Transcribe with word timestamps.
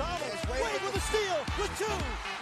Gonzalez. 0.00 0.40
Wade 0.48 0.82
with 0.82 0.96
a 0.96 1.00
steal 1.00 1.38
with 1.58 1.78
two. 1.78 1.84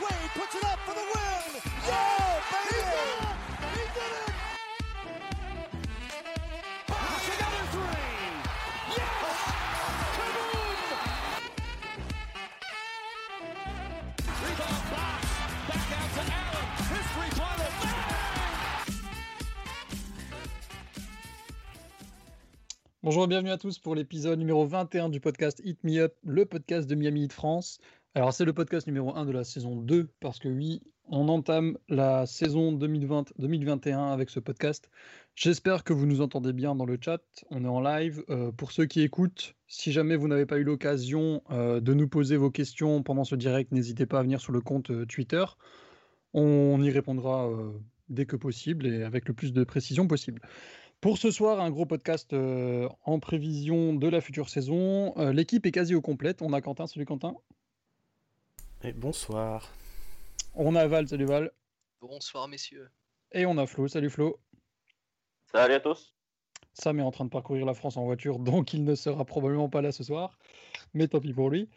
Wade 0.01 0.31
puts 0.35 0.55
it 0.55 0.65
up 0.65 0.79
for 0.87 0.95
the 0.95 1.03
win. 1.03 1.63
Yeah, 1.87 2.41
baby. 2.53 3.38
Bonjour 23.09 23.25
et 23.25 23.29
bienvenue 23.29 23.53
à 23.53 23.57
tous 23.57 23.79
pour 23.79 23.95
l'épisode 23.95 24.39
numéro 24.39 24.67
21 24.67 25.09
du 25.09 25.19
podcast 25.19 25.63
Hit 25.65 25.83
Me 25.83 25.97
Up, 25.97 26.15
le 26.25 26.45
podcast 26.45 26.87
de 26.87 26.95
Miami 26.95 27.25
Heat 27.25 27.33
France. 27.33 27.81
Alors 28.15 28.35
c'est 28.35 28.45
le 28.45 28.53
podcast 28.53 28.87
numéro 28.87 29.17
1 29.17 29.25
de 29.25 29.33
la 29.33 29.45
saison 29.45 29.77
2 29.77 30.11
parce 30.21 30.39
que 30.39 30.49
oui, 30.49 30.83
on 31.07 31.31
entame 31.31 31.79
la 31.89 32.27
saison 32.27 32.71
2020-2021 32.77 34.13
avec 34.13 34.29
ce 34.29 34.41
podcast. 34.41 34.91
J'espère 35.35 35.85
que 35.85 35.95
vous 35.95 36.05
nous 36.05 36.21
entendez 36.21 36.53
bien 36.53 36.75
dans 36.75 36.85
le 36.85 36.99
chat, 37.03 37.23
on 37.49 37.65
est 37.65 37.69
en 37.69 37.81
live. 37.81 38.23
Euh, 38.29 38.53
pour 38.53 38.73
ceux 38.73 38.85
qui 38.85 39.01
écoutent, 39.01 39.55
si 39.69 39.91
jamais 39.91 40.17
vous 40.17 40.29
n'avez 40.29 40.45
pas 40.45 40.59
eu 40.59 40.65
l'occasion 40.65 41.43
euh, 41.51 41.81
de 41.81 41.95
nous 41.95 42.09
poser 42.09 42.37
vos 42.37 42.51
questions 42.51 43.03
pendant 43.03 43.25
ce 43.25 43.37
direct, 43.37 43.73
n'hésitez 43.73 44.05
pas 44.05 44.19
à 44.19 44.23
venir 44.23 44.39
sur 44.39 44.53
le 44.53 44.61
compte 44.61 44.91
euh, 44.91 45.07
Twitter. 45.07 45.47
On 46.35 46.83
y 46.83 46.91
répondra 46.91 47.49
dès 48.11 48.27
que 48.27 48.37
possible 48.37 48.87
et 48.87 49.03
avec 49.03 49.29
le 49.29 49.33
plus 49.33 49.55
de 49.55 49.65
précision 49.65 50.07
possible. 50.07 50.43
Pour 51.01 51.17
ce 51.17 51.31
soir, 51.31 51.61
un 51.61 51.71
gros 51.71 51.87
podcast 51.87 52.33
euh, 52.33 52.89
en 53.05 53.21
prévision 53.21 53.95
de 53.95 54.09
la 54.09 54.21
future 54.21 54.49
saison. 54.49 55.17
Euh, 55.17 55.33
L'équipe 55.33 55.65
est 55.65 55.71
quasi 55.71 55.95
au 55.95 56.01
complète. 56.01 56.43
On 56.43 56.53
a 56.53 56.61
Quentin, 56.61 56.89
salut 56.89 57.07
Quentin. 57.07 57.37
Et 58.83 58.93
bonsoir. 58.93 59.73
On 60.57 60.75
a 60.75 60.89
Val, 60.89 61.07
salut 61.07 61.27
Val. 61.27 61.53
Bonsoir 62.01 62.49
messieurs. 62.49 62.91
Et 63.31 63.47
on 63.47 63.59
a 63.59 63.67
Flo, 63.67 63.87
salut 63.87 64.11
Flo. 64.11 64.41
Salut 65.53 65.75
à 65.75 65.81
tous. 65.81 66.15
Sam 66.75 66.99
est 66.99 67.03
en 67.03 67.13
train 67.13 67.25
de 67.25 67.31
parcourir 67.31 67.65
la 67.65 67.75
France 67.75 67.97
en 67.97 68.05
voiture, 68.05 68.41
donc 68.41 68.73
il 68.73 68.83
ne 68.83 68.97
sera 68.97 69.25
probablement 69.25 69.69
pas 69.69 69.83
là 69.83 69.93
ce 69.93 70.03
soir. 70.03 70.37
Mais 70.95 71.07
tant 71.07 71.21
pis 71.21 71.33
pour 71.33 71.49
lui. 71.49 71.69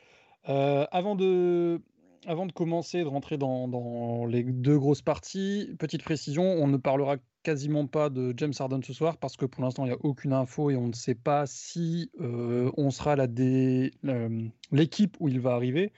Euh, 0.50 0.88
avant, 0.91 1.16
de, 1.16 1.80
avant 2.25 2.47
de 2.47 2.52
commencer, 2.52 3.03
de 3.03 3.08
rentrer 3.08 3.38
dans, 3.38 3.67
dans 3.67 4.25
les 4.25 4.41
deux 4.44 4.80
grosses 4.80 5.03
parties, 5.03 5.75
petite 5.78 6.03
précision, 6.03 6.44
on 6.44 6.67
ne 6.67 6.78
parlera 6.78 7.17
quasiment 7.44 7.88
pas 7.88 8.09
de 8.09 8.34
James 8.38 8.53
Harden 8.58 8.81
ce 8.84 8.94
soir 8.94 9.17
parce 9.17 9.38
que 9.38 9.45
pour 9.45 9.64
l'instant 9.64 9.86
il 9.86 9.89
n'y 9.89 9.94
a 9.94 10.00
aucune 10.02 10.34
info 10.34 10.70
et 10.70 10.75
on 10.75 10.88
ne 10.88 10.94
sait 10.94 11.16
pas 11.16 11.45
si 11.47 12.11
euh, 12.20 12.72
on 12.78 12.92
sera 12.92 13.16
euh, 13.17 13.89
l'équipe 14.72 15.17
où 15.20 15.28
il 15.28 15.39
va 15.39 15.53
arriver. 15.53 15.92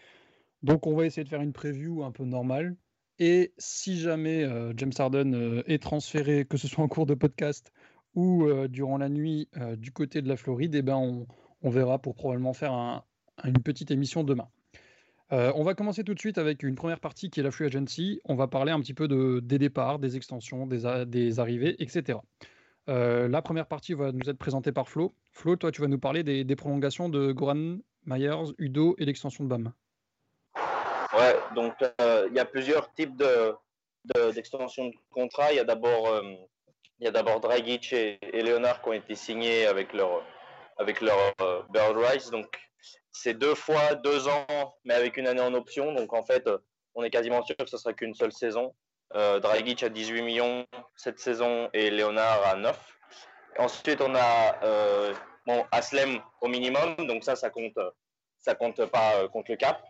Donc 0.62 0.88
on 0.88 0.96
va 0.96 1.06
essayer 1.06 1.24
de 1.24 1.30
faire 1.30 1.42
une 1.42 1.54
preview 1.54 2.04
un 2.04 2.12
peu 2.12 2.24
normale. 2.26 2.76
Et 3.20 3.54
si 3.58 4.00
jamais 4.00 4.44
euh, 4.44 4.74
James 4.78 4.94
Harden 4.98 5.64
est 5.68 5.82
transféré, 5.82 6.46
que 6.46 6.58
ce 6.58 6.68
soit 6.68 6.84
en 6.84 6.88
cours 6.88 7.06
de 7.06 7.14
podcast 7.14 7.72
ou 8.16 8.48
durant 8.68 8.98
la 8.98 9.10
nuit 9.10 9.50
du 9.78 9.92
côté 9.92 10.22
de 10.22 10.28
la 10.30 10.38
Floride, 10.38 10.76
eh 10.76 10.84
ben 10.84 11.26
on, 11.64 11.70
verra 11.70 11.98
pour 11.98 12.14
probablement 12.14 12.54
faire 12.54 12.72
un- 12.72 13.04
une 13.44 13.60
petite 13.60 13.90
émission 13.90 14.24
demain. 14.24 14.48
Euh, 15.34 15.52
on 15.56 15.64
va 15.64 15.74
commencer 15.74 16.04
tout 16.04 16.14
de 16.14 16.20
suite 16.20 16.38
avec 16.38 16.62
une 16.62 16.76
première 16.76 17.00
partie 17.00 17.32
qui 17.32 17.40
est 17.40 17.44
la 17.44 17.50
Free 17.50 17.66
Agency. 17.66 18.22
On 18.24 18.36
va 18.36 18.48
parler 18.48 18.72
un 18.72 18.80
petit 18.80 18.94
peu 18.94 19.08
de, 19.08 19.40
des 19.42 19.58
départs, 19.58 19.98
des 19.98 20.16
extensions, 20.16 20.68
des, 20.68 21.40
arrivées, 21.40 21.76
etc. 21.82 22.20
Euh, 22.88 23.28
la 23.28 23.42
première 23.42 23.66
partie 23.66 23.96
va 23.96 24.12
nous 24.12 24.30
être 24.30 24.38
présentée 24.38 24.72
par 24.72 24.88
Flo. 24.88 25.16
Flo, 25.32 25.56
toi, 25.56 25.72
tu 25.72 25.82
vas 25.82 25.88
nous 25.88 25.98
parler 25.98 26.22
des, 26.22 26.56
prolongations 26.56 27.10
de 27.10 27.32
Goran 27.32 27.78
Myers, 28.06 28.54
Udo 28.60 28.96
et 29.00 29.06
l'extension 29.06 29.44
de 29.44 29.50
BAM. 29.50 29.74
Ouais, 31.18 31.36
donc 31.56 31.74
euh, 32.02 32.28
il 32.30 32.36
y 32.36 32.40
a 32.40 32.46
plusieurs 32.46 32.94
types 32.94 33.16
de 33.18 33.54
de- 34.14 34.32
d'extensions 34.32 34.88
de, 34.88 34.94
contrat. 35.12 35.52
Il 35.52 35.56
y 35.56 35.60
a 35.60 35.64
d'abord 35.64 36.22
il 37.00 37.12
Dragic 37.12 37.94
et, 37.94 38.20
et 38.22 38.44
Leonard 38.44 38.82
qui 38.82 38.90
ont 38.90 38.94
été 38.94 39.16
signés 39.16 39.66
avec 39.66 39.94
leur 39.94 40.24
avec 40.78 41.02
leur 41.02 41.18
bird 41.72 41.98
rights. 41.98 42.30
C'est 43.14 43.36
deux 43.36 43.56
fois 43.56 43.96
deux 43.96 44.28
ans, 44.28 44.46
mais 44.84 44.94
avec 44.94 45.16
une 45.18 45.28
année 45.28 45.42
en 45.42 45.54
option. 45.54 45.94
Donc 45.94 46.12
en 46.14 46.24
fait, 46.26 46.46
euh, 46.48 46.58
on 46.96 47.04
est 47.04 47.10
quasiment 47.10 47.44
sûr 47.46 47.56
que 47.56 47.66
ce 47.68 47.78
sera 47.78 47.94
qu'une 47.94 48.14
seule 48.14 48.34
saison. 48.34 48.76
Euh, 49.16 49.40
Dragic 49.40 49.84
a 49.84 49.90
18 49.90 50.22
millions 50.24 50.66
cette 50.96 51.20
saison 51.20 51.70
et 51.74 51.90
Leonard 51.92 52.46
à 52.46 52.56
9. 52.56 52.98
Ensuite, 53.60 54.02
on 54.02 54.14
a 54.16 54.64
euh, 54.64 55.14
bon, 55.46 55.64
Aslem 55.72 56.20
au 56.42 56.48
minimum, 56.48 56.96
donc 57.08 57.24
ça, 57.24 57.36
ça 57.36 57.50
compte, 57.52 57.78
ça 58.40 58.56
compte 58.56 58.84
pas 58.86 59.16
euh, 59.18 59.28
contre 59.28 59.52
le 59.52 59.58
cap. 59.58 59.82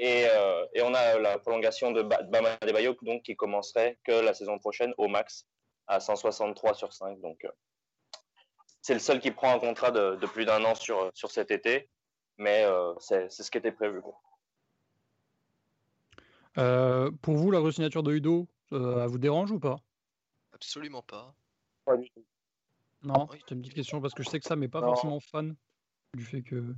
Et, 0.00 0.26
et 0.72 0.82
on 0.82 0.92
a 0.92 1.20
la 1.20 1.38
prolongation 1.38 1.92
de 1.92 2.02
Ba- 2.02 2.18
Adebayo 2.60 2.96
donc 3.02 3.22
qui 3.22 3.36
commencerait 3.36 3.96
que 4.02 4.10
la 4.10 4.34
saison 4.34 4.58
prochaine 4.58 4.92
au 4.98 5.06
max 5.06 5.46
à 5.86 6.00
163 6.00 6.74
sur 6.74 6.92
5. 6.92 7.20
Donc 7.20 7.46
c'est 8.82 8.94
le 8.94 8.98
seul 8.98 9.20
qui 9.20 9.30
prend 9.30 9.54
un 9.54 9.60
contrat 9.60 9.92
de, 9.92 10.16
de 10.16 10.26
plus 10.26 10.44
d'un 10.46 10.64
an 10.64 10.74
sur, 10.74 11.12
sur 11.14 11.30
cet 11.30 11.52
été, 11.52 11.88
mais 12.38 12.64
euh, 12.64 12.94
c'est 12.98 13.30
c'est 13.30 13.42
ce 13.42 13.50
qui 13.50 13.58
était 13.58 13.72
prévu. 13.72 14.00
Euh, 16.58 17.10
pour 17.22 17.34
vous, 17.36 17.50
la 17.50 17.58
resignature 17.58 18.02
de 18.02 18.12
Udo, 18.12 18.46
euh, 18.72 19.02
elle 19.02 19.08
vous 19.10 19.18
dérange 19.18 19.50
ou 19.50 19.58
pas? 19.58 19.76
Absolument 20.52 21.02
pas. 21.02 21.34
Pas 21.84 21.96
du 21.96 22.08
tout. 22.10 22.24
Non, 23.02 23.26
Oui. 23.30 23.38
c'était 23.40 23.54
une 23.54 23.60
petite 23.60 23.74
question 23.74 24.00
parce 24.00 24.14
que 24.14 24.22
je 24.22 24.30
sais 24.30 24.38
que 24.38 24.46
Sam 24.46 24.60
n'est 24.60 24.68
pas 24.68 24.80
Non. 24.80 24.88
forcément 24.88 25.20
fan 25.20 25.56
du 26.14 26.24
fait 26.24 26.42
que, 26.42 26.74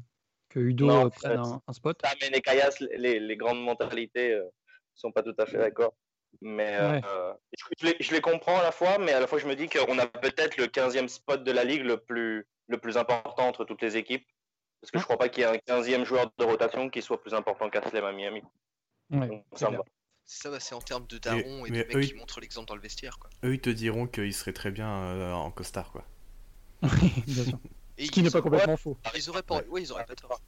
que 0.48 0.58
Udo 0.60 0.86
Non, 0.86 1.10
prenne 1.10 1.38
un, 1.38 1.62
un 1.66 1.72
spot. 1.72 2.00
Sam 2.04 2.16
et 2.22 2.30
Nekayas, 2.30 2.76
les, 2.80 3.20
les 3.20 3.36
grandes 3.36 3.62
mentalités 3.62 4.32
euh, 4.32 4.48
sont 4.94 5.12
pas 5.12 5.22
tout 5.22 5.34
à 5.38 5.46
fait 5.46 5.58
d'accord. 5.58 5.94
Mais 6.40 6.78
Ouais. 6.78 7.00
euh, 7.04 7.34
je, 7.56 7.64
je 7.78 7.86
les, 7.86 7.96
je 8.00 8.12
les 8.12 8.20
comprends 8.20 8.58
à 8.58 8.62
la 8.62 8.72
fois, 8.72 8.98
mais 8.98 9.12
à 9.12 9.20
la 9.20 9.26
fois 9.26 9.38
je 9.38 9.46
me 9.46 9.54
dis 9.54 9.68
qu'on 9.68 9.98
a 9.98 10.06
peut-être 10.06 10.56
le 10.56 10.66
15e 10.66 11.08
spot 11.08 11.44
de 11.44 11.52
la 11.52 11.64
ligue 11.64 11.82
le 11.82 11.98
plus, 11.98 12.46
le 12.66 12.78
plus 12.78 12.96
important 12.96 13.46
entre 13.46 13.64
toutes 13.64 13.82
les 13.82 13.96
équipes. 13.96 14.26
Parce 14.80 14.90
que 14.90 14.98
je 14.98 15.04
crois 15.04 15.16
pas 15.18 15.28
qu'il 15.28 15.42
y 15.42 15.46
ait 15.46 15.48
un 15.68 15.80
15e 15.80 16.04
joueur 16.04 16.30
de 16.38 16.44
rotation 16.44 16.88
qui 16.90 17.02
soit 17.02 17.20
plus 17.20 17.34
important 17.34 17.68
qu'Aslem 17.70 18.04
à 18.04 18.12
Miami. 18.12 18.42
Ouais, 19.10 19.28
Donc, 19.28 19.44
c'est 19.52 19.58
ça 19.60 19.66
me 19.66 19.70
clair. 19.70 19.80
va. 19.80 19.90
C'est 20.28 20.42
ça, 20.42 20.50
bah, 20.50 20.58
c'est 20.60 20.74
en 20.74 20.80
termes 20.80 21.06
de 21.06 21.18
daron 21.18 21.64
et, 21.66 21.70
mais 21.70 21.82
de 21.84 21.88
mecs 21.88 21.96
eux, 21.96 22.00
qui 22.00 22.14
montrent 22.14 22.40
l'exemple 22.40 22.66
dans 22.68 22.74
le 22.74 22.80
vestiaire. 22.80 23.18
Quoi. 23.18 23.30
Eux, 23.44 23.54
ils 23.54 23.60
te 23.60 23.70
diront 23.70 24.06
qu'il 24.08 24.34
serait 24.34 24.52
très 24.52 24.70
bien 24.72 24.88
euh, 24.88 25.32
en 25.32 25.50
costard, 25.52 25.92
quoi. 25.92 26.04
Bien 26.82 27.44
sûr. 27.44 27.58
Et 27.98 28.06
Ce 28.06 28.10
qui 28.10 28.22
n'est 28.22 28.30
pas 28.30 28.42
complètement 28.42 28.76
faux. 28.76 28.96
Ils 29.14 29.30
auraient 29.30 29.42
pas, 29.44 29.62
ouais, 29.68 29.82
ils 29.82 29.92
auraient 29.92 30.04
pas 30.04 30.14
tort. 30.16 30.40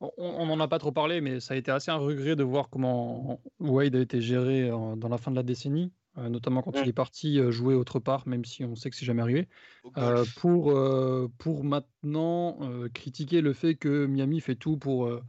On- 0.00 0.12
On 0.16 0.46
n'en 0.46 0.60
a 0.60 0.68
pas 0.68 0.78
trop 0.78 0.92
parlé, 0.92 1.20
mais 1.20 1.40
ça 1.40 1.54
a 1.54 1.56
été 1.56 1.70
assez 1.70 1.90
un 1.90 1.96
regret 1.96 2.36
de 2.36 2.42
voir 2.44 2.68
comment 2.70 3.40
Wade 3.58 3.96
a 3.96 4.00
été 4.00 4.20
géré 4.20 4.70
euh, 4.70 4.94
dans 4.96 5.08
la 5.08 5.18
fin 5.18 5.30
de 5.30 5.36
la 5.36 5.42
décennie, 5.42 5.92
notamment 6.28 6.62
quand 6.62 6.72
Mm. 6.72 6.82
il 6.84 6.88
est 6.88 6.92
parti 6.92 7.38
euh, 7.38 7.50
jouer 7.50 7.74
autre 7.74 7.98
part, 7.98 8.26
même 8.26 8.44
si 8.44 8.64
on 8.64 8.74
sait 8.74 8.90
que 8.90 8.96
c'est 8.96 9.06
jamais 9.06 9.22
arrivé. 9.22 9.48
Euh, 9.96 10.24
pour, 10.36 10.70
euh, 10.70 11.28
pour 11.38 11.64
maintenant 11.64 12.58
euh, 12.62 12.88
critiquer 12.88 13.40
le 13.40 13.52
fait 13.52 13.74
que 13.74 14.06
Miami 14.06 14.40
fait 14.40 14.54
tout 14.54 14.76
pour, 14.76 15.06
euh, 15.06 15.22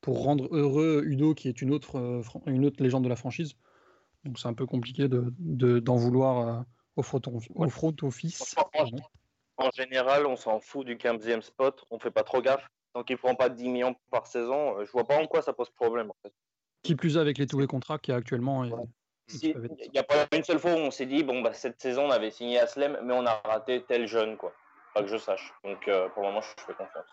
pour 0.00 0.22
rendre 0.24 0.48
heureux 0.54 1.02
Udo, 1.04 1.34
qui 1.34 1.48
est 1.48 1.60
une 1.62 1.72
autre, 1.72 1.96
euh, 1.96 2.22
une 2.46 2.64
autre 2.64 2.82
légende 2.82 3.04
de 3.04 3.08
la 3.08 3.16
franchise. 3.16 3.54
Donc 4.24 4.38
c'est 4.38 4.48
un 4.48 4.54
peu 4.54 4.66
compliqué 4.66 5.08
de, 5.08 5.32
de- 5.38 5.78
d'en 5.78 5.96
vouloir 5.96 6.48
euh, 6.48 6.62
au, 6.96 7.02
front, 7.02 7.20
au 7.54 7.68
front 7.68 7.94
office. 8.02 8.54
En 9.58 9.70
général, 9.70 10.26
on 10.26 10.36
s'en 10.36 10.60
fout 10.60 10.86
du 10.86 10.96
15e 10.96 11.42
spot, 11.42 11.84
on 11.90 11.98
fait 11.98 12.10
pas 12.10 12.24
trop 12.24 12.42
gaffe. 12.42 12.66
Tant 12.92 13.04
qu'il 13.04 13.16
prend 13.18 13.34
pas 13.34 13.48
10 13.48 13.68
millions 13.68 13.94
par 14.10 14.26
saison, 14.26 14.78
euh, 14.78 14.84
je 14.84 14.90
vois 14.90 15.06
pas 15.06 15.18
en 15.18 15.26
quoi 15.26 15.42
ça 15.42 15.52
pose 15.52 15.70
problème. 15.70 16.10
En 16.10 16.16
fait. 16.22 16.32
Qui 16.82 16.94
plus 16.94 17.16
est 17.16 17.20
avec 17.20 17.38
les 17.38 17.46
tous 17.46 17.58
les 17.58 17.66
contrats 17.66 17.98
qu'il 17.98 18.12
y 18.12 18.14
a 18.14 18.18
actuellement. 18.18 18.64
et-. 18.64 18.72
Il 19.42 19.90
n'y 19.92 19.98
a 19.98 20.02
pas 20.04 20.26
une 20.36 20.44
seule 20.44 20.58
fois 20.58 20.72
où 20.74 20.78
on 20.78 20.90
s'est 20.90 21.06
dit, 21.06 21.22
bon, 21.24 21.42
bah, 21.42 21.52
cette 21.52 21.80
saison, 21.80 22.06
on 22.06 22.10
avait 22.10 22.30
signé 22.30 22.58
Aslem, 22.58 22.98
mais 23.04 23.12
on 23.14 23.26
a 23.26 23.40
raté 23.44 23.82
tel 23.86 24.06
jeune, 24.06 24.36
quoi. 24.36 24.52
Pas 24.94 25.02
que 25.02 25.08
je 25.08 25.16
sache. 25.16 25.52
Donc, 25.64 25.88
euh, 25.88 26.08
pour 26.10 26.22
le 26.22 26.28
moment, 26.28 26.40
je 26.40 26.62
fais 26.64 26.72
confiance. 26.74 27.06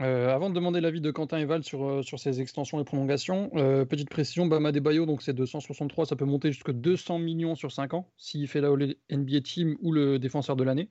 Euh, 0.00 0.34
avant 0.34 0.48
de 0.48 0.54
demander 0.54 0.80
l'avis 0.80 1.02
de 1.02 1.10
Quentin 1.10 1.36
et 1.38 1.44
Val 1.44 1.62
sur, 1.62 1.84
euh, 1.84 2.02
sur 2.02 2.18
ces 2.18 2.40
extensions 2.40 2.80
et 2.80 2.84
prolongations, 2.84 3.50
euh, 3.56 3.84
petite 3.84 4.08
précision, 4.08 4.46
Bama 4.46 4.72
Bayo, 4.72 5.04
donc 5.04 5.20
c'est 5.20 5.34
263, 5.34 6.06
ça 6.06 6.16
peut 6.16 6.24
monter 6.24 6.50
jusqu'à 6.50 6.72
200 6.72 7.18
millions 7.18 7.54
sur 7.54 7.70
5 7.70 7.92
ans, 7.92 8.08
s'il 8.16 8.48
fait 8.48 8.62
la 8.62 8.70
NBA 9.10 9.40
Team 9.44 9.76
ou 9.82 9.92
le 9.92 10.18
défenseur 10.18 10.56
de 10.56 10.64
l'année. 10.64 10.88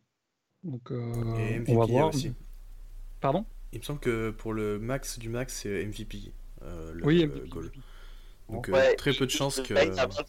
Donc 0.64 0.92
euh, 0.92 1.12
Et 1.38 1.60
on 1.72 1.80
va 1.80 1.86
MVP 1.86 1.92
voir. 1.92 2.10
aussi. 2.10 2.32
Pardon? 3.20 3.44
Il 3.74 3.80
me 3.80 3.84
semble 3.84 4.00
que 4.00 4.30
pour 4.30 4.54
le 4.54 4.78
max 4.78 5.18
du 5.18 5.30
max, 5.30 5.56
c'est 5.64 5.84
MVP. 5.84 6.32
euh, 6.62 6.92
le, 6.94 7.04
Oui, 7.04 7.22
le 7.24 7.28
MVP. 7.28 7.50
goal. 7.50 7.72
Donc 8.52 8.70
euh, 8.70 8.74
Ouais, 8.74 8.96
très 8.96 9.14
peu 9.14 9.26
de 9.26 9.32
chances 9.32 9.62
que. 9.62 9.74
Il 9.74 10.00
a, 10.00 10.06
25 10.06 10.26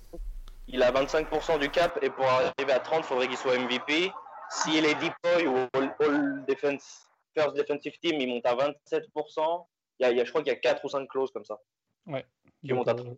il 0.69 0.83
a 0.83 0.93
25% 0.93 1.59
du 1.59 1.69
cap, 1.69 1.99
et 2.03 2.11
pour 2.11 2.25
arriver 2.25 2.73
à 2.73 2.81
30, 2.81 3.01
il 3.01 3.05
faudrait 3.05 3.29
qu'il 3.29 3.37
soit 3.37 3.59
MVP. 3.59 4.11
S'il 4.51 4.85
est 4.85 4.95
deploy 4.95 5.47
ou 5.47 5.57
all, 5.75 5.95
all 6.01 6.45
defense, 6.47 7.09
first 7.37 7.57
defensive 7.57 7.95
team, 8.01 8.21
il 8.21 8.29
monte 8.29 8.47
à 8.47 8.55
27%. 8.55 9.67
Il 9.99 10.05
y 10.05 10.07
a, 10.07 10.11
il 10.13 10.19
y 10.19 10.21
a- 10.21 10.25
je 10.25 10.31
crois 10.31 10.43
qu'il 10.43 10.53
y 10.53 10.57
a 10.57 10.59
4 10.59 10.85
ou 10.85 10.89
5 10.89 11.09
clauses 11.09 11.31
comme 11.33 11.45
ça. 11.45 11.59
Qui 12.07 12.69
Donc, 12.69 12.79
monte 12.79 12.89
à 12.89 12.93
euh, 12.93 13.15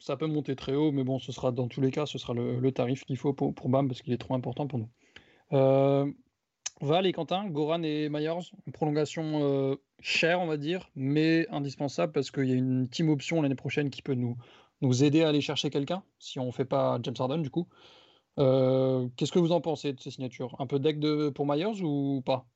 ça 0.00 0.16
peut 0.16 0.26
monter 0.26 0.56
très 0.56 0.74
haut, 0.74 0.92
mais 0.92 1.04
bon, 1.04 1.18
ce 1.18 1.32
sera 1.32 1.50
dans 1.52 1.68
tous 1.68 1.80
les 1.80 1.90
cas, 1.90 2.06
ce 2.06 2.18
sera 2.18 2.32
le, 2.34 2.58
le 2.60 2.72
tarif 2.72 3.04
qu'il 3.04 3.16
faut 3.16 3.32
pour, 3.32 3.54
pour 3.54 3.68
BAM 3.68 3.88
parce 3.88 4.00
qu'il 4.02 4.12
est 4.12 4.18
trop 4.18 4.34
important 4.34 4.66
pour 4.66 4.78
nous. 4.78 4.88
Euh, 5.52 6.10
Val 6.80 7.06
et 7.06 7.12
Quentin, 7.12 7.48
Goran 7.48 7.82
et 7.82 8.08
Myers, 8.08 8.52
prolongation 8.72 9.42
euh, 9.42 9.76
chère, 10.00 10.40
on 10.40 10.46
va 10.46 10.56
dire, 10.56 10.88
mais 10.94 11.46
indispensable 11.50 12.12
parce 12.12 12.30
qu'il 12.30 12.44
y 12.44 12.52
a 12.52 12.54
une 12.54 12.88
team 12.88 13.08
option 13.08 13.42
l'année 13.42 13.56
prochaine 13.56 13.90
qui 13.90 14.02
peut 14.02 14.14
nous, 14.14 14.36
aider 15.02 15.22
à 15.22 15.28
aller 15.28 15.40
chercher 15.40 15.70
quelqu'un, 15.70 16.04
si 16.20 16.38
on 16.38 16.46
ne 16.46 16.52
fait 16.52 16.64
pas 16.64 16.98
James 17.02 17.16
Harden 17.18 17.42
du 17.42 17.50
coup. 17.50 17.66
Euh, 18.38 19.08
Qu'est-ce 19.16 19.32
que 19.32 19.40
vous 19.40 19.50
en 19.50 19.60
pensez 19.60 19.92
de 19.92 20.00
ces 20.00 20.12
signatures? 20.12 20.54
Un 20.60 20.66
peu 20.66 20.78
deck 20.78 21.00
de, 21.00 21.30
pour 21.30 21.46
Myers 21.46 21.82
ou 21.82 22.22
pas? 22.24 22.46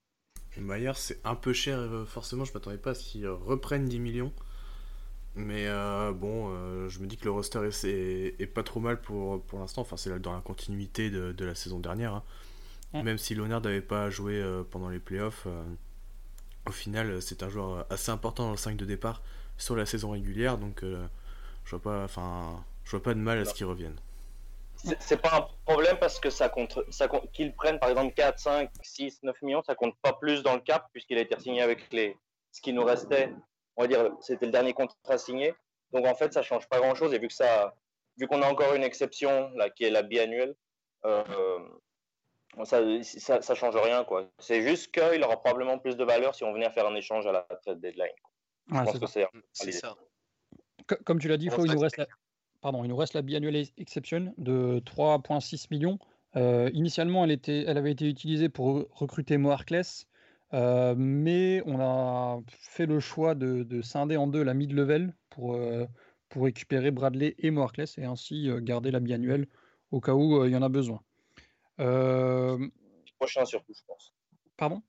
Myers, 0.57 0.93
c'est 0.95 1.19
un 1.25 1.35
peu 1.35 1.53
cher, 1.53 1.79
euh, 1.79 2.05
forcément, 2.05 2.45
je 2.45 2.53
m'attendais 2.53 2.79
pas 2.79 2.91
à 2.91 2.95
ce 2.95 3.03
qu'ils 3.03 3.27
reprennent 3.27 3.87
10 3.87 3.99
millions. 3.99 4.33
Mais 5.35 5.67
bon, 6.13 6.51
je 6.91 7.01
me 7.01 7.07
dis 7.07 7.17
que 7.17 7.25
le 7.25 7.31
roster 7.31 7.71
est, 7.85 8.47
pas 8.53 8.63
trop 8.63 8.81
mal 8.81 9.01
pour, 9.01 9.43
l'instant. 9.55 9.81
Enfin, 9.81 9.97
c'est 9.97 10.21
dans 10.21 10.35
la 10.35 10.43
continuité 10.43 11.09
de, 11.09 11.33
de 11.33 11.45
la 11.47 11.55
saison 11.55 11.81
dernière. 11.81 12.13
Hein. 12.13 12.23
Ouais. 12.95 13.03
Même 13.03 13.19
si 13.19 13.35
Leonard 13.35 13.61
n'avait 13.63 13.81
pas 13.81 14.11
joué 14.11 14.35
euh, 14.35 14.63
pendant 14.71 14.89
les 14.89 14.99
playoffs, 14.99 15.45
euh, 15.47 15.63
au 16.69 16.73
final, 16.73 17.21
c'est 17.23 17.43
un 17.43 17.49
joueur 17.49 17.87
assez 17.91 18.11
important 18.11 18.45
dans 18.45 18.51
le 18.51 18.57
5 18.57 18.77
de 18.77 18.85
départ 18.85 19.23
sur 19.57 19.77
la 19.77 19.87
saison 19.87 20.11
régulière. 20.11 20.59
Donc, 20.59 20.83
euh, 20.83 21.07
je 21.65 21.71
vois 21.77 21.83
pas, 21.83 22.05
enfin, 22.05 22.65
je 22.85 22.91
vois 22.91 23.03
pas 23.03 23.15
de 23.15 23.21
mal 23.21 23.39
à 23.39 23.45
ce 23.45 23.55
qu'il 23.55 23.67
revienne. 23.67 23.97
C'est 24.99 25.21
pas 25.21 25.37
un 25.37 25.47
problème 25.65 25.97
parce 26.01 26.19
que 26.19 26.29
ça 26.29 26.49
compte, 26.49 26.79
ça 26.91 27.07
compte 27.07 27.31
qu'ils 27.33 27.55
prennent 27.55 27.79
par 27.79 27.91
exemple 27.91 28.13
4, 28.15 28.39
5, 28.39 28.71
6, 28.83 29.21
9 29.23 29.43
millions, 29.43 29.63
ça 29.63 29.77
compte 29.77 29.95
pas 30.03 30.13
plus 30.13 30.43
dans 30.43 30.55
le 30.55 30.61
cap 30.61 30.89
puisqu'il 30.93 31.19
a 31.19 31.21
été 31.21 31.39
signé 31.39 31.63
avec 31.63 31.93
les, 31.93 32.17
ce 32.51 32.61
qui 32.61 32.73
nous 32.73 32.83
restait 32.83 33.33
on 33.77 33.83
va 33.83 33.89
dire, 33.89 34.11
c'était 34.21 34.47
le 34.47 34.53
dernier 34.53 34.73
contrat 34.73 35.19
signé. 35.19 35.55
Donc 35.93 36.07
en 36.07 36.15
fait, 36.15 36.33
ça 36.33 36.43
change 36.43 36.69
pas 36.69 36.79
grand 36.79 36.95
chose. 36.95 37.13
Et 37.15 37.19
vu 37.19 37.29
que 37.29 37.35
ça, 37.35 37.75
vu 38.19 38.27
qu'on 38.27 38.43
a 38.43 38.49
encore 38.49 38.75
une 38.75 38.83
exception 38.83 39.51
là, 39.55 39.71
qui 39.71 39.85
est 39.85 39.91
la 39.91 40.03
biannuelle, 40.03 40.55
euh, 41.05 41.59
ça, 42.65 42.81
ça, 43.03 43.43
ça, 43.43 43.55
change 43.55 43.77
rien 43.77 44.05
quoi. 44.05 44.27
C'est 44.39 44.63
juste 44.63 44.93
qu'il 44.93 45.23
aura 45.23 45.37
probablement 45.41 45.79
plus 45.79 45.97
de 45.97 46.05
valeur 46.05 46.35
si 46.35 46.45
on 46.45 46.53
venait 46.53 46.67
à 46.67 46.71
faire 46.71 46.87
un 46.87 46.95
échange 46.95 47.27
à 47.27 47.33
la 47.33 47.47
trade 47.63 47.81
deadline. 47.81 48.09
Ouais, 48.71 48.81
Je 48.81 48.85
pense 48.85 48.99
que 48.99 49.07
c'est 49.53 49.73
ça. 49.73 49.97
Comme 51.05 51.19
tu 51.19 51.29
l'as 51.29 51.37
dit, 51.37 51.49
Flo, 51.49 51.65
il 51.65 51.73
nous 51.73 51.79
reste 51.79 51.97
la, 51.97 52.07
pardon, 52.61 52.85
il 52.85 52.89
nous 52.89 52.97
reste 52.97 53.15
la 53.15 53.23
biannuelle 53.23 53.67
exception 53.79 54.35
de 54.37 54.81
3,6 54.81 55.69
millions. 55.71 55.99
Euh, 56.37 56.71
initialement, 56.73 57.25
elle, 57.25 57.31
était, 57.31 57.65
elle 57.67 57.79
avait 57.79 57.93
été 57.93 58.09
utilisée 58.09 58.49
pour 58.49 58.87
recruter 58.93 59.37
Mo 59.37 59.51
Harkless. 59.51 60.07
Euh, 60.55 60.95
mais 60.97 61.63
on 61.65 61.81
a 61.81 62.43
fait 62.47 62.87
le 62.87 63.01
choix 63.01 63.35
de, 63.35 63.63
de 63.63 63.81
scinder 63.81 64.17
en 64.17 64.27
deux 64.27 64.43
la 64.43 64.53
mid-level 64.53 65.15
pour, 65.31 65.55
euh, 65.55 65.87
pour 66.29 66.45
récupérer 66.45 66.91
Bradley 66.91 67.35
et 67.39 67.51
Moarkless 67.51 67.97
et 67.97 68.05
ainsi 68.05 68.51
euh, 68.51 68.61
garder 68.61 68.91
la 68.91 69.01
biannuelle 69.01 69.47
au 69.93 70.01
cas 70.01 70.13
où 70.13 70.45
il 70.45 70.53
y 70.53 70.57
en 70.57 70.63
a 70.63 70.69
besoin. 70.69 71.01
Prochain 71.77 73.45
surtout, 73.45 73.73
je 73.75 73.83
pense. 73.87 74.13
Pardon? 74.57 74.83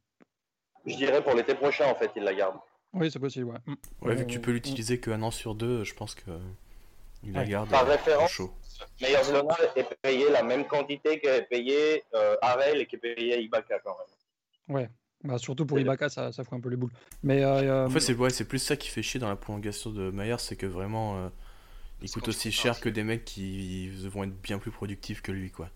Je 0.86 0.96
dirais 0.96 1.24
pour 1.24 1.34
l'été 1.34 1.56
prochain, 1.56 1.86
en 1.86 1.96
fait, 1.96 2.12
il 2.16 2.24
la 2.24 2.34
garde. 2.34 2.58
Oui, 2.94 3.10
c'est 3.10 3.20
possible, 3.20 3.48
ouais. 3.48 3.76
Ouais, 4.02 4.16
vu 4.16 4.26
que 4.26 4.32
tu 4.32 4.40
peux 4.40 4.52
l'utiliser 4.52 5.00
qu'un 5.00 5.22
an 5.22 5.32
sur 5.32 5.56
deux, 5.56 5.84
je 5.84 5.94
pense 5.94 6.14
que 6.14 6.32
il 7.24 7.34
la 7.34 7.46
garde. 7.46 7.70
Par 7.70 7.88
référence, 7.88 8.32
chaud. 8.32 8.54
Leonard 9.02 9.58
est 9.76 9.88
payé 10.02 10.30
la 10.30 10.44
même 10.44 10.66
quantité 10.66 11.20
qu'est 11.20 11.44
payé 11.44 12.04
euh, 12.14 12.36
Harel 12.42 12.82
et 12.82 12.86
qu'est 12.86 12.98
payé 12.98 13.42
Ibaka 13.42 13.80
quand 13.80 13.96
même. 13.98 14.76
Ouais, 14.76 14.90
bah, 15.24 15.38
surtout 15.38 15.66
pour 15.66 15.80
Ibaka, 15.80 16.10
ça, 16.10 16.32
ça 16.32 16.44
fout 16.44 16.54
un 16.54 16.60
peu 16.60 16.70
les 16.70 16.76
boules. 16.76 16.92
Mais, 17.24 17.44
euh, 17.44 17.88
en 17.88 17.90
fait, 17.90 18.00
c'est 18.00 18.14
ouais, 18.14 18.30
plus 18.48 18.60
ça 18.60 18.76
qui 18.76 18.90
fait 18.90 19.02
chier 19.04 19.20
dans 19.20 19.30
la 19.30 19.36
prolongation 19.36 19.90
de 19.90 20.12
Myers, 20.12 20.40
c'est 20.40 20.56
que 20.56 20.66
vraiment, 20.66 21.18
euh, 21.18 21.30
il 22.02 22.12
coûte 22.12 22.28
aussi 22.28 22.52
cher 22.52 22.80
que 22.80 22.90
des 22.90 23.04
mecs 23.04 23.26
qui 23.26 23.90
vont 24.08 24.24
être 24.26 24.42
bien 24.42 24.60
plus 24.60 24.72
productifs 24.72 25.22
que 25.22 25.32
lui, 25.32 25.50
quoi. 25.50 25.70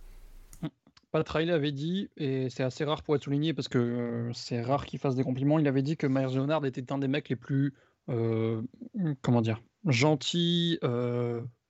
Pat 1.24 1.36
avait 1.50 1.72
dit, 1.72 2.10
et 2.18 2.50
c'est 2.50 2.64
assez 2.64 2.84
rare 2.84 3.04
pour 3.04 3.16
être 3.16 3.24
souligné 3.24 3.54
parce 3.54 3.68
que 3.68 3.78
euh, 3.78 4.34
c'est 4.34 4.62
rare 4.62 4.86
qu'il 4.86 5.00
fasse 5.00 5.16
des 5.16 5.24
compliments, 5.24 5.60
il 5.60 5.68
avait 5.68 5.82
dit 5.82 5.98
que 5.98 6.08
Myers 6.08 6.36
Leonard 6.36 6.66
était 6.66 6.92
un 6.92 6.98
des 6.98 7.08
mecs 7.08 7.30
les 7.30 7.36
plus, 7.36 7.74
euh, 8.10 8.62
comment 9.22 9.42
dire, 9.42 9.62
gentils 9.86 10.80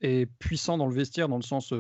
et 0.02 0.26
puissants 0.40 0.78
dans 0.78 0.88
le 0.88 0.94
vestiaire, 0.94 1.30
dans 1.30 1.38
le 1.38 1.44
sens 1.44 1.74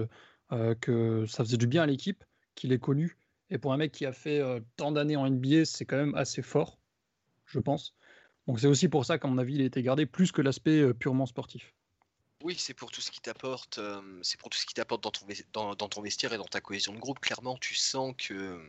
que 0.81 1.25
ça 1.27 1.43
faisait 1.43 1.57
du 1.57 1.67
bien 1.67 1.83
à 1.83 1.85
l'équipe, 1.85 2.23
qu'il 2.55 2.71
est 2.71 2.79
connu 2.79 3.17
et 3.49 3.57
pour 3.57 3.73
un 3.73 3.77
mec 3.77 3.91
qui 3.91 4.05
a 4.05 4.11
fait 4.11 4.39
euh, 4.39 4.59
tant 4.75 4.91
d'années 4.91 5.15
en 5.15 5.29
NBA, 5.29 5.65
c'est 5.65 5.85
quand 5.85 5.97
même 5.97 6.15
assez 6.15 6.41
fort, 6.41 6.79
je 7.45 7.59
pense. 7.59 7.95
Donc 8.47 8.59
c'est 8.59 8.67
aussi 8.67 8.89
pour 8.89 9.05
ça 9.05 9.17
qu'à 9.17 9.27
mon 9.27 9.37
avis, 9.37 9.55
il 9.55 9.61
a 9.61 9.65
été 9.65 9.81
gardé 9.81 10.05
plus 10.05 10.31
que 10.31 10.41
l'aspect 10.41 10.81
euh, 10.81 10.93
purement 10.93 11.25
sportif. 11.25 11.73
Oui, 12.43 12.55
c'est 12.57 12.73
pour 12.73 12.91
tout 12.91 13.01
ce 13.01 13.09
qui 13.09 13.19
t'apporte, 13.19 13.79
euh, 13.79 14.01
c'est 14.21 14.39
pour 14.39 14.49
tout 14.49 14.57
ce 14.57 14.65
qui 14.65 14.75
t'apporte 14.75 15.03
dans 15.03 15.11
ton, 15.11 15.25
dans, 15.53 15.75
dans, 15.75 15.89
ton 15.89 16.01
vestiaire 16.01 16.33
et 16.33 16.37
dans 16.37 16.45
ta 16.45 16.61
cohésion 16.61 16.93
de 16.93 16.99
groupe. 16.99 17.19
Clairement, 17.19 17.57
tu 17.57 17.73
sens 17.73 18.13
que, 18.17 18.63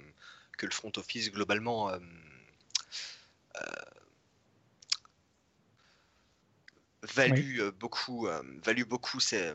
que 0.57 0.65
le 0.65 0.73
front 0.73 0.93
office 0.97 1.31
globalement 1.31 1.91
euh, 1.91 1.99
value 7.03 7.61
oui. 7.61 7.71
beaucoup, 7.79 8.27
value 8.63 8.85
beaucoup 8.85 9.21
ses, 9.21 9.53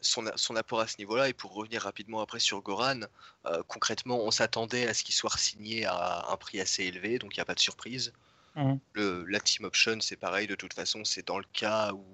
son, 0.00 0.24
son, 0.36 0.56
apport 0.56 0.80
à 0.80 0.86
ce 0.86 0.96
niveau-là. 0.98 1.28
Et 1.28 1.34
pour 1.34 1.52
revenir 1.52 1.82
rapidement 1.82 2.20
après 2.20 2.40
sur 2.40 2.62
Goran, 2.62 3.00
euh, 3.46 3.62
concrètement, 3.68 4.20
on 4.20 4.30
s'attendait 4.30 4.88
à 4.88 4.94
ce 4.94 5.04
qu'il 5.04 5.14
soit 5.14 5.36
signé 5.36 5.84
à 5.84 6.30
un 6.30 6.36
prix 6.36 6.60
assez 6.60 6.84
élevé, 6.84 7.18
donc 7.18 7.34
il 7.34 7.38
n'y 7.38 7.42
a 7.42 7.46
pas 7.46 7.54
de 7.54 7.60
surprise. 7.60 8.12
Mmh. 8.54 8.74
Le, 8.94 9.24
la 9.26 9.40
team 9.40 9.66
option, 9.66 10.00
c'est 10.00 10.16
pareil, 10.16 10.46
de 10.46 10.54
toute 10.54 10.72
façon, 10.72 11.04
c'est 11.04 11.26
dans 11.26 11.38
le 11.38 11.46
cas 11.52 11.92
où 11.92 12.04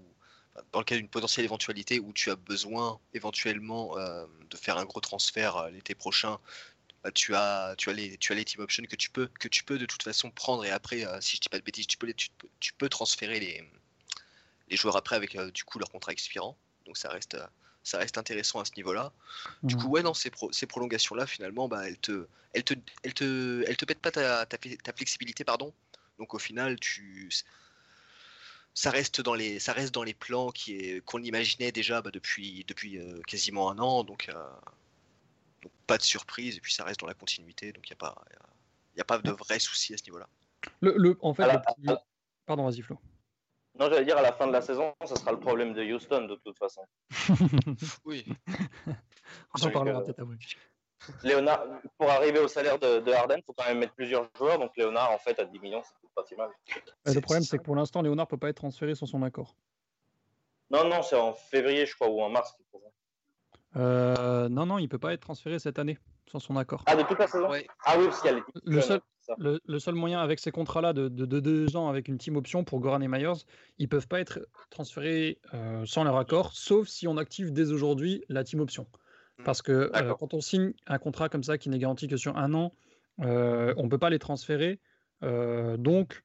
dans 0.72 0.78
le 0.78 0.84
cas 0.84 0.96
d'une 0.96 1.08
potentielle 1.08 1.44
éventualité 1.44 2.00
où 2.00 2.12
tu 2.12 2.30
as 2.30 2.36
besoin 2.36 3.00
éventuellement 3.12 3.98
euh, 3.98 4.26
de 4.50 4.56
faire 4.56 4.78
un 4.78 4.84
gros 4.84 5.00
transfert 5.00 5.56
euh, 5.56 5.70
l'été 5.70 5.94
prochain, 5.94 6.38
bah, 7.02 7.10
tu 7.10 7.34
as 7.34 7.74
tu 7.76 7.90
as 7.90 7.92
les 7.92 8.16
tu 8.18 8.32
as 8.32 8.34
les 8.34 8.44
team 8.44 8.60
options 8.60 8.84
que 8.84 8.96
tu 8.96 9.10
peux 9.10 9.28
que 9.40 9.48
tu 9.48 9.64
peux 9.64 9.78
de 9.78 9.86
toute 9.86 10.02
façon 10.02 10.30
prendre 10.30 10.64
et 10.64 10.70
après 10.70 11.04
euh, 11.04 11.20
si 11.20 11.36
je 11.36 11.40
dis 11.40 11.48
pas 11.48 11.58
de 11.58 11.64
bêtises 11.64 11.86
tu 11.86 11.98
peux 11.98 12.06
les, 12.06 12.14
tu, 12.14 12.28
tu, 12.60 12.72
peux 12.72 12.88
transférer 12.88 13.40
les 13.40 13.68
les 14.68 14.76
joueurs 14.76 14.96
après 14.96 15.16
avec 15.16 15.36
du 15.52 15.64
coup 15.64 15.78
leur 15.78 15.90
contrat 15.90 16.12
expirant 16.12 16.56
donc 16.86 16.96
ça 16.96 17.08
reste 17.08 17.36
ça 17.82 17.98
reste 17.98 18.16
intéressant 18.16 18.60
à 18.60 18.64
ce 18.64 18.72
niveau-là. 18.76 19.12
Mmh. 19.62 19.66
Du 19.66 19.76
coup, 19.76 19.88
ouais, 19.88 20.02
non, 20.02 20.14
ces, 20.14 20.30
pro 20.30 20.50
ces 20.52 20.66
prolongations-là, 20.66 21.26
finalement, 21.26 21.68
bah, 21.68 21.86
elles 21.86 21.98
te, 21.98 22.26
elles 22.54 22.64
te, 22.64 22.72
elles 23.02 23.12
te, 23.12 23.62
elles 23.68 23.76
te 23.76 23.84
pètent 23.84 24.00
pas 24.00 24.10
ta, 24.10 24.46
ta, 24.46 24.56
ta, 24.56 24.92
flexibilité, 24.94 25.44
pardon. 25.44 25.72
Donc 26.18 26.32
au 26.32 26.38
final, 26.38 26.80
tu, 26.80 27.28
ça 28.74 28.90
reste 28.90 29.20
dans 29.20 29.34
les, 29.34 29.60
ça 29.60 29.72
reste 29.72 29.94
dans 29.94 30.02
les 30.02 30.14
plans 30.14 30.50
qui 30.50 30.76
est 30.76 31.04
qu'on 31.04 31.22
imaginait 31.22 31.72
déjà 31.72 32.02
bah, 32.02 32.10
depuis, 32.12 32.64
depuis 32.66 32.98
euh, 32.98 33.20
quasiment 33.26 33.70
un 33.70 33.78
an. 33.78 34.02
Donc, 34.02 34.28
euh, 34.28 34.34
donc, 35.62 35.72
pas 35.86 35.96
de 35.96 36.02
surprise. 36.02 36.56
Et 36.56 36.60
puis 36.60 36.74
ça 36.74 36.84
reste 36.84 37.00
dans 37.00 37.06
la 37.06 37.14
continuité. 37.14 37.72
Donc 37.72 37.88
il 37.88 37.92
n'y 37.92 37.94
a 37.94 38.10
pas, 38.10 38.24
il 38.96 39.00
a 39.00 39.04
pas 39.04 39.18
de 39.18 39.30
vrai 39.30 39.58
souci 39.60 39.94
à 39.94 39.96
ce 39.96 40.04
niveau-là. 40.04 40.28
Le, 40.80 40.94
le, 40.96 41.16
en 41.22 41.32
fait, 41.34 41.50
le 41.50 41.58
petit... 41.58 42.02
pardon, 42.46 42.64
vas-y 42.64 42.82
Flo. 42.82 42.98
Non, 43.78 43.88
j'allais 43.90 44.04
dire 44.04 44.18
à 44.18 44.22
la 44.22 44.32
fin 44.32 44.46
de 44.46 44.52
la 44.52 44.62
saison, 44.62 44.94
ce 45.04 45.16
sera 45.16 45.32
le 45.32 45.40
problème 45.40 45.74
de 45.74 45.82
Houston 45.82 46.26
de 46.26 46.36
toute 46.36 46.58
façon. 46.58 46.82
oui. 48.04 48.24
On 49.54 49.66
en 49.66 49.70
parlera 49.70 50.02
peut-être 50.02 50.20
après. 50.20 50.36
Léonard, 51.22 51.64
pour 51.98 52.10
arriver 52.10 52.38
au 52.38 52.48
salaire 52.48 52.78
de, 52.78 53.00
de 53.00 53.12
Harden, 53.12 53.36
il 53.38 53.44
faut 53.44 53.52
quand 53.52 53.66
même 53.66 53.78
mettre 53.78 53.94
plusieurs 53.94 54.28
joueurs. 54.36 54.58
Donc 54.58 54.76
Léonard, 54.76 55.10
en 55.12 55.18
fait, 55.18 55.38
à 55.38 55.44
10 55.44 55.58
millions, 55.60 55.82
c'est 55.82 56.10
pas 56.14 56.24
si 56.24 56.34
mal. 56.36 56.50
Le 57.06 57.20
problème, 57.20 57.42
c'est 57.42 57.58
que 57.58 57.62
pour 57.62 57.76
l'instant, 57.76 58.02
Léonard 58.02 58.26
peut 58.26 58.38
pas 58.38 58.48
être 58.48 58.56
transféré 58.56 58.94
sans 58.94 59.06
son 59.06 59.22
accord. 59.22 59.56
Non, 60.70 60.88
non, 60.88 61.02
c'est 61.02 61.16
en 61.16 61.34
février, 61.34 61.86
je 61.86 61.94
crois, 61.94 62.08
ou 62.08 62.20
en 62.20 62.28
mars. 62.28 62.56
Euh, 63.76 64.48
non, 64.48 64.66
non, 64.66 64.78
il 64.78 64.88
peut 64.88 64.98
pas 64.98 65.12
être 65.12 65.20
transféré 65.20 65.58
cette 65.58 65.78
année 65.78 65.98
sans 66.30 66.38
son 66.38 66.56
accord. 66.56 66.82
Ah, 66.86 66.96
de 66.96 67.02
toute 67.02 67.18
la 67.18 67.26
saison? 67.26 67.50
Ouais. 67.50 67.66
Ah 67.84 67.96
oui, 67.98 68.06
parce 68.06 68.20
qu'il 68.20 68.30
y 68.30 68.34
a 68.34 68.36
les 68.36 68.42
le 68.64 68.80
seul, 68.80 69.00
le, 69.38 69.60
le, 69.64 69.78
seul 69.78 69.94
moyen 69.94 70.20
avec 70.20 70.38
ces 70.38 70.50
contrats-là 70.50 70.92
de, 70.92 71.08
de, 71.08 71.26
de, 71.26 71.40
deux 71.40 71.76
ans 71.76 71.88
avec 71.88 72.08
une 72.08 72.18
team 72.18 72.36
option 72.36 72.64
pour 72.64 72.80
Goran 72.80 73.00
et 73.00 73.08
Myers, 73.08 73.44
ils 73.78 73.88
peuvent 73.88 74.08
pas 74.08 74.20
être 74.20 74.40
transférés 74.70 75.40
euh, 75.54 75.84
sans 75.86 76.04
leur 76.04 76.16
accord, 76.16 76.52
sauf 76.54 76.88
si 76.88 77.08
on 77.08 77.16
active 77.16 77.52
dès 77.52 77.72
aujourd'hui 77.72 78.24
la 78.28 78.44
team 78.44 78.60
option. 78.60 78.86
Parce 79.42 79.62
que 79.62 79.90
euh, 79.94 80.14
quand 80.18 80.34
on 80.34 80.40
signe 80.40 80.72
un 80.86 80.98
contrat 80.98 81.28
comme 81.28 81.42
ça 81.42 81.58
qui 81.58 81.68
n'est 81.68 81.78
garanti 81.78 82.06
que 82.06 82.16
sur 82.16 82.36
un 82.36 82.54
an, 82.54 82.72
euh, 83.20 83.74
on 83.76 83.84
ne 83.84 83.88
peut 83.88 83.98
pas 83.98 84.10
les 84.10 84.18
transférer. 84.18 84.80
Euh, 85.22 85.76
donc, 85.76 86.24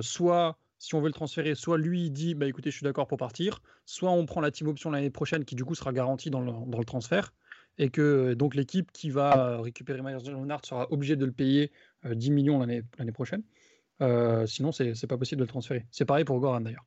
soit 0.00 0.58
si 0.78 0.94
on 0.94 1.00
veut 1.00 1.08
le 1.08 1.12
transférer, 1.12 1.54
soit 1.54 1.76
lui 1.76 2.06
il 2.06 2.10
dit 2.10 2.34
bah 2.34 2.46
écoutez, 2.46 2.70
je 2.70 2.76
suis 2.76 2.84
d'accord 2.84 3.08
pour 3.08 3.18
partir, 3.18 3.60
soit 3.84 4.10
on 4.10 4.26
prend 4.26 4.40
la 4.40 4.50
team 4.50 4.68
option 4.68 4.90
l'année 4.90 5.10
prochaine 5.10 5.44
qui 5.44 5.56
du 5.56 5.64
coup 5.64 5.74
sera 5.74 5.92
garantie 5.92 6.30
dans 6.30 6.40
le, 6.40 6.52
dans 6.52 6.78
le 6.78 6.84
transfert 6.84 7.32
et 7.78 7.90
que 7.90 8.34
donc 8.34 8.54
l'équipe 8.54 8.92
qui 8.92 9.10
va 9.10 9.60
récupérer 9.60 10.02
Myers 10.02 10.30
Leonard 10.30 10.64
sera 10.64 10.90
obligée 10.92 11.16
de 11.16 11.26
le 11.26 11.32
payer 11.32 11.72
10 12.04 12.30
millions 12.30 12.60
l'année 12.60 13.12
prochaine. 13.12 13.42
sinon, 14.46 14.72
c'est 14.72 15.06
pas 15.08 15.18
possible 15.18 15.40
de 15.40 15.44
le 15.44 15.50
transférer. 15.50 15.86
C'est 15.90 16.04
pareil 16.04 16.24
pour 16.24 16.38
Goran 16.38 16.60
d'ailleurs. 16.60 16.86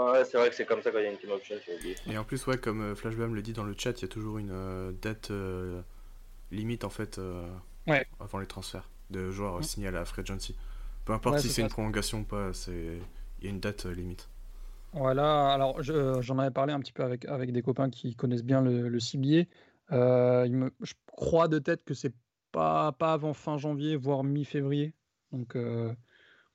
Ouais, 0.00 0.24
c'est 0.24 0.38
vrai 0.38 0.48
que 0.48 0.54
c'est 0.54 0.64
comme 0.64 0.82
ça 0.82 0.90
quand 0.90 0.98
il 0.98 1.04
y 1.04 1.06
a 1.06 1.10
une 1.10 1.18
team 1.18 1.30
option. 1.30 1.56
Et 2.06 2.16
en 2.16 2.24
plus, 2.24 2.46
ouais, 2.46 2.56
comme 2.56 2.80
euh, 2.80 2.94
Flashbam 2.94 3.34
le 3.34 3.42
dit 3.42 3.52
dans 3.52 3.64
le 3.64 3.74
chat, 3.76 3.98
il 3.98 4.02
y 4.02 4.04
a 4.04 4.08
toujours 4.08 4.38
une 4.38 4.50
euh, 4.50 4.92
date 4.92 5.30
euh, 5.30 5.82
limite 6.50 6.84
en 6.84 6.90
fait 6.90 7.20
ouais. 7.86 8.06
avant 8.18 8.38
les 8.38 8.46
transferts 8.46 8.88
de 9.10 9.30
joueurs 9.30 9.56
ouais. 9.56 9.62
signés 9.62 9.88
à 9.88 9.90
la 9.90 10.04
free 10.04 10.22
agency. 10.22 10.56
Peu 11.04 11.12
importe 11.12 11.36
ouais, 11.36 11.42
si 11.42 11.48
c'est 11.48 11.62
une 11.62 11.68
prolongation 11.68 12.20
ou 12.20 12.24
pas, 12.24 12.50
il 12.68 13.02
y 13.42 13.46
a 13.46 13.50
une 13.50 13.60
date 13.60 13.84
limite. 13.86 14.28
Voilà, 14.92 15.52
alors 15.52 15.82
j'en 15.82 16.20
je, 16.20 16.32
avais 16.32 16.50
parlé 16.50 16.72
un 16.72 16.80
petit 16.80 16.92
peu 16.92 17.04
avec, 17.04 17.24
avec 17.26 17.52
des 17.52 17.62
copains 17.62 17.90
qui 17.90 18.16
connaissent 18.16 18.42
bien 18.42 18.60
le, 18.60 18.88
le 18.88 18.98
CBA. 18.98 19.44
Me, 19.90 20.70
je 20.80 20.94
crois 21.06 21.46
de 21.48 21.58
tête 21.58 21.84
que 21.84 21.94
c'est 21.94 22.12
pas, 22.52 22.92
pas 22.92 23.12
avant 23.12 23.34
fin 23.34 23.58
janvier, 23.58 23.96
voire 23.96 24.24
mi-février. 24.24 24.92
Donc, 25.32 25.56
euh, 25.56 25.94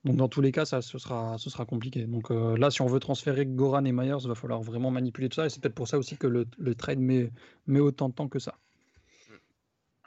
donc 0.05 0.17
dans 0.17 0.29
tous 0.29 0.41
les 0.41 0.51
cas, 0.51 0.65
ça, 0.65 0.83
ce, 0.83 0.99
sera, 0.99 1.37
ce 1.39 1.49
sera 1.49 1.65
compliqué. 1.65 2.05
Donc 2.05 2.29
euh, 2.29 2.55
là, 2.57 2.69
si 2.69 2.83
on 2.83 2.85
veut 2.85 2.99
transférer 2.99 3.47
Goran 3.47 3.85
et 3.85 3.91
Myers, 3.91 4.17
il 4.21 4.27
va 4.27 4.35
falloir 4.35 4.61
vraiment 4.61 4.91
manipuler 4.91 5.29
tout 5.29 5.37
ça. 5.37 5.47
Et 5.47 5.49
c'est 5.49 5.59
peut-être 5.59 5.73
pour 5.73 5.87
ça 5.87 5.97
aussi 5.97 6.15
que 6.15 6.27
le, 6.27 6.45
le 6.59 6.75
trade 6.75 6.99
met, 6.99 7.31
met, 7.65 7.79
autant 7.79 8.09
de 8.09 8.13
temps 8.13 8.27
que 8.27 8.37
ça. 8.37 8.55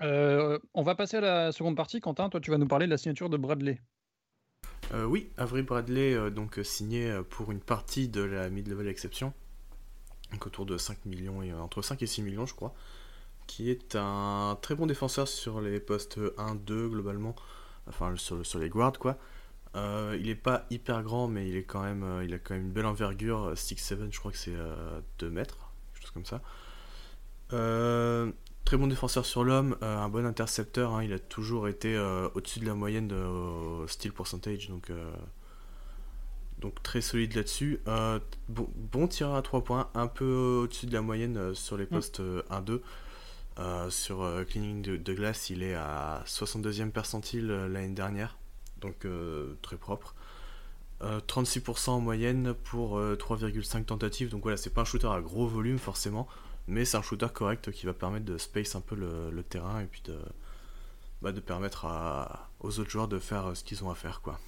Euh, 0.01 0.61
on 0.73 0.85
va 0.85 0.95
passer 0.95 1.17
à 1.17 1.21
la 1.21 1.53
seconde 1.53 1.77
partie. 1.77 2.01
Quentin, 2.01 2.29
toi, 2.29 2.41
tu 2.41 2.53
vas 2.53 2.59
nous 2.59 2.69
parler 2.69 2.87
de 2.87 2.93
la 2.93 2.97
signature 2.97 3.29
de 3.29 3.37
Bradley. 3.37 3.81
Euh, 4.95 5.05
oui, 5.05 5.31
Avery 5.37 5.63
Bradley, 5.63 6.31
donc 6.31 6.61
signé 6.63 7.21
pour 7.29 7.51
une 7.51 7.61
partie 7.61 8.09
de 8.09 8.23
la 8.23 8.49
mid-level 8.49 8.87
exception, 8.87 9.35
donc 10.31 10.47
autour 10.47 10.65
de 10.65 10.79
5 10.79 11.05
millions, 11.07 11.43
et, 11.43 11.53
entre 11.53 11.83
5 11.83 12.01
et 12.03 12.07
6 12.07 12.23
millions, 12.23 12.47
je 12.47 12.55
crois, 12.55 12.73
qui 13.49 13.71
est 13.71 13.97
un 13.97 14.57
très 14.63 14.77
bon 14.77 14.87
défenseur 14.87 15.27
sur 15.27 15.61
les 15.61 15.81
postes 15.81 16.19
1-2 16.19 16.89
globalement, 16.89 17.35
enfin 17.87 18.15
sur, 18.17 18.47
sur 18.47 18.61
les 18.61 18.71
guards 18.71 18.99
quoi. 18.99 19.19
Euh, 19.77 20.17
il 20.21 20.29
est 20.29 20.35
pas 20.35 20.67
hyper 20.71 21.03
grand, 21.03 21.29
mais 21.29 21.49
il 21.49 21.57
est 21.57 21.65
quand 21.65 21.83
même, 21.83 22.03
euh, 22.03 22.25
il 22.25 22.33
a 22.33 22.39
quand 22.39 22.55
même 22.55 22.67
une 22.67 22.73
belle 22.73 22.87
envergure. 22.87 23.53
6-7, 23.55 24.11
je 24.11 24.19
crois 24.19 24.33
que 24.33 24.39
c'est 24.39 24.53
2 24.53 24.57
euh, 25.27 25.31
mètres, 25.31 25.59
quelque 25.95 26.03
chose 26.03 26.11
comme 26.11 26.25
ça. 26.25 26.41
très 28.65 28.77
bon 28.77 28.87
défenseur 28.87 29.25
sur 29.25 29.45
l'homme, 29.45 29.77
un 29.81 30.09
bon 30.09 30.27
intercepteur. 30.27 30.95
Hein. 30.95 31.05
il 31.05 31.13
a 31.13 31.19
toujours 31.19 31.69
été 31.69 31.99
au-dessus 32.35 32.61
de 32.61 32.67
la 32.67 32.75
moyenne 32.75 33.09
de 33.09 33.87
style 33.87 34.13
percentage, 34.13 34.69
donc 34.69 34.91
donc 36.59 36.83
très 36.83 37.01
solide 37.01 37.35
là-dessus. 37.35 37.81
bon, 38.49 39.09
tireur 39.09 39.37
à 39.37 39.43
3 39.43 39.65
points, 39.65 39.91
un 39.95 40.07
peu 40.07 40.63
au-dessus 40.65 40.87
de 40.87 40.93
la 40.93 41.03
moyenne 41.03 41.55
sur 41.55 41.77
les 41.77 41.85
mm. 41.85 41.89
postes 41.89 42.21
1-2. 42.21 43.91
sur 43.91 44.45
cleaning 44.49 44.83
de, 44.83 45.15
glace, 45.15 45.51
il 45.51 45.63
est 45.63 45.75
à 45.75 46.23
62e 46.27 46.91
percentile 46.91 47.47
l'année 47.47 47.95
dernière 47.95 48.37
donc 48.81 49.05
euh, 49.05 49.55
très 49.63 49.77
propre. 49.77 50.15
36% 51.01 51.91
euh, 51.91 51.93
en 51.93 52.01
moyenne 52.01 52.55
pour 52.65 52.99
3,5 52.99 53.79
euh, 53.79 53.85
tentatives, 53.85 54.31
donc 54.31 54.43
voilà, 54.43 54.57
c'est 54.57 54.75
pas 54.75 54.81
un 54.81 54.85
shooter 54.85 55.07
à 55.07 55.21
gros 55.21 55.47
volume 55.47 55.79
forcément, 55.79 56.27
mais 56.67 56.85
c'est 56.85 56.97
un 56.97 57.03
shooter 57.03 57.29
correct 57.33 57.71
qui 57.71 57.87
va 57.87 57.93
permettre 57.93 58.25
de 58.25 58.37
space 58.37 58.75
un 58.75 58.81
peu 58.81 58.97
le, 58.97 59.43
terrain 59.45 59.81
et 59.81 59.87
puis 59.87 60.03
de, 60.05 60.17
bah, 61.23 61.31
de 61.31 61.39
permettre 61.39 61.87
aux 62.61 62.81
autres 62.81 62.91
joueurs 62.91 63.07
de 63.07 63.21
faire 63.21 63.57
ce 63.57 63.63
qu'ils 63.63 63.85
ont 63.85 63.91
à 63.91 63.95
faire 63.95 64.21
quoi. 64.23 64.39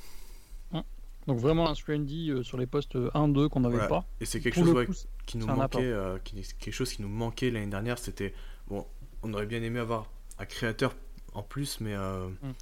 Donc 1.26 1.38
vraiment 1.38 1.68
un 1.68 1.74
3 1.74 2.42
sur 2.42 2.56
les 2.58 2.66
postes 2.66 2.96
1-2 2.96 3.48
qu'on 3.48 3.60
n'avait 3.60 3.86
pas. 3.86 4.04
Et 4.20 4.24
c'est 4.24 4.40
quelque, 4.40 4.64
chose 4.64 5.06
qui 5.26 5.38
nous 5.38 5.46
manquait, 5.46 5.94
quelque 6.24 6.72
chose 6.72 6.92
qui 6.92 7.02
nous 7.02 7.08
manquait 7.08 7.50
l'année 7.50 7.66
dernière. 7.66 7.98
C'était 7.98 8.34
bon, 8.66 8.84
on 9.22 9.32
aurait 9.34 9.46
bien 9.46 9.62
aimé 9.62 9.78
avoir 9.78 10.06
un 10.38 10.46
créateur 10.46 10.96
en 11.34 11.42
plus, 11.42 11.78
mais 11.78 11.96
mmh 11.96 12.54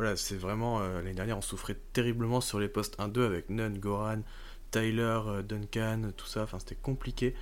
voilà, 0.00 0.16
c'est 0.16 0.36
vraiment. 0.36 0.80
Euh, 0.80 1.02
l'année 1.02 1.12
dernière, 1.12 1.36
on 1.36 1.42
souffrait 1.42 1.76
terriblement 1.92 2.40
sur 2.40 2.58
les 2.58 2.70
postes 2.70 2.98
1-2 2.98 3.20
avec 3.26 3.50
Nunn, 3.50 3.78
Goran, 3.78 4.22
Tyler, 4.70 5.20
euh, 5.26 5.42
Duncan, 5.42 6.12
tout 6.16 6.24
ça. 6.24 6.44
Enfin, 6.44 6.58
c'était 6.58 6.74
compliqué. 6.74 7.34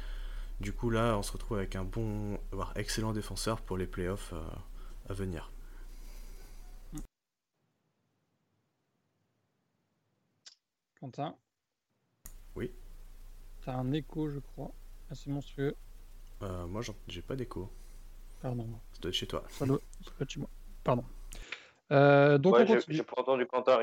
Du 0.59 0.73
coup, 0.73 0.91
là, 0.91 1.17
on 1.17 1.23
se 1.23 1.31
retrouve 1.31 1.59
avec 1.59 1.77
un 1.77 1.85
bon, 1.85 2.37
voire 2.51 2.73
excellent 2.75 3.13
défenseur 3.13 3.61
pour 3.61 3.77
les 3.77 3.87
playoffs 3.87 4.33
euh, 4.33 4.43
à 5.09 5.13
venir. 5.13 5.53
Quentin? 10.99 11.37
Oui. 12.57 12.73
T'as 13.65 13.77
un 13.77 13.93
écho, 13.93 14.29
je 14.29 14.41
crois, 14.41 14.73
assez 15.13 15.31
monstrueux. 15.31 15.77
moi, 16.41 16.83
j'ai 17.07 17.23
pas 17.23 17.37
d'écho. 17.37 17.71
Pardon. 18.43 18.69
Ça 18.95 19.01
doit 19.01 19.11
être 19.11 19.15
chez 19.15 19.29
toi. 19.29 19.45
Ça 19.49 19.65
doit, 19.65 19.81
ça 20.03 20.11
doit 20.11 20.23
être 20.23 20.31
chez 20.31 20.41
moi. 20.41 20.51
Pardon. 20.83 21.05
Euh, 21.93 22.39
donc 22.39 22.57
J'ai 22.89 23.03
pas 23.03 23.21
entendu 23.21 23.47
Quentin. 23.47 23.79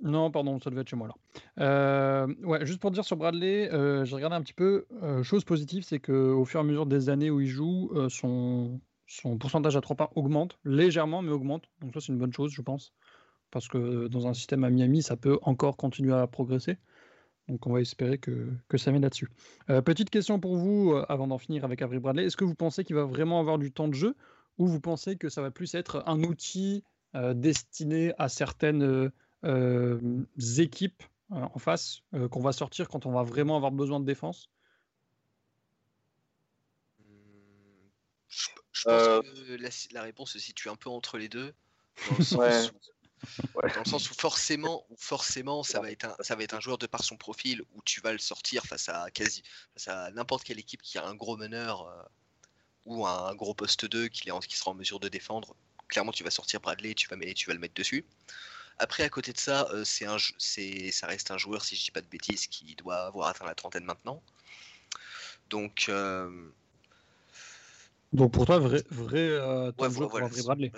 Non, 0.00 0.30
pardon, 0.30 0.60
ça 0.60 0.70
devait 0.70 0.82
être 0.82 0.88
chez 0.88 0.96
moi 0.96 1.08
là. 1.08 1.14
Euh, 1.58 2.34
ouais, 2.44 2.64
juste 2.64 2.80
pour 2.80 2.92
dire 2.92 3.04
sur 3.04 3.16
Bradley, 3.16 3.68
euh, 3.72 4.04
j'ai 4.04 4.14
regardé 4.14 4.36
un 4.36 4.42
petit 4.42 4.54
peu. 4.54 4.86
chose 5.22 5.44
positive, 5.44 5.82
c'est 5.82 5.98
qu'au 5.98 6.44
fur 6.44 6.60
et 6.60 6.62
à 6.62 6.64
mesure 6.64 6.86
des 6.86 7.08
années 7.08 7.30
où 7.30 7.40
il 7.40 7.48
joue, 7.48 7.92
son, 8.08 8.80
son 9.06 9.38
pourcentage 9.38 9.76
à 9.76 9.80
3 9.80 9.96
points 9.96 10.10
augmente 10.14 10.58
légèrement, 10.64 11.20
mais 11.22 11.32
augmente. 11.32 11.64
Donc 11.80 11.94
ça, 11.94 12.00
c'est 12.00 12.12
une 12.12 12.18
bonne 12.18 12.32
chose, 12.32 12.52
je 12.52 12.62
pense, 12.62 12.92
parce 13.50 13.66
que 13.66 14.06
dans 14.06 14.28
un 14.28 14.34
système 14.34 14.62
à 14.62 14.70
Miami, 14.70 15.02
ça 15.02 15.16
peut 15.16 15.38
encore 15.42 15.76
continuer 15.76 16.14
à 16.14 16.26
progresser. 16.28 16.78
Donc 17.48 17.66
on 17.66 17.72
va 17.72 17.80
espérer 17.80 18.18
que, 18.18 18.46
que 18.68 18.78
ça 18.78 18.92
met 18.92 19.00
là-dessus. 19.00 19.30
petite 19.84 20.10
question 20.10 20.38
pour 20.38 20.54
vous, 20.54 20.94
avant 21.08 21.26
d'en 21.26 21.38
finir 21.38 21.64
avec 21.64 21.82
Avery 21.82 21.98
Bradley. 21.98 22.24
Est-ce 22.26 22.36
que 22.36 22.44
vous 22.44 22.54
pensez 22.54 22.84
qu'il 22.84 22.94
va 22.94 23.04
vraiment 23.04 23.40
avoir 23.40 23.58
du 23.58 23.72
temps 23.72 23.88
de 23.88 23.94
jeu? 23.94 24.14
Ou 24.58 24.66
vous 24.68 24.80
pensez 24.80 25.16
que 25.16 25.28
ça 25.28 25.42
va 25.42 25.50
plus 25.50 25.74
être 25.74 26.04
un 26.06 26.22
outil 26.22 26.84
euh, 26.84 26.97
destiné 27.14 28.12
à 28.18 28.28
certaines 28.28 28.82
euh, 28.82 29.10
euh, 29.44 30.24
équipes 30.58 31.02
en 31.30 31.58
face 31.58 32.00
qu'on 32.30 32.40
va 32.40 32.52
sortir 32.52 32.88
quand 32.88 33.04
on 33.04 33.12
va 33.12 33.22
vraiment 33.22 33.56
avoir 33.56 33.70
besoin 33.70 34.00
de 34.00 34.06
défense? 34.06 34.48
Je, 38.30 38.48
pense 38.84 38.84
que 38.84 39.92
la, 39.92 40.02
réponse 40.02 40.32
se 40.32 40.38
situe 40.38 40.70
un 40.70 40.76
peu 40.76 40.88
entre 40.88 41.18
les 41.18 41.28
deux. 41.28 41.52
Dans 42.08 42.16
le 43.62 43.84
sens, 43.84 44.10
où, 44.10 44.14
forcément, 44.14 44.86
forcément 44.96 45.62
ça, 45.64 45.80
va 45.80 45.90
être 45.90 46.04
un, 46.04 46.16
ça 46.20 46.36
va 46.36 46.44
être 46.44 46.54
un 46.54 46.60
joueur 46.60 46.78
de 46.78 46.86
par 46.86 47.02
son 47.02 47.16
profil 47.16 47.62
où 47.74 47.82
tu 47.84 48.00
vas 48.00 48.12
le 48.12 48.18
sortir 48.18 48.64
face 48.64 48.88
à 48.88 49.10
quasi 49.10 49.42
face 49.74 49.88
à 49.88 50.10
n'importe 50.12 50.44
quelle 50.44 50.60
équipe 50.60 50.80
qui 50.80 50.96
a 50.96 51.04
un 51.04 51.16
gros 51.16 51.36
meneur 51.36 52.08
ou 52.86 53.06
un 53.06 53.34
gros 53.34 53.54
poste 53.54 53.84
2 53.84 54.08
qui, 54.08 54.30
qui 54.46 54.56
sera 54.56 54.70
en 54.70 54.74
mesure 54.74 55.00
de 55.00 55.08
défendre 55.08 55.56
clairement, 55.88 56.12
tu 56.12 56.24
vas 56.24 56.30
sortir 56.30 56.60
Bradley, 56.60 56.94
tu 56.94 57.08
vas, 57.08 57.16
tu 57.34 57.46
vas 57.46 57.54
le 57.54 57.60
mettre 57.60 57.74
dessus. 57.74 58.04
Après, 58.78 59.02
à 59.02 59.08
côté 59.08 59.32
de 59.32 59.38
ça, 59.38 59.68
euh, 59.72 59.84
c'est 59.84 60.06
un, 60.06 60.18
ça 60.18 61.06
reste 61.06 61.30
un 61.30 61.38
joueur, 61.38 61.64
si 61.64 61.74
je 61.74 61.84
dis 61.84 61.90
pas 61.90 62.00
de 62.00 62.06
bêtises, 62.06 62.46
qui 62.46 62.76
doit 62.76 63.06
avoir 63.06 63.28
atteint 63.28 63.44
la 63.44 63.54
trentaine 63.54 63.84
maintenant. 63.84 64.22
Donc, 65.50 65.86
euh, 65.88 66.50
donc 68.12 68.32
pour 68.32 68.46
toi, 68.46 68.58
vrai, 68.58 68.84
vrai, 68.90 69.28
euh, 69.28 69.72
Bradley. 69.72 70.70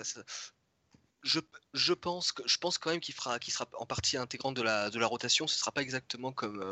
Je, 1.23 1.39
je, 1.75 1.93
pense 1.93 2.31
que, 2.31 2.41
je 2.47 2.57
pense 2.57 2.79
quand 2.79 2.89
même 2.89 2.99
qu'il 2.99 3.13
fera, 3.13 3.37
qu'il 3.37 3.53
sera 3.53 3.67
en 3.77 3.85
partie 3.85 4.17
intégrante 4.17 4.55
de 4.55 4.63
la, 4.63 4.89
de 4.89 4.97
la 4.97 5.05
rotation. 5.05 5.45
Ce 5.45 5.55
sera 5.55 5.71
pas 5.71 5.83
exactement 5.83 6.31
comme. 6.31 6.63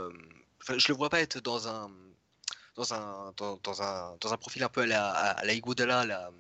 enfin, 0.60 0.80
je 0.80 0.88
le 0.88 0.96
vois 0.96 1.12
pas 1.12 1.22
être 1.22 1.40
dans 1.40 1.68
un, 1.68 1.92
dans 2.74 2.94
un, 2.96 3.32
dans, 3.38 3.82
un, 3.84 4.18
dans 4.20 4.34
un 4.34 4.38
profil 4.38 4.64
un 4.64 4.70
peu 4.70 4.82
à 4.82 4.86
la, 4.88 5.10
à 5.12 5.46
la 5.46 5.54
Iguodala, 5.54 6.04
la, 6.06 6.32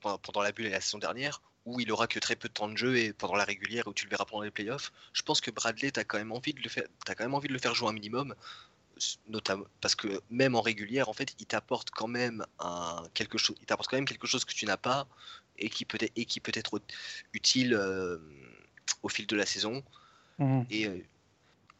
pendant 0.00 0.42
la 0.42 0.52
bulle 0.52 0.66
et 0.66 0.70
la 0.70 0.80
saison 0.80 0.98
dernière, 0.98 1.42
où 1.64 1.80
il 1.80 1.90
aura 1.90 2.06
que 2.06 2.18
très 2.18 2.36
peu 2.36 2.48
de 2.48 2.52
temps 2.54 2.68
de 2.68 2.76
jeu 2.76 2.96
et 2.96 3.12
pendant 3.12 3.34
la 3.34 3.44
régulière 3.44 3.86
où 3.88 3.92
tu 3.92 4.04
le 4.04 4.10
verras 4.10 4.24
pendant 4.24 4.42
les 4.42 4.50
playoffs, 4.50 4.92
je 5.12 5.22
pense 5.22 5.40
que 5.40 5.50
Bradley, 5.50 5.90
tu 5.90 6.00
as 6.00 6.04
quand 6.04 6.18
même 6.18 6.32
envie 6.32 6.54
de 6.54 6.60
le 6.60 6.68
faire, 6.68 6.84
as 7.08 7.14
quand 7.14 7.24
même 7.24 7.34
envie 7.34 7.48
de 7.48 7.52
le 7.52 7.58
faire 7.58 7.74
jouer 7.74 7.88
un 7.88 7.92
minimum, 7.92 8.34
notamment 9.28 9.66
parce 9.80 9.94
que 9.94 10.20
même 10.30 10.54
en 10.54 10.60
régulière, 10.60 11.08
en 11.08 11.12
fait, 11.12 11.34
il 11.40 11.46
t'apporte 11.46 11.90
quand 11.90 12.08
même 12.08 12.46
un 12.60 13.02
quelque 13.14 13.36
chose, 13.36 13.56
il 13.60 13.66
t'apporte 13.66 13.90
quand 13.90 13.96
même 13.96 14.06
quelque 14.06 14.26
chose 14.26 14.44
que 14.44 14.54
tu 14.54 14.64
n'as 14.64 14.76
pas 14.76 15.06
et 15.58 15.68
qui 15.68 15.84
peut 15.84 15.98
être 16.00 16.12
et 16.14 16.24
qui 16.24 16.40
peut 16.40 16.52
être 16.54 16.80
utile 17.32 17.74
euh, 17.74 18.18
au 19.02 19.08
fil 19.08 19.26
de 19.26 19.36
la 19.36 19.44
saison. 19.44 19.82
Mmh. 20.38 20.62
Et 20.70 20.86
euh, 20.86 21.04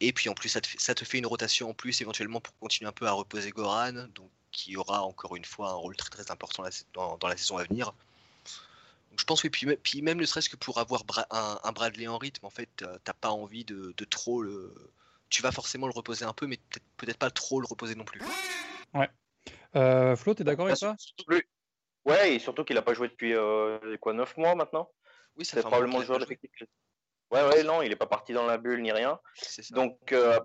et 0.01 0.13
puis 0.13 0.29
en 0.29 0.35
plus, 0.35 0.49
ça 0.49 0.61
te, 0.61 0.67
fait, 0.67 0.79
ça 0.81 0.95
te 0.95 1.05
fait 1.05 1.19
une 1.19 1.27
rotation 1.27 1.71
en 1.71 1.75
plus 1.75 2.01
éventuellement 2.01 2.41
pour 2.41 2.57
continuer 2.59 2.89
un 2.89 2.93
peu 2.93 3.07
à 3.07 3.13
reposer 3.13 3.51
Goran, 3.51 3.93
donc 4.15 4.31
qui 4.53 4.77
aura 4.77 5.03
encore 5.03 5.37
une 5.37 5.45
fois 5.45 5.71
un 5.71 5.75
rôle 5.75 5.97
très 5.97 6.11
très 6.11 6.31
important 6.31 6.65
dans 6.95 7.29
la 7.29 7.37
saison 7.37 7.59
à 7.59 7.65
venir 7.65 7.93
je 9.19 9.25
pense 9.25 9.43
oui, 9.43 9.51
puis, 9.51 9.77
puis 9.77 10.03
même 10.03 10.19
ne 10.19 10.25
serait-ce 10.25 10.49
que 10.49 10.57
pour 10.57 10.79
avoir 10.79 11.05
un, 11.31 11.73
Bradley 11.73 12.07
en 12.07 12.19
rythme, 12.19 12.47
en 12.47 12.51
fait, 12.51 12.69
t'as 13.05 13.13
pas 13.13 13.31
envie 13.31 13.65
de, 13.65 13.93
trop 14.11 14.43
le. 14.43 14.75
Tu 15.29 15.43
vas 15.43 15.51
forcément 15.51 15.87
le 15.87 15.93
reposer 15.93 16.25
un 16.25 16.33
peu, 16.33 16.47
mais 16.47 16.59
peut-être 16.97 17.19
pas 17.19 17.31
trop 17.31 17.61
le 17.61 17.67
reposer 17.67 17.95
non 17.95 18.05
plus. 18.05 18.21
Ouais. 18.95 19.09
Euh, 19.75 20.15
Flo, 20.17 20.35
t'es 20.35 20.45
d'accord 20.45 20.67
avec 20.67 20.77
ça? 20.77 20.97
Ouais, 22.05 22.35
et 22.35 22.39
surtout 22.39 22.65
qu'il 22.65 22.79
a 22.79 22.83
pas 22.83 22.95
joué 22.95 23.09
depuis 23.09 23.35
euh, 23.35 23.97
quoi 24.01 24.13
9 24.13 24.37
mois 24.37 24.55
maintenant? 24.55 24.89
Oui, 25.37 25.45
c'est 25.45 25.61
probablement 25.61 25.99
le 25.99 26.05
joueur 26.05 26.21
d'effectif. 26.21 26.51
Ouais, 27.31 27.43
ouais, 27.49 27.63
non, 27.63 27.83
il 27.83 27.93
est 27.93 27.97
pas 27.97 28.07
parti 28.07 28.33
dans 28.33 28.47
la 28.47 28.59
bulle 28.59 28.83
ni 28.83 28.93
rien. 28.93 29.19
Donc, 29.71 30.13
euh, 30.13 30.39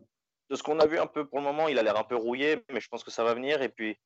de 0.50 0.56
ce 0.56 0.64
qu'on 0.64 0.80
a 0.80 0.86
vu 0.86 1.00
un 1.00 1.08
peu 1.08 1.26
pour 1.26 1.40
le 1.40 1.46
moment, 1.46 1.68
il 1.68 1.80
a 1.80 1.84
l'air 1.84 1.98
un 1.98 2.04
peu 2.04 2.16
rouillé, 2.16 2.64
mais 2.72 2.80
je 2.82 2.90
pense 2.90 3.04
que 3.04 3.12
ça 3.12 3.24
va 3.24 3.34
venir. 3.34 3.62
Et 3.62 3.70
puis, 3.70 3.98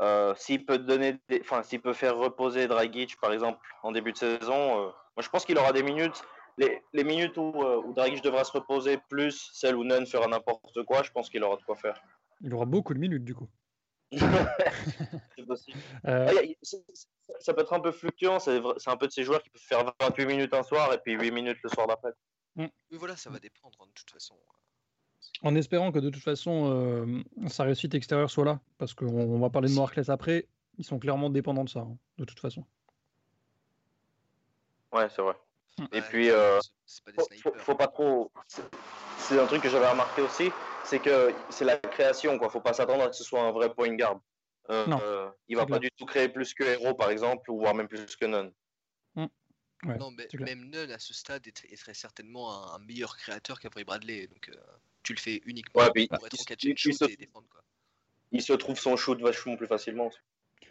euh, 0.00 0.32
s'il 0.36 0.64
peut 0.64 0.78
donner, 0.78 1.18
enfin, 1.40 1.62
s'il 1.62 1.80
peut 1.80 1.92
faire 1.92 2.16
reposer 2.16 2.68
Dragic, 2.68 3.18
par 3.20 3.32
exemple, 3.32 3.58
en 3.82 3.90
début 3.90 4.12
de 4.12 4.18
saison, 4.18 4.78
euh, 4.78 4.84
moi 4.86 5.22
je 5.22 5.28
pense 5.28 5.44
qu'il 5.44 5.58
aura 5.58 5.72
des 5.72 5.82
minutes. 5.82 6.22
Les, 6.56 6.82
les 6.92 7.04
minutes 7.04 7.36
où, 7.36 7.52
euh, 7.62 7.82
où, 7.84 7.92
Dragic 7.92 8.22
devra 8.22 8.44
se 8.44 8.52
reposer, 8.52 8.98
plus 9.08 9.50
celles 9.52 9.76
où 9.76 9.84
Nunn 9.84 10.06
fera 10.06 10.28
n'importe 10.28 10.82
quoi, 10.84 11.02
je 11.02 11.10
pense 11.10 11.30
qu'il 11.30 11.42
aura 11.42 11.56
de 11.56 11.62
quoi 11.62 11.76
faire. 11.76 12.00
Il 12.40 12.54
aura 12.54 12.64
beaucoup 12.64 12.94
de 12.94 13.00
minutes 13.00 13.24
du 13.24 13.34
coup. 13.34 13.48
c'est 15.36 15.46
possible. 15.46 15.78
Ah, 16.04 16.30
ça 17.40 17.52
peut 17.54 17.60
être 17.60 17.72
un 17.72 17.80
peu 17.80 17.92
fluctuant, 17.92 18.38
c'est 18.38 18.58
un 18.86 18.96
peu 18.96 19.06
de 19.06 19.12
ces 19.12 19.22
joueurs 19.22 19.42
qui 19.42 19.50
peuvent 19.50 19.62
faire 19.62 19.92
28 20.00 20.26
minutes 20.26 20.54
un 20.54 20.62
soir 20.62 20.92
et 20.92 20.98
puis 20.98 21.12
8 21.14 21.30
minutes 21.30 21.58
le 21.62 21.68
soir 21.68 21.86
d'après. 21.86 22.12
Mm. 22.56 22.66
voilà, 22.92 23.16
ça 23.16 23.30
va 23.30 23.38
dépendre 23.38 23.76
hein, 23.80 23.86
de 23.86 23.92
toute 23.92 24.10
façon. 24.10 24.34
En 25.42 25.54
espérant 25.54 25.92
que 25.92 25.98
de 25.98 26.10
toute 26.10 26.22
façon, 26.22 26.70
euh, 26.72 27.22
sa 27.48 27.64
réussite 27.64 27.94
extérieure 27.94 28.30
soit 28.30 28.44
là, 28.44 28.60
parce 28.78 28.94
qu'on 28.94 29.38
va 29.38 29.50
parler 29.50 29.68
de 29.68 29.74
Moarclès 29.74 30.08
après, 30.08 30.46
ils 30.78 30.84
sont 30.84 30.98
clairement 30.98 31.28
dépendants 31.30 31.64
de 31.64 31.68
ça, 31.68 31.80
hein, 31.80 31.96
de 32.16 32.24
toute 32.24 32.40
façon. 32.40 32.64
Ouais, 34.92 35.08
c'est 35.14 35.22
vrai. 35.22 35.34
Et 35.92 35.98
Ouais, 35.98 36.02
puis, 36.08 36.30
euh, 36.30 36.58
c'est- 36.60 36.70
c'est 36.86 37.04
pas 37.04 37.12
des 37.30 37.36
faut, 37.58 37.74
pas 37.74 37.86
trop. 37.86 38.32
C'est 39.18 39.38
un 39.38 39.46
truc 39.46 39.62
que 39.62 39.68
j'avais 39.68 39.88
remarqué 39.88 40.22
aussi, 40.22 40.50
c'est 40.84 41.00
que 41.00 41.32
c'est 41.50 41.64
la 41.64 41.76
création, 41.76 42.38
quoi. 42.38 42.48
Faut 42.50 42.60
pas 42.60 42.72
s'attendre 42.72 43.02
à 43.02 43.06
ce 43.06 43.10
que 43.10 43.16
ce 43.16 43.24
soit 43.24 43.42
un 43.42 43.52
vrai 43.52 43.72
point 43.72 43.94
guard. 43.94 44.20
Euh, 44.70 44.86
Non, 44.86 45.00
euh, 45.02 45.30
il 45.48 45.56
va 45.56 45.62
pas 45.62 45.78
clair. 45.78 45.80
du 45.80 45.90
tout 45.96 46.04
créer 46.06 46.28
plus 46.28 46.52
que 46.54 46.62
Hero, 46.64 46.94
par 46.94 47.10
exemple, 47.10 47.50
ou 47.50 47.58
voire 47.58 47.74
même 47.74 47.88
plus 47.88 48.16
que 48.16 48.26
None. 48.26 48.52
Ouais, 49.84 49.96
non, 49.96 50.10
mais 50.10 50.26
même 50.40 50.68
Nunn 50.70 50.90
à 50.90 50.98
ce 50.98 51.14
stade 51.14 51.46
est, 51.46 51.64
est 51.72 51.76
très 51.76 51.94
certainement 51.94 52.52
un, 52.52 52.74
un 52.74 52.78
meilleur 52.80 53.16
créateur 53.16 53.60
qu'Avery 53.60 53.84
Bradley. 53.84 54.26
Donc 54.26 54.48
euh, 54.48 54.56
tu 55.04 55.12
le 55.12 55.20
fais 55.20 55.40
uniquement 55.46 55.82
Ouais, 55.82 56.06
pour 56.08 56.26
être 56.26 56.34
en 56.34 56.36
il- 56.36 56.44
catch 56.46 56.64
il- 56.64 56.70
and 56.70 56.72
il 56.72 56.78
shoot 56.78 56.94
se- 56.94 57.04
et 57.12 57.16
défendre. 57.16 57.46
Quoi. 57.48 57.62
Il 58.32 58.42
se 58.42 58.52
trouve 58.54 58.76
son 58.76 58.96
shoot 58.96 59.20
vachement 59.20 59.56
plus 59.56 59.68
facilement. 59.68 60.10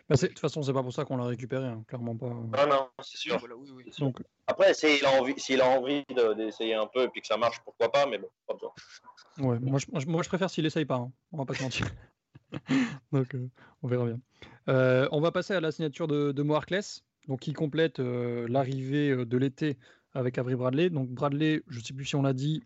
Bah, 0.10 0.16
de 0.16 0.28
toute 0.28 0.40
façon, 0.40 0.62
c'est 0.64 0.74
pas 0.74 0.84
pour 0.84 0.94
ça 0.94 1.04
qu'on 1.06 1.18
l'a 1.18 1.26
récupéré, 1.26 1.68
hein, 1.68 1.84
clairement 1.88 2.16
pas. 2.16 2.28
Non, 2.30 2.68
non, 2.70 2.88
c'est 3.02 3.18
sûr. 3.18 3.38
voilà, 3.40 3.56
oui, 3.56 3.70
oui. 3.74 3.84
c'est 3.88 3.96
sûr. 3.96 4.06
Donc, 4.06 4.22
Après, 4.48 4.74
s'il 4.74 5.06
a 5.06 5.12
envie, 5.20 5.34
s'il 5.38 5.62
a 5.62 5.68
envie 5.70 6.04
de- 6.16 6.34
d'essayer 6.34 6.76
un 6.76 6.88
peu 6.88 7.04
et 7.04 7.10
puis 7.10 7.22
que 7.22 7.28
ça 7.28 7.38
marche, 7.38 7.60
pourquoi 7.66 7.92
pas, 7.92 8.06
mais 8.06 8.18
bon, 8.18 8.30
pas 8.48 8.54
besoin. 8.54 8.72
ouais, 9.40 9.60
moi, 9.60 9.80
je, 9.80 9.86
moi, 10.08 10.22
je- 10.24 10.30
préfère 10.30 10.50
s'il 10.50 10.66
essaye 10.66 10.86
pas, 10.86 10.96
hein, 10.96 11.12
on 11.34 11.38
va 11.38 11.46
pas 11.46 11.54
se 11.56 11.64
mentir. 11.64 11.88
Donc, 13.12 13.36
euh, 13.36 13.50
on 13.84 13.88
verra 13.88 14.06
bien. 14.06 14.20
Euh, 14.70 15.08
on 15.12 15.20
va 15.20 15.32
passer 15.32 15.54
à 15.54 15.60
la 15.60 15.72
signature 15.72 16.08
de, 16.08 16.32
de 16.32 16.44
Mo 16.44 16.58
donc 17.28 17.42
qui 17.42 17.52
complète 17.52 18.00
euh, 18.00 18.48
l'arrivée 18.48 19.26
de 19.26 19.38
l'été 19.38 19.78
avec 20.14 20.38
Avery 20.38 20.56
Bradley. 20.56 20.90
Donc, 20.90 21.10
Bradley, 21.10 21.64
je 21.68 21.80
sais 21.82 21.94
plus 21.94 22.06
si 22.06 22.16
on 22.16 22.22
l'a 22.22 22.34
dit, 22.34 22.64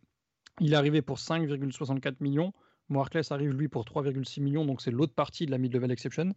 il 0.60 0.74
est 0.74 0.76
arrivé 0.76 1.02
pour 1.02 1.18
5,64 1.18 2.18
millions. 2.20 2.54
Mo 2.90 3.00
Harkless 3.00 3.32
arrive 3.32 3.52
lui 3.52 3.70
pour 3.70 3.86
3,6 3.86 4.42
millions, 4.42 4.66
donc 4.66 4.82
c'est 4.82 4.92
l'autre 4.92 5.14
partie 5.14 5.46
de 5.46 5.52
la 5.52 5.58
mid-level 5.58 5.92
exception. 5.92 6.34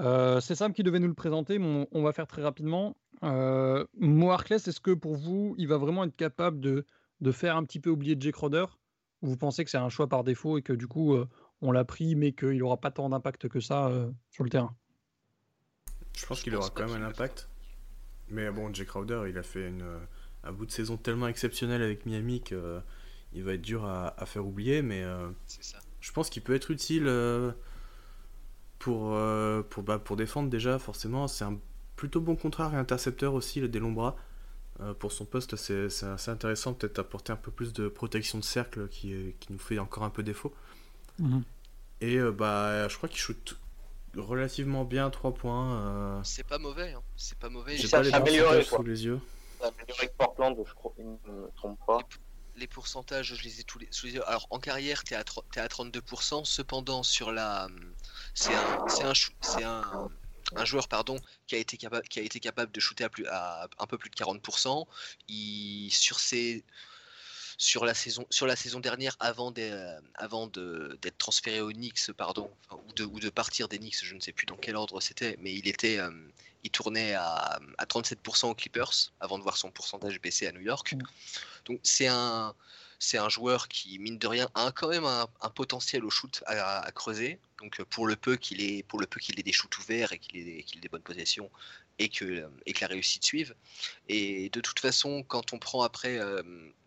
Euh, 0.00 0.40
c'est 0.40 0.54
Sam 0.54 0.72
qui 0.72 0.82
devait 0.82 0.98
nous 0.98 1.08
le 1.08 1.14
présenter, 1.14 1.58
mais 1.58 1.66
on, 1.66 1.88
on 1.92 2.02
va 2.02 2.12
faire 2.12 2.26
très 2.26 2.42
rapidement. 2.42 2.96
Euh, 3.22 3.84
Mo 3.98 4.30
Harkless, 4.30 4.66
est-ce 4.68 4.80
que 4.80 4.90
pour 4.90 5.16
vous, 5.16 5.54
il 5.58 5.68
va 5.68 5.76
vraiment 5.76 6.04
être 6.04 6.16
capable 6.16 6.60
de, 6.60 6.84
de 7.20 7.32
faire 7.32 7.56
un 7.56 7.64
petit 7.64 7.80
peu 7.80 7.90
oublier 7.90 8.16
Jake 8.18 8.34
Crowder 8.34 8.66
Ou 9.22 9.28
vous 9.28 9.36
pensez 9.36 9.64
que 9.64 9.70
c'est 9.70 9.78
un 9.78 9.88
choix 9.88 10.08
par 10.08 10.24
défaut 10.24 10.58
et 10.58 10.62
que 10.62 10.72
du 10.72 10.88
coup, 10.88 11.14
euh, 11.14 11.28
on 11.62 11.70
l'a 11.70 11.84
pris, 11.84 12.16
mais 12.16 12.32
qu'il 12.32 12.58
n'aura 12.58 12.76
pas 12.76 12.90
tant 12.90 13.08
d'impact 13.08 13.48
que 13.48 13.60
ça 13.60 13.86
euh, 13.86 14.10
sur 14.30 14.44
le 14.44 14.50
terrain? 14.50 14.74
Je 16.16 16.26
pense 16.26 16.42
qu'il 16.42 16.54
aura 16.56 16.70
quand 16.70 16.86
même 16.86 16.94
qu'il 16.94 17.02
un 17.02 17.08
impact. 17.08 17.48
Mais 18.28 18.50
bon, 18.50 18.72
Jake 18.72 18.88
Crowder, 18.88 19.24
il 19.28 19.38
a 19.38 19.42
fait 19.42 19.68
une, 19.68 19.84
un 20.42 20.52
bout 20.52 20.66
de 20.66 20.70
saison 20.70 20.96
tellement 20.96 21.28
exceptionnel 21.28 21.82
avec 21.82 22.06
Miami 22.06 22.42
que 22.42 22.80
il 23.34 23.42
va 23.42 23.54
être 23.54 23.62
dur 23.62 23.84
à, 23.84 24.18
à 24.20 24.26
faire 24.26 24.46
oublier. 24.46 24.82
Mais 24.82 25.02
euh, 25.02 25.28
ça. 25.46 25.78
je 26.00 26.12
pense 26.12 26.30
qu'il 26.30 26.42
peut 26.42 26.54
être 26.54 26.70
utile 26.70 27.06
euh, 27.06 27.52
pour, 28.84 29.14
euh, 29.14 29.62
pour, 29.62 29.82
bah, 29.82 29.98
pour 29.98 30.14
défendre 30.14 30.50
déjà, 30.50 30.78
forcément. 30.78 31.26
C'est 31.26 31.44
un 31.44 31.58
plutôt 31.96 32.20
bon 32.20 32.36
contrat 32.36 32.70
et 32.74 32.76
intercepteur 32.76 33.32
aussi, 33.32 33.58
le 33.60 33.68
Delombra. 33.68 34.14
Euh, 34.80 34.92
pour 34.92 35.10
son 35.10 35.24
poste, 35.24 35.56
c'est 35.56 35.88
c'est 35.88 36.04
assez 36.04 36.30
intéressant, 36.30 36.74
peut-être 36.74 36.98
apporter 36.98 37.32
un 37.32 37.36
peu 37.36 37.50
plus 37.50 37.72
de 37.72 37.88
protection 37.88 38.36
de 38.38 38.44
cercle 38.44 38.88
qui, 38.88 39.34
qui 39.40 39.52
nous 39.54 39.58
fait 39.58 39.78
encore 39.78 40.02
un 40.02 40.10
peu 40.10 40.22
défaut. 40.22 40.52
Et 42.02 42.18
euh, 42.18 42.30
bah, 42.30 42.86
je 42.88 42.96
crois 42.98 43.08
qu'il 43.08 43.18
shoot 43.18 43.56
relativement 44.14 44.84
bien 44.84 45.08
3 45.08 45.32
points. 45.32 45.76
euh, 45.76 46.20
C'est 46.22 46.46
pas 46.46 46.58
mauvais. 46.58 46.92
Hein. 46.92 47.00
C'est 47.16 47.38
pas 47.38 47.48
mauvais. 47.48 47.78
J'ai 47.78 47.88
pas 47.88 48.02
les 48.02 48.10
quoi. 48.10 48.62
sous 48.64 48.82
les 48.82 49.06
yeux. 49.06 49.20
Ça 49.60 49.68
a 49.68 49.68
amélioré 49.68 49.98
avec 50.02 50.16
Portland, 50.18 50.56
je 50.62 50.74
crois, 50.74 50.92
il 50.98 51.06
ne 51.06 51.10
me 51.32 51.50
trompe 51.56 51.78
pas. 51.86 52.00
Les 52.56 52.66
pourcentages, 52.66 53.34
je 53.34 53.42
les 53.42 53.60
ai 53.60 53.64
tous 53.64 53.78
les, 53.78 53.88
sous 53.90 54.06
les 54.06 54.14
yeux. 54.14 54.28
Alors 54.28 54.46
en 54.50 54.58
carrière, 54.58 55.04
tu 55.04 55.14
es, 55.14 55.16
à 55.16 55.22
32%. 55.22 56.44
Cependant, 56.44 57.02
sur 57.02 57.32
la, 57.32 57.68
c'est 58.34 58.54
un, 58.54 58.84
un, 59.02 59.64
un, 59.64 60.10
un 60.56 60.64
joueur 60.64 60.88
pardon, 60.88 61.18
qui, 61.46 61.54
a 61.54 61.58
été 61.58 61.76
capable, 61.76 62.06
qui 62.08 62.20
a 62.20 62.22
été 62.22 62.40
capable 62.40 62.72
de 62.72 62.80
shooter 62.80 63.04
à, 63.04 63.08
plus, 63.08 63.26
à 63.26 63.68
un 63.78 63.86
peu 63.86 63.98
plus 63.98 64.10
de 64.10 64.16
40%. 64.16 64.86
Il, 65.28 65.90
sur, 65.90 66.20
ses, 66.20 66.64
sur, 67.58 67.84
la 67.84 67.94
saison, 67.94 68.26
sur 68.30 68.46
la 68.46 68.56
saison 68.56 68.80
dernière, 68.80 69.16
avant 69.20 69.52
euh, 69.58 70.00
avant 70.14 70.46
d'être 70.46 71.18
transféré 71.18 71.60
aux 71.60 71.72
Knicks, 71.72 72.12
pardon, 72.12 72.50
ou, 72.72 72.92
de, 72.94 73.04
ou 73.04 73.20
de 73.20 73.30
partir 73.30 73.68
des 73.68 73.78
Knicks, 73.78 74.04
je 74.04 74.14
ne 74.14 74.20
sais 74.20 74.32
plus 74.32 74.46
dans 74.46 74.56
quel 74.56 74.76
ordre 74.76 75.00
c'était, 75.00 75.36
mais 75.40 75.54
il 75.54 75.68
était. 75.68 75.98
euh, 75.98 76.10
il 76.64 76.70
tournait 76.70 77.14
à, 77.14 77.60
à 77.78 77.84
37% 77.84 78.46
aux 78.50 78.54
Clippers 78.54 79.12
avant 79.20 79.38
de 79.38 79.42
voir 79.42 79.56
son 79.56 79.70
pourcentage 79.70 80.20
baisser 80.20 80.46
à 80.46 80.52
New 80.52 80.62
York. 80.62 80.94
Donc 81.66 81.78
c'est 81.82 82.08
un, 82.08 82.54
c'est 82.98 83.18
un 83.18 83.28
joueur 83.28 83.68
qui, 83.68 83.98
mine 83.98 84.18
de 84.18 84.26
rien, 84.26 84.48
a 84.54 84.72
quand 84.72 84.88
même 84.88 85.04
un, 85.04 85.26
un 85.42 85.50
potentiel 85.50 86.04
au 86.04 86.10
shoot 86.10 86.42
à, 86.46 86.80
à 86.80 86.90
creuser. 86.90 87.38
Donc 87.58 87.82
pour 87.84 88.06
le 88.06 88.16
peu 88.16 88.36
qu'il 88.36 88.62
ait, 88.62 88.82
pour 88.82 88.98
le 88.98 89.06
peu 89.06 89.20
qu'il 89.20 89.38
ait 89.38 89.42
des 89.42 89.52
shoots 89.52 89.76
ouverts 89.78 90.12
et 90.12 90.18
qu'il 90.18 90.36
ait, 90.38 90.44
des- 90.44 90.62
qu'il 90.64 90.78
ait 90.78 90.80
des 90.80 90.88
bonnes 90.88 91.02
possessions 91.02 91.50
et 91.98 92.08
que, 92.08 92.48
et 92.66 92.72
que 92.72 92.80
la 92.80 92.88
réussite 92.88 93.24
suive. 93.24 93.54
Et 94.08 94.48
de 94.50 94.60
toute 94.60 94.80
façon, 94.80 95.22
quand 95.22 95.52
on 95.52 95.58
prend 95.58 95.82
après 95.82 96.18
euh, 96.18 96.42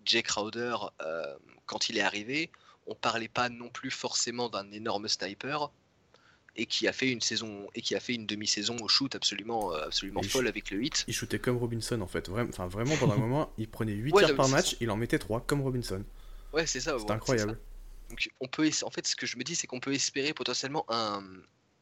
Jay 0.05 0.23
Crowder, 0.23 0.75
euh, 1.01 1.37
quand 1.65 1.89
il 1.89 1.97
est 1.97 2.01
arrivé, 2.01 2.51
on 2.87 2.95
parlait 2.95 3.27
pas 3.29 3.49
non 3.49 3.69
plus 3.69 3.91
forcément 3.91 4.49
d'un 4.49 4.71
énorme 4.71 5.07
sniper 5.07 5.71
et 6.58 6.65
qui 6.65 6.88
a 6.88 6.93
fait 6.93 7.10
une 7.12 7.22
saison 7.22 7.67
et 7.76 7.82
qui 7.82 7.96
a 7.96 8.00
fait 8.00 8.15
une 8.15 8.26
demi-saison 8.26 8.76
au 8.82 8.88
shoot 8.88 9.15
absolument 9.15 9.74
euh, 9.74 9.86
absolument 9.86 10.22
Et 10.22 10.28
folle 10.28 10.48
avec 10.48 10.72
le 10.72 10.78
8. 10.78 11.06
Il 11.08 11.13
shootait 11.13 11.39
comme 11.39 11.58
Robinson 11.58 12.02
en 12.02 12.08
fait. 12.08 12.28
Vraiment, 12.28 12.50
enfin, 12.50 12.67
vraiment 12.67 12.96
pendant 12.98 13.13
un 13.13 13.17
moment, 13.28 13.54
il 13.58 13.67
prenait 13.67 13.93
8 13.93 14.13
Ouais, 14.13 14.26
tirs 14.26 14.36
par 14.36 14.50
match, 14.50 14.76
il 14.80 14.89
en 14.91 14.98
mettait 14.98 15.20
3 15.20 15.41
comme 15.41 15.62
Robinson. 15.62 16.04
Ouais, 16.54 16.65
c'est 16.65 16.80
ça. 16.80 16.98
C'est 17.00 17.12
incroyable. 17.12 17.52
ça. 17.52 18.10
Donc 18.10 18.30
on 18.39 18.48
peut, 18.48 18.70
en 18.84 18.89
fait, 18.89 19.06
ce 19.06 19.15
que 19.15 19.26
je 19.26 19.38
me 19.38 19.43
dis, 19.43 19.56
c'est 19.56 19.67
qu'on 19.67 19.80
peut 19.80 19.93
espérer 19.93 20.34
potentiellement 20.34 20.86
un, 20.89 21.24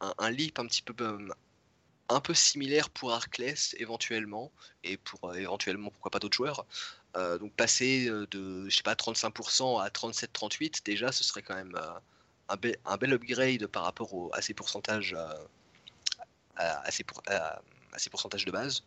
un, 0.01 0.13
un 0.17 0.31
leap 0.31 0.59
un 0.59 0.65
petit 0.65 0.81
peu, 0.81 0.95
euh, 1.03 1.29
un 2.09 2.19
peu 2.19 2.33
similaire 2.33 2.89
pour 2.89 3.13
Arclès 3.13 3.75
éventuellement, 3.79 4.51
et 4.83 4.97
pour 4.97 5.29
euh, 5.29 5.35
éventuellement 5.35 5.89
pourquoi 5.89 6.11
pas 6.11 6.19
d'autres 6.19 6.35
joueurs. 6.35 6.65
Euh, 7.15 7.37
donc 7.37 7.53
passer 7.53 8.09
de, 8.09 8.67
je 8.67 8.75
sais 8.75 8.83
pas, 8.83 8.95
35% 8.95 9.81
à 9.81 9.87
37-38, 9.89 10.83
déjà, 10.83 11.11
ce 11.11 11.23
serait 11.23 11.41
quand 11.41 11.55
même 11.55 11.75
euh, 11.75 11.99
un, 12.49 12.55
bel, 12.57 12.77
un 12.85 12.97
bel 12.97 13.13
upgrade 13.13 13.67
par 13.67 13.83
rapport 13.83 14.13
au- 14.13 14.29
à 14.33 14.41
ces 14.41 14.53
pourcentages, 14.53 15.13
euh, 15.17 15.33
à, 16.55 16.81
à 16.81 16.91
ces 16.91 17.03
pour- 17.03 17.21
à- 17.27 17.61
à 17.93 17.99
ces 17.99 18.09
pourcentages 18.09 18.45
de 18.45 18.51
base. 18.51 18.83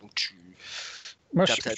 Donc 0.00 0.14
tu, 0.14 0.56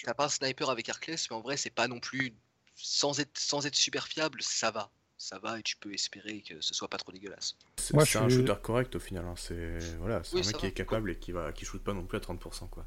t'as 0.05 0.15
pas 0.15 0.25
un 0.27 0.29
sniper 0.29 0.69
avec 0.71 0.89
Arclès, 0.89 1.31
mais 1.31 1.37
en 1.37 1.41
vrai, 1.41 1.57
c'est 1.57 1.71
pas 1.71 1.89
non 1.89 2.01
plus. 2.01 2.35
Sans 2.75 3.19
être, 3.21 3.37
sans 3.39 3.67
être 3.67 3.75
super 3.77 4.07
fiable, 4.09 4.43
ça 4.43 4.71
va. 4.71 4.91
Ça 5.19 5.39
va 5.39 5.59
et 5.59 5.63
tu 5.63 5.77
peux 5.77 5.93
espérer 5.93 6.41
que 6.41 6.61
ce 6.63 6.73
soit 6.73 6.89
pas 6.89 6.97
trop 6.97 7.13
dégueulasse. 7.13 7.55
C'est 7.77 7.93
Moi, 7.93 8.05
c'est 8.07 8.13
je 8.13 8.19
un 8.19 8.29
shooter 8.31 8.55
correct 8.63 8.95
au 8.97 9.01
final. 9.01 9.27
hein. 9.27 9.35
C'est 9.37 9.79
voilà, 9.99 10.23
c'est 10.25 10.35
Oui, 10.37 10.43
un 10.43 10.47
mec 10.47 10.57
qui 10.57 10.63
va. 10.63 10.69
est 10.69 10.73
capable 10.73 11.11
et 11.11 11.19
qui 11.19 11.33
va 11.33 11.53
qui 11.53 11.67
shoot 11.67 11.83
pas 11.83 11.93
non 11.93 12.05
plus 12.07 12.17
à 12.17 12.21
30% 12.21 12.69
quoi. 12.69 12.87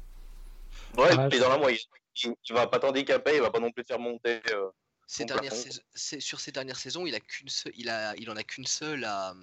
Ouais, 0.96 1.10
Ah, 1.16 1.28
je- 1.30 1.38
dans 1.38 1.48
la 1.48 1.58
moyenne. 1.58 1.78
Il, 2.24 2.34
va 2.54 2.66
pas 2.66 2.78
t'handicaper, 2.80 3.36
il 3.36 3.40
va 3.40 3.50
pas 3.50 3.60
non 3.60 3.70
plus 3.70 3.82
te 3.84 3.88
faire 3.88 3.98
monter. 4.00 4.40
euh, 4.50 4.68
Ces 5.06 5.24
dernières 5.24 5.52
sur 5.94 6.40
ces 6.40 6.52
dernières 6.52 6.78
saisons, 6.78 7.06
il 7.06 7.14
a 7.14 7.20
qu'une 7.20 7.48
il 7.76 7.88
a, 7.88 8.14
il 8.16 8.30
en 8.30 8.36
a 8.36 8.42
qu'une 8.42 8.66
seule 8.66 9.04
à, 9.04 9.34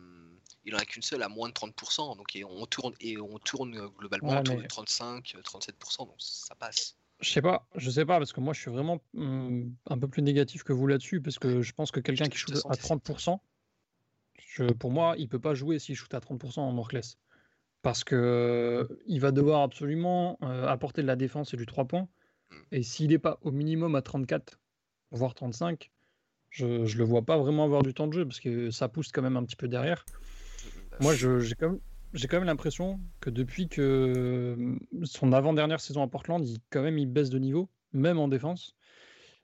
il 0.66 0.76
en 0.76 0.80
a 0.80 0.86
qu'une 0.86 1.02
seule 1.04 1.22
à 1.24 1.30
moins 1.30 1.50
de 1.50 1.54
30%. 1.54 2.18
Donc 2.18 2.36
et 2.36 2.44
on 2.44 2.66
tourne 2.66 2.94
et 3.00 3.18
on 3.20 3.38
tourne 3.40 3.76
euh, 3.78 3.88
globalement 3.90 4.32
Ouais, 4.32 4.40
autour 4.40 4.56
mais- 4.58 4.64
de 4.64 4.68
35, 4.68 5.34
euh, 5.36 5.42
37%. 5.42 6.06
Donc 6.08 6.16
ça 6.20 6.56
passe. 6.56 6.98
Je 7.20 7.30
sais 7.30 7.42
pas, 7.42 7.68
je 7.76 7.92
sais 7.92 8.06
pas, 8.06 8.18
parce 8.18 8.34
que 8.34 8.40
moi 8.40 8.54
je 8.54 8.62
suis 8.62 8.72
vraiment 8.72 9.00
hum, 9.16 9.76
un 9.88 9.98
peu 10.00 10.08
plus 10.08 10.24
négatif 10.24 10.64
que 10.64 10.74
vous 10.74 10.88
là-dessus, 10.88 11.22
parce 11.22 11.38
que 11.38 11.62
je 11.62 11.72
pense 11.74 11.92
que 11.92 12.00
quelqu'un 12.00 12.28
qui 12.28 12.38
shoot 12.38 12.56
à 12.56 12.60
sentais 12.60 12.82
30%, 12.82 13.40
je- 14.40 14.64
pour 14.74 14.90
moi, 14.92 15.16
il 15.18 15.30
peut 15.30 15.40
pas 15.40 15.54
jouer 15.54 15.78
s'il 15.80 15.96
shoot 15.96 16.12
à 16.14 16.20
30% 16.20 16.62
en 16.62 16.72
Morclès. 16.72 17.18
Parce 17.84 18.04
que 18.04 18.16
euh, 18.16 18.88
il 19.08 19.20
va 19.22 19.32
devoir 19.32 19.62
absolument 19.62 20.38
euh, 20.44 20.68
apporter 20.68 21.02
de 21.02 21.08
la 21.08 21.16
défense 21.16 21.54
et 21.54 21.58
du 21.58 21.66
3 21.66 21.86
points. 21.86 22.08
Mm. 22.52 22.56
Et 22.74 22.84
s'il 22.84 23.10
n'est 23.10 23.18
pas 23.20 23.40
au 23.42 23.52
minimum 23.52 23.96
à 23.96 24.02
34, 24.04 24.60
voire 25.12 25.34
35, 25.34 25.92
je, 26.50 26.86
je 26.86 26.98
le 26.98 27.04
vois 27.04 27.22
pas 27.22 27.38
vraiment 27.38 27.64
avoir 27.64 27.84
du 27.84 27.94
temps 27.94 28.08
de 28.08 28.14
jeu, 28.14 28.26
parce 28.26 28.40
que 28.40 28.72
ça 28.72 28.90
pousse 28.90 29.12
quand 29.12 29.22
même 29.22 29.38
un 29.38 29.44
petit 29.44 29.56
peu 29.56 29.68
derrière. 29.68 30.06
Moi, 31.00 31.16
j'ai 31.16 31.56
quand 31.56 32.38
même, 32.38 32.44
l'impression 32.44 33.00
que 33.22 33.30
depuis 33.30 33.68
que 33.68 34.78
son 35.04 35.34
avant-dernière 35.34 35.80
saison 35.80 36.04
à 36.04 36.08
Portland, 36.08 36.46
il, 36.46 36.60
quand 36.70 36.84
même, 36.84 36.98
il 36.98 37.08
baisse 37.08 37.30
de 37.30 37.40
niveau, 37.40 37.70
même 37.94 38.20
en 38.20 38.28
défense. 38.28 38.76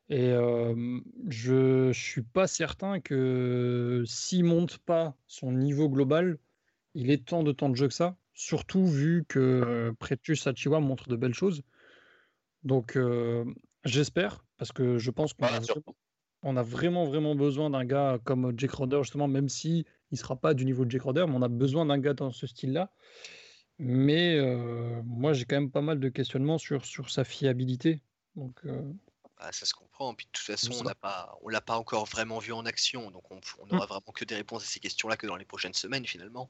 Et 0.10 0.30
euh, 0.30 1.00
je 1.28 1.92
suis 1.92 2.22
pas 2.22 2.48
certain 2.48 3.00
que 3.00 4.04
s'il 4.06 4.46
monte 4.46 4.78
pas 4.78 5.16
son 5.28 5.52
niveau 5.52 5.90
global, 5.90 6.38
il 6.94 7.12
ait 7.12 7.18
tant 7.18 7.44
de 7.44 7.52
temps 7.52 7.70
de 7.70 7.76
jeu 7.76 7.88
que 7.88 7.94
ça. 7.94 8.16
Surtout 8.34 8.86
vu 8.86 9.26
que 9.28 9.40
euh, 9.40 9.94
Pretus 9.98 10.46
Achiwa 10.48 10.80
montre 10.80 11.10
de 11.10 11.16
belles 11.16 11.34
choses. 11.34 11.64
Donc, 12.64 12.96
euh, 12.96 13.44
j'espère, 13.84 14.46
parce 14.58 14.72
que 14.72 14.98
je 14.98 15.12
pense 15.12 15.34
qu'on 15.34 15.46
Voilà, 15.46 15.58
a 15.58 15.60
vraiment- 15.62 15.96
on 16.44 16.58
a 16.58 16.64
vraiment, 16.64 17.06
vraiment 17.06 17.36
besoin 17.36 17.70
d'un 17.70 17.86
gars 17.86 18.20
comme 18.24 18.54
Jake 18.58 18.72
Roder, 18.72 19.00
justement, 19.04 19.28
même 19.28 19.50
si 19.50 19.86
il 20.12 20.18
sera 20.18 20.36
pas 20.36 20.54
du 20.54 20.66
niveau 20.66 20.86
de 20.86 20.92
Jake 20.92 21.02
Roder, 21.04 21.26
mais 21.28 21.36
on 21.36 21.42
a 21.42 21.48
besoin 21.50 21.86
d'un 21.86 21.98
gars 22.00 22.14
dans 22.14 22.32
ce 22.32 22.48
style-là. 22.48 22.92
Mais 23.80 24.36
euh, 24.38 25.02
moi, 25.06 25.34
j'ai 25.34 25.46
quand 25.46 25.56
même 25.56 25.72
pas 25.72 25.82
mal 25.82 26.00
de 26.00 26.10
questionnements 26.10 26.58
sur, 26.58 26.86
sur 26.86 27.10
sa 27.10 27.24
fiabilité. 27.24 28.02
Donc, 28.36 28.60
euh, 28.66 28.82
Bah, 29.40 29.52
ça 29.52 29.68
se 29.68 29.74
comprend. 29.76 30.16
Puis 30.16 30.26
de 30.26 30.32
toute 30.32 30.46
façon, 30.46 30.74
on 30.80 30.84
n'a 30.84 30.96
pas, 30.96 31.38
on 31.44 31.50
l'a 31.50 31.62
pas 31.62 31.78
encore 31.78 32.06
vraiment 32.06 32.40
vu 32.40 32.54
en 32.54 32.66
action, 32.66 33.12
donc 33.12 33.30
on, 33.30 33.40
on 33.60 33.66
Mm. 33.66 33.70
n'aura 33.70 33.86
vraiment 33.86 34.12
que 34.12 34.26
des 34.26 34.34
réponses 34.34 34.64
à 34.64 34.66
ces 34.66 34.80
questions-là 34.80 35.16
que 35.16 35.28
dans 35.28 35.36
les 35.36 35.46
prochaines 35.46 35.76
semaines 35.76 36.08
finalement. 36.08 36.50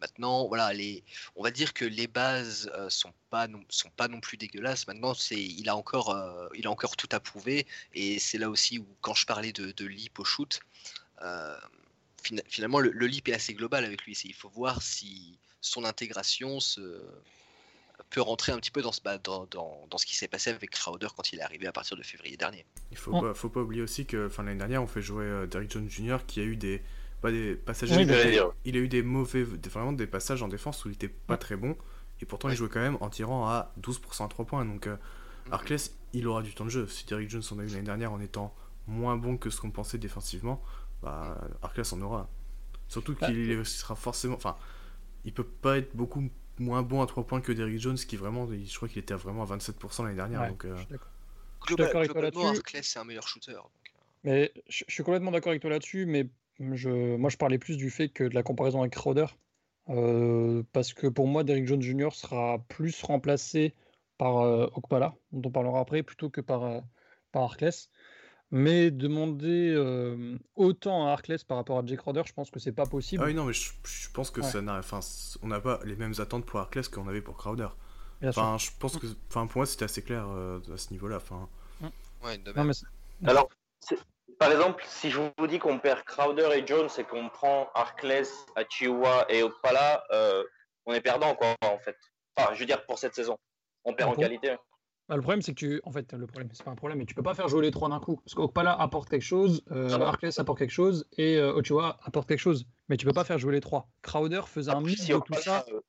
Maintenant, 0.00 0.48
voilà, 0.48 0.72
les, 0.72 1.04
on 1.36 1.42
va 1.42 1.50
dire 1.50 1.74
que 1.74 1.84
les 1.84 2.06
bases 2.06 2.70
euh, 2.74 2.88
sont 2.88 3.12
pas 3.28 3.48
non, 3.48 3.62
sont 3.68 3.90
pas 3.90 4.08
non 4.08 4.18
plus 4.20 4.38
dégueulasses. 4.38 4.86
Maintenant, 4.86 5.12
c'est, 5.12 5.40
il 5.40 5.68
a 5.68 5.76
encore, 5.76 6.08
euh, 6.08 6.48
il 6.54 6.66
a 6.66 6.70
encore 6.70 6.96
tout 6.96 7.08
à 7.12 7.20
prouver, 7.20 7.66
et 7.92 8.18
c'est 8.18 8.38
là 8.38 8.48
aussi 8.48 8.78
où 8.78 8.86
quand 9.02 9.14
je 9.14 9.26
parlais 9.26 9.52
de, 9.52 9.70
de 9.72 9.84
leap 9.84 10.18
au 10.18 10.24
shoot, 10.24 10.58
euh, 11.20 11.58
fina- 12.22 12.42
finalement 12.48 12.80
le, 12.80 12.90
le 12.92 13.06
leap 13.06 13.28
est 13.28 13.34
assez 13.34 13.52
global 13.52 13.84
avec 13.84 14.04
lui. 14.04 14.18
Il 14.24 14.34
faut 14.34 14.48
voir 14.48 14.80
si 14.80 15.38
son 15.60 15.84
intégration 15.84 16.60
se 16.60 16.80
peut 18.12 18.20
rentrer 18.20 18.52
un 18.52 18.58
petit 18.58 18.70
peu 18.70 18.82
dans 18.82 18.92
ce, 18.92 19.00
bah, 19.02 19.18
dans, 19.18 19.46
dans, 19.46 19.86
dans 19.90 19.98
ce 19.98 20.06
qui 20.06 20.14
s'est 20.14 20.28
passé 20.28 20.50
avec 20.50 20.70
Crowder 20.70 21.08
quand 21.16 21.32
il 21.32 21.38
est 21.38 21.42
arrivé 21.42 21.66
à 21.66 21.72
partir 21.72 21.96
de 21.96 22.02
février 22.02 22.36
dernier. 22.36 22.64
Il 22.90 22.96
faut, 22.96 23.12
Mm. 23.16 23.20
pas, 23.20 23.34
faut 23.34 23.48
pas 23.48 23.60
oublier 23.60 23.82
aussi 23.82 24.06
que 24.06 24.26
enfin, 24.26 24.42
l'année 24.42 24.58
dernière, 24.58 24.82
on 24.82 24.86
fait 24.86 25.02
jouer 25.02 25.24
euh, 25.24 25.46
Derrick 25.46 25.70
Jones 25.72 25.88
Jr. 25.88 26.18
qui 26.26 26.40
a 26.40 26.44
eu 26.44 26.56
des, 26.56 26.82
pas 27.20 27.30
des 27.32 27.54
passages. 27.54 27.90
Oui, 27.92 28.02
il, 28.02 28.12
a, 28.12 28.24
dire. 28.30 28.52
il 28.64 28.76
a 28.76 28.80
eu 28.80 28.88
des 28.88 29.02
mauvais, 29.02 29.42
vraiment 29.42 29.92
des 29.92 30.06
passages 30.06 30.42
en 30.42 30.48
défense 30.48 30.84
où 30.84 30.88
il 30.88 30.94
était 30.94 31.08
pas 31.08 31.36
très 31.36 31.56
bon. 31.56 31.76
Et 32.20 32.26
pourtant, 32.26 32.48
Ouais. 32.48 32.54
il 32.54 32.56
jouait 32.56 32.68
quand 32.68 32.80
même 32.80 32.98
en 33.00 33.08
tirant 33.10 33.48
à 33.48 33.72
12% 33.80 34.24
à 34.24 34.28
3 34.28 34.44
points. 34.44 34.64
Donc, 34.64 34.86
euh, 34.86 34.96
Arclès, 35.50 35.96
il 36.12 36.26
aura 36.28 36.42
du 36.42 36.54
temps 36.54 36.64
de 36.64 36.70
jeu. 36.70 36.86
Si 36.86 37.04
Derrick 37.06 37.28
Jones 37.30 37.42
en 37.50 37.58
a 37.58 37.64
eu 37.64 37.68
l'année 37.68 37.82
dernière 37.82 38.12
en 38.12 38.20
étant 38.20 38.54
moins 38.86 39.16
bon 39.16 39.36
que 39.36 39.50
ce 39.50 39.60
qu'on 39.60 39.70
pensait 39.70 39.98
défensivement, 39.98 40.62
bah, 41.02 41.36
Arclès 41.62 41.92
en 41.92 42.00
aura. 42.00 42.28
Surtout 42.88 43.16
Bah, 43.20 43.26
qu'il 43.26 43.50
est- 43.50 43.64
sera 43.64 43.96
forcément. 43.96 44.36
Enfin, 44.36 44.56
il 45.24 45.32
peut 45.32 45.42
pas 45.46 45.78
être 45.78 45.96
beaucoup 45.96 46.28
moins 46.58 46.82
bon 46.82 47.02
à 47.02 47.06
3 47.06 47.24
points 47.24 47.40
que 47.40 47.52
Derrick 47.52 47.78
Jones, 47.78 47.96
qui 47.96 48.16
vraiment, 48.16 48.48
je 48.50 48.76
crois 48.76 48.88
qu'il 48.88 48.98
était 48.98 49.14
vraiment 49.14 49.42
à 49.42 49.46
27% 49.46 50.04
l'année 50.04 50.16
dernière. 50.16 50.42
Ouais, 50.42 50.48
donc, 50.48 50.64
euh, 50.64 50.74
je 50.76 50.80
suis 50.82 50.90
d'accord. 50.90 51.08
Global- 51.66 51.86
d'accord 51.86 52.00
avec 52.00 52.12
toi 52.12 52.20
globalement, 52.20 52.44
là-dessus. 52.46 52.58
Arclès, 52.60 52.86
c'est 52.86 52.98
un 52.98 53.04
meilleur 53.04 53.28
shooter. 53.28 53.52
donc, 53.52 53.64
euh, 53.64 53.98
Mais 54.24 54.52
je, 54.68 54.84
je 54.86 54.92
suis 54.94 55.04
complètement 55.04 55.30
d'accord 55.30 55.50
avec 55.50 55.62
toi 55.62 55.70
là-dessus, 55.70 56.06
mais 56.06 56.28
je, 56.58 57.16
moi 57.16 57.30
je 57.30 57.36
parlais 57.36 57.58
plus 57.58 57.76
du 57.76 57.90
fait 57.90 58.08
que 58.08 58.24
de 58.24 58.34
la 58.34 58.42
comparaison 58.42 58.80
avec 58.80 58.92
Crowder. 58.92 59.26
Euh, 59.88 60.62
parce 60.72 60.92
que 60.92 61.06
pour 61.08 61.26
moi, 61.26 61.42
Derrick 61.44 61.66
Jones 61.66 61.82
Jr. 61.82 62.10
sera 62.12 62.58
plus 62.68 63.02
remplacé 63.02 63.74
par 64.18 64.38
euh, 64.38 64.66
Okpala, 64.74 65.14
dont 65.32 65.42
on 65.48 65.50
parlera 65.50 65.80
après, 65.80 66.02
plutôt 66.02 66.30
que 66.30 66.40
par, 66.40 66.62
euh, 66.64 66.80
par 67.32 67.42
Arclès. 67.42 67.90
Mais 68.54 68.90
demander 68.90 69.72
euh, 69.74 70.36
autant 70.56 71.08
à 71.08 71.12
Arclès 71.12 71.42
par 71.42 71.56
rapport 71.56 71.78
à 71.78 71.86
Jake 71.86 72.00
Crowder, 72.00 72.22
je 72.26 72.34
pense 72.34 72.50
que 72.50 72.60
c'est 72.60 72.72
pas 72.72 72.84
possible. 72.84 73.22
Ah 73.22 73.26
oui, 73.26 73.34
non, 73.34 73.44
mais 73.46 73.54
je, 73.54 73.72
je 73.84 74.10
pense 74.10 74.30
que 74.30 74.42
Ouais. 74.42 74.46
ça 74.46 74.60
n'a. 74.60 74.78
Enfin, 74.78 75.00
on 75.42 75.46
n'a 75.48 75.58
pas 75.60 75.80
les 75.84 75.96
mêmes 75.96 76.12
attentes 76.18 76.44
pour 76.44 76.60
Arclès 76.60 76.86
qu'on 76.88 77.08
avait 77.08 77.22
pour 77.22 77.36
Crowder. 77.38 77.68
bien 78.20 78.30
sûr. 78.30 78.42
Enfin, 78.42 78.58
je 78.58 78.70
pense 78.78 78.98
que. 78.98 79.06
Enfin, 79.30 79.46
pour 79.46 79.60
moi, 79.60 79.66
c'était 79.66 79.86
assez 79.86 80.02
clair 80.02 80.26
euh, 80.28 80.60
à 80.72 80.76
ce 80.76 80.90
niveau-là. 80.92 81.16
Enfin, 81.16 81.48
ouais, 82.24 82.36
de 82.38 82.52
Non, 82.52 82.64
mais 82.64 82.74
c'est- 82.74 82.84
Alors, 83.26 83.48
par 84.38 84.52
exemple, 84.52 84.84
si 84.86 85.10
je 85.10 85.18
vous 85.38 85.46
dis 85.46 85.58
qu'on 85.58 85.78
perd 85.78 86.02
Crowder 86.04 86.50
et 86.54 86.66
Jones 86.66 86.90
et 86.98 87.04
qu'on 87.04 87.30
prend 87.30 87.70
Arclès, 87.74 88.30
Achiuwa 88.54 89.24
et 89.30 89.42
Okpala, 89.42 90.04
euh, 90.12 90.44
on 90.84 90.92
est 90.92 91.00
perdant, 91.00 91.34
quoi, 91.34 91.54
en 91.64 91.78
fait. 91.78 91.96
Enfin, 92.36 92.52
je 92.54 92.60
veux 92.60 92.66
dire, 92.66 92.84
pour 92.84 92.98
cette 92.98 93.14
saison. 93.14 93.38
On 93.84 93.94
perd 93.94 94.10
Ah 94.10 94.12
en 94.12 94.14
bon 94.16 94.20
qualité. 94.22 94.56
Bah, 95.12 95.16
le 95.16 95.22
problème, 95.22 95.42
c'est 95.42 95.52
que 95.52 95.58
tu. 95.58 95.78
En 95.84 95.92
fait, 95.92 96.10
le 96.14 96.26
problème, 96.26 96.48
c'est 96.54 96.64
pas 96.64 96.70
un 96.70 96.74
problème, 96.74 96.98
mais 96.98 97.04
tu 97.04 97.14
peux 97.14 97.22
pas 97.22 97.34
faire 97.34 97.46
jouer 97.46 97.60
les 97.60 97.70
trois 97.70 97.90
d'un 97.90 98.00
coup. 98.00 98.16
Parce 98.24 98.32
qu'Okpala 98.32 98.72
apporte 98.72 99.10
quelque 99.10 99.20
chose, 99.20 99.62
euh. 99.70 99.90
Arclès 100.00 100.38
apporte 100.38 100.58
quelque 100.58 100.70
chose, 100.70 101.06
et 101.18 101.36
euh, 101.36 101.52
Ochoa 101.52 101.98
apporte 102.02 102.26
quelque 102.26 102.38
chose. 102.38 102.64
Mais 102.88 102.96
tu 102.96 103.04
peux 103.04 103.12
pas 103.12 103.24
faire 103.24 103.36
jouer 103.36 103.52
les 103.52 103.60
trois. 103.60 103.90
Crowder 104.00 104.40
faisait 104.46 104.70
un 104.70 104.80
mix 104.80 105.02
si 105.02 105.08
de 105.08 105.12
tout 105.12 105.18
Okpala, 105.18 105.42
ça 105.42 105.66
euh, 105.70 105.80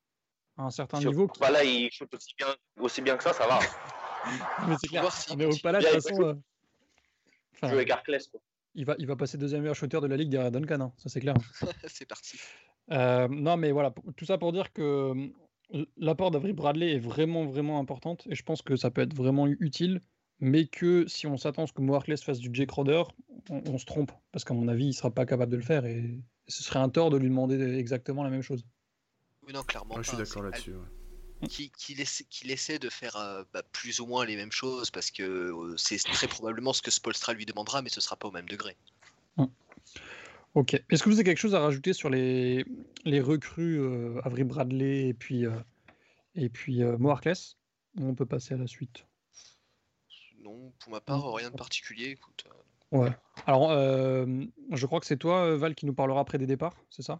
à 0.57 0.63
un 0.63 0.71
certain 0.71 0.99
si 0.99 1.07
niveau. 1.07 1.23
Okpala, 1.23 1.63
il 1.63 1.89
shoot 1.89 2.13
aussi 2.13 2.33
bien, 2.37 2.47
aussi 2.81 3.01
bien 3.01 3.15
que 3.15 3.23
ça, 3.23 3.31
ça 3.31 3.47
va. 3.47 3.59
Mais 4.67 4.75
c'est 4.81 4.89
clair. 4.89 5.09
s'il 5.09 5.37
mais. 5.37 5.45
Okpala, 5.45 5.79
de 5.79 5.85
toute 5.85 5.93
il 5.93 6.01
façon. 6.01 6.21
euh, 6.23 6.33
enfin, 7.53 7.67
Jouer 7.69 7.77
avec 7.77 7.91
Arclès, 7.91 8.27
quoi. 8.27 8.41
il, 8.75 8.83
va, 8.83 8.95
il 8.99 9.07
va 9.07 9.15
passer 9.15 9.37
deuxième 9.37 9.61
meilleur 9.61 9.75
shooter 9.77 10.01
de 10.01 10.07
la 10.07 10.17
ligue 10.17 10.31
derrière 10.31 10.51
Duncan, 10.51 10.81
hein, 10.81 10.93
ça 10.97 11.07
c'est 11.07 11.21
clair. 11.21 11.35
c'est 11.87 12.05
parti. 12.09 12.37
Euh, 12.91 13.29
non, 13.29 13.55
mais 13.55 13.71
voilà, 13.71 13.93
tout 14.17 14.25
ça 14.25 14.37
pour 14.37 14.51
dire 14.51 14.73
que 14.73 15.31
l'apport 15.97 16.31
d'Avery 16.31 16.53
Bradley 16.53 16.93
est 16.93 16.99
vraiment, 16.99 17.45
vraiment 17.45 17.79
importante 17.79 18.25
et 18.29 18.35
je 18.35 18.43
pense 18.43 18.61
que 18.61 18.75
ça 18.75 18.91
peut 18.91 19.01
être 19.01 19.15
vraiment 19.15 19.47
utile, 19.47 20.01
mais 20.39 20.67
que 20.67 21.05
si 21.07 21.27
on 21.27 21.37
s'attend 21.37 21.63
à 21.63 21.67
ce 21.67 21.73
que 21.73 21.81
Mo 21.81 21.95
Harkless 21.95 22.23
fasse 22.23 22.39
du 22.39 22.49
Jake 22.53 22.69
Crowder, 22.69 23.03
on, 23.49 23.61
on 23.67 23.77
se 23.77 23.85
trompe 23.85 24.11
parce 24.31 24.45
qu'à 24.45 24.53
mon 24.53 24.67
avis, 24.67 24.87
il 24.87 24.93
sera 24.93 25.11
pas 25.11 25.25
capable 25.25 25.51
de 25.51 25.57
le 25.57 25.63
faire 25.63 25.85
et 25.85 26.19
ce 26.47 26.63
serait 26.63 26.79
un 26.79 26.89
tort 26.89 27.09
de 27.09 27.17
lui 27.17 27.29
demander 27.29 27.59
exactement 27.77 28.23
la 28.23 28.29
même 28.29 28.41
chose. 28.41 28.65
Oui, 29.45 29.53
non, 29.53 29.63
clairement. 29.63 29.95
moi, 29.95 30.03
je 30.03 30.09
suis 30.09 30.17
d'accord 30.17 30.43
là-dessus. 30.43 30.73
ouais. 30.73 31.47
Qui, 31.49 31.71
qui, 31.71 31.93
essaie, 31.93 32.23
qu'il 32.29 32.51
essaie 32.51 32.79
de 32.79 32.89
faire 32.89 33.17
euh, 33.17 33.43
bah, 33.53 33.63
plus 33.73 33.99
ou 33.99 34.05
moins 34.05 34.25
les 34.25 34.37
mêmes 34.37 34.51
choses 34.53 34.89
parce 34.89 35.11
que 35.11 35.23
euh, 35.23 35.75
c'est 35.75 35.97
très 35.97 36.27
probablement 36.27 36.71
ce 36.71 36.81
que 36.81 36.89
Spolstra 36.89 37.33
lui 37.33 37.45
demandera, 37.45 37.81
mais 37.81 37.89
ce 37.89 37.99
sera 37.99 38.15
pas 38.15 38.29
au 38.29 38.31
même 38.31 38.47
degré. 38.47 38.77
Ok. 40.55 40.73
Est-ce 40.89 41.03
que 41.03 41.09
vous 41.09 41.15
avez 41.15 41.23
quelque 41.23 41.37
chose 41.39 41.55
à 41.55 41.59
rajouter 41.59 41.93
sur 41.93 42.09
les, 42.09 42.65
les 43.05 43.21
recrues 43.21 43.79
euh, 43.79 44.21
Avery 44.23 44.43
Bradley 44.43 45.07
et 45.07 45.13
puis, 45.13 45.45
euh, 45.45 45.51
et 46.35 46.49
puis 46.49 46.83
euh, 46.83 46.97
Mo 46.97 47.09
Harkless? 47.09 47.57
Ou 47.97 48.07
On 48.07 48.15
peut 48.15 48.25
passer 48.25 48.53
à 48.53 48.57
la 48.57 48.67
suite? 48.67 49.05
Non, 50.39 50.71
pour 50.79 50.91
ma 50.91 51.01
part, 51.01 51.33
rien 51.33 51.49
de 51.49 51.55
particulier. 51.55 52.09
Écoute, 52.09 52.45
euh, 52.47 52.97
Ouais. 52.97 53.11
Alors, 53.47 53.71
je 53.71 54.85
crois 54.85 54.99
que 54.99 55.07
c'est 55.07 55.17
toi, 55.17 55.55
Val, 55.57 55.73
qui 55.73 55.87
nous 55.87 55.95
parlera 55.95 56.19
après 56.19 56.37
des 56.37 56.45
départs, 56.45 56.75
c'est 56.91 57.01
ça? 57.01 57.17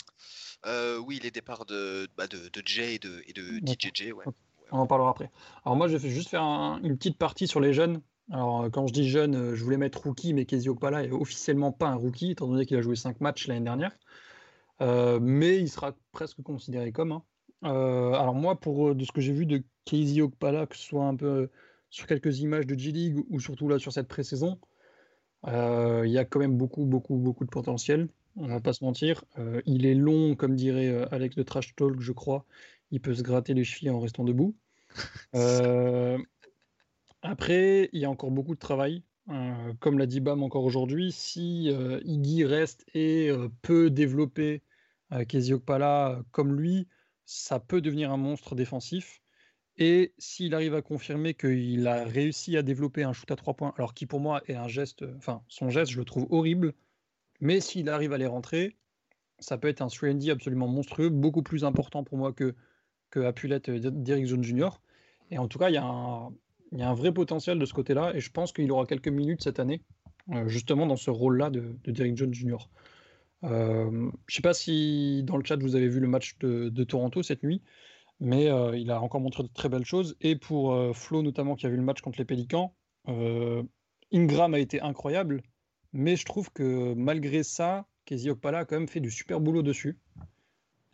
Euh, 0.67 1.00
oui, 1.00 1.19
les 1.24 1.32
départs 1.32 1.65
de, 1.65 2.08
bah, 2.15 2.28
de, 2.28 2.38
de 2.50 2.62
Jay 2.63 2.96
et 2.96 3.00
de, 3.00 3.24
et 3.26 3.34
de. 3.34 3.41
DJJ, 3.65 4.12
ouais. 4.13 4.26
On 4.72 4.78
en 4.80 4.88
parlera 4.88 5.10
après. 5.10 5.32
Alors 5.65 5.76
moi, 5.76 5.88
je 5.88 5.98
vais 5.98 6.10
juste 6.10 6.30
faire 6.30 6.43
un- 6.43 6.80
une 6.84 6.96
petite 6.98 7.17
partie 7.17 7.48
sur 7.48 7.60
les 7.60 7.74
jeunes. 7.74 8.02
Alors 8.34 8.63
euh, 8.63 8.69
quand 8.69 8.88
je 8.88 8.93
dis 8.93 9.08
jeune, 9.08 9.36
euh, 9.36 9.56
je 9.56 9.63
voulais 9.63 9.78
mettre 9.78 10.02
rookie, 10.02 10.34
mais 10.34 10.46
Kezio 10.46 10.74
Okpala 10.74 11.04
est 11.04 11.12
officiellement 11.12 11.72
pas 11.72 11.88
un 11.88 11.96
rookie, 11.96 12.32
étant 12.32 12.48
donné 12.48 12.65
qu'il 12.65 12.76
a 12.76 12.82
joué 12.82 12.96
5 12.96 13.22
matchs 13.22 13.48
l'année 13.48 13.63
dernière. 13.63 13.96
Euh, 14.82 15.19
mais 15.22 15.60
il 15.60 15.69
sera 15.69 15.96
presque 16.12 16.41
considéré 16.41 16.91
comme 16.91 17.12
un. 17.12 17.24
Euh, 17.63 18.13
alors 18.13 18.34
moi, 18.34 18.60
pour 18.60 18.96
de 18.96 19.06
ce 19.06 19.12
que 19.12 19.22
j'ai 19.22 19.34
vu 19.34 19.46
de 19.46 19.63
Casey 19.86 20.19
Okpala, 20.22 20.65
que 20.65 20.76
ce 20.76 20.84
soit 20.84 21.06
un 21.06 21.15
peu 21.15 21.50
sur 21.91 22.08
quelques 22.08 22.39
images 22.39 22.65
de 22.65 22.78
G-League 22.78 23.24
ou 23.30 23.39
surtout 23.39 23.69
là 23.69 23.78
sur 23.78 23.93
cette 23.93 24.08
pré-saison, 24.08 24.60
euh, 25.48 26.02
il 26.06 26.12
y 26.12 26.17
a 26.17 26.26
quand 26.26 26.39
même 26.39 26.58
beaucoup, 26.58 26.86
beaucoup, 26.86 27.15
beaucoup 27.17 27.46
de 27.46 27.52
potentiel. 27.52 28.10
On 28.36 28.48
va 28.48 28.60
pas 28.60 28.74
se 28.74 28.84
mentir. 28.84 29.24
Il 29.67 29.86
est 29.86 29.93
long, 29.93 30.36
comme 30.36 30.56
dirait 30.56 31.08
Alex 31.12 31.36
de 31.36 31.43
Trash 31.43 31.76
Talk, 31.76 32.00
je 32.00 32.12
crois. 32.12 32.46
Il 32.89 33.00
peut 33.00 33.13
se 33.13 33.22
gratter 33.22 33.54
les 33.54 33.63
chevilles 33.63 33.91
en 33.91 34.00
restant 34.00 34.24
debout. 34.24 34.56
Euh, 35.36 36.19
après, 37.23 37.89
il 37.93 37.99
y 37.99 38.05
a 38.05 38.09
encore 38.09 38.31
beaucoup 38.31 38.53
de 38.53 38.59
travail. 38.59 39.03
Euh, 39.29 39.73
comme 39.79 39.97
l'a 39.97 40.05
dit 40.05 40.19
Bam 40.19 40.43
encore 40.43 40.65
aujourd'hui, 40.65 41.12
si 41.12 41.69
euh, 41.71 42.01
Iggy 42.03 42.43
reste 42.43 42.86
et 42.93 43.29
euh, 43.29 43.49
peut 43.62 43.89
développer 43.89 44.62
euh, 45.13 45.23
Kezio 45.23 45.57
Okpala 45.57 46.21
comme 46.31 46.55
lui, 46.55 46.88
ça 47.25 47.59
peut 47.59 47.81
devenir 47.81 48.12
un 48.12 48.17
monstre 48.17 48.55
défensif. 48.55 49.21
Et 49.77 50.13
s'il 50.19 50.53
arrive 50.53 50.75
à 50.75 50.81
confirmer 50.81 51.33
qu'il 51.33 51.88
a 51.88 52.03
réussi 52.03 52.57
à 52.57 52.62
développer 52.62 53.03
un 53.03 53.13
shoot 53.13 53.31
à 53.31 53.36
trois 53.36 53.55
points, 53.55 53.73
alors 53.77 53.93
qui 53.93 54.05
pour 54.05 54.19
moi 54.19 54.41
est 54.47 54.55
un 54.55 54.67
geste, 54.67 55.03
enfin 55.17 55.41
son 55.47 55.69
geste 55.69 55.91
je 55.91 55.97
le 55.97 56.05
trouve 56.05 56.27
horrible, 56.29 56.73
mais 57.39 57.59
s'il 57.59 57.89
arrive 57.89 58.13
à 58.13 58.17
les 58.17 58.27
rentrer, 58.27 58.77
ça 59.39 59.57
peut 59.57 59.67
être 59.67 59.81
un 59.81 59.88
3D 59.88 60.31
absolument 60.31 60.67
monstrueux, 60.67 61.09
beaucoup 61.09 61.43
plus 61.43 61.63
important 61.65 62.03
pour 62.03 62.17
moi 62.17 62.33
que, 62.33 62.55
que 63.09 63.19
Apulette 63.19 63.69
euh, 63.69 63.79
d'Eric 63.79 64.27
Jones 64.27 64.43
Jr. 64.43 64.69
Et 65.31 65.38
en 65.38 65.47
tout 65.47 65.59
cas, 65.59 65.69
il 65.69 65.73
y, 65.73 65.77
a 65.77 65.83
un, 65.86 66.31
il 66.73 66.79
y 66.79 66.81
a 66.81 66.89
un 66.89 66.93
vrai 66.93 67.13
potentiel 67.13 67.57
de 67.57 67.65
ce 67.65 67.73
côté-là, 67.73 68.13
et 68.15 68.19
je 68.19 68.31
pense 68.31 68.51
qu'il 68.51 68.69
aura 68.71 68.86
quelques 68.86 69.07
minutes 69.07 69.43
cette 69.43 69.59
année, 69.59 69.81
euh, 70.31 70.47
justement 70.47 70.86
dans 70.86 70.97
ce 70.97 71.09
rôle-là 71.09 71.49
de, 71.49 71.77
de 71.83 71.91
Derrick 71.91 72.17
Jones 72.17 72.33
Jr. 72.33 72.69
Euh, 73.43 73.89
je 73.91 73.95
ne 73.97 74.12
sais 74.36 74.41
pas 74.41 74.53
si 74.53 75.23
dans 75.23 75.38
le 75.38 75.43
chat 75.43 75.57
vous 75.57 75.75
avez 75.75 75.89
vu 75.89 75.99
le 75.99 76.07
match 76.07 76.38
de, 76.39 76.83
Toronto 76.83 77.23
cette 77.23 77.43
nuit, 77.43 77.62
mais 78.19 78.49
euh, 78.49 78.77
il 78.77 78.89
a 78.91 79.01
encore 79.01 79.21
montré 79.21 79.43
de 79.43 79.49
très 79.53 79.69
belles 79.69 79.86
choses. 79.86 80.15
Et 80.21 80.36
pour 80.36 80.73
euh, 80.73 80.93
Flo 80.93 81.21
notamment 81.21 81.55
qui 81.55 81.65
a 81.65 81.69
vu 81.69 81.75
le 81.75 81.83
match 81.83 82.01
contre 82.01 82.19
les 82.19 82.25
Pélicans, 82.25 82.73
Ingram 84.13 84.53
a 84.53 84.59
été 84.59 84.79
incroyable, 84.79 85.41
mais 85.91 86.15
je 86.15 86.25
trouve 86.25 86.51
que 86.51 86.93
malgré 86.93 87.43
ça, 87.43 87.86
Okpala 88.09 88.59
a 88.59 88.65
quand 88.65 88.77
même 88.77 88.88
fait 88.88 88.99
du 88.99 89.12
super 89.12 89.41
boulot 89.41 89.63
dessus. 89.63 89.97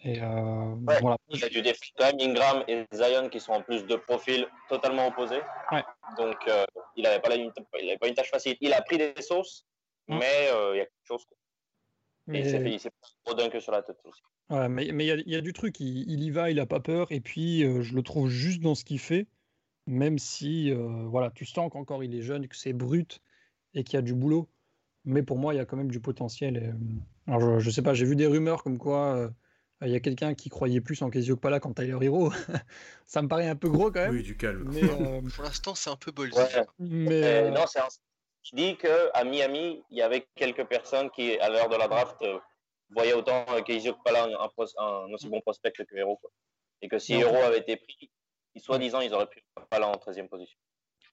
Et 0.03 0.21
euh, 0.21 0.75
Ouais, 0.87 0.99
voilà. 1.01 1.17
Il 1.29 1.43
a 1.43 1.49
du 1.49 1.61
défi 1.61 1.91
quand 1.97 2.05
même 2.05 2.29
Ingram 2.29 2.63
et 2.67 2.85
Zion 2.93 3.27
qui 3.29 3.39
sont 3.39 3.51
en 3.51 3.61
plus 3.61 3.85
de 3.85 3.95
profils 3.95 4.47
totalement 4.69 5.07
opposés. 5.07 5.41
Ouais. 5.71 5.83
Donc 6.17 6.37
euh, 6.47 6.65
il 6.95 7.03
n'avait 7.03 7.19
pas, 7.19 7.29
pas 7.29 8.07
une 8.07 8.13
tâche 8.15 8.31
facile. 8.31 8.55
Il 8.61 8.73
a 8.73 8.81
pris 8.81 8.97
des 8.97 9.13
sauces, 9.21 9.65
mais 10.07 10.47
euh, 10.53 10.75
il 10.75 10.77
y 10.77 10.81
a 10.81 10.85
quelque 10.85 11.05
chose. 11.07 11.25
quoi. 11.25 11.37
Et 12.27 12.31
Mais- 12.31 12.39
il 12.41 12.49
s'est 12.49 12.59
fait, 12.63 12.71
il 12.71 12.79
s'est 12.79 12.91
pris 13.01 13.11
un 13.11 13.31
gros 13.33 13.35
dunk 13.49 13.59
sur 13.61 13.71
la 13.71 13.81
tête 13.81 13.97
aussi. 14.05 14.21
Mais 14.51 14.69
mais 14.69 15.03
il 15.05 15.07
y, 15.07 15.11
a- 15.11 15.15
il 15.15 15.29
y 15.31 15.35
a 15.35 15.41
du 15.41 15.53
truc, 15.53 15.79
il, 15.79 16.09
il 16.09 16.23
y 16.23 16.31
va, 16.31 16.49
il 16.49 16.59
a 16.59 16.65
pas 16.65 16.79
peur, 16.79 17.11
et 17.11 17.19
puis 17.19 17.63
euh, 17.63 17.81
je 17.81 17.93
le 17.93 18.01
trouve 18.01 18.29
juste 18.29 18.61
dans 18.61 18.73
ce 18.75 18.83
qu'il 18.85 18.99
fait, 18.99 19.27
même 19.85 20.17
si 20.17 20.71
euh, 20.71 21.05
voilà, 21.07 21.29
tu 21.31 21.45
sens 21.45 21.69
qu'encore 21.71 22.03
il 22.03 22.15
est 22.15 22.21
jeune, 22.21 22.47
que 22.47 22.55
c'est 22.55 22.73
brut 22.73 23.21
et 23.73 23.83
qu'il 23.83 23.95
y 23.95 23.97
a 23.97 24.01
du 24.01 24.15
boulot. 24.15 24.47
Mais 25.05 25.23
pour 25.23 25.37
moi, 25.37 25.53
il 25.53 25.57
y 25.57 25.59
a 25.59 25.65
quand 25.65 25.77
même 25.77 25.91
du 25.91 25.99
potentiel. 25.99 26.57
et, 26.57 26.67
euh, 26.67 26.73
alors 27.27 27.41
je, 27.41 27.59
je 27.59 27.69
sais 27.69 27.81
pas, 27.81 27.93
j'ai 27.93 28.05
vu 28.05 28.15
des 28.15 28.25
rumeurs 28.27 28.63
comme 28.63 28.77
quoi 28.79 29.15
euh, 29.15 29.29
il 29.81 29.91
y 29.91 29.95
a 29.95 29.99
quelqu'un 29.99 30.33
qui 30.33 30.49
croyait 30.49 30.81
plus 30.81 31.01
en 31.01 31.09
Casey 31.09 31.31
Okpala 31.31 31.59
qu'en 31.59 31.73
Tyler 31.73 31.97
Hero. 32.01 32.31
Ça 33.05 33.21
me 33.21 33.27
paraît 33.27 33.47
un 33.47 33.55
peu 33.55 33.69
gros 33.69 33.91
quand 33.91 34.01
même. 34.01 34.11
Oui, 34.11 34.23
du 34.23 34.35
calme. 34.35 34.69
Mais, 34.73 34.83
euh, 34.83 35.21
Pour 35.35 35.43
l'instant, 35.43 35.75
c'est 35.75 35.89
un 35.89 35.95
peu. 35.95 36.11
Ouais. 36.21 36.29
mais, 36.79 37.23
Euh, 37.23 37.47
euh, 37.47 37.51
non, 37.51 37.65
c'est 37.65 37.79
un, 37.79 37.87
qui 38.43 38.55
dit 38.55 38.77
qu'à 38.77 39.23
Miami, 39.23 39.83
il 39.89 39.97
y 39.97 40.01
avait 40.01 40.27
quelques 40.35 40.65
personnes 40.65 41.09
qui, 41.11 41.37
à 41.39 41.49
l'heure 41.49 41.69
de 41.69 41.75
la 41.75 41.87
draft, 41.87 42.17
euh, 42.21 42.39
voyaient 42.89 43.13
autant 43.13 43.45
euh, 43.49 43.61
qu'Izio 43.61 43.95
Pala 44.03 44.25
un, 44.25 44.31
un, 44.31 45.05
un, 45.07 45.13
aussi 45.13 45.29
bon 45.29 45.41
prospect 45.41 45.71
que 45.71 45.83
Hero. 45.95 46.17
Quoi. 46.17 46.31
Et 46.81 46.87
que 46.87 46.99
si 46.99 47.13
Hero 47.13 47.35
avait 47.35 47.59
été 47.59 47.77
pris, 47.77 48.09
soi-disant, 48.57 49.01
ils 49.01 49.13
auraient 49.13 49.27
pu 49.27 49.43
Pala 49.69 49.87
en 49.87 49.93
13e 49.93 50.27
position. 50.27 50.57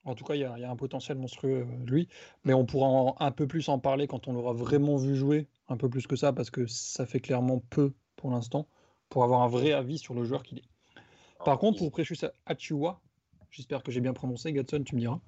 En 0.04 0.14
tout 0.14 0.24
cas, 0.24 0.34
il 0.34 0.38
y, 0.38 0.60
y, 0.60 0.64
a 0.64 0.70
un 0.70 0.76
potentiel 0.76 1.18
monstrueux, 1.18 1.66
lui. 1.84 2.08
Mais 2.44 2.54
on 2.54 2.64
pourra 2.64 2.86
en, 2.86 3.16
un 3.18 3.30
peu 3.32 3.46
plus 3.46 3.68
en 3.68 3.78
parler 3.78 4.06
quand 4.06 4.28
on 4.28 4.32
l'aura 4.32 4.52
vraiment 4.52 4.96
vu 4.96 5.16
jouer, 5.16 5.48
un 5.68 5.76
peu 5.76 5.88
plus 5.88 6.06
que 6.06 6.16
ça, 6.16 6.32
parce 6.32 6.50
que 6.50 6.66
ça 6.66 7.06
fait 7.06 7.20
clairement 7.20 7.60
peu 7.70 7.92
pour 8.16 8.30
l'instant, 8.30 8.66
pour 9.08 9.24
avoir 9.24 9.42
un 9.42 9.48
vrai 9.48 9.72
avis 9.72 9.98
sur 9.98 10.14
le 10.14 10.24
joueur 10.24 10.42
qu'il 10.42 10.58
est. 10.58 10.68
Par 11.44 11.56
oh, 11.56 11.58
contre, 11.58 11.78
pour 11.78 11.90
Precious 11.90 12.26
Achua, 12.46 13.00
j'espère 13.50 13.82
que 13.82 13.92
j'ai 13.92 14.00
bien 14.00 14.12
prononcé, 14.12 14.52
Gatson, 14.52 14.82
tu 14.82 14.94
me 14.94 15.00
diras. 15.00 15.20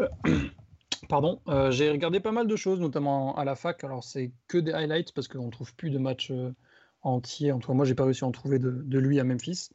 Euh, 0.00 0.08
pardon, 1.08 1.40
euh, 1.48 1.70
j'ai 1.70 1.90
regardé 1.90 2.20
pas 2.20 2.32
mal 2.32 2.46
de 2.46 2.56
choses, 2.56 2.80
notamment 2.80 3.36
à 3.36 3.44
la 3.44 3.54
fac. 3.54 3.82
Alors, 3.84 4.04
c'est 4.04 4.32
que 4.48 4.58
des 4.58 4.72
highlights 4.72 5.12
parce 5.12 5.28
qu'on 5.28 5.46
ne 5.46 5.50
trouve 5.50 5.74
plus 5.74 5.90
de 5.90 5.98
matchs 5.98 6.30
euh, 6.30 6.54
entiers. 7.02 7.52
En 7.52 7.58
tout 7.58 7.68
cas, 7.68 7.74
moi, 7.74 7.84
j'ai 7.84 7.94
pas 7.94 8.04
réussi 8.04 8.24
à 8.24 8.26
en 8.26 8.32
trouver 8.32 8.58
de, 8.58 8.70
de 8.70 8.98
lui 8.98 9.20
à 9.20 9.24
Memphis. 9.24 9.70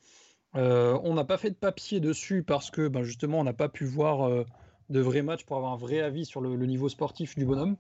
On 0.54 1.14
n'a 1.14 1.26
pas 1.26 1.38
fait 1.38 1.50
de 1.50 1.56
papier 1.56 2.00
dessus 2.00 2.42
parce 2.42 2.72
que 2.72 2.88
ben, 2.88 3.04
justement 3.04 3.42
on 3.42 3.44
n'a 3.44 3.52
pas 3.52 3.68
pu 3.68 3.84
voir 3.84 4.46
de 4.90 5.00
vrais 5.02 5.22
matchs 5.22 5.44
pour 5.44 5.58
avoir 5.58 5.74
un 5.74 5.76
vrai 5.76 6.00
avis 6.00 6.26
sur 6.26 6.40
le, 6.40 6.56
le, 6.56 6.66
niveau 6.66 6.88
sportif 6.88 7.36
du 7.36 7.44
bonhomme. 7.44 7.76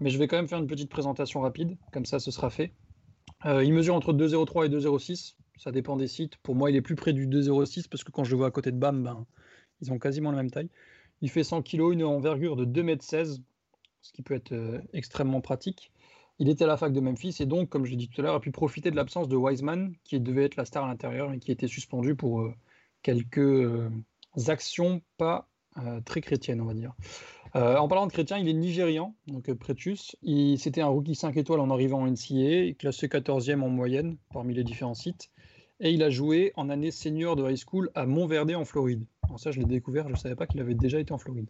Mais 0.00 0.10
je 0.10 0.18
vais 0.18 0.28
quand 0.28 0.36
même 0.36 0.46
faire 0.46 0.58
une 0.58 0.66
petite 0.66 0.90
présentation 0.90 1.40
rapide, 1.40 1.78
comme 1.92 2.04
ça 2.04 2.18
ce 2.18 2.30
sera 2.30 2.50
fait. 2.50 2.74
Euh, 3.46 3.64
il 3.64 3.72
mesure 3.72 3.94
entre 3.94 4.12
2,03 4.12 4.66
et 4.66 4.68
2,06, 4.68 5.36
ça 5.56 5.72
dépend 5.72 5.96
des 5.96 6.08
sites. 6.08 6.36
Pour 6.38 6.54
moi 6.54 6.70
il 6.70 6.76
est 6.76 6.82
plus 6.82 6.96
près 6.96 7.12
du 7.12 7.26
2,06 7.26 7.88
parce 7.88 8.04
que 8.04 8.10
quand 8.10 8.24
je 8.24 8.32
le 8.32 8.36
vois 8.36 8.48
à 8.48 8.50
côté 8.50 8.70
de 8.70 8.76
Bam, 8.76 9.02
ben, 9.02 9.26
ils 9.80 9.92
ont 9.92 9.98
quasiment 9.98 10.30
la 10.30 10.36
même 10.36 10.50
taille. 10.50 10.68
Il 11.22 11.30
fait 11.30 11.44
100 11.44 11.62
kg, 11.62 11.92
une 11.92 12.04
envergure 12.04 12.56
de 12.56 12.64
2,16 12.64 13.36
m, 13.36 13.44
ce 14.02 14.12
qui 14.12 14.22
peut 14.22 14.34
être 14.34 14.54
extrêmement 14.92 15.40
pratique. 15.40 15.92
Il 16.40 16.48
était 16.48 16.64
à 16.64 16.66
la 16.66 16.78
fac 16.78 16.90
de 16.94 17.00
Memphis 17.00 17.36
et 17.40 17.44
donc, 17.44 17.68
comme 17.68 17.84
je 17.84 17.90
l'ai 17.90 17.98
dit 17.98 18.08
tout 18.08 18.18
à 18.22 18.24
l'heure, 18.24 18.34
a 18.34 18.40
pu 18.40 18.50
profiter 18.50 18.90
de 18.90 18.96
l'absence 18.96 19.28
de 19.28 19.36
Wiseman, 19.36 19.94
qui 20.04 20.18
devait 20.20 20.44
être 20.44 20.56
la 20.56 20.64
star 20.64 20.84
à 20.84 20.88
l'intérieur 20.88 21.30
et 21.34 21.38
qui 21.38 21.52
était 21.52 21.68
suspendu 21.68 22.14
pour 22.14 22.40
euh, 22.40 22.54
quelques 23.02 23.36
euh, 23.36 23.90
actions 24.48 25.02
pas 25.18 25.36
euh, 25.36 25.59
très 26.04 26.20
chrétiennes, 26.20 26.60
on 26.60 26.66
va 26.66 26.74
dire. 26.74 26.94
Euh, 27.56 27.76
en 27.76 27.88
parlant 27.88 28.06
de 28.06 28.12
chrétien, 28.12 28.38
il 28.38 28.48
est 28.48 28.52
nigérian, 28.52 29.14
donc 29.26 29.52
Pretius. 29.54 30.16
C'était 30.56 30.82
un 30.82 30.86
rookie 30.86 31.14
5 31.14 31.36
étoiles 31.36 31.60
en 31.60 31.70
arrivant 31.70 32.02
en 32.02 32.06
NCAA, 32.06 32.74
classé 32.78 33.08
14e 33.08 33.62
en 33.62 33.68
moyenne 33.68 34.16
parmi 34.32 34.54
les 34.54 34.64
différents 34.64 34.94
sites. 34.94 35.30
Et 35.80 35.90
il 35.92 36.02
a 36.02 36.10
joué 36.10 36.52
en 36.56 36.68
année 36.68 36.90
senior 36.90 37.36
de 37.36 37.50
high 37.50 37.56
school 37.56 37.90
à 37.94 38.06
Montverde 38.06 38.52
en 38.52 38.64
Floride. 38.64 39.06
Alors 39.24 39.40
ça, 39.40 39.50
je 39.50 39.58
l'ai 39.58 39.66
découvert, 39.66 40.06
je 40.08 40.12
ne 40.12 40.18
savais 40.18 40.36
pas 40.36 40.46
qu'il 40.46 40.60
avait 40.60 40.74
déjà 40.74 41.00
été 41.00 41.12
en 41.12 41.18
Floride. 41.18 41.48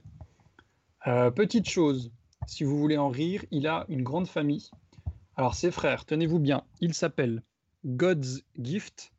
petite 1.34 1.68
chose, 1.68 2.12
si 2.46 2.64
vous 2.64 2.78
voulez 2.78 2.96
en 2.96 3.08
rire, 3.08 3.44
il 3.50 3.66
a 3.66 3.84
une 3.88 4.02
grande 4.02 4.28
famille. 4.28 4.70
Alors 5.36 5.54
ses 5.54 5.70
frères, 5.70 6.04
tenez-vous 6.04 6.38
bien, 6.38 6.62
ils 6.80 6.94
s'appellent 6.94 7.42
God's 7.84 8.42
Gift, 8.58 9.12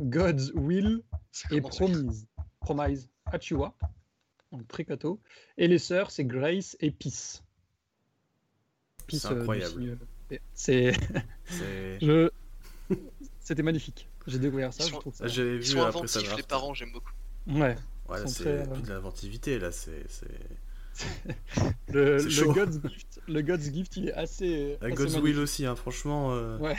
God's 0.00 0.52
Will 0.54 1.02
et 1.50 1.60
Promise. 1.60 2.26
Promise 2.60 3.10
Achua, 3.26 3.74
donc 4.52 4.66
Tricato. 4.68 5.20
Et 5.56 5.68
les 5.68 5.78
sœurs, 5.78 6.10
c'est 6.10 6.24
Grace 6.24 6.76
et 6.80 6.90
Peace. 6.90 7.42
Peace 9.06 9.20
c'est 9.20 9.28
incroyable. 9.28 9.98
Euh, 10.32 10.36
c'est. 10.54 10.92
Je... 12.00 12.30
C'était 13.40 13.62
magnifique. 13.62 14.08
J'ai 14.26 14.38
découvert 14.38 14.72
ça. 14.72 14.84
Ils 14.84 14.90
sont, 14.90 15.12
ça... 15.12 15.26
J'avais 15.26 15.58
vu 15.58 15.78
inventifs, 15.78 16.36
les 16.36 16.42
parents, 16.42 16.74
j'aime 16.74 16.92
beaucoup. 16.92 17.12
Ouais. 17.46 17.76
Ouais, 18.08 18.26
c'est 18.26 18.42
très... 18.42 18.50
Euh, 18.50 18.66
de 18.66 18.88
l'inventivité 18.88 19.58
là. 19.58 19.70
C'est 19.72 20.04
le, 21.88 22.16
le, 22.16 22.52
God's 22.52 22.80
Gift, 22.88 23.20
le, 23.28 23.42
God's 23.42 23.72
Gift, 23.72 23.96
il 23.96 24.08
est 24.08 24.12
assez. 24.14 24.76
La 24.80 24.90
God's 24.90 25.16
Will 25.16 25.38
aussi, 25.38 25.64
hein, 25.64 25.76
franchement. 25.76 26.34
Euh... 26.34 26.58
Ouais. 26.58 26.76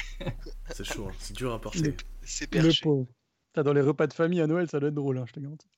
c'est 0.72 0.84
chaud, 0.84 1.08
hein. 1.10 1.14
c'est 1.20 1.36
dur 1.36 1.54
à 1.54 1.62
porter. 1.62 1.96
C'est 2.24 2.48
perché. 2.48 2.68
Le 2.68 2.84
pauvre. 2.84 3.08
dans 3.56 3.72
les 3.72 3.82
repas 3.82 4.08
de 4.08 4.14
famille 4.14 4.42
à 4.42 4.48
Noël, 4.48 4.70
ça 4.70 4.80
doit 4.80 4.90
être 4.90 4.96
drôle, 4.96 5.20
hein, 5.20 5.26
je 5.26 5.34
te 5.34 5.40
garantis. 5.40 5.70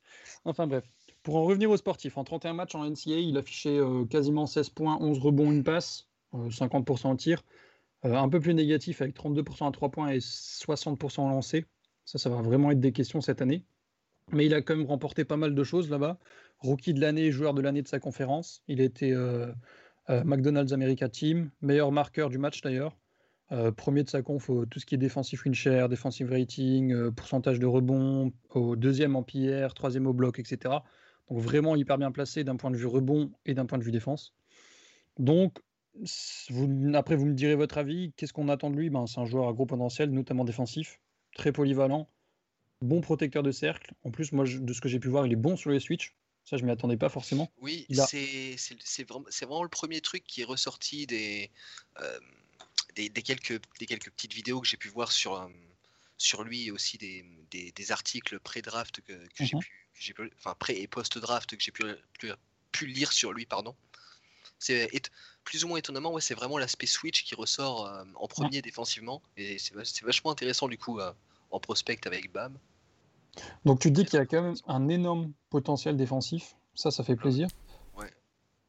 Enfin 0.43 0.65
bref. 0.65 0.83
Pour 1.23 1.35
en 1.35 1.43
revenir 1.43 1.69
aux 1.69 1.77
sportifs, 1.77 2.17
en 2.17 2.23
31 2.23 2.53
matchs 2.53 2.75
en 2.75 2.89
NCAA, 2.89 3.19
il 3.19 3.37
affichait 3.37 3.77
euh, 3.77 4.05
quasiment 4.05 4.45
16 4.45 4.69
points, 4.69 4.97
11 4.99 5.19
rebonds, 5.19 5.51
une 5.51 5.63
passe, 5.63 6.07
euh, 6.33 6.49
50% 6.49 7.07
en 7.07 7.15
tir. 7.15 7.43
Euh, 8.05 8.15
un 8.15 8.29
peu 8.29 8.39
plus 8.39 8.55
négatif 8.55 9.01
avec 9.01 9.15
32% 9.15 9.67
à 9.67 9.71
3 9.71 9.89
points 9.89 10.09
et 10.09 10.19
60% 10.19 11.21
en 11.21 11.29
lancé. 11.29 11.65
Ça, 12.05 12.17
ça 12.17 12.29
va 12.29 12.41
vraiment 12.41 12.71
être 12.71 12.79
des 12.79 12.91
questions 12.91 13.21
cette 13.21 13.41
année. 13.41 13.63
Mais 14.31 14.45
il 14.45 14.53
a 14.53 14.61
quand 14.61 14.75
même 14.75 14.87
remporté 14.87 15.25
pas 15.25 15.37
mal 15.37 15.53
de 15.53 15.63
choses 15.63 15.89
là-bas 15.89 16.17
rookie 16.61 16.93
de 16.93 17.01
l'année, 17.01 17.31
joueur 17.31 17.53
de 17.53 17.61
l'année 17.61 17.81
de 17.81 17.87
sa 17.87 17.99
conférence. 17.99 18.63
Il 18.67 18.81
était 18.81 19.11
euh, 19.11 19.51
euh, 20.09 20.23
McDonald's 20.23 20.73
America 20.73 21.09
Team, 21.09 21.49
meilleur 21.61 21.91
marqueur 21.91 22.29
du 22.29 22.37
match 22.37 22.61
d'ailleurs. 22.61 22.95
Euh, 23.51 23.71
premier 23.71 24.03
de 24.03 24.09
sa 24.09 24.21
conf 24.21 24.49
tout 24.69 24.79
ce 24.79 24.85
qui 24.85 24.95
est 24.95 24.97
défensif 24.97 25.43
win 25.43 25.53
share, 25.53 25.89
defensive 25.89 26.29
rating, 26.29 26.93
euh, 26.93 27.11
pourcentage 27.11 27.59
de 27.59 27.65
rebond, 27.65 28.31
au 28.51 28.77
deuxième 28.77 29.15
en 29.15 29.23
PR, 29.23 29.73
troisième 29.73 30.07
au 30.07 30.13
bloc, 30.13 30.39
etc. 30.39 30.75
Donc 31.29 31.39
vraiment 31.39 31.75
hyper 31.75 31.97
bien 31.97 32.11
placé 32.11 32.43
d'un 32.43 32.55
point 32.55 32.71
de 32.71 32.77
vue 32.77 32.87
rebond 32.87 33.31
et 33.45 33.53
d'un 33.53 33.65
point 33.65 33.77
de 33.77 33.83
vue 33.83 33.91
défense. 33.91 34.33
Donc 35.17 35.59
vous, 36.49 36.91
après 36.93 37.15
vous 37.15 37.25
me 37.25 37.33
direz 37.33 37.55
votre 37.55 37.77
avis, 37.77 38.13
qu'est-ce 38.15 38.33
qu'on 38.33 38.49
attend 38.49 38.69
de 38.69 38.77
lui? 38.77 38.89
Ben, 38.89 39.07
C'est 39.07 39.19
un 39.19 39.25
joueur 39.25 39.47
à 39.47 39.53
gros 39.53 39.65
potentiel, 39.65 40.09
notamment 40.11 40.45
défensif, 40.45 40.99
très 41.35 41.51
polyvalent, 41.51 42.09
bon 42.81 43.01
protecteur 43.01 43.43
de 43.43 43.51
cercle. 43.51 43.93
En 44.03 44.11
plus, 44.11 44.31
moi 44.31 44.45
de 44.45 44.73
ce 44.73 44.81
que 44.81 44.89
j'ai 44.89 44.99
pu 44.99 45.09
voir, 45.09 45.25
il 45.25 45.33
est 45.33 45.37
bon 45.37 45.55
sur 45.55 45.69
les 45.69 45.79
switches. 45.79 46.15
Ça, 46.43 46.57
je 46.57 46.65
m'y 46.65 46.71
attendais 46.71 46.97
pas 46.97 47.09
forcément. 47.09 47.51
Oui, 47.61 47.85
a... 47.97 48.05
c'est 48.07 49.03
vraiment, 49.07 49.25
vraiment, 49.29 49.63
le 49.63 49.69
premier 49.69 50.01
truc 50.01 50.23
qui 50.23 50.41
est 50.41 50.45
ressorti 50.45 51.05
des, 51.05 51.51
euh, 52.01 52.19
des, 52.95 53.09
des, 53.09 53.21
quelques, 53.21 53.61
des 53.79 53.85
quelques 53.85 54.09
petites 54.09 54.33
vidéos 54.33 54.59
que 54.59 54.67
j'ai 54.67 54.77
pu 54.77 54.87
voir 54.87 55.11
sur, 55.11 55.35
euh, 55.35 55.47
sur 56.21 56.43
lui 56.43 56.69
aussi 56.71 56.97
des, 56.97 57.25
des, 57.49 57.71
des 57.71 57.91
articles 57.91 58.39
pré-draft 58.39 59.01
que, 59.01 59.13
que 59.35 59.43
mm 59.43 59.47
-hmm. 59.47 59.61
j'ai 59.93 60.13
pu, 60.13 60.31
enfin 60.37 60.55
pré 60.63 60.73
et 60.81 60.87
post-draft 60.87 61.55
que 61.55 61.63
j'ai 61.63 61.71
pu, 61.71 61.83
pu, 62.19 62.31
pu, 62.71 62.85
lire 62.85 63.11
sur 63.11 63.33
lui, 63.33 63.45
pardon. 63.45 63.75
C'est 64.59 64.87
plus 65.43 65.63
ou 65.63 65.67
moins 65.69 65.79
étonnamment, 65.79 66.11
ouais, 66.13 66.21
c'est 66.21 66.35
vraiment 66.41 66.59
l'aspect 66.63 66.91
switch 66.97 67.19
qui 67.27 67.33
ressort 67.43 67.77
euh, 67.87 68.23
en 68.23 68.27
premier 68.27 68.61
défensivement 68.61 69.19
et 69.35 69.57
c'est 69.57 70.03
vachement 70.11 70.31
intéressant 70.35 70.67
du 70.73 70.77
coup 70.83 70.99
euh, 70.99 71.11
en 71.49 71.59
prospect 71.59 72.01
avec 72.05 72.31
Bam. 72.31 72.53
Donc 73.65 73.79
tu 73.81 73.87
te 73.89 73.95
dis 73.97 74.05
qu'il 74.05 74.17
y 74.19 74.23
a 74.25 74.27
quand 74.31 74.43
même 74.47 74.59
un 74.77 74.83
énorme 74.97 75.33
potentiel 75.49 75.93
défensif. 75.97 76.43
Ça, 76.75 76.91
ça 76.91 77.03
fait 77.03 77.19
plaisir. 77.23 77.47
Ouais. 77.99 78.11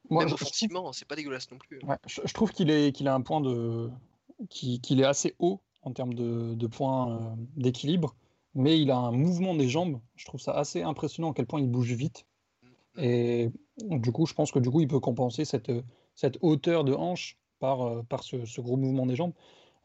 Moi, 0.08 0.24
même 0.24 0.34
offensivement, 0.34 0.92
c'est 0.96 1.08
pas 1.10 1.16
dégueulasse 1.16 1.48
non 1.50 1.58
plus. 1.58 1.78
Ouais, 1.88 2.00
je, 2.12 2.20
je, 2.28 2.32
trouve 2.32 2.50
qu'il 2.56 2.68
est 2.70 2.86
qu'il 2.96 3.06
a 3.12 3.14
un 3.20 3.24
point 3.28 3.40
de 3.48 3.56
qu'il 4.48 4.80
qu 4.80 4.92
est 5.00 5.10
assez 5.14 5.30
haut 5.38 5.58
en 5.82 5.92
termes 5.92 6.14
de, 6.14 6.54
de 6.54 6.66
points 6.66 7.12
euh, 7.12 7.18
d'équilibre, 7.56 8.14
mais 8.54 8.80
il 8.80 8.90
a 8.90 8.96
un 8.96 9.12
mouvement 9.12 9.54
des 9.54 9.68
jambes. 9.68 10.00
Je 10.16 10.24
trouve 10.24 10.40
ça 10.40 10.52
assez 10.52 10.82
impressionnant 10.82 11.32
à 11.32 11.34
quel 11.34 11.46
point 11.46 11.60
il 11.60 11.70
bouge 11.70 11.92
vite. 11.92 12.26
Mm-hmm. 12.64 13.04
Et 13.04 13.50
du 13.98 14.12
coup, 14.12 14.26
je 14.26 14.34
pense 14.34 14.52
que 14.52 14.58
du 14.58 14.70
coup, 14.70 14.80
il 14.80 14.88
peut 14.88 15.00
compenser 15.00 15.44
cette, 15.44 15.72
cette 16.14 16.38
hauteur 16.40 16.84
de 16.84 16.92
hanche 16.92 17.38
par, 17.58 17.82
euh, 17.82 18.02
par 18.02 18.22
ce, 18.22 18.44
ce 18.44 18.60
gros 18.60 18.76
mouvement 18.76 19.06
des 19.06 19.16
jambes. 19.16 19.32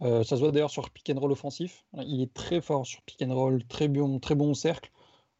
Euh, 0.02 0.24
ça 0.24 0.36
se 0.36 0.42
voit 0.42 0.52
d'ailleurs 0.52 0.70
sur 0.70 0.90
pick 0.90 1.10
and 1.10 1.20
roll 1.20 1.32
offensif. 1.32 1.86
Il 2.06 2.22
est 2.22 2.34
très 2.34 2.62
fort 2.62 2.86
sur 2.86 3.02
pick 3.02 3.22
and 3.22 3.34
roll, 3.34 3.64
très 3.66 3.88
bon, 3.88 4.20
très 4.20 4.36
bon 4.36 4.52
au 4.52 4.54
cercle. 4.54 4.92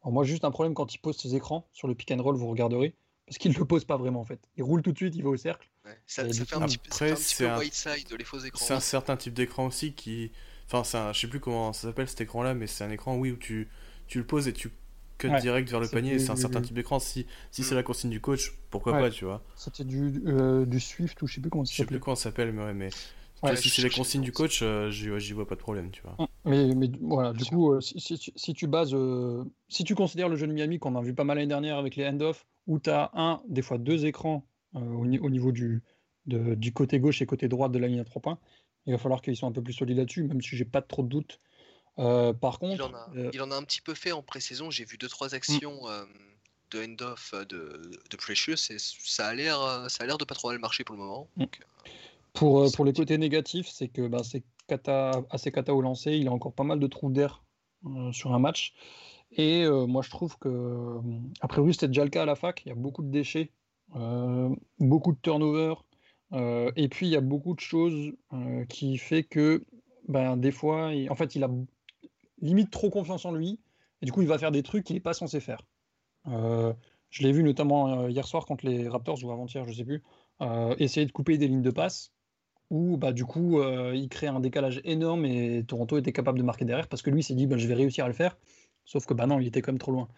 Alors 0.02 0.12
moi, 0.12 0.24
juste 0.24 0.44
un 0.44 0.50
problème 0.50 0.74
quand 0.74 0.94
il 0.94 0.98
pose 0.98 1.16
ses 1.16 1.34
écrans 1.34 1.66
sur 1.72 1.88
le 1.88 1.94
pick 1.94 2.10
and 2.10 2.22
roll, 2.22 2.36
vous 2.36 2.48
regarderez, 2.48 2.94
parce 3.26 3.38
qu'il 3.38 3.52
ne 3.52 3.58
le 3.58 3.64
pose 3.64 3.84
pas 3.84 3.96
vraiment 3.96 4.20
en 4.20 4.24
fait. 4.24 4.40
Il 4.56 4.64
roule 4.64 4.82
tout 4.82 4.92
de 4.92 4.96
suite, 4.96 5.14
il 5.14 5.22
va 5.22 5.30
au 5.30 5.36
cercle. 5.36 5.68
Ouais, 5.84 5.96
ça, 6.06 6.30
ça, 6.32 6.44
fait 6.44 6.56
un 6.56 6.60
petit, 6.62 6.78
Après, 6.86 7.12
un, 7.12 7.58
white 7.58 7.74
side, 7.74 8.14
les 8.18 8.24
faux 8.24 8.38
écrans. 8.38 8.64
C'est 8.64 8.74
un 8.74 8.80
certain 8.80 9.16
type 9.16 9.34
d'écran 9.34 9.66
aussi 9.66 9.92
qui. 9.92 10.32
Enfin, 10.70 10.98
un... 10.98 11.12
je 11.12 11.20
sais 11.20 11.28
plus 11.28 11.40
comment 11.40 11.72
ça 11.72 11.88
s'appelle 11.88 12.08
cet 12.08 12.20
écran 12.20 12.42
là, 12.42 12.54
mais 12.54 12.66
c'est 12.66 12.84
un 12.84 12.90
écran, 12.90 13.16
oui, 13.16 13.32
où 13.32 13.36
tu, 13.36 13.68
tu 14.06 14.18
le 14.18 14.24
poses 14.24 14.48
et 14.48 14.52
tu 14.52 14.70
cut 15.18 15.28
ouais, 15.28 15.40
direct 15.40 15.68
vers 15.68 15.80
le 15.80 15.88
panier. 15.88 16.18
C'est 16.18 16.30
un 16.30 16.36
certain 16.36 16.60
type 16.60 16.74
d'écran. 16.74 16.98
Si, 16.98 17.26
si 17.50 17.62
c'est 17.62 17.74
la 17.74 17.82
consigne 17.82 18.10
du 18.10 18.20
coach, 18.20 18.52
pourquoi 18.70 18.92
ouais. 18.92 19.00
pas, 19.00 19.10
tu 19.10 19.24
vois. 19.24 19.42
C'était 19.56 19.84
du, 19.84 20.22
euh, 20.26 20.64
du 20.64 20.78
Swift 20.78 21.20
ou 21.22 21.26
je 21.26 21.34
sais 21.34 21.40
plus 21.40 21.50
comment 21.50 21.64
ça 21.64 21.72
s'appelle. 21.72 21.76
Je 21.76 21.82
sais 21.82 21.86
plus 21.86 22.00
comment 22.00 22.14
ça 22.14 22.22
s'appelle, 22.24 22.52
mais 22.52 22.64
ouais, 22.64 22.74
mais 22.74 22.90
Ouais, 23.42 23.56
si 23.56 23.68
c'est 23.68 23.82
les 23.82 23.90
consignes 23.90 24.22
du 24.22 24.32
coach, 24.32 24.60
euh, 24.62 24.90
j'y 24.90 25.32
vois 25.32 25.46
pas 25.46 25.54
de 25.54 25.60
problème, 25.60 25.90
tu 25.90 26.02
vois. 26.02 26.16
Mm. 26.18 26.28
Mais, 26.44 26.74
mais 26.74 26.90
voilà, 27.00 27.32
du 27.32 27.44
coup, 27.44 27.72
euh, 27.72 27.80
si, 27.80 28.00
si, 28.00 28.32
si, 28.34 28.54
tu 28.54 28.66
bases, 28.66 28.94
euh, 28.94 29.44
si 29.68 29.84
tu 29.84 29.94
considères 29.94 30.28
le 30.28 30.36
jeu 30.36 30.46
de 30.46 30.52
Miami 30.52 30.78
qu'on 30.78 30.96
a 30.96 31.02
vu 31.02 31.14
pas 31.14 31.24
mal 31.24 31.36
l'année 31.36 31.48
dernière 31.48 31.78
avec 31.78 31.96
les 31.96 32.06
end-off, 32.06 32.46
où 32.66 32.78
tu 32.78 32.90
as 32.90 33.10
un, 33.14 33.40
des 33.48 33.62
fois 33.62 33.78
deux 33.78 34.06
écrans 34.06 34.44
au, 34.74 34.80
au, 34.80 35.30
niveau 35.30 35.52
du, 35.52 35.82
de, 36.26 36.54
du 36.54 36.72
côté 36.72 36.98
gauche 36.98 37.22
et 37.22 37.26
côté 37.26 37.48
droit 37.48 37.68
de 37.68 37.78
la 37.78 37.86
ligne 37.86 38.00
à 38.00 38.04
trois 38.04 38.22
points, 38.22 38.38
il 38.88 38.92
va 38.92 38.98
falloir 38.98 39.22
qu'ils 39.22 39.36
soient 39.36 39.48
un 39.48 39.52
peu 39.52 39.62
plus 39.62 39.74
solides 39.74 39.98
là-dessus, 39.98 40.24
même 40.24 40.42
si 40.42 40.56
j'ai 40.56 40.64
pas 40.64 40.82
trop 40.82 41.02
de 41.02 41.08
doutes. 41.08 41.40
par 41.96 42.58
contre, 42.58 42.74
il 42.74 42.82
en, 42.82 42.94
a, 42.94 43.10
il 43.32 43.42
en, 43.42 43.50
a, 43.50 43.56
un 43.56 43.62
petit 43.62 43.80
peu 43.80 43.94
fait 43.94 44.12
en 44.12 44.22
pré-saison. 44.22 44.70
J'ai 44.70 44.84
vu 44.84 44.98
deux 44.98 45.08
trois 45.08 45.34
actions. 45.34 45.82
Mm. 45.86 46.06
de 46.70 46.84
end-off 46.84 47.34
de, 47.48 47.90
de 48.10 48.16
Precious 48.16 48.70
et 48.70 48.76
ça 48.78 49.28
a 49.28 49.34
l'air 49.34 49.86
ça 49.88 50.04
a 50.04 50.06
l'air 50.06 50.18
de 50.18 50.24
pas 50.24 50.34
trop 50.34 50.48
mal 50.48 50.58
marcher 50.58 50.84
pour 50.84 50.96
le 50.96 51.02
moment. 51.02 51.28
Mm. 51.36 51.40
Donc, 51.42 51.60
pour, 52.32 52.60
euh, 52.60 52.70
pour 52.70 52.84
les 52.84 52.92
côtés 52.92 53.18
négatifs, 53.18 53.68
c'est 53.68 53.88
que 53.88 54.06
bah, 54.06 54.22
c'est 54.22 54.44
kata, 54.68 55.24
assez 55.30 55.50
kata 55.50 55.74
au 55.74 55.80
lancer. 55.80 56.12
Il 56.12 56.28
a 56.28 56.32
encore 56.32 56.52
pas 56.52 56.64
mal 56.64 56.78
de 56.78 56.86
trous 56.86 57.10
d'air 57.10 57.42
euh, 57.86 58.12
sur 58.12 58.34
un 58.34 58.38
match. 58.38 58.74
Et 59.32 59.64
euh, 59.64 59.86
moi, 59.86 60.02
je 60.02 60.10
trouve 60.10 60.38
que, 60.38 60.98
après 61.40 61.60
oui, 61.60 61.74
c'était 61.74 61.88
déjà 61.88 62.04
le 62.04 62.10
cas 62.10 62.22
à 62.22 62.26
la 62.26 62.36
fac. 62.36 62.62
Il 62.64 62.68
y 62.68 62.72
a 62.72 62.74
beaucoup 62.74 63.02
de 63.02 63.10
déchets 63.10 63.52
euh, 63.96 64.54
beaucoup 64.78 65.12
de 65.12 65.18
turnover, 65.22 65.74
euh, 66.32 66.70
et 66.76 66.88
puis 66.88 67.06
il 67.06 67.12
y 67.12 67.16
a 67.16 67.20
beaucoup 67.20 67.54
de 67.54 67.60
choses 67.60 68.12
euh, 68.32 68.64
qui 68.66 68.98
fait 68.98 69.24
que 69.24 69.64
ben, 70.08 70.36
des 70.36 70.52
fois, 70.52 70.92
il- 70.94 71.10
en 71.10 71.14
fait, 71.14 71.34
il 71.34 71.44
a 71.44 71.50
limite 72.40 72.70
trop 72.70 72.90
confiance 72.90 73.24
en 73.24 73.32
lui, 73.32 73.60
et 74.02 74.06
du 74.06 74.12
coup, 74.12 74.22
il 74.22 74.28
va 74.28 74.38
faire 74.38 74.52
des 74.52 74.62
trucs 74.62 74.84
qu'il 74.84 74.94
n'est 74.96 75.00
pas 75.00 75.12
censé 75.14 75.40
faire. 75.40 75.62
Euh, 76.28 76.72
je 77.10 77.22
l'ai 77.24 77.32
vu 77.32 77.42
notamment 77.42 78.08
hier 78.08 78.26
soir 78.26 78.46
contre 78.46 78.66
les 78.66 78.88
Raptors 78.88 79.24
ou 79.24 79.32
avant-hier, 79.32 79.66
je 79.68 79.72
sais 79.74 79.84
plus, 79.84 80.02
essayer 80.78 81.06
de 81.06 81.12
couper 81.12 81.38
des 81.38 81.48
lignes 81.48 81.62
de 81.62 81.70
passe 81.70 82.12
où 82.70 82.96
bah, 82.98 83.12
du 83.12 83.24
coup 83.24 83.62
il 83.94 84.08
crée 84.10 84.28
un 84.28 84.40
décalage 84.40 84.80
énorme 84.84 85.24
et 85.26 85.64
Toronto 85.66 85.98
était 85.98 86.12
capable 86.12 86.38
de 86.38 86.44
marquer 86.44 86.64
derrière 86.66 86.88
parce 86.88 87.02
que 87.02 87.10
lui 87.10 87.22
s'est 87.22 87.34
dit 87.34 87.46
bah, 87.46 87.58
je 87.58 87.66
vais 87.68 87.74
réussir 87.74 88.04
à 88.04 88.08
le 88.08 88.14
faire, 88.14 88.38
sauf 88.84 89.06
que 89.06 89.14
bah 89.14 89.26
non, 89.26 89.40
il 89.40 89.46
était 89.48 89.62
quand 89.62 89.72
même 89.72 89.78
trop 89.78 89.92
loin. 89.92 90.08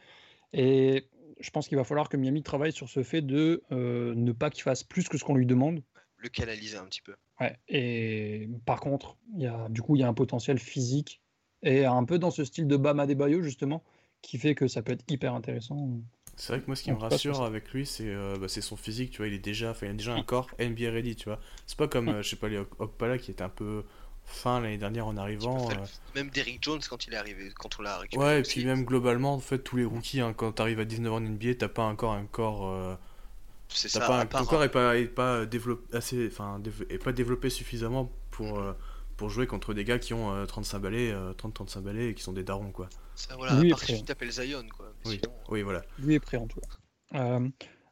Et 0.53 1.09
je 1.41 1.51
pense 1.51 1.69
qu'il 1.69 1.79
va 1.79 1.85
falloir 1.85 2.09
que 2.09 2.17
Miami 2.17 2.43
travaille 2.43 2.73
sur 2.73 2.89
ce 2.89 3.03
fait 3.03 3.23
de 3.23 3.63
ne 3.71 4.33
pas 4.33 4.51
qu'il 4.51 4.63
fasse 4.63 4.85
plus 4.85 5.09
que 5.09 5.19
ce 5.19 5.25
qu'on 5.25 5.35
lui 5.37 5.47
demande. 5.47 5.83
Le 6.21 6.29
canaliser 6.29 6.77
un 6.77 6.85
petit 6.85 7.01
peu. 7.01 7.15
Ouais. 7.41 7.57
Et 7.69 8.49
par 8.67 8.81
contre, 8.81 9.17
il 9.35 9.43
y 9.43 9.47
a, 9.47 9.69
du 9.71 9.81
coup, 9.83 9.97
il 9.97 10.01
y 10.01 10.03
a 10.03 10.09
un 10.09 10.15
potentiel 10.15 10.59
physique 10.59 11.21
et 11.63 11.85
un 11.85 12.05
peu 12.05 12.19
dans 12.19 12.31
ce 12.31 12.45
style 12.45 12.67
de 12.67 12.77
Bam 12.77 13.01
Adebayo 13.01 13.43
justement 13.43 13.83
qui 14.23 14.39
fait 14.39 14.55
que 14.55 14.69
ça 14.69 14.83
peut 14.83 14.93
être 14.93 15.05
hyper 15.11 15.35
intéressant. 15.35 15.89
C'est 16.37 16.53
vrai 16.55 16.63
que 16.63 16.67
moi, 16.67 16.77
ce 16.77 16.83
qui 16.83 16.93
En 16.93 16.97
me 16.97 17.01
rassure 17.01 17.43
avec 17.43 17.71
lui, 17.73 17.87
c'est 17.87 18.09
euh, 18.09 18.37
bah, 18.39 18.49
c'est 18.49 18.61
son 18.61 18.77
physique, 18.77 19.11
tu 19.11 19.19
vois, 19.19 19.29
il 19.29 19.35
est 19.35 19.39
déjà, 19.39 19.71
enfin, 19.71 19.87
il 19.87 19.91
a 19.91 19.95
déjà 19.95 20.15
un 20.15 20.23
corps 20.23 20.51
NBA 20.59 20.91
ready, 20.91 21.17
tu 21.17 21.25
vois. 21.27 21.39
C'est 21.67 21.77
pas 21.77 21.89
comme, 21.89 22.09
euh, 22.09 22.23
je 22.23 22.29
sais 22.31 22.37
pas, 22.37 22.49
les 22.49 22.59
Ok- 22.59 22.81
Okpala 22.81 23.19
qui 23.19 23.31
était 23.31 23.43
un 23.43 23.49
peu 23.51 23.85
fin 24.25 24.61
l'année 24.61 24.79
dernière 24.79 25.07
en 25.07 25.17
arrivant. 25.17 25.71
Euh, 25.71 25.75
Même 26.15 26.31
Derrick 26.31 26.63
Jones 26.63 26.81
quand 26.89 27.07
il 27.07 27.15
est 27.15 27.17
arrivé, 27.17 27.51
quand 27.55 27.79
on 27.79 27.83
l'a 27.83 27.99
récupéré. 27.99 28.25
Ouais, 28.27 28.41
et 28.41 28.43
puis 28.43 28.65
même 28.65 28.85
globalement, 28.85 29.35
en 29.35 29.39
fait, 29.41 29.59
tous 29.59 29.77
les 29.77 29.85
rookies, 29.85 30.21
hein, 30.21 30.33
quand 30.35 30.53
t'arrives 30.53 30.81
à 30.81 30.85
19 30.85 31.13
ans 31.13 31.17
en 31.17 31.21
NBA, 31.21 31.55
t'as 31.55 31.69
pas 31.69 31.85
encore 31.85 32.13
un 32.13 32.27
corps. 32.27 32.99
Euh, 33.71 33.75
C'est 33.75 33.89
ça. 33.89 34.01
pas 34.01 34.27
ton 34.27 34.45
corps 34.45 34.65
est 34.65 34.69
pas, 34.71 34.97
est 34.97 35.07
pas 35.07 35.47
développé 35.47 35.97
assez, 35.97 36.27
enfin, 36.29 36.61
est 36.89 36.99
pas 37.03 37.13
développé 37.13 37.51
suffisamment 37.51 38.11
pour, 38.31 38.59
euh, 38.59 38.73
pour 39.17 39.31
jouer 39.31 39.47
contre 39.47 39.75
des 39.75 39.85
gars 39.85 39.99
qui 39.99 40.15
ont 40.15 40.33
euh, 40.35 40.47
35 40.47 40.79
balais, 40.81 41.13
30-35 41.39 41.81
balais 41.81 42.09
et 42.11 42.15
qui 42.15 42.23
sont 42.23 42.33
des 42.33 42.43
darons, 42.45 42.73
quoi. 42.73 42.89
ça, 43.15 43.37
voilà, 43.37 43.55
Lui 43.55 43.65
à 43.65 43.67
est 43.69 43.71
part 43.71 43.79
si 43.81 43.87
prêt. 43.87 43.97
tu 43.99 44.05
t'appelles 44.05 44.33
Zion, 44.33 44.65
quoi. 44.77 44.93
Mais 45.05 45.11
Oui, 45.11 45.21
sinon, 45.23 45.35
oui, 45.49 45.63
voilà. 45.63 45.83
Lui 45.99 46.15
est 46.15 46.21
prêt 46.21 46.37
en 46.37 46.47
tout 46.47 46.61
cas. 46.61 47.19
Euh, 47.19 47.49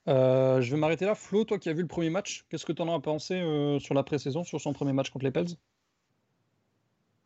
euh, 0.08 0.60
je 0.62 0.70
vais 0.70 0.76
m'arrêter 0.78 1.04
là. 1.04 1.14
Flo, 1.14 1.44
toi 1.44 1.58
qui 1.58 1.68
as 1.68 1.72
vu 1.74 1.82
le 1.82 1.88
premier 1.88 2.08
match, 2.10 2.44
qu'est-ce 2.48 2.64
que 2.64 2.72
tu 2.72 2.80
en 2.82 2.94
as 2.96 3.00
pensé 3.00 3.34
euh, 3.34 3.78
sur 3.78 3.94
la 3.94 4.02
pré-saison, 4.02 4.42
sur 4.44 4.60
son 4.60 4.72
premier 4.72 4.92
match 4.94 5.10
contre 5.10 5.24
les 5.24 5.30
Pels? 5.32 5.48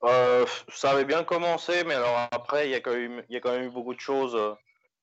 Euh, 0.05 0.45
ça 0.75 0.91
avait 0.91 1.05
bien 1.05 1.23
commencé, 1.23 1.85
mais 1.85 1.95
alors 1.95 2.29
après, 2.33 2.67
il 2.69 2.73
y, 2.73 2.75
a 2.75 2.81
quand 2.81 2.93
même, 2.93 3.23
il 3.29 3.35
y 3.35 3.37
a 3.37 3.41
quand 3.41 3.53
même 3.53 3.63
eu 3.65 3.71
beaucoup 3.71 3.95
de 3.95 4.01
choses, 4.01 4.35
euh, 4.35 4.53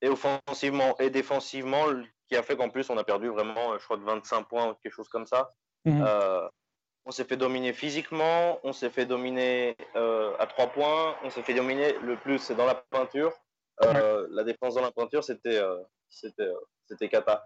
et 0.01 0.09
offensivement 0.09 0.97
et 0.99 1.09
défensivement, 1.09 1.85
qui 2.29 2.37
a 2.37 2.43
fait 2.43 2.55
qu'en 2.55 2.69
plus, 2.69 2.89
on 2.89 2.97
a 2.97 3.03
perdu 3.03 3.27
vraiment, 3.27 3.73
euh, 3.73 3.79
je 3.79 3.83
crois, 3.83 3.97
de 3.97 4.03
25 4.03 4.43
points, 4.47 4.77
quelque 4.83 4.93
chose 4.93 5.09
comme 5.09 5.25
ça. 5.25 5.51
Mhm. 5.85 6.03
Euh, 6.07 6.47
on 7.05 7.11
s'est 7.11 7.23
fait 7.23 7.37
dominer 7.37 7.73
physiquement, 7.73 8.59
on 8.63 8.71
s'est 8.71 8.91
fait 8.91 9.05
dominer 9.07 9.75
euh, 9.95 10.35
à 10.37 10.45
3 10.45 10.67
points, 10.67 11.15
on 11.23 11.29
s'est 11.31 11.41
fait 11.41 11.55
dominer 11.55 11.93
le 12.03 12.17
plus, 12.17 12.37
c'est 12.37 12.55
dans 12.55 12.67
la 12.67 12.75
peinture. 12.75 13.33
Euh, 13.83 14.27
La 14.31 14.43
défense 14.43 14.75
dans 14.75 14.81
la 14.81 14.91
peinture, 14.91 15.23
c'était 15.23 15.59
c'était 16.09 17.07
cata. 17.07 17.45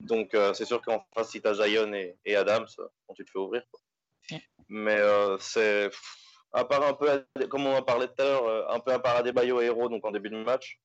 Donc, 0.00 0.36
c'est 0.54 0.64
sûr 0.64 0.80
qu'en 0.80 1.04
face, 1.14 1.30
si 1.30 1.42
tu 1.42 1.48
as 1.48 1.54
Zion 1.54 1.92
et, 1.92 2.16
et 2.24 2.36
Adams, 2.36 2.66
bon, 2.78 3.14
tu 3.14 3.24
te 3.24 3.30
fais 3.30 3.38
ouvrir. 3.38 3.62
quoi. 3.70 4.38
Mais 4.68 4.98
c'est 5.40 5.90
à 6.52 6.64
part 6.64 6.84
un 6.86 6.94
peu, 6.94 7.26
comme 7.48 7.66
on 7.66 7.76
en 7.76 7.82
parlait 7.82 8.06
tout 8.06 8.22
à 8.22 8.24
l'heure, 8.24 8.70
un 8.70 8.78
peu 8.78 8.92
à 8.92 9.00
part 9.00 9.16
Adebayo 9.16 9.60
et 9.60 9.66
Hero, 9.66 9.88
donc 9.88 10.04
en 10.04 10.12
début 10.12 10.30
de 10.30 10.36
match, 10.36 10.78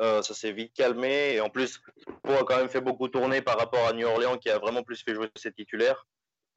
euh, 0.00 0.22
ça 0.22 0.34
s'est 0.34 0.52
vite 0.52 0.72
calmé. 0.74 1.34
Et 1.34 1.40
en 1.40 1.50
plus, 1.50 1.80
Pau 2.22 2.32
a 2.32 2.44
quand 2.44 2.56
même 2.56 2.68
fait 2.68 2.80
beaucoup 2.80 3.08
tourner 3.08 3.42
par 3.42 3.58
rapport 3.58 3.86
à 3.86 3.92
New 3.92 4.06
Orleans, 4.06 4.38
qui 4.38 4.50
a 4.50 4.58
vraiment 4.58 4.82
plus 4.82 5.02
fait 5.02 5.14
jouer 5.14 5.28
ses 5.36 5.52
titulaires. 5.52 6.06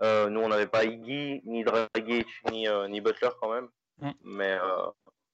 Euh, 0.01 0.29
nous, 0.29 0.41
on 0.41 0.49
n'avait 0.49 0.67
pas 0.67 0.83
Iggy, 0.83 1.41
ni 1.45 1.63
Dragic, 1.63 2.27
ni, 2.51 2.67
euh, 2.67 2.87
ni 2.87 3.01
Butler 3.01 3.29
quand 3.41 3.53
même. 3.53 3.69
Mm. 3.99 4.11
Mais, 4.23 4.51
euh, 4.53 4.87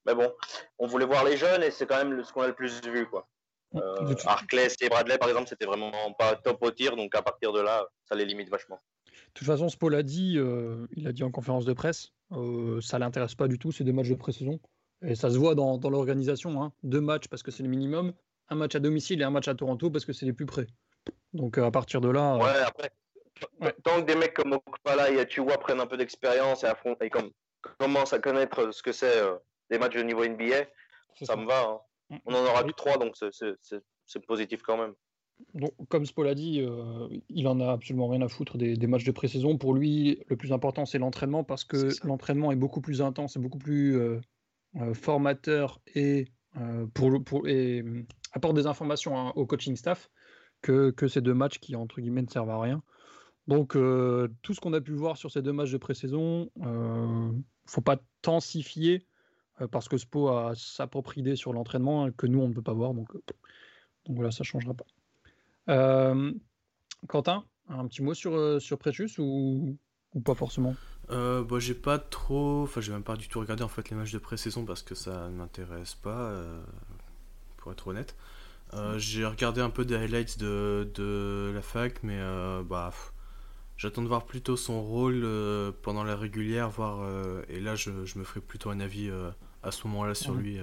mais 0.05 0.13
bon, 0.15 0.31
on 0.77 0.87
voulait 0.87 1.05
voir 1.05 1.23
les 1.23 1.37
jeunes 1.37 1.63
et 1.63 1.71
c'est 1.71 1.87
quand 1.87 1.97
même 2.03 2.23
ce 2.23 2.31
qu'on 2.31 2.41
a 2.41 2.47
le 2.47 2.53
plus 2.55 2.79
vu. 2.81 3.07
Quoi. 3.07 3.27
Euh, 3.75 4.01
De 4.01 4.13
toute- 4.13 4.25
Harkless 4.27 4.75
et 4.81 4.89
Bradley, 4.89 5.17
par 5.17 5.29
exemple, 5.29 5.47
c'était 5.47 5.65
vraiment 5.65 5.91
pas 6.13 6.35
top 6.35 6.61
au 6.61 6.71
tir. 6.71 6.95
Donc 6.95 7.15
à 7.15 7.21
partir 7.21 7.53
de 7.53 7.61
là, 7.61 7.87
ça 8.05 8.15
les 8.15 8.25
limite 8.25 8.49
vachement. 8.49 8.79
De 9.07 9.33
toute 9.33 9.47
façon, 9.47 9.69
Spo 9.69 9.89
l'a 9.89 10.03
dit, 10.03 10.37
euh, 10.37 10.87
il 10.95 11.07
a 11.07 11.11
dit 11.11 11.23
en 11.23 11.31
conférence 11.31 11.65
de 11.65 11.73
presse, 11.73 12.09
euh, 12.33 12.81
ça 12.81 12.99
l'intéresse 12.99 13.33
pas 13.35 13.47
du 13.47 13.57
tout 13.57 13.71
ces 13.71 13.83
deux 13.83 13.93
matchs 13.93 14.09
de 14.09 14.15
pré-saison. 14.15 14.59
Et 15.03 15.15
ça 15.15 15.29
se 15.31 15.37
voit 15.37 15.55
dans, 15.55 15.77
dans 15.77 15.89
l'organisation. 15.89 16.61
hein. 16.63 16.73
Deux 16.83 17.01
matchs 17.01 17.27
parce 17.27 17.43
que 17.43 17.51
c'est 17.51 17.63
le 17.63 17.69
minimum, 17.69 18.13
un 18.49 18.55
match 18.55 18.75
à 18.75 18.79
domicile 18.79 19.21
et 19.21 19.23
un 19.23 19.29
match 19.31 19.47
à 19.47 19.55
Toronto 19.55 19.89
parce 19.89 20.05
que 20.05 20.13
c'est 20.13 20.25
les 20.25 20.33
plus 20.33 20.45
près. 20.45 20.67
Donc 21.33 21.57
euh, 21.57 21.65
à 21.65 21.71
partir 21.71 22.01
de 22.01 22.09
là, 22.09 22.35
euh, 22.35 22.39
Ouais, 22.39 22.59
après, 22.65 22.91
Ouais. 23.59 23.73
tant 23.83 23.95
que 24.01 24.05
des 24.05 24.15
mecs 24.15 24.35
comme 24.35 24.53
Okpala 24.53 25.09
et 25.09 25.19
Achua 25.19 25.57
prennent 25.57 25.79
un 25.79 25.87
peu 25.87 25.97
d'expérience 25.97 26.63
et, 26.63 26.67
affrontent- 26.67 27.03
et 27.03 27.09
comme, 27.09 27.31
commencent 27.79 28.13
à 28.13 28.19
connaître 28.19 28.71
ce 28.71 28.83
que 28.83 28.91
c'est 28.91 29.17
euh, 29.17 29.35
des 29.71 29.79
matchs 29.79 29.95
de 29.95 30.03
niveau 30.03 30.23
NBA, 30.23 30.65
ça 31.19 31.25
ça. 31.25 31.35
me 31.35 31.47
va. 31.47 31.63
hein. 31.63 31.79
Mm. 32.11 32.17
On 32.25 32.35
en 32.35 32.43
aura 32.45 32.63
que 32.63 32.71
trois, 32.73 32.97
donc 32.97 33.15
c'est- 33.17 34.21
positif 34.27 34.61
quand 34.61 34.77
même. 34.77 34.93
Donc, 35.55 35.71
comme 35.89 36.05
l'a 36.23 36.35
dit, 36.35 36.61
euh, 36.61 37.07
il 37.29 37.47
en 37.47 37.59
a 37.61 37.71
absolument 37.71 38.09
rien 38.09 38.21
à 38.21 38.27
foutre 38.27 38.57
des, 38.59 38.75
des 38.77 38.87
matchs 38.87 39.05
de 39.05 39.11
pré-saison. 39.11 39.57
Pour 39.57 39.73
lui, 39.73 40.21
le 40.27 40.35
plus 40.35 40.51
important, 40.53 40.85
c'est 40.85 40.99
l'entraînement 40.99 41.43
parce 41.43 41.63
que 41.63 41.89
l'entraînement 42.05 42.51
est 42.51 42.55
beaucoup 42.57 42.81
plus 42.81 43.01
intense 43.01 43.37
et 43.37 43.39
beaucoup 43.39 43.57
plus 43.57 43.99
formateur 44.93 45.81
et, 45.95 46.27
euh, 46.57 46.85
euh, 46.95 48.03
apporte 48.33 48.55
des 48.55 48.67
informations 48.67 49.35
au 49.37 49.45
coaching 49.45 49.75
staff 49.75 50.09
que, 50.61 50.93
ces 51.07 51.21
deux 51.21 51.33
matchs 51.33 51.59
qui, 51.59 51.75
entre 51.75 52.01
guillemets, 52.01 52.21
ne 52.21 52.29
servent 52.29 52.49
à 52.49 52.59
rien. 52.59 52.83
Donc, 53.47 53.75
euh, 53.75 54.27
tout 54.41 54.53
ce 54.53 54.61
qu'on 54.61 54.73
a 54.73 54.81
pu 54.81 54.93
voir 54.93 55.17
sur 55.17 55.31
ces 55.31 55.41
deux 55.41 55.53
matchs 55.53 55.71
de 55.71 55.77
pré-saison, 55.77 56.49
euh, 56.63 57.31
faut 57.65 57.81
pas 57.81 57.97
tant 58.21 58.39
euh, 59.61 59.67
parce 59.67 59.89
que 59.89 59.97
Spo 59.97 60.29
a 60.29 60.53
sa 60.55 60.87
propre 60.87 61.17
idée 61.17 61.35
sur 61.35 61.53
l'entraînement 61.53 62.05
hein, 62.05 62.11
que 62.11 62.27
nous, 62.27 62.39
on 62.39 62.47
ne 62.47 62.53
peut 62.53 62.61
pas 62.61 62.73
voir. 62.73 62.93
Donc, 62.93 63.13
euh, 63.15 63.21
voilà, 64.09 64.31
ça 64.31 64.41
ne 64.41 64.45
changera 64.45 64.73
pas. 64.73 64.85
Euh, 65.69 66.31
Quentin, 67.07 67.45
un 67.67 67.87
petit 67.87 68.03
mot 68.03 68.13
sur, 68.13 68.35
euh, 68.35 68.59
sur 68.59 68.77
ou 70.13 70.19
pas 70.23 70.35
forcément? 70.35 70.75
Euh, 71.11 71.43
bah, 71.43 71.59
j'ai 71.59 71.73
pas 71.73 71.99
trop. 71.99 72.63
Enfin, 72.63 72.81
j'ai 72.81 72.91
même 72.91 73.03
pas 73.03 73.15
du 73.17 73.27
tout 73.27 73.39
regardé 73.39 73.63
en 73.63 73.67
fait 73.67 73.89
les 73.89 73.95
matchs 73.95 74.11
de 74.13 74.17
pré-saison 74.17 74.65
parce 74.65 74.81
que 74.83 74.95
ça 74.95 75.27
ne 75.29 75.35
m'intéresse 75.35 75.95
pas, 75.95 76.17
euh, 76.19 76.61
pour 77.57 77.71
être 77.71 77.87
honnête. 77.87 78.15
Euh, 78.73 78.97
j'ai 78.97 79.25
regardé 79.25 79.59
un 79.61 79.69
peu 79.69 79.83
des 79.83 79.95
highlights 79.95 80.39
de, 80.39 80.89
de 80.95 81.51
la 81.53 81.61
fac, 81.61 82.01
mais 82.03 82.17
euh, 82.19 82.63
bah, 82.63 82.93
j'attends 83.77 84.01
de 84.01 84.07
voir 84.07 84.25
plutôt 84.25 84.55
son 84.55 84.81
rôle 84.81 85.27
pendant 85.81 86.03
la 86.05 86.15
régulière, 86.15 86.69
voir. 86.69 87.05
et 87.49 87.59
là, 87.59 87.75
je, 87.75 88.05
je 88.05 88.17
me 88.17 88.23
ferai 88.23 88.39
plutôt 88.39 88.69
un 88.69 88.79
avis 88.79 89.11
à 89.63 89.71
ce 89.71 89.85
moment-là 89.87 90.15
sur 90.15 90.33
Mhm. 90.35 90.39
lui, 90.41 90.59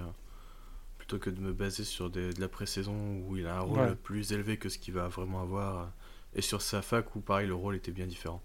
plutôt 0.97 1.19
que 1.19 1.29
de 1.29 1.41
me 1.41 1.53
baser 1.53 1.85
sur 1.85 2.09
des- 2.09 2.33
de 2.33 2.41
la 2.41 2.49
pré-saison 2.49 3.23
où 3.27 3.37
il 3.37 3.47
a 3.47 3.57
un 3.59 3.61
rôle 3.61 3.79
Ouais. 3.81 3.95
plus 3.95 4.33
élevé 4.33 4.57
que 4.57 4.71
ce 4.71 4.79
qu'il 4.79 4.95
va 4.95 5.09
vraiment 5.09 5.43
avoir, 5.43 5.93
et 6.35 6.41
sur 6.41 6.63
sa 6.63 6.81
fac 6.81 7.15
où 7.15 7.21
pareil 7.21 7.47
le 7.49 7.55
rôle 7.55 7.77
était 7.77 7.93
bien 7.93 8.07
différent. 8.07 8.43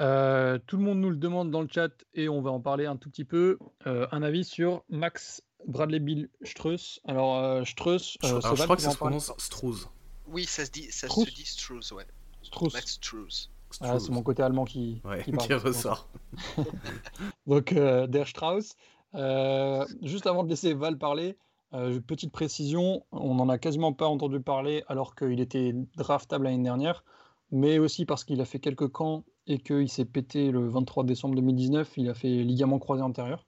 Euh, 0.00 0.58
Tout 0.66 0.76
le 0.76 0.82
monde 0.82 0.98
nous 0.98 1.10
le 1.10 1.16
demande 1.16 1.50
dans 1.50 1.60
le 1.62 1.68
chat 1.70 1.90
et 2.14 2.28
on 2.28 2.40
va 2.40 2.50
en 2.50 2.60
parler 2.60 2.86
un 2.86 2.96
tout 2.96 3.10
petit 3.10 3.24
peu. 3.24 3.58
Euh, 3.86 4.06
un 4.12 4.22
avis 4.22 4.44
sur 4.44 4.82
Max 4.88 5.42
Bradley 5.66 5.98
Bill 6.00 6.28
Strauss. 6.42 7.00
Alors, 7.06 7.36
euh, 7.38 7.64
Strauss, 7.64 8.16
Je, 8.22 8.26
euh, 8.26 8.38
alors, 8.40 8.56
je 8.56 8.62
crois 8.64 8.76
que 8.76 8.82
ça 8.82 8.90
se 8.92 8.96
prononce 8.96 9.32
Strauss. 9.38 9.88
Oui, 10.26 10.44
ça 10.44 10.64
se 10.64 10.70
dit, 10.70 10.84
ça 10.90 11.06
Strauss 11.06 11.28
se 11.28 11.34
dit 11.34 11.44
Strauss, 11.44 11.92
ouais. 11.92 12.06
Strauss. 12.42 12.72
Max 12.72 12.92
Strauss. 12.92 13.50
Ah, 13.52 13.74
Strauss. 13.74 14.04
c'est 14.06 14.12
mon 14.12 14.22
côté 14.22 14.42
allemand 14.42 14.64
qui, 14.64 15.00
Ouais, 15.04 15.22
qui 15.22 15.32
qui, 15.32 15.48
parle. 15.48 15.60
ressort. 15.60 16.08
Donc, 17.46 17.72
euh, 17.72 18.06
Der 18.06 18.26
Strauss. 18.26 18.74
Euh, 19.14 19.84
juste 20.02 20.26
avant 20.26 20.44
de 20.44 20.48
laisser 20.48 20.72
Val 20.72 20.96
parler, 20.96 21.36
euh, 21.74 22.00
petite 22.00 22.32
précision, 22.32 23.04
on 23.12 23.34
n'en 23.34 23.48
a 23.48 23.58
quasiment 23.58 23.92
pas 23.92 24.06
entendu 24.06 24.40
parler 24.40 24.84
alors 24.88 25.14
qu'il 25.14 25.40
était 25.40 25.74
draftable 25.96 26.44
l'année 26.44 26.62
dernière, 26.62 27.04
mais 27.50 27.78
aussi 27.78 28.06
parce 28.06 28.24
qu'il 28.24 28.40
a 28.40 28.44
fait 28.44 28.60
quelques 28.60 28.88
camps 28.88 29.24
et 29.46 29.58
qu'il 29.58 29.88
s'est 29.88 30.04
pété 30.04 30.50
le 30.50 30.68
23 30.68 31.04
décembre 31.04 31.34
2019, 31.36 31.92
il 31.96 32.08
a 32.08 32.14
fait 32.14 32.28
ligament 32.28 32.78
croisé 32.78 33.02
antérieur. 33.02 33.46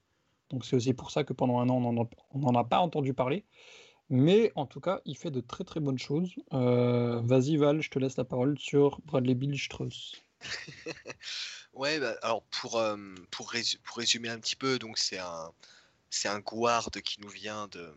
Donc 0.50 0.64
c'est 0.64 0.76
aussi 0.76 0.94
pour 0.94 1.10
ça 1.10 1.24
que 1.24 1.32
pendant 1.32 1.60
un 1.60 1.68
an, 1.68 1.76
on 2.32 2.38
n'en 2.38 2.54
a 2.54 2.64
pas 2.64 2.80
entendu 2.80 3.14
parler. 3.14 3.44
Mais 4.10 4.52
en 4.56 4.66
tout 4.66 4.80
cas, 4.80 5.00
il 5.06 5.16
fait 5.16 5.30
de 5.30 5.40
très 5.40 5.64
très 5.64 5.80
bonnes 5.80 5.98
choses. 5.98 6.34
Euh, 6.52 7.20
Vas-y 7.24 7.56
Val, 7.56 7.80
je 7.80 7.88
te 7.88 7.98
laisse 7.98 8.16
la 8.16 8.24
parole 8.24 8.58
sur 8.58 9.00
Bradley 9.06 9.34
Bill 9.34 9.58
Strauss. 9.58 10.22
Ouais, 11.74 11.98
bah, 11.98 12.14
alors 12.20 12.42
pour, 12.50 12.76
euh, 12.76 12.96
pour, 13.30 13.54
pour 13.84 13.96
résumer 13.96 14.28
un 14.28 14.38
petit 14.38 14.56
peu, 14.56 14.78
c'est 14.94 15.18
un, 15.18 15.50
un 16.26 16.40
guard 16.40 16.90
qui 17.02 17.20
nous 17.22 17.30
vient 17.30 17.66
de, 17.68 17.94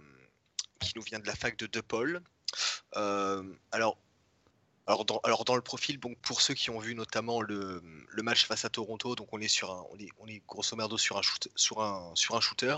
qui 0.80 0.94
nous 0.96 1.02
vient 1.02 1.20
de 1.20 1.28
la 1.28 1.36
fac 1.36 1.58
de 1.58 1.66
DePaul. 1.68 2.22
Euh, 2.96 3.44
alors, 3.72 3.98
alors, 4.88 5.06
dans, 5.46 5.56
le 5.56 5.62
profil, 5.62 5.98
bon, 5.98 6.16
pour 6.22 6.42
ceux 6.42 6.54
qui 6.54 6.70
ont 6.70 6.80
vu 6.80 6.94
notamment 6.94 7.42
le, 7.42 7.82
match 8.18 8.46
face 8.46 8.66
à 8.66 8.70
Toronto, 8.70 9.16
donc 9.16 9.30
on 9.32 9.42
est 9.42 9.48
sur 9.48 9.72
un, 9.72 9.86
on 10.20 10.28
est, 10.28 10.42
grosso 10.48 10.76
merdo 10.76 10.98
sur 10.98 11.18
un 11.18 12.42
shooter. 12.42 12.76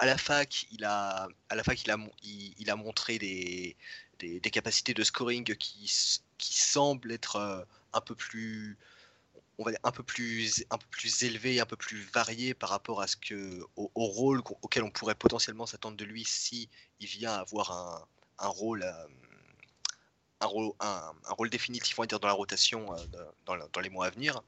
À 0.00 0.06
la 0.06 0.16
fac, 0.16 0.66
il 0.72 0.82
a, 0.86 1.28
à 1.50 1.54
la 1.54 1.62
fac, 1.62 1.84
il 1.84 1.90
a, 2.70 2.76
montré 2.76 3.18
des, 3.18 3.76
capacités 4.50 4.94
de 4.94 5.04
scoring 5.04 5.54
qui, 5.56 5.86
semblent 6.38 7.12
être 7.12 7.36
euh, 7.36 7.62
un 7.92 8.00
peu 8.00 8.14
plus, 8.14 8.78
on 9.58 9.64
va 9.64 9.72
dire 9.72 9.80
un 9.84 9.90
peu 9.90 10.02
plus, 10.02 10.64
un 10.70 10.78
peu 10.78 10.86
plus 10.90 11.22
élevé, 11.22 11.60
un 11.60 11.66
peu 11.66 11.76
plus 11.76 12.02
varié 12.14 12.54
par 12.54 12.70
rapport 12.70 13.02
à 13.02 13.06
ce 13.06 13.16
que, 13.18 13.60
au, 13.76 13.90
rôle 13.94 14.40
auquel 14.62 14.84
on 14.84 14.90
pourrait 14.90 15.14
potentiellement 15.14 15.66
s'attendre 15.66 15.98
de 15.98 16.04
lui 16.06 16.24
si 16.24 16.70
il 17.00 17.06
vient 17.06 17.34
avoir 17.34 17.72
un, 17.72 18.06
un 18.38 18.48
rôle. 18.48 18.84
Euh, 18.84 19.06
un 20.40 20.46
rôle, 20.46 20.72
un, 20.80 21.12
définitif 21.50 21.98
dire, 22.08 22.20
dans 22.20 22.28
la 22.28 22.34
rotation 22.34 22.86
dans, 23.46 23.56
dans 23.72 23.80
les 23.80 23.90
mois 23.90 24.06
à 24.06 24.10
venir. 24.10 24.42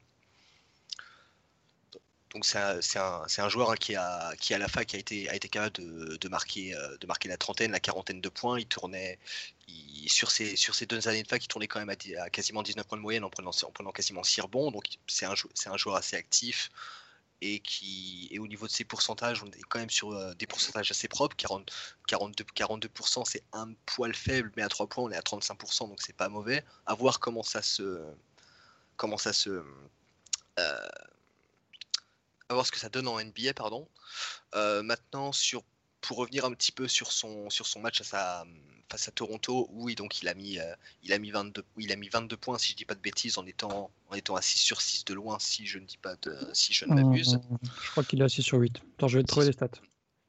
Donc 2.33 2.45
c'est 2.45 2.57
un, 2.57 3.49
joueur 3.49 3.71
hein, 3.71 3.75
qui, 3.75 3.95
a, 3.95 4.35
qui 4.37 4.55
à 4.55 4.57
la 4.57 4.67
fac 4.67 4.95
a 4.95 4.97
été, 4.97 5.29
a 5.29 5.35
été 5.35 5.49
capable 5.49 5.73
de, 6.17 6.27
marquer, 6.29 6.75
euh, 6.75 6.97
de 6.97 7.05
marquer 7.05 7.29
la 7.29 7.37
trentaine, 7.37 7.71
la 7.71 7.79
quarantaine 7.79 8.21
de 8.21 8.29
points. 8.29 8.59
Il 8.59 8.65
tournait 8.65 9.19
sur, 10.07 10.31
ces, 10.31 10.55
sur 10.55 10.73
ces 10.73 10.87
deux 10.87 11.07
années 11.07 11.21
de 11.21 11.27
fac, 11.27 11.43
il 11.43 11.47
tournait 11.47 11.67
quand 11.67 11.79
même 11.79 11.91
à, 11.91 12.29
quasiment 12.31 12.63
19 12.63 12.87
points 12.87 12.97
de 12.97 13.03
moyenne 13.03 13.23
en 13.23 13.29
prenant, 13.29 13.51
en 13.51 13.71
prenant 13.71 13.91
quasiment 13.91 14.23
6 14.23 14.41
rebonds. 14.41 14.71
Donc 14.71 14.85
c'est 15.05 15.25
un, 15.27 15.33
un, 15.67 15.77
joueur 15.77 15.95
assez 15.95 16.15
actif 16.15 16.71
et 17.43 17.59
qui 17.59 18.35
au 18.39 18.47
niveau 18.47 18.67
de 18.67 18.71
ses 18.71 18.85
pourcentages, 18.85 19.43
on 19.43 19.47
est 19.47 19.61
quand 19.69 19.79
même 19.79 19.89
sur 19.89 20.11
euh, 20.11 20.33
des 20.35 20.47
pourcentages 20.47 20.89
assez 20.91 21.07
propres. 21.07 21.35
40, 21.35 21.69
42, 22.07 22.45
42% 22.55 23.25
c'est 23.25 23.43
un 23.51 23.73
poil 23.85 24.15
faible, 24.15 24.51
mais 24.55 24.63
à 24.63 24.69
3 24.69 24.87
points 24.87 25.03
on 25.03 25.11
est 25.11 25.17
à 25.17 25.21
35%, 25.21 25.89
donc 25.89 26.01
c'est 26.01 26.15
pas 26.15 26.29
mauvais. 26.29 26.63
À 26.85 26.95
voir 26.95 27.19
comment 27.19 27.43
ça 27.43 27.61
se 27.61 28.01
comment 28.95 29.17
ça 29.17 29.33
se 29.33 29.63
euh, 30.59 30.89
voir 32.49 32.65
ce 32.65 32.71
que 32.71 32.79
ça 32.79 32.89
donne 32.89 33.07
en 33.07 33.19
NBA, 33.19 33.53
pardon. 33.55 33.87
Euh, 34.55 34.83
maintenant, 34.83 35.31
sur, 35.31 35.63
pour 36.03 36.17
revenir 36.17 36.45
un 36.45 36.51
petit 36.51 36.71
peu 36.71 36.87
sur 36.87 37.11
son, 37.11 37.49
sur 37.49 37.65
son 37.65 37.79
match 37.79 38.01
à 38.01 38.03
sa, 38.03 38.45
face 38.91 39.07
à 39.07 39.11
Toronto, 39.11 39.69
oui, 39.71 39.95
donc 39.95 40.21
il 40.21 40.27
a 40.27 40.33
mis, 40.33 40.59
euh, 40.59 40.75
il 41.01 41.13
a 41.13 41.17
mis 41.17 41.31
22, 41.31 41.63
il 41.77 41.91
a 41.91 41.95
mis 41.95 42.09
22 42.09 42.37
points, 42.37 42.57
si 42.57 42.73
je 42.73 42.77
dis 42.77 42.85
pas 42.85 42.93
de 42.93 42.99
bêtises, 42.99 43.37
en 43.37 43.45
étant, 43.45 43.89
en 44.09 44.15
étant 44.15 44.35
à 44.35 44.41
6 44.41 44.59
sur 44.59 44.81
6 44.81 45.05
de 45.05 45.13
loin, 45.13 45.39
si 45.39 45.65
je 45.65 45.79
ne 45.79 45.85
dis 45.85 45.97
pas 45.97 46.15
de, 46.17 46.37
si 46.53 46.73
je 46.73 46.85
ne 46.85 46.93
m'abuse. 46.93 47.39
je 47.63 47.91
crois 47.91 48.03
qu'il 48.03 48.21
est 48.21 48.25
à 48.25 48.29
6 48.29 48.43
sur 48.43 48.57
8. 48.59 48.81
Attends, 48.97 49.07
je 49.07 49.17
vais 49.17 49.23
te 49.23 49.29
trouver 49.29 49.47
les 49.47 49.53
stats. 49.53 49.69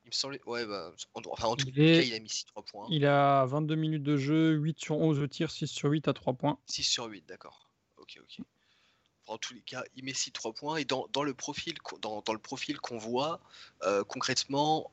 Il 0.05 0.29
me 0.29 0.49
ouais, 0.49 0.65
bah, 0.65 0.93
en, 1.15 1.23
enfin, 1.31 1.49
en 1.49 1.57
tout 1.57 1.67
cas, 1.67 1.73
il 1.83 2.15
a 2.15 2.21
mis 2.21 2.29
6 2.29 2.45
3 2.47 2.63
points. 2.63 2.87
Il 2.89 3.05
a 3.05 3.45
22 3.47 3.75
minutes 3.75 4.05
de 4.05 4.17
jeu, 4.17 4.53
8 4.53 4.79
sur 4.79 4.97
11 4.97 5.19
de 5.19 5.27
tir, 5.27 5.51
6 5.51 5.67
sur 5.67 5.91
8 5.91 6.07
à 6.07 6.13
3 6.13 6.35
points. 6.35 6.59
6 6.67 6.85
sur 6.85 7.07
8, 7.07 7.27
d'accord. 7.27 7.69
Ok, 7.97 8.21
ok 8.21 8.45
en 9.27 9.39
tous 9.39 9.55
les 9.55 9.63
cas, 9.63 9.83
il 9.97 10.05
met 10.05 10.13
6 10.13 10.33
3 10.33 10.53
points. 10.53 10.77
Et 10.77 10.85
dans, 10.85 11.07
le 11.23 11.35
profil, 11.35 11.75
dans, 12.03 12.23
le 12.31 12.39
profil 12.39 12.79
qu'on 12.79 12.99
voit, 12.99 13.41
euh, 13.83 14.05
concrètement, 14.05 14.91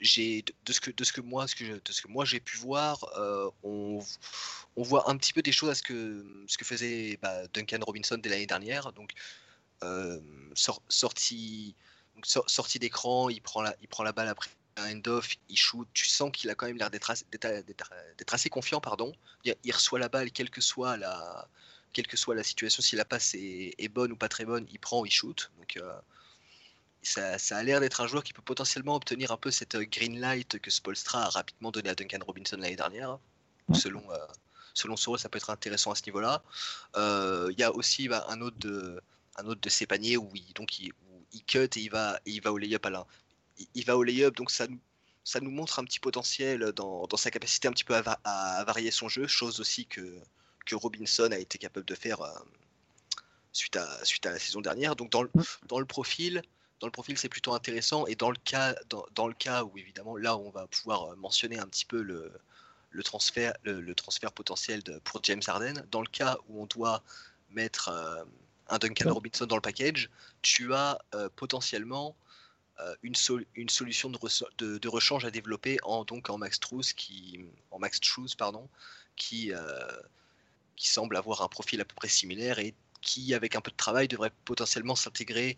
de 0.00 0.72
ce 0.72 0.80
que 0.80 0.90
de 0.90 1.04
ce 1.04 1.12
que 1.12 1.20
moi 1.20 1.46
de 1.46 1.92
ce 1.92 2.02
que 2.02 2.08
moi 2.08 2.24
j'ai 2.24 2.40
pu 2.40 2.56
voir 2.56 3.04
euh, 3.16 3.50
on, 3.62 4.00
voit 4.76 5.10
un 5.10 5.16
petit 5.16 5.32
peu 5.32 5.42
des 5.42 5.52
choses 5.52 5.70
à 5.70 5.74
ce 5.74 5.82
que 5.82 6.24
ce 6.46 6.58
que 6.58 6.64
faisait 6.64 7.18
bah, 7.22 7.46
Duncan 7.52 7.78
Robinson 7.82 8.18
dès 8.18 8.28
l'année 8.28 8.46
dernière 8.46 8.92
donc 8.92 9.12
euh, 9.82 10.20
sortie 10.88 11.74
sortie 12.24 12.78
d'écran 12.78 13.28
il 13.28 13.40
prend 13.40 13.62
la 13.62 13.74
il 13.80 13.88
prend 13.88 14.02
la 14.02 14.12
balle 14.12 14.28
après 14.28 14.50
un 14.76 14.96
end-off, 14.96 15.36
il 15.48 15.56
shoot, 15.56 15.86
tu 15.92 16.06
sens 16.06 16.30
qu'il 16.32 16.48
a 16.50 16.54
quand 16.54 16.66
même 16.66 16.78
l'air 16.78 16.90
d'être 16.90 17.10
assez, 17.10 18.48
confiant, 18.48 18.80
pardon. 18.80 19.12
il, 19.44 19.72
reçoit 19.72 19.98
la 19.98 20.08
balle, 20.08 20.30
quelle 20.30 20.50
que 20.50 20.60
soit 20.60 20.96
la, 20.96 21.46
quelle 21.92 22.06
que 22.06 22.16
soit 22.16 22.34
la 22.34 22.42
situation, 22.42 22.82
si 22.82 22.96
la 22.96 23.04
passe 23.04 23.34
est, 23.34 23.88
bonne 23.88 24.12
ou 24.12 24.16
pas 24.16 24.28
très 24.28 24.44
bonne, 24.44 24.66
il 24.70 24.78
prend 24.78 25.04
il 25.04 25.10
shoot. 25.10 25.50
Donc 25.58 25.78
euh, 27.18 27.38
ça, 27.38 27.56
a 27.56 27.62
l'air 27.62 27.80
d'être 27.80 28.00
un 28.00 28.06
joueur 28.06 28.22
qui 28.22 28.32
peut 28.32 28.42
potentiellement 28.42 28.94
obtenir 28.94 29.32
un 29.32 29.36
peu 29.36 29.50
cette 29.50 29.74
euh, 29.74 29.84
green 29.84 30.20
light 30.20 30.58
que 30.60 30.70
Spolstra 30.70 31.24
a 31.24 31.28
rapidement 31.30 31.70
donné 31.70 31.88
à 31.88 31.94
Duncan 31.94 32.20
Robinson 32.24 32.56
l'année 32.56 32.76
dernière. 32.76 33.18
Selon, 33.74 34.02
euh, 34.10 34.16
selon 34.74 34.96
son 34.96 35.12
rôle, 35.12 35.18
ça 35.18 35.28
peut 35.28 35.38
être 35.38 35.50
intéressant 35.50 35.90
à 35.90 35.94
ce 35.94 36.02
niveau-là. 36.06 36.42
Il 36.96 37.58
y 37.58 37.62
a 37.62 37.72
aussi 37.72 38.08
bah, 38.08 38.24
un, 38.28 38.40
autre 38.40 38.58
de, 38.58 39.00
un 39.36 39.46
autre 39.46 39.60
de 39.60 39.68
ses 39.68 39.86
paniers 39.86 40.16
où 40.16 40.30
il, 40.34 40.52
donc, 40.54 40.78
il, 40.78 40.92
cut 41.46 41.58
et 41.58 41.80
il 41.80 41.90
va, 41.90 42.20
et 42.26 42.30
il 42.30 42.42
va 42.42 42.52
au 42.52 42.58
lay-up 42.58 42.86
à 42.86 43.06
Il, 43.74 43.84
va 43.84 43.96
au 43.96 44.02
lay-up, 44.02 44.36
donc 44.36 44.50
ça 44.50 44.66
nous, 44.66 44.80
ça 45.24 45.40
nous 45.40 45.50
montre 45.50 45.78
un 45.78 45.84
petit 45.84 46.00
potentiel 46.00 46.72
dans, 46.72 47.06
dans 47.06 47.16
sa 47.16 47.30
capacité 47.30 47.68
un 47.68 47.72
petit 47.72 47.84
peu 47.84 47.94
à, 47.94 48.20
à, 48.24 48.64
varier 48.64 48.90
son 48.90 49.08
jeu, 49.08 49.26
chose 49.26 49.60
aussi 49.60 49.86
que, 49.86 50.20
que 50.66 50.74
Robinson 50.74 51.30
a 51.32 51.38
été 51.38 51.58
capable 51.58 51.86
de 51.86 51.94
faire 51.94 52.20
euh, 52.20 52.30
suite, 53.52 53.76
à, 53.76 54.04
suite 54.04 54.26
à 54.26 54.30
la 54.30 54.38
saison 54.38 54.60
dernière. 54.60 54.96
Donc 54.96 55.10
dans 55.10 55.22
le, 55.22 55.30
dans 55.66 55.78
le 55.78 55.86
profil, 55.86 56.42
dans 56.82 56.88
le 56.88 56.92
profil 56.92 57.16
c'est 57.16 57.28
plutôt 57.28 57.54
intéressant. 57.54 58.06
Et 58.06 58.16
dans 58.16 58.30
le 58.30 58.36
cas, 58.44 58.74
dans, 58.90 59.06
dans, 59.14 59.28
le 59.28 59.34
cas 59.34 59.62
où 59.62 59.78
évidemment 59.78 60.16
là 60.16 60.36
on 60.36 60.50
va 60.50 60.66
pouvoir 60.66 61.12
euh, 61.12 61.16
mentionner 61.16 61.58
un 61.58 61.66
petit 61.66 61.86
peu 61.86 62.02
le, 62.02 62.32
le 62.90 63.02
transfert, 63.04 63.54
le, 63.62 63.94
transfert 63.94 64.32
potentiel 64.32 64.82
de, 64.82 64.98
pour 64.98 65.22
James 65.22 65.40
Harden, 65.46 65.86
dans 65.92 66.02
le 66.02 66.08
cas 66.08 66.36
où 66.48 66.60
on 66.60 66.66
doit 66.66 67.02
mettre 67.50 67.88
euh, 67.88 68.24
un 68.68 68.78
Duncan 68.78 69.14
Robinson 69.14 69.46
dans 69.46 69.54
le 69.54 69.62
package, 69.62 70.10
tu 70.42 70.74
as 70.74 70.98
potentiellement 71.36 72.16
une, 73.02 73.14
une, 73.54 73.68
solution 73.68 74.08
de, 74.08 74.18
de, 74.58 74.78
de, 74.78 74.88
rechange 74.88 75.24
à 75.24 75.30
développer 75.30 75.78
en, 75.82 76.04
donc 76.04 76.30
en 76.30 76.38
Max 76.38 76.58
Truss 76.58 76.92
qui, 76.94 77.38
en 77.70 77.78
Max 77.78 78.00
Truss, 78.00 78.34
pardon, 78.34 78.68
qui, 79.14 79.52
qui 80.74 80.88
semble 80.88 81.16
avoir 81.16 81.42
un 81.42 81.48
profil 81.48 81.80
à 81.82 81.84
peu 81.84 81.94
près 81.94 82.08
similaire 82.08 82.58
et 82.60 82.74
qui, 83.02 83.34
avec 83.34 83.54
un 83.56 83.60
peu 83.60 83.70
de 83.70 83.76
travail, 83.76 84.08
devrait 84.08 84.32
potentiellement 84.44 84.96
s'intégrer 84.96 85.56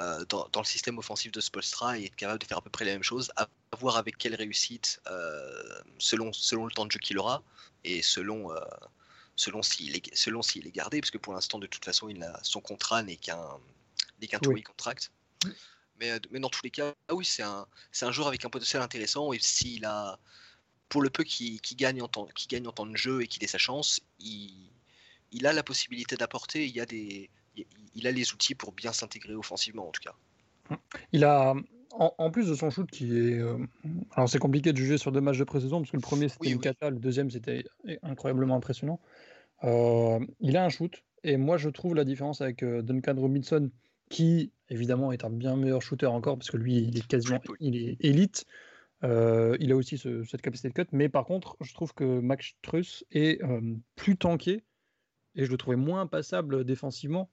euh, 0.00 0.24
dans, 0.24 0.48
le 0.56 0.64
système 0.64 0.98
offensif 0.98 1.30
de 1.30 1.40
Spolstra 1.40 1.98
et 1.98 2.06
être 2.06 2.16
capable 2.16 2.40
de 2.40 2.46
faire 2.46 2.58
à 2.58 2.62
peu 2.62 2.70
près 2.70 2.84
la 2.84 2.92
même 2.92 3.02
chose, 3.02 3.30
à 3.36 3.48
voir 3.78 3.96
avec 3.96 4.18
quelle 4.18 4.34
réussite, 4.34 5.00
euh, 5.06 5.80
selon, 5.98 6.32
selon 6.32 6.66
le 6.66 6.72
temps 6.72 6.86
de 6.86 6.90
jeu 6.90 6.98
qu'il 6.98 7.18
aura 7.18 7.42
et 7.84 8.02
selon, 8.02 8.50
euh, 8.50 8.58
selon 9.36 9.62
s'il 9.62 9.94
est, 9.96 10.14
selon 10.14 10.42
s'il 10.42 10.66
est 10.66 10.72
gardé, 10.72 11.00
parce 11.00 11.10
que 11.10 11.18
pour 11.18 11.34
l'instant, 11.34 11.58
de 11.58 11.66
toute 11.66 11.84
façon, 11.84 12.08
il 12.08 12.22
a, 12.24 12.40
son 12.42 12.60
contrat 12.60 13.02
n'est 13.02 13.16
qu'un 13.16 13.58
n'est 14.20 14.26
qu'un 14.26 14.40
oui. 14.46 14.62
contract. 14.62 15.12
Mais, 16.00 16.18
mais 16.30 16.40
dans 16.40 16.48
tous 16.48 16.62
les 16.64 16.70
cas, 16.70 16.94
ah 17.08 17.14
oui, 17.14 17.24
c'est 17.24 17.42
un, 17.42 17.66
c'est 17.92 18.06
un 18.06 18.12
joueur 18.12 18.28
avec 18.28 18.44
un 18.44 18.50
potentiel 18.50 18.82
intéressant 18.82 19.32
et 19.32 19.38
s'il 19.38 19.84
a 19.84 20.18
pour 20.88 21.02
le 21.02 21.10
peu 21.10 21.24
qu'il 21.24 21.60
gagne, 21.72 22.00
en 22.00 22.08
temps, 22.08 22.28
gagne 22.48 22.66
en 22.66 22.72
temps 22.72 22.86
de 22.86 22.96
jeu 22.96 23.22
et 23.22 23.26
qu'il 23.26 23.42
ait 23.44 23.48
sa 23.48 23.58
chance, 23.58 24.00
il, 24.18 24.70
il 25.32 25.46
a 25.46 25.52
la 25.52 25.62
possibilité 25.62 26.16
d'apporter, 26.16 26.66
il, 26.66 26.80
a 26.80 26.86
des, 26.86 27.30
il 27.94 28.06
a 28.06 28.12
les 28.12 28.32
outils 28.32 28.54
pour 28.54 28.72
bien 28.72 28.92
s'intégrer 28.92 29.34
offensivement 29.34 29.88
en 29.88 29.90
tout 29.90 30.02
cas. 30.02 30.14
Il 31.12 31.24
a, 31.24 31.54
en, 31.90 32.30
plus 32.30 32.48
de 32.48 32.54
son 32.54 32.70
shoot 32.70 32.90
qui 32.90 33.16
est... 33.16 33.38
Euh, 33.38 33.58
alors 34.12 34.28
c'est 34.28 34.38
compliqué 34.38 34.72
de 34.72 34.76
juger 34.76 34.98
sur 34.98 35.12
deux 35.12 35.20
matchs 35.20 35.38
de 35.38 35.44
pré-saison 35.44 35.80
parce 35.80 35.90
que 35.90 35.96
le 35.96 36.02
premier 36.02 36.28
c'était 36.28 36.50
une 36.50 36.60
cata, 36.60 36.90
le 36.90 36.98
deuxième 36.98 37.30
c'était 37.30 37.64
incroyablement 38.02 38.56
impressionnant. 38.56 39.00
Euh, 39.64 40.18
il 40.40 40.56
a 40.56 40.64
un 40.64 40.68
shoot 40.68 41.02
et 41.24 41.36
moi 41.36 41.56
je 41.56 41.68
trouve 41.68 41.94
la 41.94 42.04
différence 42.04 42.40
avec 42.40 42.62
euh, 42.62 42.82
Duncan 42.82 43.14
Robinson 43.16 43.70
qui 44.10 44.52
évidemment 44.68 45.12
est 45.12 45.24
un 45.24 45.30
bien 45.30 45.56
meilleur 45.56 45.82
shooter 45.82 46.06
encore 46.06 46.36
parce 46.36 46.50
que 46.50 46.56
lui 46.56 46.76
il 46.76 46.98
est 46.98 47.06
quasiment 47.06 47.40
il 47.60 47.76
est 47.76 47.96
élite 48.00 48.44
euh, 49.04 49.56
il 49.60 49.72
a 49.72 49.76
aussi 49.76 49.98
cette 49.98 50.40
capacité 50.40 50.68
de 50.68 50.74
cut, 50.74 50.88
mais 50.92 51.10
par 51.10 51.26
contre, 51.26 51.56
je 51.60 51.74
trouve 51.74 51.92
que 51.92 52.18
Max 52.20 52.52
Truss 52.62 53.04
est 53.12 53.40
plus 53.94 54.16
tanké 54.16 54.64
et 55.36 55.44
je 55.44 55.50
le 55.50 55.56
trouvais 55.56 55.76
moins 55.76 56.06
passable 56.06 56.64
défensivement. 56.64 57.30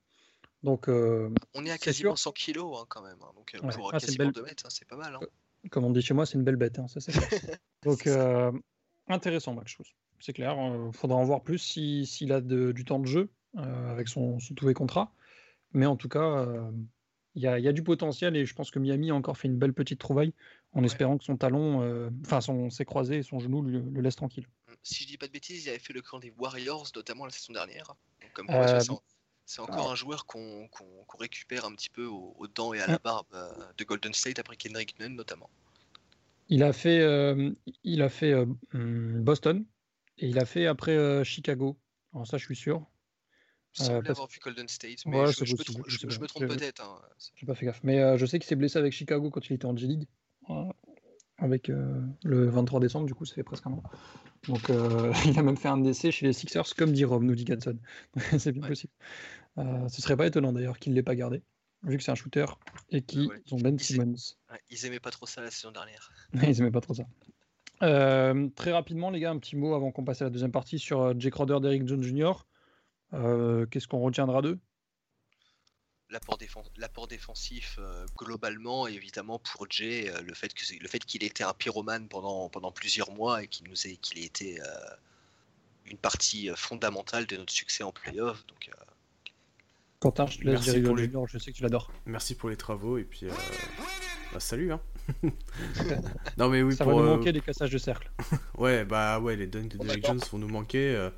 Donc, 0.62 0.88
euh, 0.88 1.30
on 1.56 1.66
est 1.66 1.72
à 1.72 1.78
quasiment 1.78 2.16
100 2.16 2.32
kilos 2.32 2.78
hein, 2.80 2.86
quand 2.88 3.02
même, 3.02 3.18
hein, 3.22 3.32
donc 3.36 3.52
pour 3.76 3.90
ah, 3.94 4.00
quasiment 4.00 4.32
2 4.32 4.44
mètres, 4.44 4.66
hein, 4.66 4.70
c'est 4.72 4.88
pas 4.88 4.96
mal. 4.96 5.18
Comme 5.72 5.86
on 5.86 5.92
dit 5.92 6.02
chez 6.02 6.14
moi, 6.14 6.26
c'est 6.26 6.38
une 6.38 6.44
belle 6.44 6.56
bête, 6.56 6.80
ça 6.88 7.00
c'est 7.00 7.12
Donc 7.84 8.08
intéressant 9.08 9.54
Max 9.54 9.74
Truss, 9.74 9.94
c'est 10.20 10.34
clair. 10.34 10.56
Il 10.88 10.94
faudra 10.94 11.18
en 11.18 11.24
voir 11.24 11.42
plus 11.42 11.58
s'il 11.58 12.32
a 12.32 12.42
du 12.42 12.86
temps 12.86 13.00
de 13.00 13.08
jeu 13.08 13.30
avec 13.58 14.08
son, 14.08 14.40
son 14.40 14.54
tout 14.54 14.72
contrat, 14.74 15.14
mais 15.74 15.86
en 15.86 15.98
tout 15.98 16.10
cas 16.10 16.46
il 17.36 17.42
y, 17.42 17.48
a, 17.48 17.74
du 17.74 17.84
potentiel 17.84 18.36
et 18.36 18.46
je 18.46 18.54
pense 18.54 18.70
que 18.70 18.78
Miami 18.78 19.10
a 19.10 19.16
encore 19.16 19.38
fait 19.38 19.48
une 19.48 19.58
belle 19.58 19.74
petite 19.74 20.00
trouvaille 20.00 20.34
en 20.74 20.84
espérant 20.84 21.18
que 21.18 21.24
son 21.24 21.38
talon, 21.38 21.82
euh, 21.82 22.10
enfin 22.26 22.42
son 22.42 22.70
s'est 22.70 22.86
croisé 22.86 23.18
et 23.18 23.24
son 23.24 23.40
genou 23.40 23.62
le, 23.62 24.02
laisse 24.02 24.16
tranquille. 24.16 24.48
Si 24.82 25.04
je 25.04 25.08
dis 25.08 25.18
pas 25.18 25.28
de 25.28 25.32
bêtises, 25.32 25.66
il 25.66 25.70
avait 25.70 25.80
fait 25.80 25.94
le 25.94 26.02
camp 26.02 26.20
des 26.20 26.34
Warriors 26.38 26.88
notamment 26.96 27.26
la 27.26 27.32
saison 27.32 27.54
dernière. 27.54 27.96
comme 28.34 28.50
euh, 28.50 28.80
c'est 29.46 29.60
encore 29.60 29.92
un 29.92 29.96
joueur 29.96 30.26
qu'on 30.26 30.70
récupère 31.20 31.66
un 31.66 31.76
petit 31.76 31.90
peu 31.90 32.06
aux, 32.06 32.48
dents 32.54 32.74
et 32.74 32.80
à 32.80 32.88
la 32.88 32.98
barbe 32.98 33.28
euh, 33.34 33.52
de 33.78 33.84
Golden 33.84 34.14
State 34.14 34.40
après 34.40 34.56
Kendrick 34.56 34.98
Nunn 35.00 35.16
notamment. 35.16 35.50
Il 36.50 36.64
a 36.64 36.74
fait, 36.74 37.02
il 37.84 38.02
a 38.02 38.10
fait 38.10 38.34
hmm, 38.74 39.22
Boston 39.22 39.66
et 40.18 40.28
il 40.28 40.40
a 40.40 40.46
fait 40.46 40.66
après 40.66 41.24
Chicago. 41.24 41.78
Alors 42.14 42.28
ça, 42.28 42.38
je 42.38 42.46
suis 42.46 42.56
sûr. 42.56 42.86
Je 43.74 43.84
semblais 43.84 44.12
avoir 44.12 44.28
vu 44.28 44.40
Golden 44.40 44.68
State, 44.68 45.06
mais 45.06 45.26
je, 45.32 46.20
me 46.20 46.28
trompe 46.28 46.46
peut-être. 46.46 46.82
Hein. 46.84 47.02
J'ai 47.36 47.46
pas 47.46 47.56
fait 47.56 47.66
gaffe. 47.66 47.82
Mais 47.84 48.18
je 48.18 48.26
sais 48.26 48.40
qu'il 48.40 48.48
s'est 48.48 48.56
blessé 48.56 48.78
avec 48.78 48.94
Chicago 48.94 49.30
quand 49.30 49.46
il 49.50 49.54
était 49.54 49.66
en 49.66 49.76
G-League. 49.76 50.08
Avec 51.38 51.70
euh, 51.70 52.02
le 52.24 52.48
23 52.50 52.80
décembre, 52.80 53.06
du 53.06 53.14
coup, 53.14 53.26
ça 53.26 53.36
fait 53.36 53.44
presque 53.44 53.66
un 53.68 53.72
an. 53.74 53.84
Donc, 54.48 54.70
euh, 54.70 55.12
il 55.26 55.38
a 55.38 55.44
même 55.44 55.58
fait 55.58 55.68
un 55.70 55.84
essai 55.84 56.12
chez 56.12 56.26
les 56.26 56.34
Sixers, 56.34 56.76
comme 56.78 56.92
dit 56.92 57.06
Rob, 57.06 57.24
nous 57.24 57.36
dit 57.36 57.46
Gadson. 57.46 57.78
c'est 58.38 58.52
bien 58.52 58.68
possible. 58.68 58.94
ce 59.58 60.02
serait 60.02 60.18
pas 60.18 60.28
étonnant 60.28 60.54
d'ailleurs 60.54 60.80
qu'il 60.80 60.92
ne 60.94 60.96
l'ait 60.98 61.04
pas 61.04 61.16
gardé. 61.16 61.42
vu 61.84 61.98
que 61.98 62.04
c'est 62.04 62.12
un 62.12 62.16
shooter, 62.16 62.46
et 62.92 63.02
qui 63.02 63.28
Ouais. 63.28 63.42
ont 63.52 63.58
Ben 63.58 63.76
Ils- 63.76 63.84
Simmons. 63.84 64.16
Ils 64.70 64.86
aimaient 64.86 65.00
pas 65.02 65.12
trop 65.12 65.26
ça 65.26 65.42
la 65.42 65.52
saison 65.52 65.72
dernière. 65.72 66.12
Ils 66.56 66.60
aimaient 66.62 66.72
pas 66.72 66.82
trop 66.82 66.94
ça. 66.94 67.04
Euh, 67.82 68.48
très 68.56 68.72
rapidement, 68.72 69.10
les 69.10 69.20
gars, 69.20 69.32
un 69.32 69.40
petit 69.40 69.56
mot 69.58 69.74
avant 69.74 69.92
qu'on 69.92 70.06
passe 70.06 70.22
à 70.22 70.26
la 70.26 70.30
deuxième 70.30 70.52
partie 70.52 70.80
sur 70.80 71.02
euh, 71.02 71.14
Jake 71.18 71.34
Crowder, 71.34 71.60
Derrick 71.62 71.86
Jones 71.88 72.04
Jr. 72.04 72.46
Euh, 73.14 73.66
Qu'est-ce 73.66 73.88
qu'on 73.88 74.00
retiendra 74.00 74.42
d'eux? 74.42 74.60
L'apport 76.14 76.38
défen- 76.38 76.64
l'apport 76.78 77.08
défensif 77.08 77.78
euh, 77.82 78.06
globalement, 78.16 78.88
évidemment 78.88 79.40
pour 79.40 79.66
Jay, 79.70 80.10
euh, 80.10 80.22
le 80.22 80.34
fait 80.36 80.54
que 80.54 80.62
le 80.80 80.88
fait 80.88 81.00
qu'il 81.04 81.24
était 81.24 81.44
un 81.44 81.54
pyromane 81.54 82.08
pendant 82.08 82.48
pendant 82.50 82.72
plusieurs 82.72 83.12
mois 83.12 83.44
et 83.44 83.48
qu'il 83.48 83.68
nous 83.68 83.88
ait 83.88 83.96
qu'il 83.98 84.20
ait 84.20 84.26
été 84.26 84.62
euh, 84.62 84.66
une 85.88 85.98
partie 85.98 86.50
fondamentale 86.56 87.26
de 87.26 87.36
notre 87.36 87.52
succès 87.52 87.84
en 87.84 87.92
playoff. 87.92 88.46
Donc 88.48 88.70
euh, 88.70 88.74
Quentin, 90.00 90.28
je 90.28 90.38
te 90.38 90.44
laisse 90.44 90.66
Merci 90.66 90.82
pour 90.82 90.96
les- 90.96 91.12
je 91.28 91.38
sais 91.40 91.52
que 91.52 91.58
tu 91.58 91.64
l'adores. 91.64 91.92
Merci 92.06 92.36
pour 92.36 92.50
les 92.50 92.58
travaux 92.58 92.98
et 93.00 93.04
puis. 93.06 93.26
euh, 93.26 93.32
bah, 94.34 94.40
salut, 94.40 94.72
hein. 94.72 94.82
non, 96.38 96.50
mais 96.50 96.62
oui, 96.62 96.76
Ça 96.76 96.84
pour. 96.86 97.00
va 97.00 97.02
nous 97.06 97.12
euh, 97.12 97.18
manquer 97.18 97.32
des 97.32 97.42
cassages 97.42 97.72
de 97.72 97.78
cercle. 97.78 98.10
Ouais, 98.58 98.86
bah 98.86 99.20
ouais, 99.20 99.36
les 99.36 99.48
dunks 99.48 99.68
de 99.68 99.78
Bon, 99.78 99.86
Derrick. 99.86 100.06
Jones 100.06 100.22
vont 100.32 100.38
nous 100.38 100.48
manquer. 100.48 101.10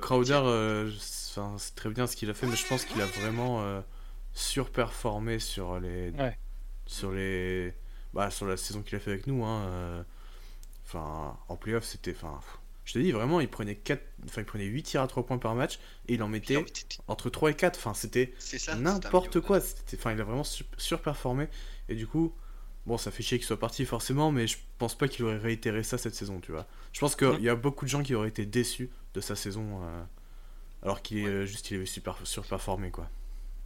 Crowder, 0.00 0.40
euh, 0.44 0.90
c'est 0.98 1.38
enfin, 1.40 1.56
c'est 1.58 1.74
très 1.76 1.90
bien 1.90 2.06
ce 2.08 2.16
qu'il 2.16 2.28
a 2.28 2.34
fait, 2.34 2.46
mais 2.46 2.56
je 2.56 2.66
pense 2.66 2.84
qu'il 2.84 3.00
a 3.00 3.06
vraiment 3.06 3.62
euh, 3.62 3.80
surperformé 4.36 5.38
sur 5.38 5.80
les. 5.80 6.10
Ouais. 6.10 6.36
Sur 6.86 7.10
les. 7.12 7.74
Bah, 8.14 8.30
sur 8.30 8.46
la 8.46 8.56
saison 8.56 8.82
qu'il 8.82 8.94
a 8.96 9.00
fait 9.00 9.10
avec 9.12 9.26
nous. 9.26 9.44
Hein, 9.44 9.62
euh, 9.66 10.02
Enfin, 10.86 11.36
en 11.48 11.56
playoff, 11.56 11.84
c'était. 11.84 12.12
Enfin, 12.12 12.38
je 12.84 12.92
te 12.92 12.98
dis, 13.00 13.10
vraiment, 13.10 13.40
il 13.40 13.48
prenait, 13.48 13.74
4... 13.74 14.00
enfin, 14.26 14.42
il 14.42 14.44
prenait 14.44 14.64
8 14.66 14.82
tirs 14.84 15.02
à 15.02 15.08
3 15.08 15.26
points 15.26 15.38
par 15.38 15.56
match 15.56 15.80
et 16.06 16.14
il 16.14 16.22
en 16.22 16.28
mettait 16.28 16.62
t'es- 16.62 16.98
entre 17.08 17.28
3 17.28 17.50
et 17.50 17.54
4. 17.54 17.76
Enfin, 17.76 17.92
c'était 17.94 18.32
n'importe 18.78 19.40
quoi. 19.40 19.60
C'était, 19.60 19.96
enfin, 19.96 20.12
il 20.12 20.20
a 20.20 20.24
vraiment 20.24 20.44
su- 20.44 20.64
surperformé. 20.78 21.48
Et 21.88 21.96
du 21.96 22.06
coup, 22.06 22.32
bon, 22.86 22.98
ça 22.98 23.10
fait 23.10 23.24
chier 23.24 23.38
qu'il 23.38 23.46
soit 23.46 23.58
parti 23.58 23.84
forcément, 23.84 24.30
mais 24.30 24.46
je 24.46 24.58
pense 24.78 24.96
pas 24.96 25.08
qu'il 25.08 25.24
aurait 25.24 25.38
réitéré 25.38 25.82
ça 25.82 25.98
cette 25.98 26.14
saison, 26.14 26.38
tu 26.40 26.52
vois. 26.52 26.66
Je 26.92 27.00
pense 27.00 27.16
qu'il 27.16 27.26
Mm. 27.26 27.40
y 27.42 27.48
a 27.48 27.56
beaucoup 27.56 27.84
de 27.84 27.90
gens 27.90 28.02
qui 28.04 28.14
auraient 28.14 28.28
été 28.28 28.46
déçus 28.46 28.88
de 29.14 29.20
sa 29.20 29.34
saison, 29.34 29.80
euh, 29.82 30.02
alors 30.84 31.02
qu'il 31.02 31.18
est 31.18 31.24
Ouais. 31.24 31.30
euh, 31.30 31.46
juste, 31.46 31.68
il 31.72 31.78
avait 31.78 31.86
super 31.86 32.16
surperformé, 32.22 32.92
quoi. 32.92 33.10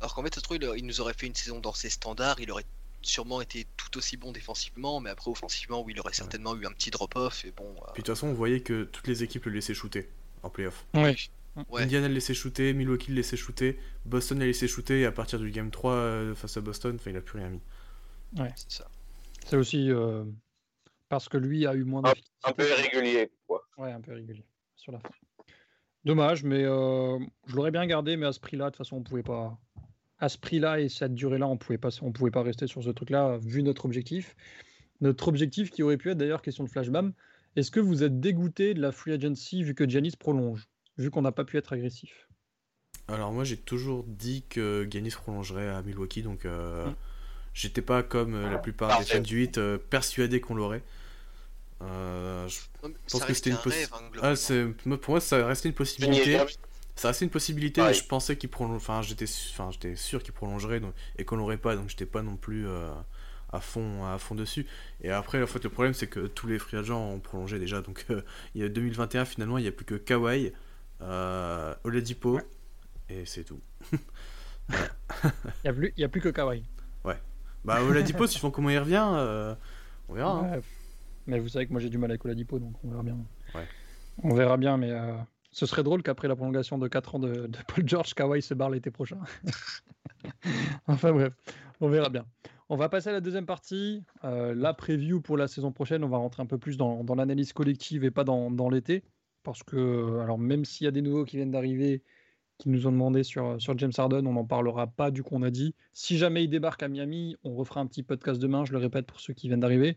Alors 0.00 0.14
qu'en 0.14 0.22
fait, 0.22 0.34
ça 0.34 0.40
se 0.40 0.44
trouve, 0.44 0.56
il, 0.60 0.70
il 0.78 0.86
nous 0.86 1.00
aurait 1.00 1.14
fait 1.14 1.26
une 1.26 1.34
saison 1.34 1.60
dans 1.60 1.72
ses 1.74 1.90
standards, 1.90 2.40
il 2.40 2.50
aurait 2.50 2.64
sûrement 3.02 3.40
été 3.40 3.66
tout 3.76 3.96
aussi 3.98 4.16
bon 4.16 4.30
défensivement, 4.32 5.00
mais 5.00 5.10
après 5.10 5.30
offensivement, 5.30 5.82
oui, 5.82 5.92
il 5.96 6.00
aurait 6.00 6.12
certainement 6.12 6.54
eu 6.56 6.66
un 6.66 6.72
petit 6.72 6.90
drop-off. 6.90 7.44
Et 7.44 7.50
bon, 7.52 7.64
euh, 7.64 7.92
Puis 7.94 8.02
de 8.02 8.06
toute 8.06 8.14
façon, 8.14 8.28
on 8.28 8.34
voyait 8.34 8.60
que 8.60 8.84
toutes 8.84 9.06
les 9.06 9.22
équipes 9.22 9.46
le 9.46 9.52
laissaient 9.52 9.74
shooter 9.74 10.08
en 10.42 10.50
playoff. 10.50 10.84
Oui. 10.94 11.30
ouais, 11.70 11.82
Indiana 11.82 12.08
le 12.08 12.14
laissait 12.14 12.34
shooter, 12.34 12.72
Milwaukee 12.74 13.10
le 13.10 13.16
laissait 13.16 13.36
shooter, 13.36 13.78
Boston 14.04 14.38
le 14.38 14.46
laissait 14.46 14.68
shooter, 14.68 15.00
et 15.00 15.06
à 15.06 15.12
partir 15.12 15.38
du 15.38 15.50
game 15.50 15.70
3 15.70 15.92
euh, 15.92 16.34
face 16.34 16.56
à 16.56 16.60
Boston, 16.60 16.96
enfin, 16.98 17.10
il 17.10 17.16
a 17.16 17.20
plus 17.20 17.38
rien 17.38 17.48
mis. 17.48 17.60
c'est 18.56 18.70
ça. 18.72 18.88
C'est 19.46 19.56
aussi 19.56 19.90
euh, 19.90 20.24
parce 21.08 21.28
que 21.28 21.38
lui 21.38 21.66
a 21.66 21.74
eu 21.74 21.84
moins 21.84 22.00
Un- 22.04 22.10
d'efficacité. 22.12 22.30
Un 22.44 22.52
peu 22.52 22.68
irrégulier, 22.68 23.30
quoi. 23.46 23.62
Ouais, 23.78 23.92
un 23.92 24.00
peu 24.00 24.12
régulier 24.12 24.44
sur 24.76 24.92
la 24.92 25.00
fin. 25.00 25.08
Dommage, 26.04 26.44
mais 26.44 26.62
euh, 26.64 27.18
je 27.46 27.56
l'aurais 27.56 27.70
bien 27.70 27.86
gardé, 27.86 28.16
mais 28.16 28.26
à 28.26 28.32
ce 28.32 28.40
prix-là, 28.40 28.66
de 28.66 28.70
toute 28.70 28.78
façon, 28.78 28.96
on 28.96 29.02
pouvait 29.02 29.22
pas. 29.22 29.58
À 30.20 30.28
ce 30.28 30.36
prix-là 30.38 30.80
et 30.80 30.88
cette 30.88 31.14
durée-là, 31.14 31.46
on 31.48 31.56
pouvait 31.56 31.78
pas, 31.78 31.88
on 32.02 32.12
pouvait 32.12 32.30
pas 32.30 32.42
rester 32.42 32.66
sur 32.66 32.82
ce 32.82 32.90
truc-là, 32.90 33.38
vu 33.42 33.62
notre 33.62 33.86
objectif. 33.86 34.36
Notre 35.00 35.28
objectif 35.28 35.70
qui 35.70 35.82
aurait 35.82 35.96
pu 35.96 36.10
être 36.10 36.18
d'ailleurs 36.18 36.42
question 36.42 36.62
de 36.64 36.68
flashbam. 36.68 37.12
Est-ce 37.56 37.70
que 37.70 37.80
vous 37.80 38.02
êtes 38.04 38.20
dégoûté 38.20 38.74
de 38.74 38.82
la 38.82 38.92
free 38.92 39.12
agency 39.12 39.62
vu 39.64 39.74
que 39.74 39.88
Giannis 39.88 40.12
prolonge, 40.18 40.68
vu 40.98 41.10
qu'on 41.10 41.22
n'a 41.22 41.32
pas 41.32 41.44
pu 41.44 41.56
être 41.56 41.72
agressif? 41.72 42.28
Alors 43.08 43.32
moi 43.32 43.42
j'ai 43.44 43.56
toujours 43.56 44.04
dit 44.06 44.44
que 44.48 44.86
Giannis 44.90 45.10
prolongerait 45.10 45.68
à 45.68 45.82
Milwaukee, 45.82 46.22
donc 46.22 46.44
euh, 46.44 46.86
Mm. 46.90 46.94
j'étais 47.54 47.82
pas 47.82 48.02
comme 48.02 48.34
euh, 48.34 48.50
la 48.50 48.58
plupart 48.58 48.98
des 49.00 49.04
fans 49.06 49.20
du 49.20 49.36
8 49.38 49.58
euh, 49.58 49.78
persuadé 49.78 50.40
qu'on 50.40 50.54
l'aurait. 50.54 50.82
Euh, 51.82 52.46
je 52.46 52.60
Non, 52.84 52.90
pense 53.10 53.24
que 53.24 53.32
c'était 53.34 53.50
une 53.50 53.56
un 53.56 53.58
possi- 53.60 53.70
rêve, 53.70 53.88
hein, 53.94 54.10
ah, 54.22 54.96
pour 54.98 55.10
moi 55.14 55.20
ça 55.20 55.44
restait 55.46 55.70
une 55.70 55.74
possibilité. 55.74 56.38
Ça 56.96 57.08
restait 57.08 57.24
une 57.24 57.30
possibilité, 57.30 57.80
je 57.94 58.04
pensais 58.04 58.36
qu'il 58.36 58.50
prolonge. 58.50 58.76
Enfin 58.76 59.00
j'étais, 59.02 59.24
enfin 59.52 59.70
j'étais 59.70 59.96
sûr 59.96 60.22
qu'il 60.22 60.32
prolongerait 60.34 60.80
donc... 60.80 60.94
et 61.16 61.24
qu'on 61.24 61.36
l'aurait 61.36 61.56
pas, 61.56 61.74
donc 61.76 61.88
j'étais 61.88 62.04
pas 62.06 62.22
non 62.22 62.36
plus 62.36 62.66
euh, 62.68 62.90
à 63.52 63.60
fond, 63.60 64.04
à 64.04 64.18
fond 64.18 64.34
dessus. 64.34 64.66
Et 65.00 65.10
après 65.10 65.42
en 65.42 65.46
fait 65.46 65.62
le 65.64 65.70
problème 65.70 65.94
c'est 65.94 66.08
que 66.08 66.26
tous 66.26 66.46
les 66.46 66.58
free 66.58 66.76
agents 66.76 67.08
ont 67.10 67.20
prolongé 67.20 67.58
déjà, 67.58 67.80
donc 67.80 68.04
euh, 68.10 68.22
il 68.54 68.60
y 68.60 68.64
a 68.64 68.68
2021 68.68 69.24
finalement 69.24 69.56
il 69.58 69.64
y 69.64 69.68
a 69.68 69.72
plus 69.72 69.86
que 69.86 69.94
Kawhi, 69.94 70.52
euh, 71.00 71.74
Oladipo 71.84 72.36
Ouais. 72.36 72.46
et 73.08 73.24
c'est 73.24 73.44
tout. 73.44 73.60
Il 74.72 74.76
n'y 75.64 75.70
a, 75.70 75.72
plus- 75.72 75.92
il 75.96 76.00
y 76.00 76.04
a 76.04 76.08
plus 76.08 76.20
que 76.20 76.28
Kawhi. 76.28 76.62
Bah 77.62 77.82
Oladipo, 77.82 78.26
si 78.26 78.38
font 78.38 78.50
comment 78.50 78.70
il 78.70 78.78
revient, 78.78 79.04
euh, 79.06 79.54
on 80.08 80.14
verra. 80.14 80.30
hein. 80.38 80.50
Ouais. 80.52 80.60
Mais 81.26 81.38
vous 81.40 81.48
savez 81.50 81.66
que 81.66 81.72
moi 81.72 81.80
j'ai 81.80 81.90
du 81.90 81.98
mal 81.98 82.10
avec 82.10 82.24
Oladipo, 82.24 82.58
donc 82.58 82.72
on 82.82 82.88
verra 82.90 83.02
bien. 83.02 83.18
Ouais. 83.54 83.66
On 84.22 84.32
verra 84.34 84.56
bien, 84.56 84.78
mais 84.78 84.90
euh, 84.90 85.12
ce 85.50 85.66
serait 85.66 85.82
drôle 85.82 86.02
qu'après 86.02 86.28
la 86.28 86.36
prolongation 86.36 86.78
de 86.78 86.88
4 86.88 87.14
ans 87.16 87.18
de, 87.18 87.46
de 87.46 87.58
Paul 87.66 87.88
George, 87.88 88.14
Kawhi 88.14 88.42
se 88.42 88.54
barre 88.54 88.70
l'été 88.70 88.90
prochain. 88.90 89.18
enfin 90.86 91.12
bref, 91.12 91.32
on 91.80 91.88
verra 91.88 92.08
bien. 92.08 92.26
On 92.68 92.76
va 92.76 92.88
passer 92.88 93.08
à 93.08 93.12
la 93.12 93.20
deuxième 93.20 93.46
partie. 93.46 94.04
Euh, 94.22 94.54
la 94.54 94.74
preview 94.74 95.20
pour 95.20 95.36
la 95.36 95.48
saison 95.48 95.72
prochaine, 95.72 96.04
on 96.04 96.08
va 96.08 96.18
rentrer 96.18 96.42
un 96.42 96.46
peu 96.46 96.58
plus 96.58 96.76
dans, 96.76 97.02
dans 97.02 97.16
l'analyse 97.16 97.52
collective 97.52 98.04
et 98.04 98.12
pas 98.12 98.22
dans, 98.22 98.50
dans 98.50 98.70
l'été. 98.70 99.02
Parce 99.42 99.62
que, 99.62 100.20
alors 100.20 100.38
même 100.38 100.64
s'il 100.64 100.84
y 100.84 100.88
a 100.88 100.92
des 100.92 101.02
nouveaux 101.02 101.24
qui 101.24 101.36
viennent 101.36 101.50
d'arriver, 101.50 102.04
qui 102.58 102.68
nous 102.68 102.86
ont 102.86 102.92
demandé 102.92 103.24
sur, 103.24 103.60
sur 103.60 103.76
James 103.76 103.92
Harden, 103.96 104.26
on 104.26 104.34
n'en 104.34 104.44
parlera 104.44 104.86
pas 104.86 105.10
du 105.10 105.22
coup 105.22 105.34
on 105.34 105.42
a 105.42 105.50
dit. 105.50 105.74
Si 105.92 106.18
jamais 106.18 106.44
il 106.44 106.48
débarque 106.48 106.82
à 106.82 106.88
Miami, 106.88 107.36
on 107.42 107.54
refera 107.54 107.80
un 107.80 107.86
petit 107.86 108.02
podcast 108.02 108.40
demain, 108.40 108.64
je 108.64 108.72
le 108.72 108.78
répète 108.78 109.06
pour 109.06 109.18
ceux 109.18 109.32
qui 109.32 109.48
viennent 109.48 109.60
d'arriver. 109.60 109.96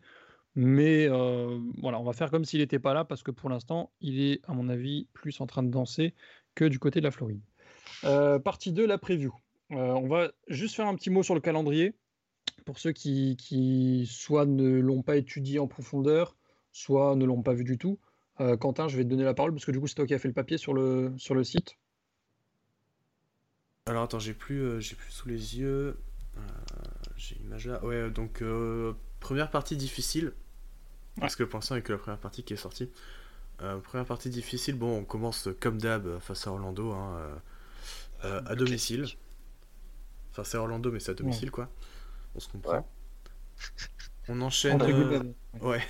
Mais 0.56 1.08
voilà, 1.08 2.00
on 2.00 2.04
va 2.04 2.14
faire 2.14 2.30
comme 2.30 2.46
s'il 2.46 2.60
n'était 2.60 2.80
pas 2.80 2.94
là 2.94 3.06
parce 3.06 3.24
que 3.24 3.32
pour 3.32 3.50
l'instant, 3.50 3.92
il 4.02 4.22
est, 4.22 4.42
à 4.48 4.54
mon 4.54 4.70
avis, 4.70 5.08
plus 5.14 5.42
en 5.42 5.48
train 5.48 5.64
de 5.64 5.70
danser 5.70 6.14
que 6.56 6.66
du 6.66 6.80
côté 6.80 7.00
de 7.00 7.06
la 7.06 7.12
Floride. 7.12 7.42
Partie 8.44 8.72
2, 8.72 8.86
la 8.86 8.98
preview. 8.98 9.34
On 9.70 10.08
va 10.08 10.32
juste 10.48 10.76
faire 10.76 10.88
un 10.88 10.96
petit 10.96 11.10
mot 11.10 11.24
sur 11.24 11.34
le 11.34 11.42
calendrier 11.42 11.96
pour 12.66 12.78
ceux 12.80 12.92
qui, 12.92 13.36
qui 13.38 14.08
soit 14.10 14.46
ne 14.46 14.80
l'ont 14.80 15.02
pas 15.02 15.18
étudié 15.18 15.60
en 15.60 15.68
profondeur, 15.68 16.38
soit 16.72 17.16
ne 17.16 17.26
l'ont 17.26 17.42
pas 17.42 17.54
vu 17.54 17.64
du 17.64 17.78
tout. 17.78 18.00
Quentin, 18.60 18.88
je 18.88 18.98
vais 18.98 19.04
te 19.04 19.10
donner 19.10 19.24
la 19.24 19.34
parole 19.34 19.54
parce 19.54 19.66
que 19.66 19.72
du 19.72 19.80
coup, 19.80 19.88
c'est 19.88 19.96
toi 19.96 20.06
qui 20.06 20.14
as 20.14 20.20
fait 20.20 20.28
le 20.28 20.34
papier 20.34 20.58
sur 20.58 20.74
le, 20.74 21.14
sur 21.18 21.34
le 21.34 21.44
site. 21.44 21.78
Alors 23.86 24.04
attends, 24.04 24.20
j'ai 24.20 24.34
plus, 24.34 24.82
j'ai 24.82 24.96
plus 24.96 25.12
sous 25.12 25.28
les 25.28 25.58
yeux. 25.58 25.98
J'ai 27.18 27.36
l'image 27.36 27.68
là. 27.68 27.84
Ouais, 27.84 28.10
donc 28.12 28.44
première 29.20 29.50
partie 29.50 29.76
difficile. 29.76 30.34
Parce 31.20 31.36
que 31.36 31.44
pour 31.44 31.58
l'instant, 31.58 31.76
il 31.76 31.80
n'y 31.80 31.84
a 31.84 31.86
que 31.86 31.94
la 31.94 32.00
première 32.00 32.20
partie 32.20 32.44
qui 32.44 32.54
est 32.54 32.58
sortie. 32.58 32.90
Euh, 33.62 33.78
première 33.78 34.06
partie 34.06 34.30
difficile, 34.30 34.76
bon, 34.76 34.98
on 34.98 35.04
commence 35.04 35.50
comme 35.60 35.80
d'hab 35.80 36.20
face 36.20 36.48
à 36.48 36.52
Orlando, 36.52 36.92
hein, 36.92 37.18
euh, 37.18 37.36
euh, 38.26 38.42
à 38.46 38.52
Le 38.52 38.56
domicile. 38.56 39.00
classique. 39.02 39.18
Enfin, 40.32 40.44
c'est 40.44 40.58
Orlando, 40.58 40.92
mais 40.92 41.00
c'est 41.00 41.12
à 41.12 41.14
domicile, 41.14 41.52
quoi. 41.52 41.70
On 42.36 42.40
se 42.40 42.50
comprend. 42.50 42.74
Ouais. 42.74 42.84
On 44.30 44.42
enchaîne. 44.42 44.82
Euh. 44.82 45.22
Ouais. 45.62 45.82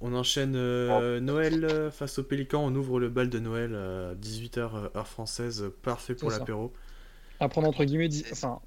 On 0.00 0.12
enchaîne 0.12 0.54
euh, 0.54 1.20
Noël 1.20 1.64
euh, 1.64 1.90
face 1.90 2.18
au 2.18 2.24
Pélican. 2.24 2.62
On 2.62 2.74
ouvre 2.74 3.00
le 3.00 3.08
bal 3.08 3.30
de 3.30 3.38
Noël, 3.38 3.72
18h 4.20 4.90
heure 4.94 5.08
française, 5.08 5.70
parfait 5.82 6.14
pour 6.14 6.30
l'apéro. 6.30 6.74
À 7.40 7.48
prendre 7.48 7.68
entre 7.68 7.84
guillemets, 7.84 8.10
enfin, 8.30 8.60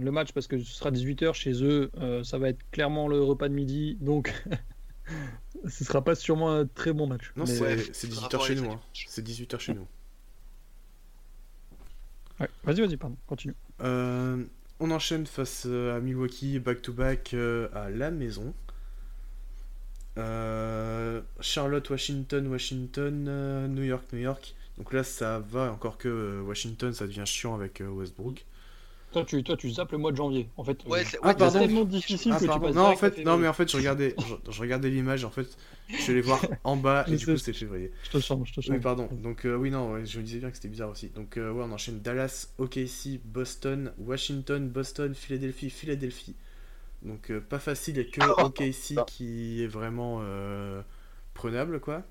le 0.00 0.10
match 0.10 0.32
parce 0.32 0.46
que 0.46 0.58
ce 0.58 0.72
sera 0.72 0.90
18h 0.90 1.34
chez 1.34 1.64
eux, 1.64 1.90
euh, 1.98 2.22
ça 2.22 2.38
va 2.38 2.48
être 2.50 2.62
clairement 2.70 3.08
le 3.08 3.22
repas 3.22 3.48
de 3.48 3.54
midi, 3.54 3.96
donc 4.00 4.32
ce 5.68 5.84
sera 5.84 6.02
pas 6.02 6.14
sûrement 6.14 6.52
un 6.54 6.66
très 6.66 6.92
bon 6.92 7.06
match. 7.06 7.32
Non, 7.36 7.44
Mais- 7.46 7.54
c'est 7.54 7.60
ouais, 7.62 7.84
c'est 7.92 8.08
par 8.08 8.16
18h 8.18 8.22
rapport 8.22 8.42
à 8.44 8.46
chez 8.46 8.54
nous. 8.56 8.70
hein. 8.70 8.80
C'est 9.08 9.22
18h 9.24 9.58
chez 9.60 9.74
nous. 9.74 9.86
Ouais, 12.40 12.48
Vas-y, 12.64 12.80
vas-y, 12.80 12.96
pardon, 12.96 13.16
continue. 13.26 13.54
Euh, 13.80 14.44
on 14.80 14.90
enchaîne 14.92 15.26
face 15.26 15.64
euh, 15.66 15.96
à 15.96 16.00
Milwaukee, 16.00 16.58
back-to-back 16.60 17.34
euh, 17.34 17.68
à 17.74 17.90
la 17.90 18.10
maison. 18.10 18.54
Euh, 20.18 21.20
Charlotte, 21.40 21.88
Washington, 21.90 22.46
Washington, 22.48 23.26
euh, 23.28 23.68
New 23.68 23.82
York, 23.84 24.04
New 24.12 24.18
York. 24.20 24.54
Donc 24.76 24.92
là, 24.92 25.02
ça 25.04 25.38
va, 25.40 25.72
encore 25.72 25.98
que 25.98 26.40
Washington, 26.46 26.92
ça 26.92 27.06
devient 27.06 27.24
chiant 27.26 27.54
avec 27.54 27.80
euh, 27.80 27.88
Westbrook. 27.88 28.44
Toi, 29.12 29.24
tu, 29.24 29.42
toi, 29.42 29.56
tu 29.56 29.70
zappes 29.70 29.92
le 29.92 29.98
mois 29.98 30.12
de 30.12 30.16
janvier. 30.16 30.48
En 30.56 30.64
fait, 30.64 30.84
Ouais, 30.86 31.00
euh, 31.00 31.04
c'est- 31.04 31.18
Ah, 31.22 31.34
tellement 31.50 31.84
difficile 31.84 32.32
Ah, 32.32 32.38
que 32.40 32.44
tu 32.44 32.60
passes 32.60 32.74
Non, 32.74 32.82
en 32.84 32.96
fait, 32.96 33.24
non, 33.24 33.36
mais 33.38 33.48
en 33.48 33.52
fait, 33.52 33.70
je 33.70 33.76
regardais, 33.76 34.14
je, 34.18 34.52
je 34.52 34.60
regardais 34.60 34.90
l'image, 34.90 35.24
en 35.24 35.30
fait, 35.30 35.56
je 35.90 36.02
suis 36.02 36.12
allé 36.12 36.20
voir 36.20 36.44
en 36.64 36.76
bas 36.76 37.06
et 37.10 37.14
du 37.16 37.26
coup, 37.26 37.36
c'est 37.38 37.52
février. 37.52 37.90
Je 38.04 38.10
te 38.10 38.20
sens, 38.20 38.46
je 38.48 38.52
te 38.52 38.60
sens. 38.60 38.70
Oui, 38.70 38.78
pardon. 38.80 39.08
Donc, 39.22 39.44
euh, 39.46 39.56
oui, 39.56 39.70
non, 39.70 39.92
ouais, 39.92 40.04
je 40.04 40.18
me 40.18 40.24
disais 40.24 40.38
bien 40.38 40.50
que 40.50 40.56
c'était 40.56 40.68
bizarre 40.68 40.90
aussi. 40.90 41.08
Donc, 41.08 41.36
euh, 41.38 41.50
ouais, 41.50 41.64
on 41.66 41.72
enchaîne 41.72 42.00
Dallas, 42.00 42.48
OKC, 42.58 43.20
Boston, 43.24 43.92
Washington, 43.98 44.68
Boston, 44.68 45.14
Philadelphie, 45.14 45.70
Philadelphie. 45.70 46.36
Donc, 47.02 47.30
euh, 47.30 47.40
pas 47.40 47.58
facile, 47.58 47.96
il 47.96 48.02
n'y 48.02 48.08
a 48.08 48.10
que 48.10 48.20
OKC 48.42 49.04
qui 49.06 49.62
est 49.62 49.66
vraiment 49.68 50.20
euh, 50.22 50.82
prenable, 51.34 51.80
quoi. 51.80 52.04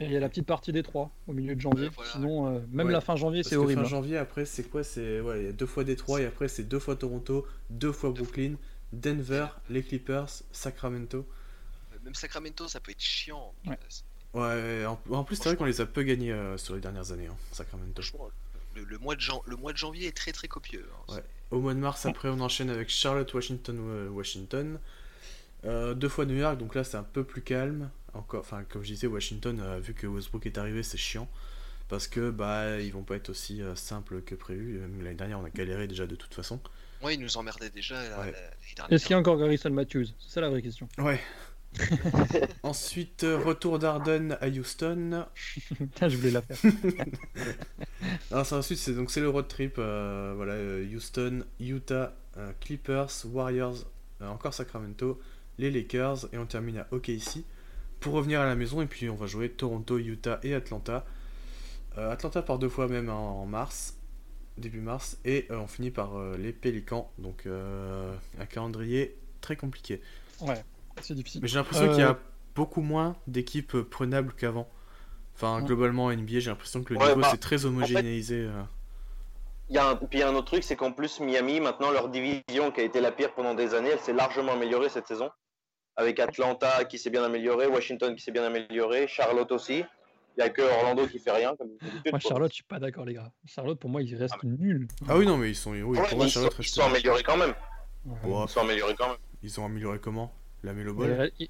Et 0.00 0.06
il 0.06 0.12
y 0.12 0.16
a 0.16 0.20
la 0.20 0.28
petite 0.28 0.46
partie 0.46 0.72
des 0.72 0.82
trois 0.82 1.10
au 1.28 1.32
milieu 1.32 1.54
de 1.54 1.60
janvier. 1.60 1.84
Ouais, 1.86 1.92
voilà. 1.94 2.10
Sinon, 2.10 2.46
euh, 2.48 2.60
même 2.72 2.86
Ouais, 2.88 2.92
la 2.92 3.00
fin 3.00 3.14
janvier, 3.14 3.42
c'est 3.44 3.54
horrible. 3.56 3.82
Fin 3.82 3.88
janvier, 3.88 4.18
après, 4.18 4.44
c'est 4.44 4.64
quoi 4.64 4.82
C'est 4.82 5.20
ouais, 5.20 5.40
il 5.42 5.46
y 5.46 5.48
a 5.48 5.52
deux 5.52 5.66
fois 5.66 5.84
Détroit 5.84 6.20
et 6.20 6.26
après, 6.26 6.48
c'est 6.48 6.64
deux 6.64 6.80
fois 6.80 6.96
Toronto, 6.96 7.46
deux 7.70 7.92
fois 7.92 8.10
Brooklyn, 8.10 8.54
Denver, 8.92 9.46
les 9.70 9.82
Clippers, 9.84 10.28
Sacramento. 10.52 11.26
Même 12.04 12.14
Sacramento, 12.14 12.66
ça 12.68 12.80
peut 12.80 12.90
être 12.90 13.00
chiant. 13.00 13.54
Ouais. 13.66 13.78
Ouais, 14.34 14.84
en, 14.84 15.00
en 15.10 15.22
plus, 15.24 15.36
c'est 15.36 15.44
vrai 15.44 15.56
qu'on 15.56 15.64
les 15.64 15.80
a 15.80 15.86
peu 15.86 16.02
gagnés 16.02 16.32
euh, 16.32 16.58
sur 16.58 16.74
les 16.74 16.80
dernières 16.80 17.12
années, 17.12 17.28
hein, 17.28 17.36
Sacramento. 17.52 18.02
Le, 18.74 18.82
le 18.82 18.98
mois 18.98 19.14
de 19.14 19.20
jan- 19.20 19.42
le 19.46 19.54
mois 19.54 19.72
de 19.72 19.78
janvier 19.78 20.08
est 20.08 20.16
très 20.16 20.32
très 20.32 20.48
copieux. 20.48 20.84
hein. 21.08 21.14
Ouais. 21.14 21.22
Au 21.52 21.60
mois 21.60 21.72
de 21.72 21.78
mars, 21.78 22.04
après, 22.04 22.28
on 22.28 22.40
enchaîne 22.40 22.68
avec 22.68 22.88
Charlotte, 22.88 23.32
Washington, 23.32 23.78
euh, 23.80 24.08
Washington. 24.08 24.80
Euh, 25.64 25.94
deux 25.94 26.08
fois 26.08 26.26
New 26.26 26.36
York, 26.36 26.58
donc 26.58 26.74
là, 26.74 26.84
c'est 26.84 26.96
un 26.96 27.02
peu 27.04 27.24
plus 27.24 27.42
calme. 27.42 27.90
Encore, 28.12 28.40
enfin, 28.40 28.64
comme 28.64 28.82
je 28.82 28.88
disais, 28.92 29.06
Washington, 29.06 29.58
euh, 29.60 29.78
vu 29.80 29.94
que 29.94 30.06
Westbrook 30.06 30.46
est 30.46 30.58
arrivé, 30.58 30.82
c'est 30.82 30.98
chiant. 30.98 31.28
Parce 31.88 32.08
que 32.08 32.30
bah 32.30 32.80
ils 32.80 32.92
vont 32.92 33.02
pas 33.02 33.16
être 33.16 33.28
aussi 33.28 33.60
euh, 33.60 33.74
simples 33.74 34.22
que 34.22 34.34
prévu. 34.34 34.80
L'année 35.02 35.14
dernière, 35.16 35.38
on 35.38 35.44
a 35.44 35.50
galéré 35.50 35.86
déjà 35.86 36.06
de 36.06 36.16
toute 36.16 36.32
façon. 36.32 36.58
Ouais, 37.02 37.14
ils 37.14 37.20
nous 37.20 37.36
emmerdaient 37.36 37.68
déjà 37.70 37.94
Ouais. 37.96 38.08
la- 38.10 38.16
l'année 38.24 38.32
dernière. 38.74 38.92
Est-ce 38.94 39.04
qu'il 39.04 39.12
y 39.12 39.14
a 39.14 39.18
encore 39.18 39.36
Garrison 39.38 39.68
Matthews? 39.70 40.06
C'est 40.18 40.32
ça 40.34 40.40
la 40.40 40.48
vraie 40.48 40.62
question. 40.62 40.88
Ouais. 40.98 41.20
Ensuite, 42.62 43.22
retour 43.28 43.78
d'Arden 43.78 44.38
à 44.40 44.48
Houston. 44.48 45.26
Putain, 45.76 46.08
je 46.08 46.16
voulais 46.16 46.30
la 46.30 46.40
faire. 46.42 46.56
Alors, 48.30 48.46
ça, 48.46 48.56
ensuite, 48.56 48.78
c'est 48.78 48.94
donc 48.94 49.10
c'est 49.10 49.20
le 49.20 49.28
road 49.28 49.48
trip. 49.48 49.74
euh, 49.78 50.32
voilà, 50.36 50.54
Houston, 50.94 51.44
Utah, 51.60 52.14
euh, 52.36 52.52
Clippers, 52.60 53.10
Warriors, 53.26 53.76
euh, 54.22 54.28
encore 54.28 54.54
Sacramento, 54.54 55.20
les 55.58 55.70
Lakers 55.70 56.26
et 56.32 56.38
on 56.38 56.46
termine 56.46 56.78
à 56.78 56.86
OKC 56.90 57.44
pour 58.00 58.14
revenir 58.14 58.40
à 58.40 58.46
la 58.46 58.54
maison 58.54 58.82
et 58.82 58.86
puis 58.86 59.08
on 59.08 59.14
va 59.14 59.26
jouer 59.26 59.50
Toronto, 59.50 59.98
Utah 59.98 60.38
et 60.42 60.54
Atlanta. 60.54 61.04
Euh, 61.98 62.10
Atlanta 62.10 62.42
par 62.42 62.58
deux 62.58 62.68
fois 62.68 62.88
même 62.88 63.08
en, 63.08 63.42
en 63.42 63.46
mars, 63.46 63.96
début 64.58 64.80
mars 64.80 65.18
et 65.24 65.46
euh, 65.50 65.58
on 65.58 65.66
finit 65.66 65.90
par 65.90 66.16
euh, 66.18 66.36
les 66.36 66.52
Pélicans. 66.52 67.10
Donc 67.18 67.46
euh, 67.46 68.14
un 68.38 68.46
calendrier 68.46 69.16
très 69.40 69.56
compliqué. 69.56 70.00
Ouais, 70.40 70.62
c'est 71.00 71.14
difficile. 71.14 71.40
Mais 71.42 71.48
j'ai 71.48 71.58
l'impression 71.58 71.84
Euh, 71.86 71.90
qu'il 71.90 72.00
y 72.00 72.02
a 72.02 72.18
beaucoup 72.54 72.82
moins 72.82 73.16
d'équipes 73.26 73.76
prenables 73.82 74.32
qu'avant. 74.34 74.68
Enfin, 75.36 75.58
Ouais. 75.58 75.64
globalement, 75.66 76.04
en 76.06 76.12
NBA, 76.12 76.40
j'ai 76.40 76.50
l'impression 76.50 76.82
que 76.84 76.94
le 76.94 77.00
Ouais, 77.00 77.08
niveau 77.08 77.20
bah, 77.20 77.28
c'est 77.30 77.40
très 77.40 77.64
homogénéisé. 77.64 78.48
Il 79.70 79.74
y 79.76 79.78
a 79.78 79.88
un, 79.88 79.96
puis 79.96 80.06
il 80.12 80.18
y 80.18 80.22
a 80.22 80.28
un 80.28 80.34
autre 80.34 80.46
truc, 80.46 80.62
c'est 80.62 80.76
qu'en 80.76 80.92
plus, 80.92 81.20
Miami, 81.20 81.58
maintenant, 81.60 81.90
leur 81.90 82.08
division 82.08 82.70
qui 82.70 82.80
a 82.80 82.84
été 82.84 83.00
la 83.00 83.10
pire 83.12 83.34
pendant 83.34 83.54
des 83.54 83.74
années, 83.74 83.90
elle 83.90 84.00
s'est 84.00 84.12
largement 84.12 84.52
améliorée 84.52 84.88
cette 84.88 85.06
saison. 85.08 85.30
Avec 85.96 86.18
Atlanta 86.18 86.84
qui 86.84 86.98
s'est 86.98 87.10
bien 87.10 87.22
amélioré, 87.22 87.66
Washington 87.66 88.14
qui 88.16 88.22
s'est 88.22 88.32
bien 88.32 88.44
amélioré, 88.44 89.06
Charlotte 89.06 89.50
aussi. 89.52 89.84
Il 90.36 90.40
n'y 90.40 90.42
a 90.42 90.50
que 90.50 90.62
Orlando 90.62 91.06
qui 91.06 91.20
fait 91.20 91.30
rien, 91.30 91.54
comme. 91.54 91.70
Moi. 92.10 92.18
Charlotte, 92.18 92.50
je 92.50 92.56
suis 92.56 92.64
pas 92.64 92.80
d'accord, 92.80 93.04
les 93.04 93.14
gars. 93.14 93.30
Charlotte, 93.44 93.78
pour 93.78 93.88
moi, 93.90 94.02
il 94.02 94.16
reste 94.16 94.34
Ah 94.36 94.40
nul. 94.42 94.88
Ah 95.08 95.16
oui, 95.16 95.26
non, 95.26 95.36
mais 95.36 95.50
ils 95.50 95.54
sont. 95.54 95.70
Oui, 95.70 95.82
Ouais, 95.98 96.08
pour 96.08 96.16
moi, 96.18 96.26
ils, 96.26 96.30
Charlotte 96.30 96.52
sont, 96.54 96.62
ils 96.62 96.66
sont 96.68 96.82
améliorés 96.82 97.22
quand 97.22 97.36
même. 97.36 97.54
Ouais. 98.04 98.16
Ils 98.24 98.48
sont 98.48 98.60
améliorés 98.60 98.94
quand 98.98 99.08
même. 99.08 99.16
Ils 99.44 99.60
ont 99.60 99.66
amélioré 99.66 100.00
comment? 100.00 100.32
La 100.64 100.72
Melo 100.72 100.96
Il, 101.04 101.32
il- 101.38 101.48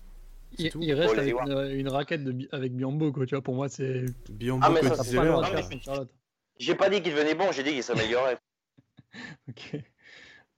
il- 0.59 0.71
tout. 0.71 0.81
il 0.83 0.93
reste 0.93 1.17
avec 1.17 1.35
une, 1.47 1.71
une 1.79 1.89
raquette 1.89 2.25
de, 2.25 2.47
avec 2.53 2.75
Biombo, 2.75 3.13
quoi. 3.13 3.25
Tu 3.25 3.35
vois, 3.35 3.43
pour 3.43 3.55
moi, 3.55 3.71
c'est 3.71 4.05
Biombo 4.29 4.67
Ah, 4.67 4.71
mais 4.71 4.83
ça, 4.83 5.03
c'est 5.03 5.17
pas 5.17 5.43
Charlotte. 5.81 6.11
J'ai 6.59 6.75
pas 6.75 6.91
dit 6.91 7.01
qu'il 7.01 7.15
devenait 7.15 7.35
bon, 7.35 7.51
j'ai 7.53 7.63
dit 7.63 7.71
qu'il 7.71 7.83
s'améliorait. 7.83 8.39
Ok, 9.49 9.77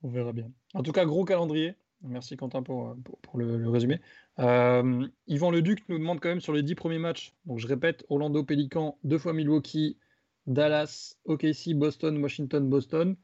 on 0.01 0.09
verra 0.09 0.33
bien. 0.33 0.49
En 0.73 0.81
tout 0.81 0.91
cas, 0.91 1.05
gros 1.05 1.23
calendrier. 1.25 1.75
Merci 2.01 2.37
Quentin 2.37 2.63
pour, 2.63 2.95
pour, 3.03 3.19
pour 3.19 3.39
le, 3.39 3.57
le 3.57 3.69
résumé. 3.69 3.99
Euh, 4.39 5.07
Yvan 5.27 5.51
Leduc 5.51 5.87
nous 5.89 5.97
demande 5.97 6.19
quand 6.19 6.29
même 6.29 6.41
sur 6.41 6.53
les 6.53 6.63
10 6.63 6.75
premiers 6.75 6.99
matchs. 6.99 7.33
Donc 7.45 7.59
je 7.59 7.67
répète, 7.67 8.05
Orlando 8.09 8.43
Pélican, 8.43 8.97
deux 9.03 9.17
fois 9.17 9.33
Milwaukee, 9.33 9.97
Dallas, 10.45 11.15
OKC, 11.25 11.73
Boston, 11.73 12.21
Washington, 12.21 12.69
Boston. 12.69 13.15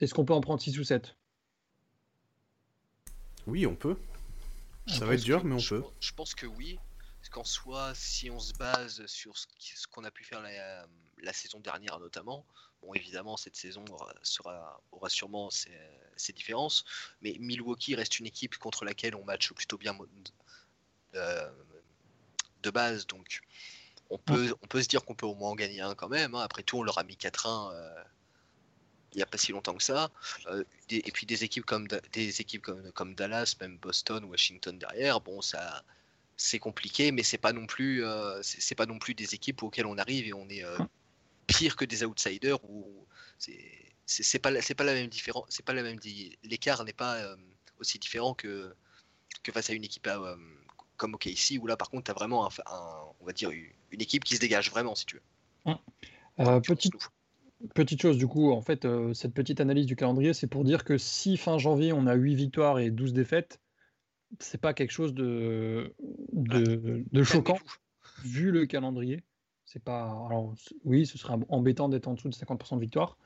Est-ce 0.00 0.12
qu'on 0.12 0.24
peut 0.24 0.34
en 0.34 0.40
prendre 0.40 0.60
6 0.60 0.78
ou 0.78 0.84
7 0.84 1.16
Oui, 3.46 3.66
on 3.66 3.76
peut. 3.76 3.96
On 4.88 4.92
Ça 4.92 5.06
va 5.06 5.14
être 5.14 5.24
dur, 5.24 5.44
mais 5.44 5.54
on 5.54 5.58
je, 5.58 5.76
peut. 5.76 5.84
Je 6.00 6.12
pense 6.12 6.34
que 6.34 6.46
oui. 6.46 6.78
Parce 7.18 7.28
qu'en 7.30 7.44
soi, 7.44 7.92
si 7.94 8.30
on 8.30 8.38
se 8.38 8.52
base 8.54 9.04
sur 9.06 9.36
ce 9.36 9.86
qu'on 9.88 10.04
a 10.04 10.10
pu 10.10 10.24
faire 10.24 10.42
la, 10.42 10.86
la 11.22 11.32
saison 11.32 11.60
dernière 11.60 11.98
notamment, 11.98 12.46
bon 12.82 12.94
évidemment 12.94 13.36
cette 13.36 13.56
saison 13.56 13.84
aura, 13.90 14.12
sera- 14.22 14.80
aura 14.92 15.08
sûrement 15.08 15.50
ses, 15.50 15.70
ses 16.16 16.32
différences, 16.32 16.84
mais 17.20 17.36
Milwaukee 17.40 17.94
reste 17.94 18.18
une 18.20 18.26
équipe 18.26 18.56
contre 18.58 18.84
laquelle 18.84 19.14
on 19.14 19.24
match 19.24 19.52
plutôt 19.52 19.78
bien 19.78 19.96
euh, 21.14 21.50
de 22.62 22.70
base, 22.70 23.06
donc 23.06 23.40
on 24.10 24.18
peut, 24.18 24.54
on 24.62 24.66
peut 24.66 24.82
se 24.82 24.88
dire 24.88 25.04
qu'on 25.04 25.14
peut 25.14 25.26
au 25.26 25.34
moins 25.34 25.50
en 25.50 25.54
gagner 25.56 25.80
un 25.80 25.94
quand 25.94 26.08
même. 26.08 26.34
hein. 26.34 26.40
Après 26.40 26.62
tout, 26.62 26.78
on 26.78 26.82
leur 26.82 26.98
a 26.98 27.04
mis 27.04 27.16
4-1 27.16 27.72
euh, 27.74 28.02
il 29.12 29.16
n'y 29.18 29.22
a 29.22 29.26
pas 29.26 29.38
si 29.38 29.52
longtemps 29.52 29.74
que 29.74 29.82
ça. 29.82 30.10
Euh, 30.48 30.62
des- 30.88 31.02
et 31.04 31.10
puis 31.12 31.26
des 31.26 31.42
équipes 31.42 31.64
comme 31.64 31.88
des 32.12 32.40
équipes 32.40 32.62
comme, 32.62 32.92
comme 32.92 33.14
Dallas, 33.14 33.56
même 33.60 33.78
Boston, 33.78 34.24
Washington 34.24 34.78
derrière, 34.78 35.20
bon 35.20 35.40
ça 35.40 35.82
c'est 36.36 36.58
compliqué, 36.58 37.12
mais 37.12 37.22
c'est 37.22 37.38
pas 37.38 37.52
non 37.54 37.66
plus 37.66 38.04
euh, 38.04 38.42
c'est 38.42 38.60
c'est 38.60 38.74
pas 38.74 38.84
non 38.86 38.98
plus 38.98 39.14
des 39.14 39.34
équipes 39.34 39.62
auxquelles 39.62 39.86
on 39.86 39.96
arrive 39.96 40.26
et 40.26 40.34
on 40.34 40.46
est 40.50 40.62
euh, 40.64 40.76
pire 41.46 41.76
que 41.76 41.84
des 41.84 42.04
outsiders 42.04 42.62
ou 42.64 43.06
c'est 44.06 44.38
pas 44.38 44.50
la- 44.50 44.62
c'est 44.62 44.74
pas 44.74 44.84
la 44.84 44.94
même 44.94 45.08
différence 45.08 45.46
c'est 45.48 45.64
pas 45.64 45.74
la 45.74 45.82
même 45.82 45.98
l'écart 46.44 46.84
n'est 46.84 46.92
pas 46.92 47.16
euh, 47.16 47.36
aussi 47.78 47.98
différent 47.98 48.34
que 48.34 48.74
que 49.42 49.52
face 49.52 49.70
à 49.70 49.72
une 49.74 49.84
équipe 49.84 50.06
euh, 50.06 50.36
comme 50.96 51.14
OKC 51.14 51.58
où 51.60 51.66
là 51.66 51.76
par 51.76 51.90
contre 51.90 52.04
tu 52.04 52.10
as 52.10 52.14
vraiment 52.14 52.46
un, 52.46 52.50
un- 52.66 53.02
on 53.20 53.26
va 53.26 53.32
dire 53.32 53.50
une, 53.50 54.00
équipe 54.00 54.24
qui 54.24 54.34
se 54.36 54.40
dégage 54.40 54.70
vraiment 54.70 54.94
si 54.94 55.06
tu 55.06 55.16
veux. 55.16 55.22
Euh, 56.40 56.60
Tu 56.60 56.74
petite, 56.74 56.92
petite 57.74 58.02
chose, 58.02 58.18
du 58.18 58.26
coup, 58.26 58.52
en 58.52 58.60
fait, 58.60 58.84
euh, 58.84 59.14
cette 59.14 59.32
petite 59.32 59.60
analyse 59.60 59.86
du 59.86 59.96
calendrier, 59.96 60.34
c'est 60.34 60.46
pour 60.46 60.64
dire 60.64 60.84
que 60.84 60.98
si 60.98 61.36
fin 61.36 61.58
janvier, 61.58 61.92
on 61.92 62.06
a 62.06 62.14
8 62.14 62.34
victoires 62.34 62.78
et 62.78 62.90
12 62.90 63.12
défaites, 63.12 63.60
c'est 64.38 64.60
pas 64.60 64.74
quelque 64.74 64.90
chose 64.90 65.14
de, 65.14 65.94
de, 66.32 67.04
de 67.10 67.22
choquant. 67.22 67.58
Vu 68.24 68.50
le 68.50 68.66
calendrier, 68.66 69.22
c'est 69.66 69.82
pas. 69.82 70.04
Alors, 70.04 70.54
oui, 70.84 71.06
ce 71.06 71.18
serait 71.18 71.34
embêtant 71.48 71.88
d'être 71.88 72.06
en 72.08 72.14
dessous 72.14 72.28
de 72.28 72.34
50% 72.34 72.76
de 72.76 72.80
victoire, 72.80 73.18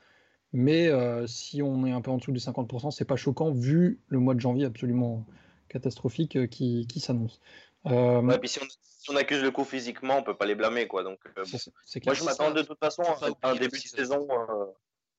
mais 0.51 0.87
euh, 0.87 1.27
si 1.27 1.61
on 1.61 1.85
est 1.85 1.91
un 1.91 2.01
peu 2.01 2.11
en 2.11 2.17
dessous 2.17 2.31
des 2.31 2.39
50%, 2.39 2.91
c'est 2.91 3.05
pas 3.05 3.15
choquant 3.15 3.51
vu 3.51 3.99
le 4.07 4.19
mois 4.19 4.33
de 4.33 4.39
janvier 4.39 4.65
absolument 4.65 5.25
catastrophique 5.69 6.35
euh, 6.35 6.47
qui, 6.47 6.87
qui 6.87 6.99
s'annonce. 6.99 7.39
Euh, 7.85 8.21
Ouais, 8.21 8.39
puis 8.39 8.49
si 8.49 8.59
on, 8.59 8.65
si 8.81 9.09
on 9.11 9.15
accuse 9.15 9.41
le 9.41 9.51
coup 9.51 9.63
physiquement, 9.63 10.17
on 10.17 10.23
peut 10.23 10.35
pas 10.35 10.45
les 10.45 10.55
blâmer, 10.55 10.87
quoi. 10.87 11.03
Donc, 11.03 11.19
euh, 11.37 11.43
c'est- 11.45 11.69
bon. 11.69 11.73
c'est 11.85 12.05
Moi, 12.05 12.15
je 12.15 12.23
m'attends 12.23 12.51
de 12.51 12.61
toute 12.63 12.79
façon 12.79 13.03
à 13.03 13.49
un 13.49 13.55
début 13.55 13.79
de 13.79 13.87
saison 13.87 14.27
euh, 14.29 14.65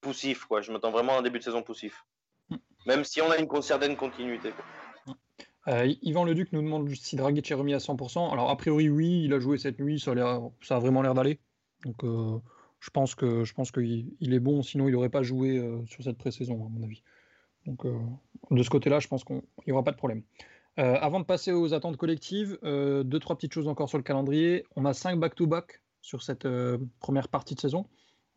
poussif, 0.00 0.44
quoi. 0.44 0.60
Je 0.60 0.70
m'attends 0.72 0.90
vraiment 0.90 1.14
à 1.14 1.18
un 1.18 1.22
début 1.22 1.38
de 1.38 1.44
saison 1.44 1.62
poussif. 1.62 2.04
Mm. 2.50 2.56
Même 2.86 3.04
si 3.04 3.20
on 3.22 3.30
a 3.30 3.38
une 3.38 3.62
certaine 3.62 3.96
continuité. 3.96 4.50
quoi. 4.50 4.64
Euh, 5.68 5.94
Yvan 6.02 6.24
Leduc 6.24 6.52
nous 6.52 6.62
demande 6.62 6.88
si 6.90 7.16
Dragic 7.16 7.50
est 7.50 7.54
remis 7.54 7.74
à 7.74 7.78
100%. 7.78 8.32
Alors, 8.32 8.50
a 8.50 8.56
priori, 8.56 8.88
oui, 8.88 9.24
il 9.24 9.32
a 9.32 9.38
joué 9.38 9.58
cette 9.58 9.78
nuit, 9.78 10.00
ça 10.00 10.12
a, 10.12 10.78
vraiment 10.78 11.02
l'air 11.02 11.14
d'aller. 11.14 11.38
Donc, 11.84 12.02
euh, 12.04 12.38
je 12.80 12.90
pense 12.90 13.14
qu'il 13.14 14.12
il 14.20 14.34
est 14.34 14.40
bon, 14.40 14.62
sinon 14.62 14.88
il 14.88 14.92
n'aurait 14.92 15.08
pas 15.08 15.22
joué 15.22 15.58
euh, 15.58 15.84
sur 15.86 16.02
cette 16.02 16.18
pré-saison, 16.18 16.66
à 16.66 16.68
mon 16.68 16.82
avis. 16.82 17.02
Donc, 17.66 17.84
euh, 17.86 17.96
de 18.50 18.62
ce 18.62 18.70
côté-là, 18.70 18.98
je 18.98 19.06
pense 19.06 19.24
qu'il 19.24 19.42
n'y 19.66 19.72
aura 19.72 19.84
pas 19.84 19.92
de 19.92 19.96
problème. 19.96 20.22
Avant 20.78 21.20
de 21.20 21.26
passer 21.26 21.52
aux 21.52 21.74
attentes 21.74 21.98
collectives, 21.98 22.58
deux, 22.62 23.18
trois 23.18 23.36
petites 23.36 23.52
choses 23.52 23.68
encore 23.68 23.90
sur 23.90 23.98
le 23.98 24.04
calendrier. 24.04 24.64
On 24.74 24.86
a 24.86 24.94
cinq 24.94 25.20
back-to-back 25.20 25.82
sur 26.00 26.22
cette 26.22 26.48
première 26.98 27.28
partie 27.28 27.54
de 27.54 27.60
saison. 27.60 27.84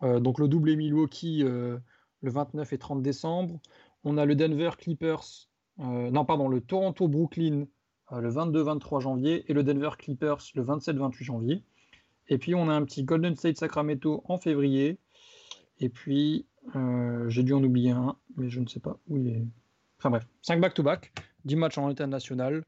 Donc, 0.02 0.38
le 0.38 0.50
double 0.50 0.72
est 0.72 0.76
Milwaukee 0.76 1.44
le 1.44 1.82
29 2.22 2.74
et 2.74 2.78
30 2.78 3.02
décembre. 3.02 3.62
On 4.04 4.18
a 4.18 4.26
le 4.26 4.36
Denver 4.36 4.72
Clippers 4.78 5.48
euh, 5.80 6.10
non, 6.12 6.26
pardon, 6.26 6.48
le 6.48 6.62
Toronto-Brooklyn 6.62 7.66
euh, 8.12 8.22
le 8.22 8.32
22-23 8.32 9.02
janvier 9.02 9.46
et 9.48 9.54
le 9.54 9.64
Denver 9.64 9.92
Clippers 9.98 10.38
le 10.54 10.64
27-28 10.64 11.24
janvier. 11.24 11.64
Et 12.28 12.38
puis 12.38 12.56
on 12.56 12.70
a 12.70 12.74
un 12.74 12.84
petit 12.86 13.04
Golden 13.04 13.36
State 13.36 13.58
Sacramento 13.58 14.24
en 14.28 14.38
février. 14.38 15.00
Et 15.80 15.90
puis 15.90 16.46
euh, 16.76 17.30
j'ai 17.30 17.44
dû 17.44 17.54
en 17.54 17.64
oublier 17.64 17.92
un, 17.92 18.16
mais 18.38 18.50
je 18.50 18.60
ne 18.60 18.68
sais 18.68 18.80
pas 18.80 18.98
où 19.08 19.18
il 19.18 19.28
est. 19.28 19.46
Enfin 20.00 20.10
bref, 20.10 20.28
5 20.42 20.62
back-to-back, 20.62 21.14
10 21.46 21.56
matchs 21.56 21.78
en 21.78 21.88
international. 21.88 22.64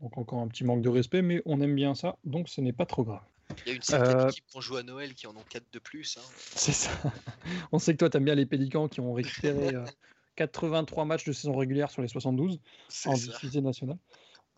Donc 0.00 0.18
encore 0.18 0.40
un 0.40 0.48
petit 0.48 0.64
manque 0.64 0.82
de 0.82 0.88
respect, 0.88 1.22
mais 1.22 1.42
on 1.46 1.60
aime 1.60 1.74
bien 1.74 1.94
ça, 1.94 2.16
donc 2.24 2.48
ce 2.48 2.60
n'est 2.60 2.72
pas 2.72 2.86
trop 2.86 3.04
grave. 3.04 3.22
Il 3.66 3.68
y 3.68 3.72
a 3.72 3.76
une 3.76 3.82
certaine 3.82 4.28
équipe 4.28 4.44
qui 4.46 4.56
ont 4.56 4.60
joué 4.60 4.80
à 4.80 4.82
Noël 4.82 5.14
qui 5.14 5.26
en 5.26 5.36
ont 5.36 5.44
4 5.48 5.64
de 5.72 5.78
plus. 5.78 6.16
hein. 6.18 6.26
C'est 6.34 6.72
ça. 6.72 6.90
On 7.72 7.78
sait 7.78 7.92
que 7.92 7.98
toi, 7.98 8.08
tu 8.08 8.16
aimes 8.16 8.24
bien 8.24 8.34
les 8.34 8.46
Pélicans 8.46 8.88
qui 8.88 9.00
ont 9.00 9.12
récupéré 9.12 9.74
83 10.36 11.04
matchs 11.04 11.24
de 11.24 11.32
saison 11.32 11.56
régulière 11.56 11.90
sur 11.90 12.02
les 12.02 12.08
72 12.08 12.60
C'est 12.88 13.08
en 13.08 13.14
diffusée 13.14 13.60
nationale. 13.60 13.98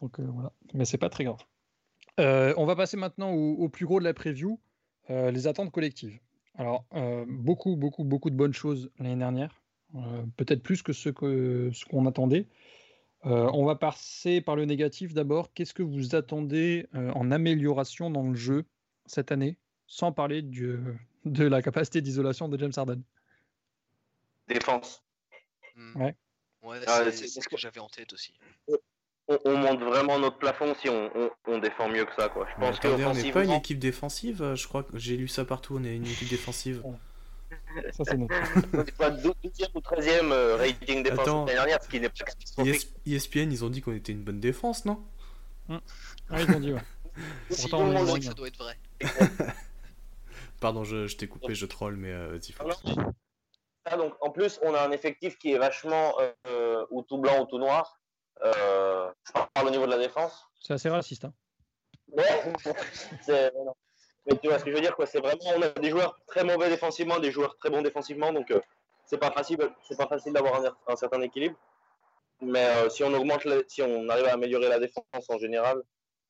Donc 0.00 0.18
euh, 0.20 0.26
voilà, 0.32 0.52
mais 0.72 0.84
c'est 0.84 0.98
pas 0.98 1.10
très 1.10 1.24
grave. 1.24 1.40
Euh, 2.20 2.54
on 2.56 2.66
va 2.66 2.76
passer 2.76 2.96
maintenant 2.96 3.32
au, 3.32 3.54
au 3.54 3.68
plus 3.68 3.86
gros 3.86 3.98
de 3.98 4.04
la 4.04 4.14
preview, 4.14 4.60
euh, 5.10 5.30
les 5.30 5.46
attentes 5.46 5.72
collectives. 5.72 6.18
Alors, 6.56 6.84
euh, 6.94 7.24
beaucoup, 7.28 7.76
beaucoup, 7.76 8.04
beaucoup 8.04 8.30
de 8.30 8.36
bonnes 8.36 8.52
choses 8.52 8.90
l'année 8.98 9.16
dernière, 9.16 9.62
euh, 9.96 10.24
peut-être 10.36 10.62
plus 10.62 10.82
que 10.82 10.92
ce 10.92 11.08
que 11.08 11.70
ce 11.72 11.84
qu'on 11.84 12.06
attendait. 12.06 12.46
Euh, 13.26 13.50
on 13.54 13.64
va 13.64 13.74
passer 13.74 14.40
par 14.40 14.54
le 14.54 14.64
négatif 14.64 15.14
d'abord. 15.14 15.52
Qu'est-ce 15.54 15.74
que 15.74 15.82
vous 15.82 16.14
attendez 16.14 16.86
euh, 16.94 17.10
en 17.12 17.30
amélioration 17.30 18.10
dans 18.10 18.22
le 18.28 18.34
jeu 18.34 18.64
cette 19.06 19.32
année, 19.32 19.56
sans 19.86 20.12
parler 20.12 20.42
du, 20.42 20.78
de 21.24 21.44
la 21.44 21.62
capacité 21.62 22.00
d'isolation 22.02 22.48
de 22.48 22.58
James 22.58 22.72
Harden? 22.76 23.02
Défense. 24.46 25.02
Hmm. 25.74 25.96
Ouais. 26.02 26.14
Ouais, 26.62 26.80
Ah, 26.86 27.02
c'est 27.04 27.12
c'est- 27.12 27.26
c'est 27.28 27.40
ce 27.40 27.48
que 27.48 27.56
j'avais 27.56 27.80
en 27.80 27.88
tête 27.88 28.12
aussi. 28.12 28.32
On, 29.28 29.38
on 29.46 29.56
monte 29.56 29.80
vraiment 29.80 30.18
notre 30.18 30.38
plafond 30.38 30.74
si 30.80 30.88
on, 30.88 31.10
on- 31.16 31.30
on 31.46 31.58
défend 31.58 31.88
mieux 31.88 32.04
que 32.04 32.14
ça, 32.14 32.28
quoi. 32.28 32.46
Je 32.50 32.60
pense 32.60 32.76
attendez, 32.76 33.04
on 33.04 33.14
n'est 33.14 33.32
pas 33.32 33.44
une 33.44 33.50
équipe 33.52 33.78
défensive, 33.78 34.42
euh, 34.42 34.54
je 34.54 34.68
crois 34.68 34.82
que 34.82 34.98
j'ai 34.98 35.16
lu 35.16 35.28
ça 35.28 35.44
partout, 35.44 35.76
on 35.78 35.84
est 35.84 35.96
une 35.96 36.06
équipe 36.06 36.28
défensive. 36.28 36.82
Ça, 37.92 38.04
c'est 38.04 38.16
notre. 38.16 38.34
on 38.74 38.84
n'est 38.84 38.92
pas 38.92 39.10
12e 39.10 39.70
ou 39.74 39.80
13e 39.80 40.32
euh, 40.32 40.56
rating 40.56 41.02
défense 41.02 41.26
l'année 41.26 41.52
dernière, 41.52 41.82
ce 41.82 41.88
qui 41.88 42.00
n'est 42.00 42.08
pas 42.08 42.24
catastrophique. 42.24 42.88
ES 43.06 43.12
ESPN, 43.14 43.50
ils 43.52 43.64
ont 43.64 43.70
dit 43.70 43.80
qu'on 43.80 43.94
était 43.94 44.12
une 44.12 44.22
bonne 44.22 44.40
défense, 44.40 44.84
non? 44.84 45.02
Ah, 45.68 45.80
ils 46.42 46.50
ont 46.50 46.60
dit, 46.60 46.72
ouais. 46.72 46.80
Si, 47.50 47.62
Pourtant, 47.62 47.84
on 47.86 47.92
loin, 47.92 48.06
sais 48.14 48.18
que 48.20 48.24
ça 48.26 48.34
doit 48.34 48.48
être 48.48 48.58
vrai. 48.58 48.76
Pardon, 50.60 50.82
je, 50.84 51.06
je 51.06 51.16
t'ai 51.16 51.28
coupé, 51.28 51.54
je 51.54 51.66
troll, 51.66 51.96
mais 51.96 52.10
euh, 52.10 52.28
vas-y, 52.38 52.52
Donc, 53.98 54.14
en 54.20 54.30
plus, 54.30 54.58
on 54.62 54.74
a 54.74 54.80
un 54.80 54.90
effectif 54.92 55.36
qui 55.38 55.52
est 55.52 55.58
vachement 55.58 56.14
euh, 56.48 56.86
ou 56.90 57.02
tout 57.02 57.18
blanc 57.18 57.42
ou 57.42 57.46
tout 57.46 57.58
noir. 57.58 58.00
Euh, 58.42 59.10
je 59.24 59.32
parle 59.32 59.66
au 59.66 59.70
niveau 59.70 59.86
de 59.86 59.90
la 59.90 59.98
défense. 59.98 60.46
C'est 60.60 60.72
assez 60.72 60.88
raciste. 60.88 61.26
Hein. 61.26 61.34
Ouais. 62.08 62.52
Mais 64.26 64.38
tu 64.38 64.48
vois 64.48 64.58
ce 64.58 64.64
que 64.64 64.70
je 64.70 64.76
veux 64.76 64.80
dire, 64.80 64.96
quoi. 64.96 65.04
C'est 65.06 65.20
vraiment, 65.20 65.38
on 65.56 65.60
a 65.62 65.68
des 65.68 65.90
joueurs 65.90 66.18
très 66.26 66.44
mauvais 66.44 66.70
défensivement, 66.70 67.18
des 67.18 67.30
joueurs 67.30 67.56
très 67.58 67.68
bons 67.68 67.82
défensivement, 67.82 68.32
donc 68.32 68.50
euh, 68.50 68.60
c'est 69.04 69.18
pas 69.18 69.30
facile, 69.30 69.58
c'est 69.86 69.98
pas 69.98 70.06
facile 70.06 70.32
d'avoir 70.32 70.64
un, 70.64 70.74
un 70.88 70.96
certain 70.96 71.20
équilibre. 71.20 71.56
Mais 72.40 72.64
euh, 72.64 72.88
si 72.88 73.04
on 73.04 73.12
augmente, 73.12 73.44
la- 73.44 73.62
si 73.68 73.82
on 73.82 74.08
arrive 74.08 74.24
à 74.26 74.32
améliorer 74.32 74.68
la 74.68 74.78
défense 74.78 75.04
en 75.28 75.36
général, 75.38 75.82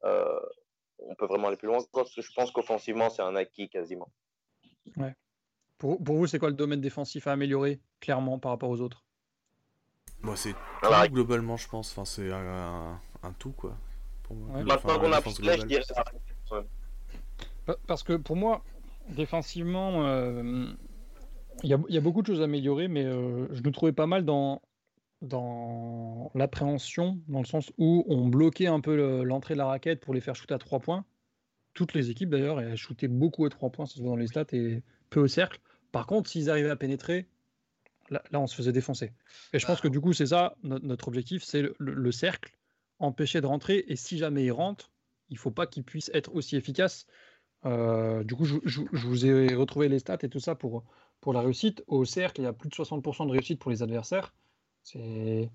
euh, 0.05 0.41
on 0.99 1.15
peut 1.15 1.27
vraiment 1.27 1.49
aller 1.49 1.57
plus 1.57 1.69
loin. 1.69 1.79
Parce 1.93 2.13
que 2.13 2.21
je 2.21 2.33
pense 2.35 2.51
qu'offensivement, 2.51 3.11
c'est 3.11 3.23
un 3.23 3.37
acquis 3.37 3.69
quasiment. 3.69 4.09
Pour, 5.79 6.03
pour 6.03 6.16
vous, 6.16 6.27
c'est 6.27 6.39
quoi 6.39 6.49
le 6.51 6.55
domaine 6.57 6.81
défensif 6.81 7.27
à 7.27 7.33
améliorer, 7.33 7.81
clairement, 8.01 8.39
par 8.39 8.53
rapport 8.53 8.70
aux 8.70 8.81
autres? 8.81 9.05
Moi, 10.22 10.37
c'est 10.37 10.55
Voilà. 10.83 11.07
tout 11.07 11.12
globalement, 11.14 11.57
je 11.57 11.68
pense. 11.68 11.91
Enfin, 11.93 12.05
c'est 12.05 12.31
un, 12.33 12.37
un- 12.39 13.01
un 13.22 13.33
tout, 13.39 13.53
quoi. 13.53 13.77
Pour 14.22 14.37
moi. 14.37 14.49
Ouais. 14.57 14.62
Enfin, 14.62 14.89
Maintenant 14.89 14.99
qu'on 15.01 15.12
a 15.12 15.20
plus 15.20 15.31
je 15.37 15.43
globale. 15.43 15.66
dirais 15.66 15.83
ça. 15.83 16.05
Pa- 17.66 17.77
Parce 17.87 18.03
que 18.03 18.14
pour 18.14 18.37
moi, 18.37 18.62
défensivement, 19.11 20.07
euh, 20.07 20.66
il 21.62 21.68
y, 21.70 21.75
a, 21.75 21.79
il 21.89 21.95
y 21.95 21.99
a 21.99 22.01
beaucoup 22.01 22.22
de 22.22 22.27
choses 22.27 22.41
à 22.41 22.45
améliorer, 22.45 22.89
mais 22.89 23.05
euh, 23.05 23.47
je 23.53 23.62
nous 23.62 23.70
trouvais 23.70 23.93
pas 23.93 24.07
mal 24.07 24.25
dans, 24.25 24.62
dans 25.22 26.31
l'appréhension, 26.35 27.18
dans 27.29 27.41
le 27.41 27.47
sens 27.47 27.72
où 27.79 28.05
on 28.09 28.29
bloquait 28.29 28.66
un 28.66 28.81
peu 28.81 28.97
le- 28.97 29.25
l'entrée 29.25 29.55
de 29.55 29.59
la 29.59 29.66
raquette 29.66 30.01
pour 30.01 30.14
les 30.14 30.20
faire 30.20 30.35
shooter 30.37 30.55
à 30.55 30.59
3 30.59 30.81
points. 30.81 31.05
Toutes 31.75 31.93
les 31.95 32.11
équipes 32.11 32.31
d'ailleurs, 32.31 32.61
elles 32.61 32.77
shootaient 32.77 33.09
beaucoup 33.09 33.45
à 33.45 33.51
3 33.51 33.70
points, 33.70 33.87
ça 33.87 33.95
se 33.97 34.01
voit 34.01 34.11
dans 34.11 34.16
les 34.16 34.29
stats, 34.29 34.45
et 34.53 34.83
au 35.21 35.29
cercle. 35.29 35.61
Par 35.93 36.07
contre, 36.07 36.29
s'ils 36.31 36.51
arrivaient 36.51 36.71
à 36.71 36.77
pénétrer, 36.77 37.27
là, 38.11 38.23
on 38.33 38.47
se 38.47 38.55
faisait 38.55 38.73
défoncer. 38.73 39.12
Et 39.53 39.59
je 39.59 39.67
pense 39.67 39.81
que 39.81 39.89
du 39.89 40.01
coup, 40.01 40.12
c'est 40.12 40.27
ça, 40.27 40.57
no- 40.62 40.79
notre 40.81 41.09
objectif, 41.09 41.43
c'est 41.45 41.62
le, 41.62 41.75
le- 41.79 41.95
le 41.95 42.12
cercle, 42.12 42.57
empêcher 42.99 43.41
de 43.41 43.47
rentrer, 43.47 43.85
et 43.89 43.97
si 43.97 44.19
jamais 44.19 44.45
ils 44.45 44.53
rentrent, 44.53 44.91
il 45.31 45.39
faut 45.39 45.51
pas 45.51 45.67
qu'ils 45.67 45.85
puissent 45.85 46.11
être 46.15 46.35
aussi 46.35 46.57
efficaces. 46.57 47.07
Euh, 47.65 48.23
du 48.25 48.35
coup, 48.35 48.45
je, 48.45 48.59
vous 48.93 49.27
ai 49.27 49.55
retrouvé 49.55 49.89
les 49.89 49.99
stats 49.99 50.19
et 50.23 50.29
tout 50.29 50.41
ça 50.41 50.55
pour, 50.55 50.85
pour 51.21 51.33
la 51.33 51.41
réussite. 51.41 51.83
Au 51.87 52.05
cercle, 52.05 52.41
il 52.43 52.45
y 52.45 52.47
a 52.47 52.53
plus 52.53 52.69
de 52.69 52.75
60% 52.75 53.27
de 53.27 53.33
réussite 53.33 53.59
pour 53.59 53.71
les 53.71 53.83
adversaires. 53.83 54.35
C'est 54.83 55.51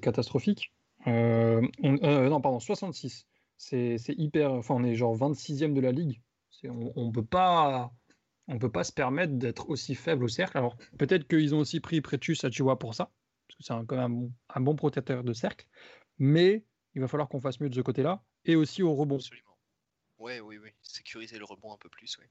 catastrophique. 0.00 0.72
Euh, 1.06 1.66
euh, 1.84 2.28
non, 2.28 2.40
pardon, 2.40 2.60
66. 2.60 3.26
C'est 3.56 3.98
hyper. 4.16 4.52
Enfin, 4.52 4.74
on 4.74 4.84
est 4.84 4.94
genre 4.94 5.14
26e 5.16 5.74
de 5.74 5.80
la 5.80 5.92
ligue. 5.92 6.20
On, 6.64 6.92
on 6.96 7.12
peut 7.12 7.24
pas. 7.24 7.92
On 8.48 8.58
peut 8.58 8.70
pas 8.70 8.84
se 8.84 8.92
permettre 8.92 9.34
d'être 9.34 9.68
aussi 9.70 9.94
faible 9.94 10.24
au 10.24 10.28
cercle. 10.28 10.58
Alors, 10.58 10.76
peut-être 10.98 11.26
qu'ils 11.28 11.54
ont 11.54 11.58
aussi 11.60 11.80
pris 11.80 12.00
Pretus 12.00 12.44
Achua 12.44 12.78
pour 12.78 12.94
ça, 12.94 13.10
parce 13.48 13.56
que 13.58 13.62
c'est 13.64 13.72
un- 13.72 13.84
quand 13.84 13.96
même 13.96 14.04
un 14.04 14.10
bon, 14.10 14.32
un 14.54 14.60
bon 14.60 14.74
protecteur 14.76 15.22
de 15.24 15.32
cercle. 15.32 15.66
Mais 16.18 16.64
il 16.94 17.00
va 17.00 17.08
falloir 17.08 17.28
qu'on 17.28 17.40
fasse 17.40 17.60
mieux 17.60 17.70
de 17.70 17.74
ce 17.74 17.80
côté-là, 17.80 18.22
et 18.44 18.56
aussi 18.56 18.82
au 18.82 18.94
rebond. 18.94 19.16
Absolument. 19.16 19.56
Ouais, 20.18 20.40
oui, 20.40 20.58
oui. 20.58 20.70
Sécuriser 20.82 21.38
le 21.38 21.44
rebond 21.44 21.72
un 21.72 21.78
peu 21.78 21.88
plus, 21.88 22.18
oui. 22.20 22.26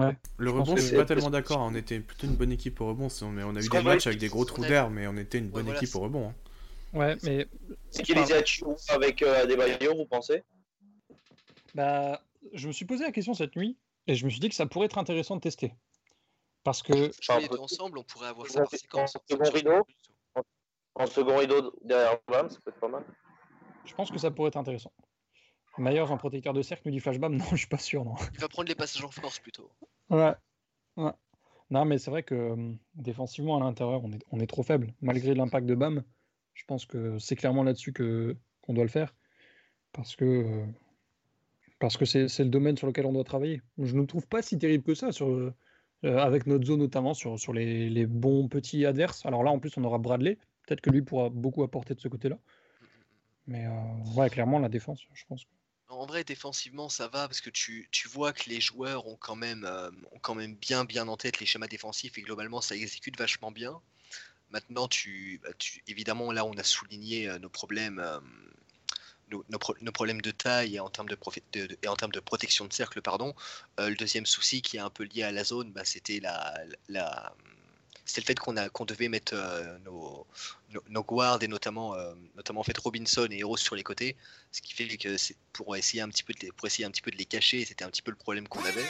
Ouais. 0.00 0.16
Le 0.38 0.50
Je 0.50 0.54
rebond, 0.54 0.76
je 0.76 0.82
suis 0.82 0.96
pas 0.96 1.04
tellement 1.04 1.30
d'accord. 1.30 1.60
On 1.60 1.74
était 1.74 2.00
plutôt 2.00 2.26
une 2.26 2.34
bonne 2.34 2.50
équipe 2.50 2.80
au 2.80 2.88
rebond, 2.88 3.08
sinon- 3.08 3.30
mais 3.30 3.44
on 3.44 3.54
a 3.54 3.60
eu 3.60 3.68
des 3.68 3.82
matchs 3.82 4.06
avec 4.08 4.18
des 4.18 4.28
gros 4.28 4.44
trous 4.44 4.62
on 4.62 4.64
a- 4.64 4.68
d'air, 4.68 4.90
mais 4.90 5.06
on 5.06 5.16
était 5.16 5.38
une 5.38 5.44
Ouais, 5.46 5.50
bonne 5.52 5.64
voilà, 5.66 5.78
équipe 5.80 5.94
au 5.94 6.00
rebond. 6.00 6.30
hein. 6.30 6.34
Ouais, 6.92 7.16
mais 7.22 7.46
C'est 7.90 8.02
qui 8.02 8.14
les 8.14 8.32
Achou 8.32 8.74
avec 8.88 9.22
euh, 9.22 9.42
Adebayo, 9.44 9.94
vous 9.96 10.06
pensez? 10.06 10.42
Bah, 11.74 12.22
je 12.52 12.66
me 12.68 12.72
suis 12.72 12.84
posé 12.84 13.04
la 13.04 13.12
question 13.12 13.34
cette 13.34 13.56
nuit 13.56 13.76
et 14.06 14.14
je 14.14 14.24
me 14.24 14.30
suis 14.30 14.40
dit 14.40 14.48
que 14.48 14.54
ça 14.54 14.66
pourrait 14.66 14.86
être 14.86 14.98
intéressant 14.98 15.36
de 15.36 15.40
tester. 15.40 15.74
Parce 16.62 16.82
que 16.82 16.94
Jouer 16.94 17.10
Enfin, 17.28 17.40
les 17.40 17.48
deux 17.48 17.56
peut- 17.56 17.62
ensemble, 17.62 17.98
on 17.98 18.04
pourrait 18.04 18.28
avoir 18.28 18.46
ça 18.46 18.60
par 18.62 18.70
séquence. 18.70 19.16
en 19.16 19.20
second 19.28 19.50
rideau. 19.50 19.86
En 20.94 21.06
second 21.06 21.36
rideau 21.36 21.72
derrière 21.82 22.18
Bam, 22.28 22.48
ça 22.48 22.58
peut 22.64 22.70
être 22.70 22.80
pas 22.80 22.88
mal. 22.88 23.04
je 23.84 23.94
pense 23.94 24.10
que 24.10 24.18
ça 24.18 24.30
pourrait 24.30 24.48
être 24.48 24.56
intéressant. 24.56 24.92
Myers 25.76 26.00
en 26.00 26.16
protecteur 26.16 26.52
de 26.52 26.62
cercle 26.62 26.82
nous 26.86 26.92
dit 26.92 27.00
flashbam, 27.00 27.36
non, 27.36 27.44
je 27.50 27.56
suis 27.56 27.66
pas 27.66 27.78
sûr, 27.78 28.04
non. 28.04 28.14
Il 28.32 28.38
va 28.40 28.48
prendre 28.48 28.68
les 28.68 28.74
passages 28.76 29.04
en 29.04 29.10
force 29.10 29.40
plutôt. 29.40 29.68
Ouais. 30.08 30.32
ouais. 30.96 31.10
Non, 31.70 31.84
mais 31.84 31.98
c'est 31.98 32.10
vrai 32.10 32.22
que 32.22 32.34
euh, 32.34 32.72
défensivement 32.94 33.56
à 33.56 33.60
l'intérieur, 33.60 34.02
on 34.04 34.12
est, 34.12 34.22
on 34.30 34.38
est 34.38 34.46
trop 34.46 34.62
faible. 34.62 34.94
Malgré 35.00 35.34
l'impact 35.34 35.66
de 35.66 35.74
Bam, 35.74 36.04
je 36.54 36.62
pense 36.64 36.86
que 36.86 37.18
c'est 37.18 37.34
clairement 37.36 37.64
là-dessus 37.64 37.92
que 37.92 38.36
qu'on 38.62 38.72
doit 38.74 38.84
le 38.84 38.90
faire. 38.90 39.12
Parce 39.92 40.14
que 40.14 40.24
euh, 40.24 40.66
parce 41.84 41.98
que 41.98 42.04
c'est 42.06 42.44
le 42.44 42.48
domaine 42.48 42.76
sur 42.78 42.86
lequel 42.86 43.04
on 43.04 43.12
doit 43.12 43.24
travailler. 43.24 43.60
Je 43.78 43.94
ne 43.94 44.06
trouve 44.06 44.26
pas 44.26 44.40
si 44.40 44.58
terrible 44.58 44.84
que 44.84 44.94
ça 44.94 45.12
sur, 45.12 45.28
euh, 45.28 45.52
avec 46.02 46.46
notre 46.46 46.64
zone 46.64 46.80
notamment 46.80 47.12
sur, 47.12 47.38
sur 47.38 47.52
les, 47.52 47.90
les 47.90 48.06
bons 48.06 48.48
petits 48.48 48.86
adverses. 48.86 49.26
Alors 49.26 49.42
là, 49.42 49.50
en 49.50 49.58
plus, 49.58 49.76
on 49.76 49.84
aura 49.84 49.98
Bradley. 49.98 50.38
Peut-être 50.66 50.80
que 50.80 50.88
lui 50.88 51.02
pourra 51.02 51.28
beaucoup 51.28 51.62
apporter 51.62 51.94
de 51.94 52.00
ce 52.00 52.08
côté-là. 52.08 52.38
Mais 53.46 53.66
euh, 53.66 53.70
ouais, 54.16 54.30
clairement, 54.30 54.58
la 54.58 54.70
défense, 54.70 55.02
je 55.12 55.24
pense. 55.28 55.44
En 55.88 56.06
vrai, 56.06 56.24
défensivement, 56.24 56.88
ça 56.88 57.08
va 57.08 57.28
parce 57.28 57.42
que 57.42 57.50
tu, 57.50 57.88
tu 57.90 58.08
vois 58.08 58.32
que 58.32 58.48
les 58.48 58.60
joueurs 58.60 59.06
ont 59.06 59.16
quand, 59.16 59.36
même, 59.36 59.64
euh, 59.64 59.90
ont 60.12 60.18
quand 60.20 60.34
même 60.34 60.54
bien, 60.54 60.86
bien 60.86 61.06
en 61.08 61.18
tête 61.18 61.38
les 61.40 61.46
schémas 61.46 61.68
défensifs 61.68 62.16
et 62.16 62.22
globalement, 62.22 62.62
ça 62.62 62.74
exécute 62.74 63.18
vachement 63.18 63.52
bien. 63.52 63.78
Maintenant, 64.50 64.88
tu, 64.88 65.40
bah, 65.42 65.50
tu- 65.58 65.82
évidemment, 65.86 66.32
là, 66.32 66.46
on 66.46 66.54
a 66.54 66.62
souligné 66.62 67.28
euh, 67.28 67.38
nos 67.38 67.50
problèmes, 67.50 67.98
euh, 67.98 68.20
nos, 69.34 69.44
nos 69.48 69.58
pro- 69.58 69.76
nos 69.80 69.92
problèmes 69.92 70.20
de 70.20 70.30
taille 70.30 70.76
et 70.76 70.80
en 70.80 70.90
termes 70.90 71.08
de, 71.08 71.18
et 71.82 71.88
en 71.88 71.96
termes 71.96 72.12
de 72.12 72.20
protection 72.20 72.66
de 72.66 72.72
cercle. 72.72 73.02
Pardon. 73.02 73.34
Euh, 73.80 73.88
le 73.88 73.96
deuxième 73.96 74.26
souci 74.26 74.62
qui 74.62 74.76
est 74.76 74.80
un 74.80 74.90
peu 74.90 75.04
lié 75.04 75.22
à 75.22 75.32
la 75.32 75.44
zone, 75.44 75.72
bah, 75.72 75.84
c'était 75.84 76.20
la, 76.20 76.54
la, 76.88 77.34
le 78.16 78.22
fait 78.22 78.38
qu'on 78.38 78.54
qu'on 78.72 78.84
devait 78.84 79.08
mettre 79.08 79.34
euh, 79.34 79.78
nos, 79.80 80.26
nos, 80.88 81.02
guards 81.02 81.42
et 81.42 81.48
notamment, 81.48 81.94
euh, 81.94 82.14
notamment 82.36 82.60
en 82.60 82.64
fait 82.64 82.78
Robinson 82.78 83.26
et 83.30 83.38
Heroes 83.38 83.56
sur 83.56 83.74
les 83.74 83.82
côtés, 83.82 84.16
ce 84.52 84.62
qui 84.62 84.72
fait 84.72 84.86
que 84.96 85.16
pour 85.52 85.76
essayer 85.76 86.02
un 86.02 86.08
petit 86.08 86.22
peu 86.22 86.32
de 86.32 86.40
les, 86.40 86.52
pour 86.52 86.66
essayer 86.66 86.84
un 86.84 86.90
petit 86.90 87.02
peu 87.02 87.10
de 87.10 87.16
les 87.16 87.24
cacher, 87.26 87.64
c'était 87.64 87.84
un 87.84 87.90
petit 87.90 88.02
peu 88.02 88.10
le 88.10 88.16
problème 88.16 88.46
qu'on 88.48 88.64
avait. 88.64 88.86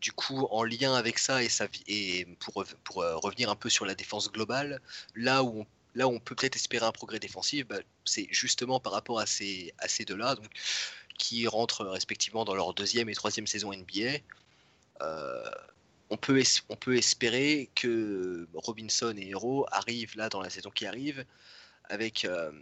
Du 0.00 0.12
coup, 0.12 0.48
en 0.50 0.64
lien 0.64 0.94
avec 0.94 1.16
ça 1.18 1.44
et, 1.44 1.48
ça, 1.48 1.68
et 1.86 2.26
pour, 2.40 2.64
pour 2.82 2.96
revenir 3.22 3.48
un 3.50 3.54
peu 3.54 3.70
sur 3.70 3.86
la 3.86 3.94
défense 3.94 4.32
globale, 4.32 4.80
là 5.14 5.44
où 5.44 5.60
on, 5.60 5.66
là 5.94 6.08
où 6.08 6.12
on 6.12 6.20
peut 6.20 6.34
peut-être 6.34 6.56
espérer 6.56 6.86
un 6.86 6.92
progrès 6.92 7.18
défensif, 7.18 7.66
bah, 7.66 7.78
c'est 8.04 8.26
justement 8.30 8.80
par 8.80 8.92
rapport 8.92 9.18
à 9.20 9.26
ces, 9.26 9.72
à 9.78 9.88
ces 9.88 10.04
deux-là, 10.04 10.34
donc 10.36 10.48
qui 11.18 11.46
rentrent 11.46 11.84
respectivement 11.86 12.44
dans 12.44 12.54
leur 12.54 12.74
deuxième 12.74 13.08
et 13.08 13.14
troisième 13.14 13.46
saison 13.46 13.72
NBA. 13.72 14.18
Euh, 15.02 15.50
on 16.10 16.16
peut, 16.16 16.38
es- 16.40 16.62
on 16.68 16.76
peut 16.76 16.96
espérer 16.96 17.70
que 17.74 18.46
Robinson 18.54 19.14
et 19.16 19.28
Hero 19.30 19.66
arrivent 19.70 20.16
là 20.16 20.28
dans 20.28 20.40
la 20.40 20.50
saison 20.50 20.70
qui 20.70 20.86
arrive 20.86 21.24
avec 21.84 22.24
euh, 22.24 22.52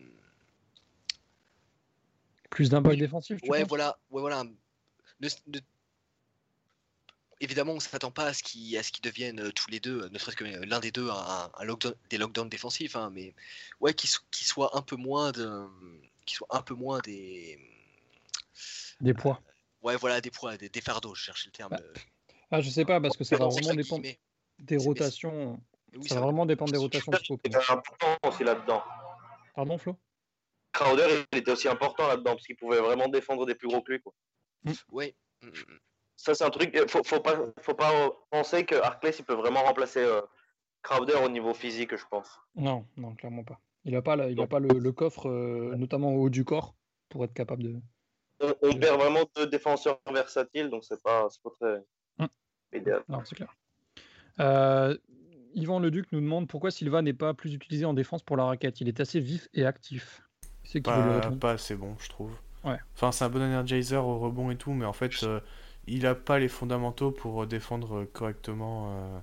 Plus 2.50 2.68
d'impact 2.70 2.98
défensif, 2.98 3.40
tu 3.40 3.48
ouais 3.50 3.60
penses? 3.60 3.68
voilà 3.68 3.98
ouais 4.10 4.20
voilà. 4.20 4.44
Ne- 5.20 5.28
ne- 5.48 5.60
évidemment 7.40 7.72
on 7.72 7.80
s'attend 7.80 8.10
pas 8.10 8.26
à 8.26 8.32
ce 8.32 8.42
qu'ils 8.42 8.72
deviennent 9.02 9.40
euh, 9.40 9.50
tous 9.52 9.70
les 9.70 9.80
deux 9.80 10.02
euh, 10.02 10.08
ne 10.10 10.18
serait-ce 10.18 10.36
que 10.36 10.44
euh, 10.44 10.64
l'un 10.66 10.80
des 10.80 10.90
deux 10.90 11.08
un, 11.10 11.50
un 11.54 11.64
lockdown, 11.64 11.94
des 12.10 12.18
lockdowns 12.18 12.48
défensifs 12.48 12.96
hein, 12.96 13.10
mais 13.12 13.34
ouais 13.80 13.94
qu'ils 13.94 14.10
so- 14.10 14.20
qu'ils 14.30 14.46
soient 14.46 14.76
un 14.76 14.82
peu 14.82 14.96
moins 14.96 15.32
de 15.32 15.66
qu'ils 16.26 16.36
soient 16.36 16.48
un 16.50 16.62
peu 16.62 16.74
moins 16.74 16.98
des 17.00 17.58
Des 19.00 19.14
poids. 19.14 19.40
ouais 19.82 19.96
voilà 19.96 20.20
des 20.20 20.30
poids 20.30 20.56
des, 20.56 20.68
des 20.68 20.80
fardeaux 20.80 21.14
je 21.14 21.22
cherchais 21.24 21.48
le 21.48 21.52
terme 21.52 21.70
Bah, 21.70 21.80
euh, 21.82 21.92
Ah, 22.50 22.60
je 22.60 22.68
sais 22.70 22.84
pas, 22.84 23.00
parce 23.00 23.16
que 23.16 23.24
ça 23.24 23.36
va 23.36 23.46
vraiment 23.46 23.74
dépendre 23.74 24.04
des 24.58 24.76
rotations. 24.76 25.60
Oui, 25.94 26.08
Ça 26.08 26.16
va 26.16 26.20
vraiment 26.22 26.46
dépendre 26.46 26.72
des 26.72 26.78
rotations. 26.78 27.12
C'est 27.12 27.70
important 27.70 28.16
aussi 28.24 28.44
là-dedans. 28.44 28.82
Pardon, 29.54 29.78
Flo? 29.78 29.96
Crowder, 30.72 31.24
il 31.32 31.38
était 31.38 31.50
aussi 31.52 31.68
important 31.68 32.06
là-dedans 32.08 32.32
parce 32.34 32.46
qu'il 32.46 32.56
pouvait 32.56 32.80
vraiment 32.80 33.08
défendre 33.08 33.46
des 33.46 33.54
plus 33.54 33.68
gros 33.68 33.82
que 33.82 33.92
lui. 33.92 34.00
quoi. 34.00 34.12
ouais 34.90 35.14
Mm, 35.42 35.46
mm, 35.48 35.50
mm. 35.50 35.78
Ça, 36.20 36.34
c'est 36.34 36.44
un 36.44 36.50
truc. 36.50 36.76
euh, 36.76 36.86
Faut, 36.86 37.02
faut 37.02 37.20
pas, 37.20 37.34
faut 37.62 37.74
pas 37.74 38.10
penser 38.30 38.66
que 38.66 38.74
Harkless, 38.74 39.20
il 39.20 39.24
peut 39.24 39.34
vraiment 39.34 39.62
remplacer 39.62 40.00
euh, 40.00 40.20
Crowder 40.82 41.14
au 41.24 41.30
niveau 41.30 41.54
physique, 41.54 41.96
je 41.96 42.04
pense. 42.10 42.38
Non, 42.54 42.84
non, 42.98 43.14
clairement 43.14 43.42
pas. 43.42 43.58
Il 43.86 43.94
n'a 43.94 44.02
pas, 44.02 44.16
la- 44.16 44.28
il 44.28 44.38
a 44.38 44.46
pas 44.46 44.58
le, 44.58 44.68
le 44.78 44.92
coffre, 44.92 45.30
euh, 45.30 45.74
notamment 45.78 46.14
au 46.14 46.24
haut 46.24 46.28
du 46.28 46.44
corps, 46.44 46.74
pour 47.08 47.24
être 47.24 47.32
capable 47.32 47.62
de, 47.62 47.80
on, 48.40 48.72
perd 48.74 49.00
vraiment 49.00 49.24
deux 49.34 49.46
défenseurs 49.46 49.98
versatiles, 50.12 50.68
donc 50.68 50.84
c'est 50.84 51.02
pas, 51.02 51.28
pas 51.42 51.50
très 51.58 51.84
hum. 52.18 52.28
idéal. 52.74 53.02
Non, 53.08 53.22
c'est 53.24 53.36
clair. 53.36 53.54
Euh, 54.40 54.96
Yvan 55.54 55.80
Leduc 55.80 56.12
nous 56.12 56.20
demande 56.20 56.48
pourquoi 56.48 56.70
Silva 56.70 57.00
n'est 57.00 57.14
pas 57.14 57.32
plus 57.32 57.54
utilisé 57.54 57.86
en 57.86 57.94
défense 57.94 58.22
pour 58.22 58.36
la 58.36 58.44
raquette. 58.44 58.82
Il 58.82 58.88
est 58.88 59.00
assez 59.00 59.20
vif 59.20 59.48
et 59.54 59.64
actif. 59.64 60.22
C'est 60.64 60.82
pas, 60.82 61.30
pas 61.40 61.52
assez 61.52 61.76
bon, 61.76 61.96
je 61.98 62.10
trouve. 62.10 62.32
Ouais. 62.62 62.78
Enfin, 62.94 63.10
c'est 63.10 63.24
un 63.24 63.30
bon 63.30 63.40
energizer 63.42 64.06
au 64.06 64.18
rebond 64.18 64.50
et 64.50 64.56
tout, 64.56 64.72
mais 64.72 64.84
en 64.84 64.92
fait, 64.92 65.10
euh, 65.22 65.40
il 65.90 66.06
a 66.06 66.14
pas 66.14 66.38
les 66.38 66.48
fondamentaux 66.48 67.10
pour 67.10 67.46
défendre 67.46 68.04
correctement 68.04 68.92
euh, 68.92 69.18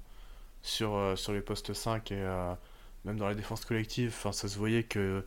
sur, 0.61 0.95
euh, 0.95 1.15
sur 1.15 1.33
les 1.33 1.41
postes 1.41 1.73
5 1.73 2.11
et 2.11 2.47
même 3.05 3.17
dans 3.17 3.27
la 3.27 3.35
défense 3.35 3.63
collective. 3.63 4.13
Enfin, 4.15 4.31
ça 4.31 4.47
se 4.47 4.57
voyait 4.57 4.83
que 4.83 5.25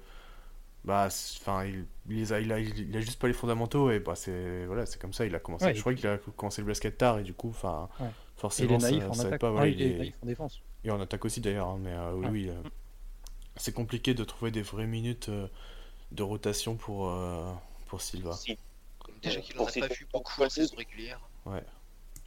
bah 0.84 1.08
enfin 1.08 1.66
il, 1.66 1.84
il, 2.08 2.32
a, 2.32 2.40
il, 2.40 2.52
a, 2.52 2.58
il, 2.58 2.96
a, 2.96 3.00
juste 3.00 3.20
pas 3.20 3.26
les 3.26 3.34
fondamentaux 3.34 3.90
et 3.90 4.00
bah 4.00 4.14
c'est 4.16 4.64
voilà 4.64 4.86
c'est 4.86 5.00
comme 5.00 5.12
ça. 5.12 5.26
Il 5.26 5.34
a 5.34 5.38
commencé 5.38 5.74
je 5.74 5.80
crois 5.80 5.92
qu'il 5.92 6.06
a 6.06 6.16
commencé 6.16 6.62
le 6.62 6.66
basket 6.66 6.96
tard 6.96 7.18
et 7.18 7.22
du 7.22 7.34
coup 7.34 7.50
enfin 7.50 7.88
forcément 8.36 8.78
il 8.78 8.84
est 8.86 8.90
naïf 8.90 9.02
ça, 9.02 9.08
en 9.10 9.26
attaque. 9.26 9.40
pas, 9.40 9.66
il, 9.66 9.82
est... 9.82 9.98
naïf 9.98 10.14
en 10.22 10.26
défense. 10.26 10.62
Et 10.84 10.90
en 10.90 11.00
attaque 11.00 11.24
aussi 11.26 11.42
d'ailleurs 11.42 11.68
hein, 11.68 11.78
mais 11.82 11.92
euh, 11.92 12.14
oui, 12.14 12.26
oui 12.30 12.48
euh, 12.48 12.54
c'est 13.56 13.74
compliqué 13.74 14.14
de 14.14 14.24
trouver 14.24 14.50
des 14.50 14.62
vraies 14.62 14.86
minutes 14.86 15.28
euh, 15.28 15.48
de 16.12 16.22
rotation 16.22 16.76
pour 16.76 17.14
pour 17.86 18.00
Silva. 18.00 18.32
Si. 18.32 18.56
Déjà 19.22 19.40
qu'il 19.40 19.56
n'en 19.56 19.66
a 19.66 19.72
pas 19.72 19.88
vu 19.88 20.06
beaucoup 20.12 20.42
en 20.42 20.48
saison 20.48 20.76
régulière 20.76 21.20
ouais 21.46 21.64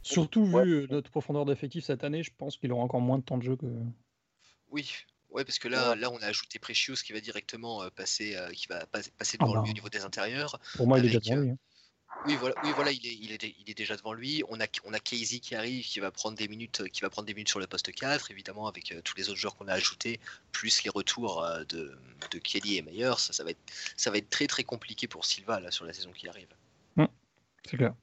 surtout 0.02 0.44
vu 0.46 0.86
notre 0.90 1.10
profondeur 1.10 1.44
d'effectif 1.44 1.84
cette 1.84 2.04
année 2.04 2.22
je 2.22 2.30
pense 2.36 2.56
qu'il 2.56 2.72
aura 2.72 2.82
encore 2.82 3.00
moins 3.00 3.18
de 3.18 3.24
temps 3.24 3.38
de 3.38 3.42
jeu 3.42 3.56
que 3.56 3.66
oui 4.70 5.04
Ouais, 5.34 5.44
parce 5.44 5.58
que 5.58 5.66
là, 5.66 5.96
là, 5.96 6.12
on 6.12 6.18
a 6.18 6.26
ajouté 6.26 6.60
Precious 6.60 6.94
qui 7.04 7.12
va 7.12 7.20
directement 7.20 7.82
euh, 7.82 7.90
passer, 7.90 8.36
euh, 8.36 8.50
qui 8.50 8.68
va 8.68 8.86
passer 8.86 9.36
devant 9.36 9.54
ah 9.54 9.62
lui 9.62 9.64
bah. 9.64 9.70
au 9.70 9.74
niveau 9.74 9.88
des 9.88 10.02
intérieurs. 10.02 10.60
Pour 10.76 10.86
moi, 10.86 11.00
il 11.00 11.06
est 11.06 11.08
déjà 11.08 11.18
devant 11.18 11.40
lui. 11.42 11.50
Hein. 11.50 11.58
Oui, 12.26 12.36
voilà, 12.36 12.54
oui, 12.62 12.70
voilà 12.76 12.92
il, 12.92 13.04
est, 13.04 13.14
il, 13.20 13.32
est, 13.32 13.54
il 13.58 13.68
est 13.68 13.74
déjà 13.74 13.96
devant 13.96 14.12
lui. 14.12 14.44
On 14.48 14.60
a, 14.60 14.66
on 14.84 14.94
a 14.94 15.00
Casey 15.00 15.40
qui 15.40 15.56
arrive, 15.56 15.84
qui 15.84 15.98
va 15.98 16.12
prendre 16.12 16.38
des 16.38 16.46
minutes, 16.46 16.88
qui 16.90 17.00
va 17.00 17.10
prendre 17.10 17.26
des 17.26 17.34
minutes 17.34 17.48
sur 17.48 17.58
le 17.58 17.66
poste 17.66 17.92
4, 17.92 18.30
évidemment, 18.30 18.68
avec 18.68 18.92
euh, 18.92 19.00
tous 19.02 19.16
les 19.16 19.28
autres 19.28 19.40
joueurs 19.40 19.56
qu'on 19.56 19.66
a 19.66 19.72
ajoutés, 19.72 20.20
plus 20.52 20.84
les 20.84 20.90
retours 20.90 21.44
de, 21.68 21.98
de, 22.30 22.38
Kelly 22.38 22.76
et 22.76 22.82
Meyer. 22.82 23.14
Ça, 23.18 23.32
ça, 23.32 23.42
va 23.42 23.50
être, 23.50 23.58
ça 23.96 24.12
va 24.12 24.18
être 24.18 24.30
très 24.30 24.46
très 24.46 24.62
compliqué 24.62 25.08
pour 25.08 25.24
Silva 25.24 25.58
là, 25.58 25.72
sur 25.72 25.84
la 25.84 25.92
saison 25.92 26.12
qui 26.12 26.28
arrive. 26.28 26.46
C'est 27.66 27.76
clair. 27.76 27.94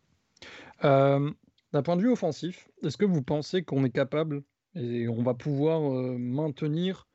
D'un 0.81 1.83
point 1.83 1.95
de 1.95 2.01
vue 2.01 2.11
offensif, 2.11 2.67
est-ce 2.83 2.97
que 2.97 3.05
vous 3.05 3.21
pensez 3.21 3.63
qu'on 3.63 3.83
est 3.85 3.91
capable 3.91 4.43
et 4.75 5.07
on 5.07 5.23
va 5.23 5.33
pouvoir 5.33 5.81
maintenir 6.17 7.07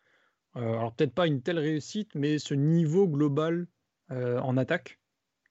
euh, 0.56 0.78
alors 0.78 0.94
peut-être 0.94 1.14
pas 1.14 1.26
une 1.26 1.42
telle 1.42 1.58
réussite, 1.58 2.14
mais 2.14 2.38
ce 2.38 2.54
niveau 2.54 3.06
global 3.06 3.66
euh, 4.10 4.40
en 4.40 4.56
attaque, 4.56 4.98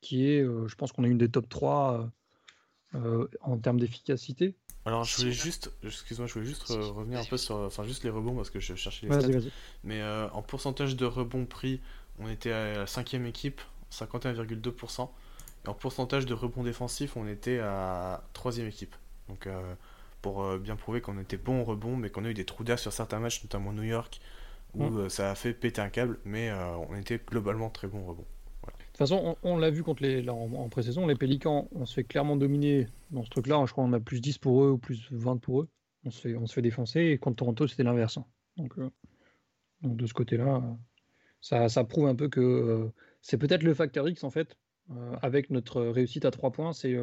qui 0.02 0.28
est, 0.30 0.41
euh, 0.41 0.68
je 0.68 0.76
pense 0.76 0.91
qu'on 0.91 1.04
est 1.04 1.10
une 1.10 1.18
des 1.18 1.30
top 1.30 1.48
3 1.50 2.12
en 3.41 3.58
termes 3.58 3.78
d'efficacité? 3.78 4.56
Alors 4.86 5.04
je 5.04 5.18
voulais 5.18 5.34
juste, 5.34 5.70
excuse-moi, 5.84 6.28
je 6.28 6.34
voulais 6.34 6.46
juste 6.46 6.64
revenir 6.64 7.20
un 7.20 7.26
peu 7.26 7.36
sur, 7.36 7.58
enfin 7.58 7.84
juste 7.84 8.06
les 8.06 8.10
rebonds 8.10 8.36
parce 8.36 8.50
que 8.50 8.62
je 8.62 8.74
cherchais 8.76 9.08
les 9.08 9.20
stats. 9.20 9.50
Mais 9.84 10.02
en 10.32 10.41
pourcentage 10.41 10.96
de 10.96 11.06
rebonds 11.06 11.46
pris, 11.46 11.82
on 12.20 12.30
était 12.30 12.52
à 12.52 12.78
la 12.78 12.88
cinquième 12.88 13.26
équipe, 13.26 13.60
51,2%. 13.91 15.10
Et 15.66 15.70
en 15.70 15.74
pourcentage 15.74 16.26
de 16.26 16.34
rebonds 16.34 16.63
défensifs, 16.63 17.18
on 17.18 17.28
était 17.28 17.59
à 17.59 18.24
troisième 18.34 18.68
équipe. 18.68 18.95
Donc 19.30 19.47
pour 20.22 20.57
bien 20.57 20.76
prouver 20.76 21.01
qu'on 21.01 21.20
était 21.20 21.38
bon 21.38 21.61
au 21.61 21.63
rebond, 21.63 21.95
mais 21.95 22.09
qu'on 22.09 22.26
a 22.26 22.30
eu 22.30 22.34
des 22.34 22.45
trous 22.45 22.63
d'air 22.63 22.80
sur 22.80 22.91
certains 22.91 23.20
matchs, 23.20 23.43
notamment 23.43 23.74
New 23.74 23.84
York, 23.84 24.20
où 24.76 24.84
mm. 24.84 24.97
euh, 24.97 25.09
ça 25.09 25.32
a 25.32 25.36
fait 25.36 25.53
péter 25.53 25.82
un 25.82 25.89
câble, 25.89 26.20
mais 26.26 26.49
euh, 26.49 26.76
on 26.89 26.95
était 26.95 27.20
globalement 27.20 27.70
très 27.70 27.88
bon 27.88 28.05
rebond. 28.05 28.26
De 28.66 28.72
toute 28.72 28.97
façon, 28.97 29.38
on, 29.43 29.57
l'a 29.57 29.70
vu 29.70 29.84
contre 29.84 30.03
les, 30.03 30.28
en, 30.30 30.70
pré-saison, 30.70 31.05
les 31.05 31.16
Pélicans, 31.16 31.68
on 31.74 31.86
se 31.86 31.93
fait 31.93 32.05
clairement 32.05 32.38
dominer 32.38 32.88
dans 33.11 33.24
ce 33.24 33.30
truc-là. 33.30 33.61
Je 33.66 33.74
crois 33.74 33.84
qu'on 33.84 33.93
a 33.93 33.99
plus 33.99 34.22
10 34.22 34.38
pour 34.38 34.63
eux 34.63 34.72
ou 34.72 34.78
plus 34.78 35.07
20 35.11 35.38
pour 35.38 35.61
eux. 35.61 35.70
On 36.05 36.11
se 36.11 36.22
fait, 36.22 36.36
on 36.38 36.47
se 36.47 36.53
fait 36.53 36.61
défoncer. 36.61 37.01
Et 37.01 37.18
contre 37.18 37.38
Toronto, 37.38 37.68
c'était 37.68 37.84
l'inverse. 37.84 38.18
Hein. 38.18 38.26
Donc, 38.55 38.78
euh, 38.80 38.89
donc, 39.82 39.97
de 39.97 40.05
ce 40.07 40.13
côté-là, 40.13 40.63
ça, 41.41 41.68
ça, 41.68 41.84
prouve 41.84 42.07
un 42.07 42.16
peu 42.16 42.30
que 42.30 42.89
c'est 43.22 43.38
peut-être 43.38 43.63
le 43.63 43.74
facteur 43.74 44.07
X 44.07 44.24
en 44.24 44.30
fait, 44.30 44.57
avec 45.21 45.49
notre 45.49 45.81
réussite 45.81 46.25
à 46.25 46.31
3 46.31 46.51
points, 46.51 46.73
c'est 46.73 46.95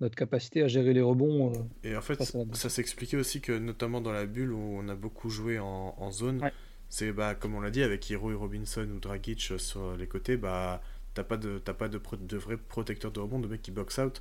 notre 0.00 0.16
capacité 0.16 0.62
à 0.62 0.68
gérer 0.68 0.92
les 0.92 1.00
rebonds. 1.00 1.52
et 1.84 1.96
en 1.96 2.02
fait, 2.02 2.22
ça 2.52 2.68
s'expliquait 2.68 3.16
aussi 3.16 3.40
que, 3.40 3.52
notamment 3.52 4.00
dans 4.00 4.12
la 4.12 4.26
bulle 4.26 4.52
où 4.52 4.58
on 4.58 4.88
a 4.88 4.94
beaucoup 4.94 5.30
joué 5.30 5.58
en, 5.58 5.94
en 5.96 6.10
zone, 6.10 6.50
c'est 6.92 7.10
bah, 7.10 7.34
comme 7.34 7.54
on 7.54 7.62
l'a 7.62 7.70
dit 7.70 7.82
avec 7.82 8.10
Hiro 8.10 8.32
et 8.32 8.34
Robinson 8.34 8.86
ou 8.94 9.00
Dragic 9.00 9.50
euh, 9.50 9.56
sur 9.56 9.96
les 9.96 10.06
côtés, 10.06 10.36
bah 10.36 10.82
t'as 11.14 11.24
pas 11.24 11.38
de 11.38 11.58
pas 11.58 11.88
de, 11.88 11.98
de 11.98 12.36
vrai 12.36 12.58
protecteur 12.58 13.10
de 13.10 13.18
rebond, 13.18 13.38
de 13.38 13.48
mecs 13.48 13.62
qui 13.62 13.70
box 13.70 13.96
out. 13.96 14.20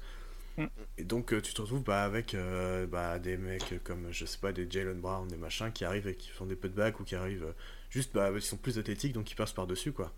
Mm. 0.56 0.66
Et 0.98 1.04
donc 1.04 1.34
euh, 1.34 1.42
tu 1.42 1.54
te 1.54 1.62
retrouves 1.62 1.84
bah, 1.84 2.06
avec 2.06 2.34
euh, 2.34 2.88
bah, 2.88 3.20
des 3.20 3.36
mecs 3.36 3.84
comme 3.84 4.10
je 4.12 4.26
sais 4.26 4.38
pas 4.38 4.54
des 4.54 4.72
Jalen 4.72 5.02
Brown, 5.02 5.28
des 5.28 5.36
machins 5.36 5.70
qui 5.74 5.84
arrivent 5.84 6.08
et 6.08 6.16
qui 6.16 6.30
font 6.30 6.46
des 6.46 6.56
putbacks 6.56 6.98
ou 7.02 7.04
qui 7.04 7.16
arrivent 7.16 7.54
juste 7.90 8.14
bah 8.14 8.32
ils 8.34 8.42
sont 8.42 8.56
plus 8.56 8.80
athlétiques 8.80 9.12
donc 9.12 9.30
ils 9.30 9.36
passent 9.36 9.52
par 9.52 9.68
dessus 9.68 9.92
quoi. 9.92 10.14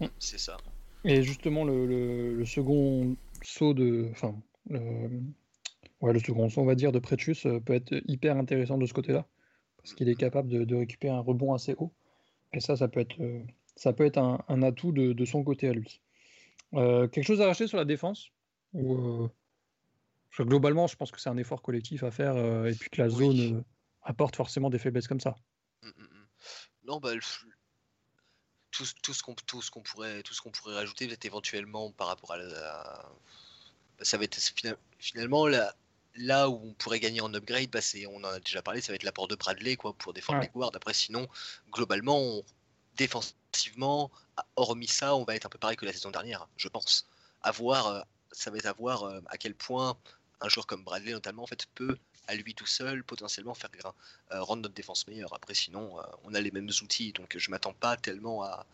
Mm. 0.00 0.06
C'est 0.18 0.38
ça. 0.40 0.56
Et 1.04 1.22
justement 1.22 1.64
le, 1.64 1.86
le, 2.34 2.44
second 2.44 3.16
saut 3.42 3.74
de 3.74 4.08
enfin 4.10 4.34
ouais, 4.68 6.12
le 6.12 6.18
second 6.18 6.48
saut 6.48 6.60
on 6.60 6.66
va 6.66 6.74
dire 6.74 6.92
de 6.92 6.98
Precious 6.98 7.60
peut 7.64 7.72
être 7.72 7.94
hyper 8.06 8.36
intéressant 8.36 8.76
de 8.76 8.86
ce 8.86 8.92
côté-là 8.92 9.26
parce 9.82 9.94
qu'il 9.94 10.08
est 10.08 10.14
capable 10.14 10.48
de, 10.48 10.74
récupérer 10.74 11.14
un 11.14 11.20
rebond 11.20 11.54
assez 11.54 11.74
haut. 11.78 11.92
Et 12.52 12.60
ça, 12.60 12.76
ça 12.76 12.88
peut 12.88 13.00
être, 13.00 13.20
euh, 13.20 13.42
ça 13.76 13.92
peut 13.92 14.04
être 14.04 14.18
un, 14.18 14.62
atout 14.62 14.92
de, 14.92 15.24
son 15.24 15.44
côté 15.44 15.68
à 15.68 15.72
lui. 15.72 16.00
Euh, 16.74 17.08
quelque 17.08 17.24
chose 17.24 17.40
à 17.40 17.46
racheter 17.46 17.66
sur 17.66 17.78
la 17.78 17.84
défense 17.84 18.30
euh, 18.76 19.28
Globalement, 20.38 20.86
je 20.86 20.96
pense 20.96 21.10
que 21.10 21.20
c'est 21.20 21.28
un 21.28 21.36
effort 21.36 21.62
collectif 21.62 22.04
à 22.04 22.10
faire 22.10 22.36
et 22.66 22.74
puis 22.74 22.88
que 22.90 23.02
la 23.02 23.08
zone 23.08 23.64
apporte 24.02 24.36
forcément 24.36 24.70
des 24.70 24.78
faiblesses 24.78 25.08
comme 25.08 25.20
ça. 25.20 25.34
Mmh, 25.82 25.88
mmh, 25.88 26.02
mmh. 26.02 26.26
Non, 26.84 27.00
bah, 27.00 27.10
tout, 28.70 28.86
tout, 29.02 29.14
ce 29.14 29.22
qu'on 29.22 29.34
pourrait, 29.82 30.22
tout 30.22 30.34
ce 30.34 30.40
qu'on 30.40 30.50
pourrait 30.50 30.74
rajouter, 30.74 31.06
peut-être 31.06 31.24
éventuellement 31.24 31.90
par 31.92 32.06
rapport 32.06 32.32
à 32.32 32.38
la... 32.38 33.10
ça 34.02 34.16
va 34.16 34.24
être 34.24 34.38
finalement 34.98 35.46
la, 35.46 35.74
là 36.16 36.48
où 36.48 36.60
on 36.64 36.72
pourrait 36.74 37.00
gagner 37.00 37.20
en 37.20 37.32
upgrade, 37.34 37.70
bah 37.70 37.80
on 38.08 38.24
en 38.24 38.28
a 38.28 38.40
déjà 38.40 38.62
parlé, 38.62 38.80
ça 38.80 38.92
va 38.92 38.96
être 38.96 39.02
l'apport 39.02 39.28
de 39.28 39.34
Bradley 39.34 39.76
quoi, 39.76 39.92
pour 39.94 40.12
défendre 40.12 40.40
les 40.40 40.48
guards. 40.48 40.72
Après, 40.74 40.94
sinon, 40.94 41.28
globalement, 41.70 42.42
défensivement, 42.96 44.10
hormis 44.56 44.88
ça, 44.88 45.14
on 45.16 45.24
va 45.24 45.34
être 45.34 45.46
un 45.46 45.50
peu 45.50 45.58
pareil 45.58 45.76
que 45.76 45.86
la 45.86 45.92
saison 45.92 46.10
dernière, 46.10 46.48
je 46.56 46.68
pense. 46.68 47.06
À 47.42 47.52
voir, 47.52 47.86
euh, 47.86 48.00
ça 48.32 48.50
va 48.50 48.58
être 48.58 48.66
à 48.66 48.72
voir 48.72 49.04
euh, 49.04 49.20
à 49.26 49.38
quel 49.38 49.54
point 49.54 49.96
un 50.40 50.48
joueur 50.48 50.66
comme 50.66 50.84
Bradley, 50.84 51.12
notamment, 51.12 51.42
en 51.42 51.46
fait, 51.46 51.66
peut 51.74 51.96
à 52.30 52.34
lui 52.34 52.54
tout 52.54 52.66
seul 52.66 53.02
potentiellement 53.04 53.54
faire 53.54 53.70
euh, 54.32 54.42
rendre 54.42 54.62
notre 54.62 54.74
défense 54.74 55.06
meilleure. 55.06 55.34
Après, 55.34 55.54
sinon, 55.54 55.96
on 56.24 56.34
a 56.34 56.40
les 56.40 56.50
mêmes 56.50 56.70
outils, 56.82 57.12
donc 57.12 57.36
je 57.36 57.50
m'attends 57.50 57.72
pas 57.72 57.96
tellement 57.96 58.42
à, 58.42 58.66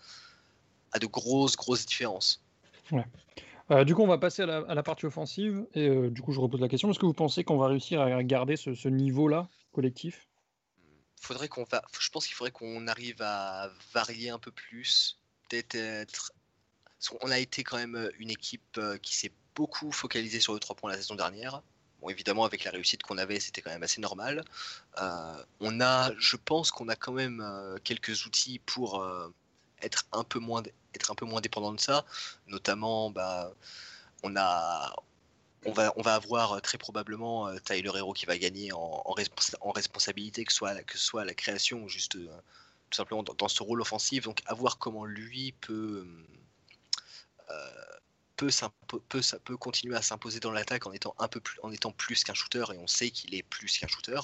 à 0.93 0.99
de 0.99 1.07
grosses, 1.07 1.57
grosses 1.57 1.87
différences. 1.87 2.43
Ouais. 2.93 3.05
Euh, 3.71 3.85
du 3.85 3.95
coup, 3.95 4.03
on 4.03 4.07
va 4.07 4.19
passer 4.19 4.43
à 4.43 4.47
la, 4.47 4.83
partie 4.83 5.07
offensive. 5.07 5.67
Et 5.75 5.89
euh, 5.89 6.11
du 6.11 6.23
coup, 6.23 6.33
je 6.33 6.41
repose 6.41 6.61
la 6.61 6.69
question 6.69 6.91
est-ce 6.91 6.99
que 6.99 7.07
vous 7.07 7.13
pensez 7.13 7.45
qu'on 7.45 7.59
va 7.59 7.69
réussir 7.69 8.01
à 8.01 8.23
garder 8.23 8.57
ce, 8.57 8.89
niveau-là 8.89 9.49
collectif? 9.73 10.29
Faudrait 11.21 11.49
qu'on 11.49 11.65
va. 11.65 11.83
Je 11.99 12.09
pense 12.11 12.27
qu'il 12.27 12.35
faudrait 12.35 12.53
qu'on 12.53 12.87
arrive 12.87 13.21
à 13.21 13.71
varier 13.93 14.31
un 14.31 14.39
peu 14.39 14.51
plus. 14.51 15.19
Peut-être. 15.49 16.33
On 17.21 17.31
a 17.31 17.39
été 17.39 17.63
quand 17.65 17.77
même 17.77 18.11
une 18.19 18.31
équipe 18.31 18.79
euh, 18.79 18.99
qui 18.99 19.17
s'est 19.17 19.33
beaucoup 19.55 19.93
focalisée 19.93 20.41
sur 20.41 20.55
le 20.55 20.61
3 20.61 20.77
points 20.77 20.91
la 20.91 20.97
saison 20.97 21.15
dernière. 21.15 21.63
Bon, 22.01 22.11
évidemment, 22.11 22.45
avec 22.45 22.65
la 22.65 22.71
réussite 22.71 23.03
qu'on 23.03 23.19
avait, 23.19 23.41
c'était 23.41 23.63
quand 23.63 23.71
même 23.71 23.83
assez 23.83 24.01
normal. 24.01 24.45
on 25.61 25.81
a, 25.81 26.13
je 26.19 26.37
pense 26.37 26.71
qu'on 26.71 26.89
a 26.89 26.97
quand 26.97 27.13
même 27.13 27.45
quelques 27.85 28.27
outils 28.27 28.59
pour 28.59 29.05
être 29.83 30.07
un 30.13 30.25
peu 30.25 30.39
moins 30.39 30.63
être 30.95 31.11
un 31.11 31.15
peu 31.15 31.27
moins 31.27 31.41
dépendant 31.41 31.73
de 31.73 31.81
ça. 31.81 32.05
Notamment, 32.47 33.11
bah, 33.11 33.53
on 34.23 34.37
a 34.37 34.95
on 35.67 35.73
va, 35.73 35.93
on 35.97 36.03
va 36.03 36.15
avoir 36.15 36.63
très 36.63 36.79
probablement 36.79 37.49
euh, 37.49 37.59
Tyler 37.59 37.91
Hero 37.97 38.13
qui 38.13 38.27
va 38.27 38.39
gagner 38.39 38.73
en, 38.73 39.03
en, 39.05 39.71
responsabilité, 39.73 40.45
que 40.45 40.53
ce, 40.53 40.59
soit, 40.59 40.83
que 40.83 40.97
soit 40.97 41.25
la 41.25 41.35
création 41.35 41.83
ou 41.83 41.89
juste 41.89 42.17
euh, 42.17 42.29
tout 42.91 42.97
simplement 42.97 43.23
dans, 43.23 43.49
ce 43.49 43.63
rôle 43.63 43.81
offensif. 43.81 44.25
Donc, 44.25 44.43
à 44.47 44.55
voir 44.55 44.79
comment 44.79 45.05
lui 45.05 45.53
peut, 45.61 46.07
euh, 47.51 47.71
peut, 48.37 49.57
continuer 49.57 49.97
à 49.97 50.03
s'imposer 50.03 50.41
dans 50.41 50.53
l'attaque 50.53 50.87
en 50.87 50.93
étant 50.93 51.15
un 51.19 51.29
peu 51.29 51.41
plus, 51.41 52.25
qu'un 52.25 52.35
shooter, 52.35 52.65
et 52.75 52.79
on 52.79 52.87
sait 52.87 53.11
qu'il 53.11 53.35
est 53.35 53.43
plus 53.43 53.79
qu'un 53.79 53.89
shooter. 53.89 54.21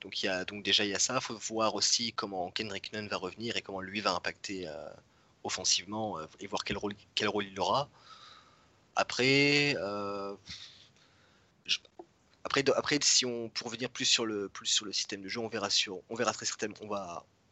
Donc, 0.00 0.22
il 0.22 0.26
y 0.26 0.28
a, 0.28 0.44
déjà 0.44 0.84
il 0.84 0.90
y 0.90 0.94
a 0.94 0.98
ça. 0.98 1.14
Il 1.14 1.20
faut 1.20 1.36
voir 1.36 1.74
aussi 1.74 2.12
comment 2.12 2.50
Kendrick 2.50 2.92
Nunn 2.92 3.08
va 3.08 3.16
revenir 3.16 3.56
et 3.56 3.62
comment 3.62 3.80
lui 3.80 4.00
va 4.00 4.12
impacter 4.12 4.68
offensivement 5.44 6.18
euh, 6.18 6.26
et 6.40 6.46
voir 6.46 6.64
quel 6.64 6.78
rôle, 6.78 7.46
il 7.46 7.60
aura. 7.60 7.88
Après, 8.96 9.76
euh, 9.78 10.34
après, 12.44 12.98
si 13.02 13.24
on 13.26 13.48
pour 13.50 13.68
revenir 13.68 13.90
plus 13.90 14.04
sur 14.04 14.26
le 14.26 14.50
système 14.92 15.22
de 15.22 15.28
jeu, 15.28 15.40
on 15.40 15.48
verra 15.48 16.32
très 16.32 16.46
certainement, 16.46 16.76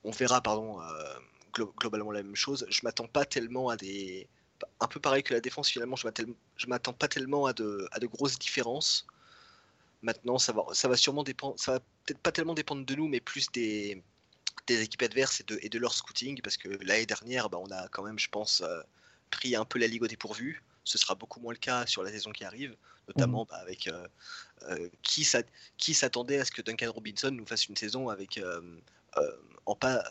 on 0.05 0.11
verra 0.11 0.41
pardon, 0.41 0.81
euh, 0.81 1.15
globalement 1.53 2.11
la 2.11 2.23
même 2.23 2.37
chose. 2.37 2.67
Je 2.71 2.81
m'attends 2.83 3.07
pas 3.07 3.25
tellement 3.25 3.69
à 3.69 3.77
des 3.77 4.29
un 4.81 4.87
peu 4.87 5.01
pareil 5.01 5.23
que 5.23 5.35
la 5.35 5.41
défense, 5.41 5.69
finalement, 5.69 5.97
je 5.97 6.67
m'attends 6.67 6.93
pas 6.93 7.09
tellement 7.09 7.47
à 7.47 7.53
de, 7.53 7.89
à 7.93 7.99
de 7.99 8.07
grosses 8.07 8.39
différences. 8.39 9.07
Maintenant, 10.03 10.39
ça 10.39 10.53
va, 10.53 10.65
ça 10.73 10.89
va 10.89 10.97
sûrement 10.97 11.23
dépendre, 11.23 11.55
ça 11.59 11.73
va 11.73 11.79
peut-être 11.79 12.19
pas 12.19 12.33
tellement 12.33 12.55
dépendre 12.55 12.85
de 12.85 12.95
nous, 12.95 13.07
mais 13.09 13.21
plus 13.21 13.47
des, 13.53 14.03
des 14.67 14.83
équipes 14.83 15.03
adverses 15.03 15.41
et 15.41 15.45
de, 15.45 15.59
et 15.63 15.69
de 15.69 15.79
leur 15.79 15.95
scouting, 15.95 16.41
parce 16.43 16.57
que 16.57 16.69
l'année 16.85 17.07
dernière, 17.07 17.49
bah, 17.49 17.59
on 17.61 17.71
a 17.71 17.89
quand 17.89 18.03
même, 18.03 18.19
je 18.19 18.29
pense, 18.29 18.63
euh, 18.63 18.81
pris 19.31 19.57
un 19.57 19.65
peu 19.65 19.79
la 19.79 19.87
ligue 19.87 20.03
au 20.03 20.09
dépourvu. 20.09 20.63
Ce 20.85 20.99
sera 20.99 21.15
beaucoup 21.15 21.41
moins 21.41 21.53
le 21.53 21.59
cas 21.59 21.87
sur 21.87 22.03
la 22.03 22.11
saison 22.11 22.33
qui 22.33 22.45
arrive, 22.45 22.77
notamment 23.09 23.45
mmh. 23.45 23.47
bah, 23.51 23.57
avec 23.59 23.87
euh, 23.87 24.09
euh, 24.63 24.89
qui 25.03 25.25
s'attendait 25.95 26.39
à 26.39 26.45
ce 26.45 26.51
que 26.51 26.63
Duncan 26.63 26.91
Robinson 26.93 27.31
nous 27.31 27.47
fasse 27.47 27.67
une 27.67 27.77
saison 27.77 28.09
avec 28.09 28.41
en, 29.67 29.77
pas, 29.77 30.03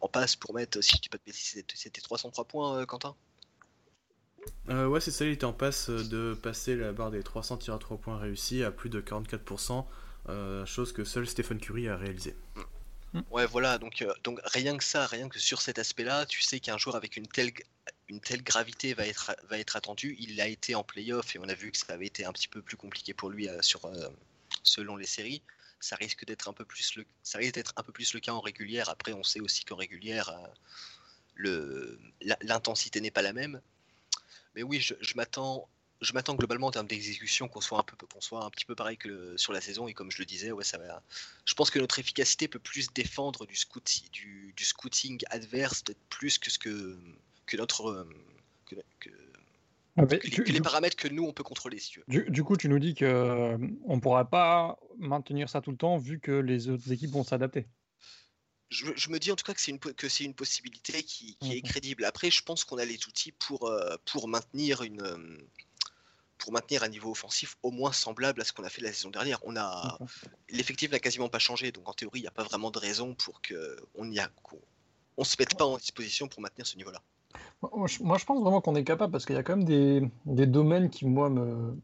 en 0.00 0.08
passe 0.08 0.36
pour 0.36 0.54
mettre, 0.54 0.80
si 0.80 0.96
je 0.96 1.02
dis 1.02 1.08
pas 1.10 1.18
de 1.18 1.32
c'était 1.32 2.00
303 2.00 2.44
points, 2.46 2.86
Quentin? 2.86 3.14
Ouais, 4.68 5.00
c'est 5.00 5.10
ça, 5.10 5.24
il 5.24 5.32
était 5.32 5.44
en 5.44 5.52
passe 5.52 5.90
de 5.90 6.34
passer 6.34 6.76
la 6.76 6.92
barre 6.92 7.10
des 7.10 7.22
300 7.22 7.58
tirs 7.58 7.74
à 7.74 7.78
3 7.78 7.98
points 7.98 8.18
réussis 8.18 8.62
à 8.62 8.70
plus 8.70 8.90
de 8.90 9.00
44%, 9.00 9.84
chose 10.66 10.92
que 10.92 11.04
seul 11.04 11.26
Stephen 11.26 11.58
Curry 11.58 11.88
a 11.88 11.96
réalisé. 11.96 12.34
Mmh. 12.56 12.60
Mm. 13.14 13.22
Ouais, 13.30 13.46
voilà, 13.46 13.78
donc, 13.78 14.02
euh, 14.02 14.12
donc 14.24 14.40
rien 14.44 14.76
que 14.76 14.82
ça, 14.82 15.06
rien 15.06 15.28
que 15.28 15.38
sur 15.38 15.62
cet 15.62 15.78
aspect-là, 15.78 16.26
tu 16.26 16.42
sais 16.42 16.58
qu'un 16.58 16.76
joueur 16.76 16.96
avec 16.96 17.16
une 17.16 17.28
telle, 17.28 17.52
une 18.08 18.20
telle 18.20 18.42
gravité 18.42 18.92
va 18.92 19.06
être, 19.06 19.36
va 19.48 19.58
être 19.58 19.76
attendu. 19.76 20.16
Il 20.18 20.34
l'a 20.36 20.48
été 20.48 20.74
en 20.74 20.82
playoff 20.82 21.36
et 21.36 21.38
on 21.38 21.48
a 21.48 21.54
vu 21.54 21.70
que 21.70 21.78
ça 21.78 21.92
avait 21.92 22.06
été 22.06 22.24
un 22.24 22.32
petit 22.32 22.48
peu 22.48 22.60
plus 22.60 22.76
compliqué 22.76 23.14
pour 23.14 23.30
lui 23.30 23.48
euh, 23.48 23.62
sur, 23.62 23.84
euh, 23.84 24.08
selon 24.64 24.96
les 24.96 25.06
séries. 25.06 25.42
Ça 25.78 25.94
risque 25.94 26.24
d'être 26.24 26.48
un 26.48 26.52
peu 26.52 26.64
plus 26.64 26.96
le, 26.96 27.06
ça 27.22 27.38
risque 27.38 27.54
d'être 27.54 27.72
un 27.76 27.84
peu 27.84 27.92
plus 27.92 28.14
le 28.14 28.20
cas 28.20 28.32
en 28.32 28.40
régulière. 28.40 28.88
Après, 28.88 29.12
on 29.12 29.22
sait 29.22 29.40
aussi 29.40 29.64
qu'en 29.64 29.76
régulière, 29.76 30.34
le, 31.34 32.00
l'intensité 32.42 33.00
n'est 33.00 33.10
pas 33.10 33.22
la 33.22 33.32
même. 33.32 33.60
Mais 34.54 34.62
oui, 34.62 34.80
je, 34.80 34.94
je 35.00 35.14
m'attends 35.16 35.68
je 36.00 36.12
m'attends 36.12 36.34
globalement 36.34 36.68
en 36.68 36.70
termes 36.70 36.86
d'exécution 36.86 37.48
qu'on 37.48 37.60
soit 37.60 37.78
un 37.78 37.82
peu 37.82 37.96
qu'on 37.96 38.20
soit 38.20 38.44
un 38.44 38.50
petit 38.50 38.64
peu 38.64 38.74
pareil 38.74 38.96
que 38.96 39.36
sur 39.36 39.52
la 39.52 39.60
saison 39.60 39.88
et 39.88 39.94
comme 39.94 40.10
je 40.10 40.18
le 40.18 40.24
disais 40.24 40.52
ouais 40.52 40.64
ça 40.64 40.78
va 40.78 41.02
je 41.44 41.54
pense 41.54 41.70
que 41.70 41.78
notre 41.78 41.98
efficacité 41.98 42.48
peut 42.48 42.58
plus 42.58 42.92
défendre 42.92 43.46
du 43.46 43.56
scouting 43.56 44.10
du, 44.10 44.52
du 44.56 44.64
scouting 44.64 45.22
adverse 45.30 45.82
peut-être 45.82 46.04
plus 46.10 46.38
que 46.38 46.50
ce 46.50 46.58
que 46.58 46.98
que 47.46 47.56
notre 47.56 47.86
euh, 47.86 48.04
que, 48.66 49.10
ah, 49.96 50.02
les 50.46 50.60
paramètres 50.60 50.96
que 50.96 51.06
nous 51.06 51.24
on 51.24 51.32
peut 51.32 51.44
contrôler 51.44 51.78
si 51.78 51.90
tu 51.90 52.02
veux. 52.06 52.24
Du, 52.28 52.42
coup 52.42 52.56
tu 52.56 52.68
nous 52.68 52.80
dis 52.80 52.94
que 52.94 53.04
euh, 53.04 53.56
on 53.84 54.00
pourra 54.00 54.28
pas 54.28 54.76
maintenir 54.98 55.48
ça 55.48 55.60
tout 55.60 55.70
le 55.70 55.76
temps 55.76 55.98
vu 55.98 56.18
que 56.18 56.32
les 56.32 56.68
autres 56.68 56.90
équipes 56.90 57.12
vont 57.12 57.22
s'adapter. 57.22 57.66
Je, 58.74 59.08
me 59.10 59.18
dis 59.18 59.30
en 59.30 59.36
tout 59.36 59.44
cas 59.44 59.54
que 59.54 59.60
c'est 59.60 59.70
une, 59.70 59.78
que 59.78 60.08
c'est 60.08 60.24
une 60.24 60.34
possibilité 60.34 61.02
qui, 61.02 61.36
qui 61.36 61.52
est 61.52 61.62
crédible. 61.62 62.04
Après, 62.04 62.30
je 62.30 62.42
pense 62.42 62.64
qu'on 62.64 62.78
a 62.78 62.84
les 62.84 63.06
outils 63.06 63.32
pour, 63.32 63.68
euh, 63.68 63.96
pour 64.04 64.26
maintenir 64.26 64.82
une, 64.82 65.38
pour 66.38 66.52
maintenir 66.52 66.82
un 66.82 66.88
niveau 66.88 67.12
offensif 67.12 67.56
au 67.62 67.70
moins 67.70 67.92
semblable 67.92 68.40
à 68.40 68.44
ce 68.44 68.52
qu'on 68.52 68.64
a 68.64 68.68
fait 68.68 68.82
la 68.82 68.92
saison 68.92 69.10
dernière. 69.10 69.38
On 69.44 69.56
a 69.56 69.98
l'effectif 70.50 70.90
n'a 70.90 70.98
quasiment 70.98 71.28
pas 71.28 71.38
changé, 71.38 71.72
donc 71.72 71.88
en 71.88 71.92
théorie, 71.92 72.18
il 72.20 72.22
n'y 72.22 72.28
a 72.28 72.32
pas 72.32 72.42
vraiment 72.42 72.70
de 72.70 72.78
raison 72.78 73.14
pour 73.14 73.40
que 73.40 73.76
on 73.94 74.10
y 74.10 74.18
a 74.18 74.28
on 75.16 75.24
se 75.24 75.36
mette 75.38 75.56
pas 75.56 75.64
en 75.64 75.78
disposition 75.78 76.26
pour 76.26 76.40
maintenir 76.42 76.66
ce 76.66 76.76
niveau-là. 76.76 77.00
Moi, 77.62 77.86
je 77.86 78.24
pense 78.24 78.42
vraiment 78.42 78.60
qu'on 78.60 78.74
est 78.74 78.84
capable 78.84 79.12
parce 79.12 79.24
qu'il 79.24 79.36
y 79.36 79.38
a 79.38 79.42
quand 79.42 79.56
même 79.56 79.64
des, 79.64 80.02
des 80.26 80.46
domaines 80.46 80.90
qui 80.90 81.06
moi 81.06 81.30
me 81.30 81.76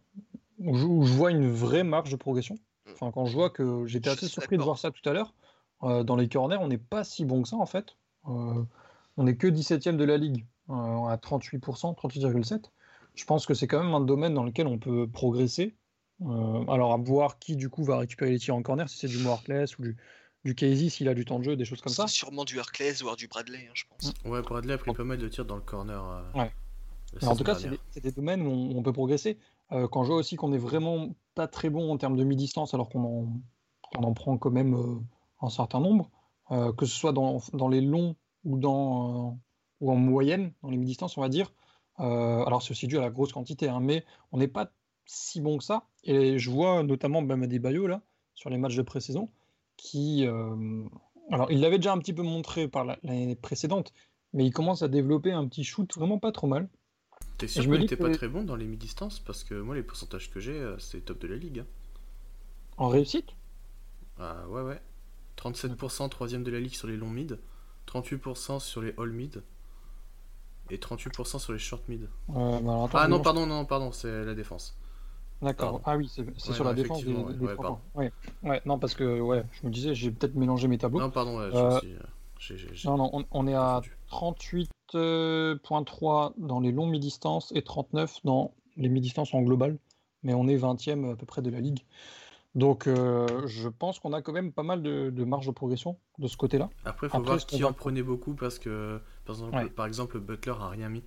où 0.59 0.76
je, 0.76 1.12
vois 1.14 1.30
une 1.30 1.51
vraie 1.51 1.84
marge 1.84 2.11
de 2.11 2.16
progression. 2.16 2.57
Mm. 2.86 2.91
Enfin, 2.93 3.11
quand 3.12 3.24
je 3.26 3.32
vois 3.32 3.51
que 3.51 3.86
j'étais 3.86 4.11
assez 4.11 4.28
surpris 4.28 4.59
de 4.59 4.62
voir 4.62 4.78
ça 4.78 4.91
tout 4.91 5.09
à 5.09 5.12
l'heure, 5.12 5.32
euh, 5.83 6.03
dans 6.03 6.16
les 6.16 6.28
corners, 6.28 6.59
on 6.61 6.68
n'est 6.68 6.78
pas 6.78 7.05
si 7.05 7.24
bon 7.24 7.43
que 7.43 7.49
ça 7.49 7.57
en 7.57 7.66
fait. 7.66 7.97
Euh, 8.28 8.62
on 9.16 9.24
n'est 9.24 9.37
que 9.37 9.47
17ème 9.47 9.97
de 9.97 10.05
la 10.05 10.16
ligue 10.16 10.47
euh, 10.70 11.07
à 11.07 11.16
38%, 11.16 11.97
38,7% 11.97 12.62
je 13.14 13.24
pense 13.24 13.47
que 13.47 13.55
c'est 13.55 13.66
quand 13.66 13.83
même 13.83 13.95
un 13.95 14.01
domaine 14.01 14.35
dans 14.35 14.45
lequel 14.45 14.66
on 14.66 14.78
peut 14.78 15.07
progresser. 15.07 15.74
Euh, 16.22 16.64
alors 16.68 16.93
à 16.93 16.97
voir 16.97 17.39
qui 17.39 17.57
du 17.57 17.70
coup 17.70 17.83
va 17.83 17.99
récupérer 17.99 18.31
les 18.31 18.39
tirs 18.39 18.55
en 18.55 18.62
corner, 18.62 18.89
si 18.89 18.99
c'est 18.99 19.09
du 19.09 19.18
Moarkless 19.18 19.78
ou 19.78 19.83
du, 19.83 19.97
du 20.45 20.55
Casey, 20.55 20.91
s'il 20.91 21.09
a 21.09 21.14
du 21.14 21.24
temps 21.24 21.39
de 21.39 21.45
jeu, 21.45 21.57
des 21.57 21.64
choses 21.64 21.81
comme 21.81 21.93
ça. 21.93 22.07
Sûrement 22.07 22.45
du 22.45 22.59
Harkless, 22.59 23.03
voire 23.03 23.16
du 23.16 23.26
Bradley, 23.26 23.66
hein, 23.68 23.72
je 23.74 23.85
pense. 23.89 24.12
Ouais, 24.24 24.43
Bradley 24.43 24.74
a 24.74 24.78
pris 24.78 24.93
pas 24.93 25.05
mal 25.05 25.18
de 25.18 25.28
tirs 25.28 25.47
dans 25.47 25.57
le 25.57 25.62
corner. 25.62 26.03
Euh, 26.03 26.41
ouais. 26.41 26.53
en 27.26 27.37
tout 27.37 27.45
cas, 27.45 27.55
c'est 27.55 28.03
des, 28.03 28.12
domaines 28.12 28.47
où 28.47 28.72
on, 28.76 28.83
peut 28.83 28.93
progresser. 28.93 29.39
Euh, 29.72 29.89
quand 29.89 30.03
je 30.03 30.09
vois 30.09 30.16
aussi 30.16 30.37
qu'on 30.37 30.53
est 30.53 30.59
vraiment 30.59 31.14
pas 31.35 31.47
très 31.47 31.70
bon 31.70 31.91
en 31.91 31.97
termes 31.97 32.16
de 32.16 32.24
mi-distance, 32.24 32.74
alors 32.74 32.91
qu'on 32.91 33.33
en, 33.97 34.03
en, 34.03 34.12
prend 34.12 34.37
quand 34.37 34.51
même 34.51 35.03
un 35.41 35.51
certain 35.51 35.80
nombre, 35.80 36.11
que 36.51 36.84
ce 36.84 36.95
soit 36.95 37.12
dans, 37.12 37.41
dans 37.53 37.68
les 37.68 37.80
longs 37.80 38.16
ou, 38.45 38.59
dans, 38.59 39.38
ou 39.80 39.91
en 39.91 39.97
moyenne, 39.97 40.53
dans 40.62 40.70
les 40.70 40.76
mi-distances, 40.76 41.16
on 41.16 41.20
va 41.20 41.28
dire, 41.28 41.53
euh, 42.01 42.45
alors 42.45 42.62
c'est 42.62 42.72
aussi 42.72 42.86
dû 42.86 42.99
à 42.99 43.01
la 43.01 43.11
grosse 43.11 43.32
quantité, 43.32 43.68
hein, 43.68 43.80
mais 43.80 44.05
on 44.32 44.38
n'est 44.38 44.49
pas 44.49 44.72
si 45.07 45.41
bon 45.41 45.59
que 45.59 45.64
ça. 45.64 45.84
Et 46.03 46.38
je 46.38 46.51
vois 46.51 46.82
notamment 46.82 47.22
Bamadi 47.22 47.59
Bayo 47.59 47.86
là, 47.86 48.03
sur 48.34 48.51
les 48.51 48.59
matchs 48.59 48.76
de 48.76 48.82
pré-saison, 48.82 49.28
qui... 49.76 50.26
Euh, 50.26 50.84
alors 51.30 51.51
il 51.53 51.61
l'avait 51.61 51.78
déjà 51.78 51.93
un 51.93 51.99
petit 51.99 52.12
peu 52.12 52.22
montré 52.22 52.66
par 52.66 52.84
l'année 52.84 53.36
précédente, 53.36 53.93
mais 54.32 54.45
il 54.45 54.53
commence 54.53 54.82
à 54.82 54.88
développer 54.88 55.30
un 55.30 55.47
petit 55.47 55.62
shoot 55.62 55.95
vraiment 55.95 56.18
pas 56.18 56.32
trop 56.32 56.47
mal. 56.47 56.68
T'es 57.38 57.47
sûr 57.47 57.62
qu'il 57.62 57.72
n'était 57.72 57.97
pas 57.97 58.11
très 58.11 58.28
bon 58.28 58.43
dans 58.43 58.57
les 58.57 58.66
mi-distances? 58.66 59.20
Parce 59.20 59.45
que 59.45 59.55
moi 59.55 59.74
les 59.74 59.82
pourcentages 59.82 60.30
que 60.30 60.41
j'ai, 60.41 60.59
euh, 60.59 60.78
c'est 60.78 61.05
top 61.05 61.20
de 61.20 61.28
la 61.28 61.36
ligue. 61.36 61.61
Hein. 61.61 61.66
En 62.76 62.88
réussite? 62.88 63.28
Ah 64.18 64.49
ouais 64.49 64.62
ouais. 64.62 64.80
37% 65.41 66.09
troisième 66.09 66.43
de 66.43 66.51
la 66.51 66.61
ligue 66.61 66.74
sur 66.74 66.88
les 66.88 66.97
longs 66.97 67.11
mid, 67.11 67.38
38% 67.88 68.61
sur 68.61 68.82
les 68.82 68.95
all 68.99 69.11
mid, 69.11 69.43
et 70.70 70.76
38% 70.76 71.38
sur 71.38 71.53
les 71.53 71.59
short 71.59 71.88
mid. 71.88 72.09
Euh, 72.30 72.61
bah 72.61 72.88
ah 72.93 73.09
non, 73.09 73.20
pardon, 73.20 73.47
non, 73.47 73.64
pardon, 73.64 73.93
c'est 73.93 74.24
la 74.24 74.34
défense. 74.34 74.76
D'accord. 75.43 75.80
Ah 75.84 75.97
oui, 75.97 76.11
c'est 76.12 76.24
sur 76.53 76.64
la 76.64 76.74
défense 76.74 77.05
des, 77.05 77.14
des 77.14 77.55
ouais, 77.95 78.12
non, 78.66 78.78
parce 78.78 78.95
que 78.95 79.20
ouais, 79.20 79.43
je 79.53 79.66
me 79.66 79.72
disais, 79.72 79.95
j'ai 79.95 80.11
peut-être 80.11 80.34
mélangé 80.34 80.68
mes 80.68 80.76
tableaux. 80.76 81.01
Non, 81.01 81.09
pardon, 81.11 81.41
euh, 81.41 81.80
non, 82.84 82.99
non, 82.99 83.24
on, 83.30 83.47
est 83.47 83.55
à 83.55 83.80
38.3 84.11 86.34
dans 86.36 86.61
les 86.61 86.72
longs 86.72 86.86
mi-distance 86.86 87.53
et 87.55 87.62
39 87.62 88.18
dans 88.24 88.53
les 88.76 88.91
mi-distances 88.91 89.32
en 89.32 89.41
global, 89.41 89.78
mais 90.22 90.34
on 90.34 90.47
est 90.47 90.57
20e 90.57 91.12
à 91.12 91.16
peu 91.16 91.24
près 91.24 91.41
de 91.43 91.51
la 91.51 91.61
ligue. 91.61 91.84
Donc, 92.55 92.88
euh, 92.88 93.46
je 93.46 93.68
pense 93.68 94.01
qu'on 94.01 94.12
a 94.12 94.22
quand 94.22 94.32
même 94.32 94.53
pas 94.53 94.64
mal 94.64 94.82
de, 94.82 95.24
marge 95.24 95.46
de 95.46 95.53
progression 95.53 95.98
de 96.18 96.26
ce 96.26 96.36
côté-là. 96.36 96.68
Après, 96.84 97.07
il 97.07 97.11
faut 97.11 97.22
voir 97.22 97.38
qui 97.38 97.62
en 97.62 97.72
prenait 97.72 98.03
beaucoup 98.03 98.34
parce 98.34 98.59
que, 98.59 99.01
par 99.24 99.36
exemple, 99.36 99.70
par 99.70 99.86
exemple 99.86 100.18
Butler 100.18 100.55
a 100.59 100.68
rien 100.68 100.88
mis. 100.88 101.05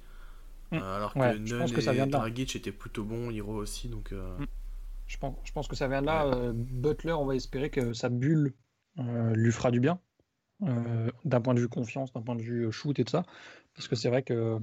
Mm. 0.71 0.77
Euh, 0.77 0.95
alors 0.95 1.13
que 1.13 1.37
Nunn 1.37 1.99
et 1.99 2.05
Dragic 2.07 2.55
étaient 2.55 2.71
plutôt 2.71 3.03
bons, 3.03 3.29
Hiro 3.29 3.55
aussi. 3.55 3.89
Donc, 3.89 4.13
euh, 4.13 4.37
mm. 4.37 4.45
je, 5.07 5.17
pense, 5.17 5.35
je 5.43 5.51
pense 5.51 5.67
que 5.67 5.75
ça 5.75 5.87
vient 5.87 6.01
de 6.01 6.05
là. 6.05 6.53
Butler, 6.53 7.13
on 7.13 7.25
va 7.25 7.35
espérer 7.35 7.69
que 7.69 7.93
sa 7.93 8.09
bulle 8.09 8.53
lui 8.97 9.51
fera 9.51 9.71
du 9.71 9.81
bien. 9.81 9.99
d'un 10.61 11.41
point 11.41 11.53
de 11.53 11.59
vue 11.59 11.69
confiance, 11.69 12.13
d'un 12.13 12.21
point 12.21 12.35
de 12.35 12.41
vue 12.41 12.71
shoot 12.71 12.97
et 12.97 13.03
tout 13.03 13.11
ça. 13.11 13.25
Parce 13.75 13.89
que 13.89 13.97
c'est 13.97 14.09
vrai 14.09 14.23
que 14.23 14.59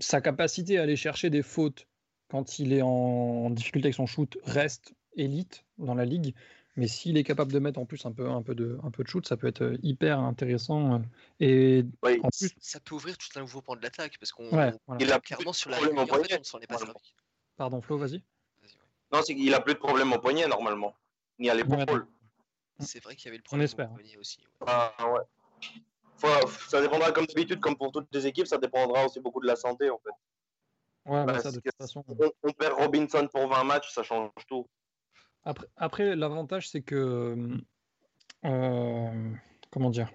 sa 0.00 0.20
capacité 0.20 0.78
à 0.78 0.82
aller 0.82 0.96
chercher 0.96 1.30
des 1.30 1.42
fautes 1.42 1.86
quand 2.28 2.58
il 2.58 2.74
est 2.74 2.82
en 2.82 3.48
difficulté 3.48 3.86
avec 3.86 3.94
son 3.94 4.06
shoot 4.06 4.36
reste 4.44 4.94
élite 5.16 5.64
dans 5.78 5.94
la 5.94 6.04
ligue. 6.04 6.34
Mais 6.76 6.88
s'il 6.88 7.16
est 7.16 7.22
capable 7.22 7.52
de 7.52 7.58
mettre 7.60 7.78
en 7.78 7.86
plus 7.86 8.04
un 8.04 8.10
peu, 8.10 8.28
un 8.28 8.42
peu, 8.42 8.54
de, 8.54 8.78
un 8.82 8.90
peu 8.90 9.04
de 9.04 9.08
shoot, 9.08 9.26
ça 9.26 9.36
peut 9.36 9.46
être 9.46 9.62
euh, 9.62 9.78
hyper 9.82 10.18
intéressant. 10.18 10.94
Euh, 10.94 10.98
et 11.38 11.84
en 12.02 12.28
plus... 12.30 12.50
ça 12.58 12.80
peut 12.80 12.96
ouvrir 12.96 13.16
tout 13.16 13.28
un 13.36 13.40
nouveau 13.40 13.62
point 13.62 13.76
de 13.76 13.82
l'attaque 13.82 14.18
parce 14.18 14.32
qu'on 14.32 14.48
il 14.98 15.12
a 15.12 15.20
clairement 15.20 15.52
sur 15.52 15.70
la 15.70 15.80
ligne, 15.80 15.98
en 15.98 16.06
fait, 16.06 16.40
on 16.40 16.44
s'en 16.44 16.58
est 16.58 16.66
pas 16.66 16.78
Pardon, 17.56 17.80
Flo, 17.80 17.96
vas-y. 17.96 18.24
non, 19.12 19.22
c'est 19.22 19.36
qu'il 19.36 19.54
a 19.54 19.60
plus 19.60 19.74
de 19.74 19.78
problème 19.78 20.12
au 20.12 20.18
poignet 20.18 20.48
normalement, 20.48 20.96
ni 21.38 21.48
à 21.48 21.54
l'épaule. 21.54 22.08
c'est 22.80 23.00
vrai 23.00 23.14
qu'il 23.14 23.26
y 23.26 23.28
avait 23.28 23.36
le 23.36 23.44
problème 23.44 23.68
au 23.68 23.94
poignet 23.94 24.16
aussi. 24.16 24.40
Ah, 24.66 24.92
ouais. 25.12 26.30
ça 26.68 26.82
dépendra 26.82 27.12
comme 27.12 27.26
d'habitude, 27.26 27.60
comme 27.60 27.76
pour 27.76 27.92
toutes 27.92 28.12
les 28.12 28.26
équipes, 28.26 28.48
ça 28.48 28.58
dépendra 28.58 29.04
aussi 29.06 29.20
beaucoup 29.20 29.40
de 29.40 29.46
la 29.46 29.54
santé 29.54 29.90
en 29.90 29.98
fait. 29.98 30.10
Ouais, 31.06 31.24
bah, 31.24 31.38
ça, 31.38 31.52
de 31.52 31.60
toute 31.60 31.76
façon. 31.78 32.02
on, 32.42 32.52
perd 32.52 32.72
Robinson 32.72 33.28
pour 33.30 33.46
20 33.46 33.62
matchs, 33.64 33.92
ça 33.92 34.02
change 34.02 34.30
tout. 34.48 34.66
Après, 35.44 35.66
après 35.76 36.16
l'avantage, 36.16 36.68
c'est 36.68 36.82
que. 36.82 37.60
Euh, 38.44 39.30
comment 39.70 39.90
dire 39.90 40.10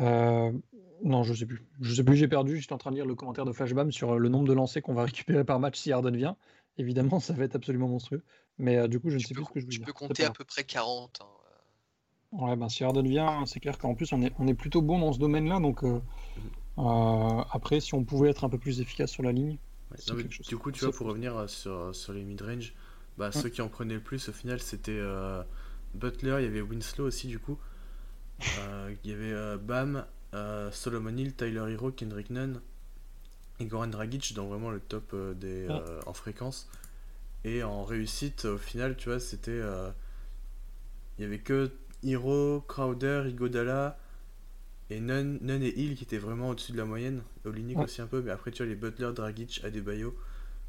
euh, 0.00 0.52
Non, 1.02 1.22
je 1.22 1.34
sais 1.34 1.46
plus. 1.46 1.64
Je 1.80 1.94
sais 1.94 2.04
plus, 2.04 2.16
j'ai 2.16 2.28
perdu. 2.28 2.58
J'étais 2.58 2.72
en 2.72 2.78
train 2.78 2.90
de 2.90 2.96
lire 2.96 3.06
le 3.06 3.14
commentaire 3.14 3.44
de 3.44 3.52
Flashbam 3.52 3.92
sur 3.92 4.18
le 4.18 4.28
nombre 4.28 4.46
de 4.46 4.52
lancers 4.52 4.82
qu'on 4.82 4.94
va 4.94 5.04
récupérer 5.06 5.44
par 5.44 5.60
match 5.60 5.78
si 5.78 5.92
Harden 5.92 6.16
vient. 6.16 6.36
Évidemment, 6.76 7.20
ça 7.20 7.32
va 7.32 7.44
être 7.44 7.56
absolument 7.56 7.88
monstrueux. 7.88 8.22
Mais 8.58 8.76
euh, 8.76 8.88
du 8.88 9.00
coup, 9.00 9.10
je 9.10 9.16
ne 9.16 9.20
sais 9.20 9.34
plus 9.34 9.44
ce 9.44 9.50
que 9.50 9.60
je 9.60 9.66
veux 9.66 9.70
dire. 9.70 9.80
Tu 9.80 9.86
peux 9.86 9.92
compter 9.92 10.24
à 10.24 10.30
peu 10.30 10.44
près 10.44 10.64
40. 10.64 11.20
Hein, 11.20 12.44
ouais, 12.44 12.56
ben, 12.56 12.68
si 12.68 12.84
Harden 12.84 13.02
vient, 13.02 13.46
c'est 13.46 13.60
clair 13.60 13.78
qu'en 13.78 13.94
plus, 13.94 14.12
on 14.12 14.22
est, 14.22 14.32
on 14.38 14.46
est 14.48 14.54
plutôt 14.54 14.82
bon 14.82 14.98
dans 14.98 15.12
ce 15.12 15.18
domaine-là. 15.18 15.60
Donc, 15.60 15.84
après, 16.76 17.80
si 17.80 17.94
on 17.94 18.04
pouvait 18.04 18.30
être 18.30 18.44
un 18.44 18.48
peu 18.48 18.58
plus 18.58 18.80
efficace 18.80 19.10
sur 19.10 19.22
la 19.22 19.32
ligne, 19.32 19.58
du 20.48 20.56
coup, 20.58 20.72
tu 20.72 20.84
vois, 20.84 20.92
pour 20.92 21.06
revenir 21.06 21.36
euh, 21.36 21.46
sur, 21.46 21.94
sur 21.94 22.12
les 22.12 22.22
mid-range, 22.22 22.74
bah, 23.16 23.32
ceux 23.32 23.48
qui 23.48 23.62
en 23.62 23.68
prenaient 23.68 23.94
le 23.94 24.00
plus 24.00 24.28
au 24.28 24.32
final, 24.32 24.60
c'était 24.60 24.92
euh, 24.98 25.42
Butler, 25.94 26.36
il 26.40 26.44
y 26.44 26.46
avait 26.46 26.60
Winslow 26.60 27.06
aussi, 27.06 27.26
du 27.28 27.38
coup. 27.38 27.58
Euh, 28.58 28.94
il 29.04 29.10
y 29.10 29.14
avait 29.14 29.58
Bam, 29.58 30.04
euh, 30.34 30.70
Solomon 30.70 31.16
Hill, 31.16 31.34
Tyler 31.34 31.72
Hero, 31.72 31.90
Kendrick 31.90 32.30
Nunn 32.30 32.60
et 33.60 33.66
Goran 33.66 33.88
Dragic 33.88 34.34
dans 34.34 34.46
vraiment 34.46 34.70
le 34.70 34.80
top 34.80 35.10
euh, 35.14 35.34
des, 35.34 35.66
euh, 35.68 36.00
en 36.06 36.12
fréquence. 36.12 36.68
Et 37.44 37.62
en 37.62 37.84
réussite, 37.84 38.44
au 38.44 38.58
final, 38.58 38.96
tu 38.96 39.08
vois, 39.08 39.20
c'était. 39.20 39.50
euh, 39.50 39.90
Il 41.18 41.22
y 41.22 41.24
avait 41.24 41.40
que 41.40 41.70
Hero, 42.04 42.60
Crowder, 42.68 43.24
Igodala 43.28 43.98
et 44.90 45.00
Nunn, 45.00 45.38
Nunn 45.42 45.62
et 45.62 45.78
Hill 45.78 45.94
qui 45.96 46.04
étaient 46.04 46.18
vraiment 46.18 46.48
au-dessus 46.50 46.72
de 46.72 46.76
la 46.78 46.84
moyenne. 46.84 47.22
Olinik 47.44 47.76
Ouais. 47.78 47.84
aussi 47.84 48.00
un 48.00 48.06
peu, 48.06 48.22
mais 48.22 48.30
après, 48.30 48.50
tu 48.50 48.62
vois, 48.62 48.66
les 48.70 48.76
Butler, 48.76 49.10
Dragic, 49.14 49.60
Adebayo, 49.64 50.16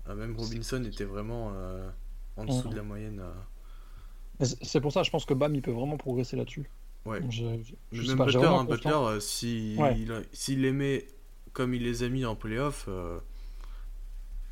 euh, 0.07 0.15
même 0.15 0.36
Robinson 0.38 0.84
était 0.84 1.05
vraiment 1.05 1.51
euh, 1.55 1.89
en 2.38 2.45
dessous 2.45 2.65
Mhm. 2.67 2.72
de 2.72 2.76
la 2.78 2.84
moyenne. 2.84 3.20
euh. 3.22 4.45
C'est- 4.45 4.80
pour 4.82 4.91
ça, 4.93 5.03
je 5.03 5.09
pense 5.11 5.26
que 5.26 5.34
Bam, 5.34 5.53
il 5.55 5.61
peut 5.61 5.72
vraiment 5.72 5.97
progresser 5.97 6.36
là-dessus. 6.38 6.70
Ouais. 7.05 7.22
Je, 7.30 7.43
je- 7.63 7.74
je 7.91 8.07
Même 8.07 8.17
pas, 8.17 8.26
Butler, 8.26 8.45
hein. 8.45 8.63
Butler 8.65 9.17
si 9.22 9.76
Ouais. 9.78 9.99
il- 9.99 10.26
s'il 10.34 10.61
les 10.61 10.72
met 10.72 11.07
comme 11.53 11.74
il 11.74 11.84
les 11.84 12.03
a 12.03 12.09
mis 12.09 12.26
en 12.26 12.36
playoff, 12.36 12.88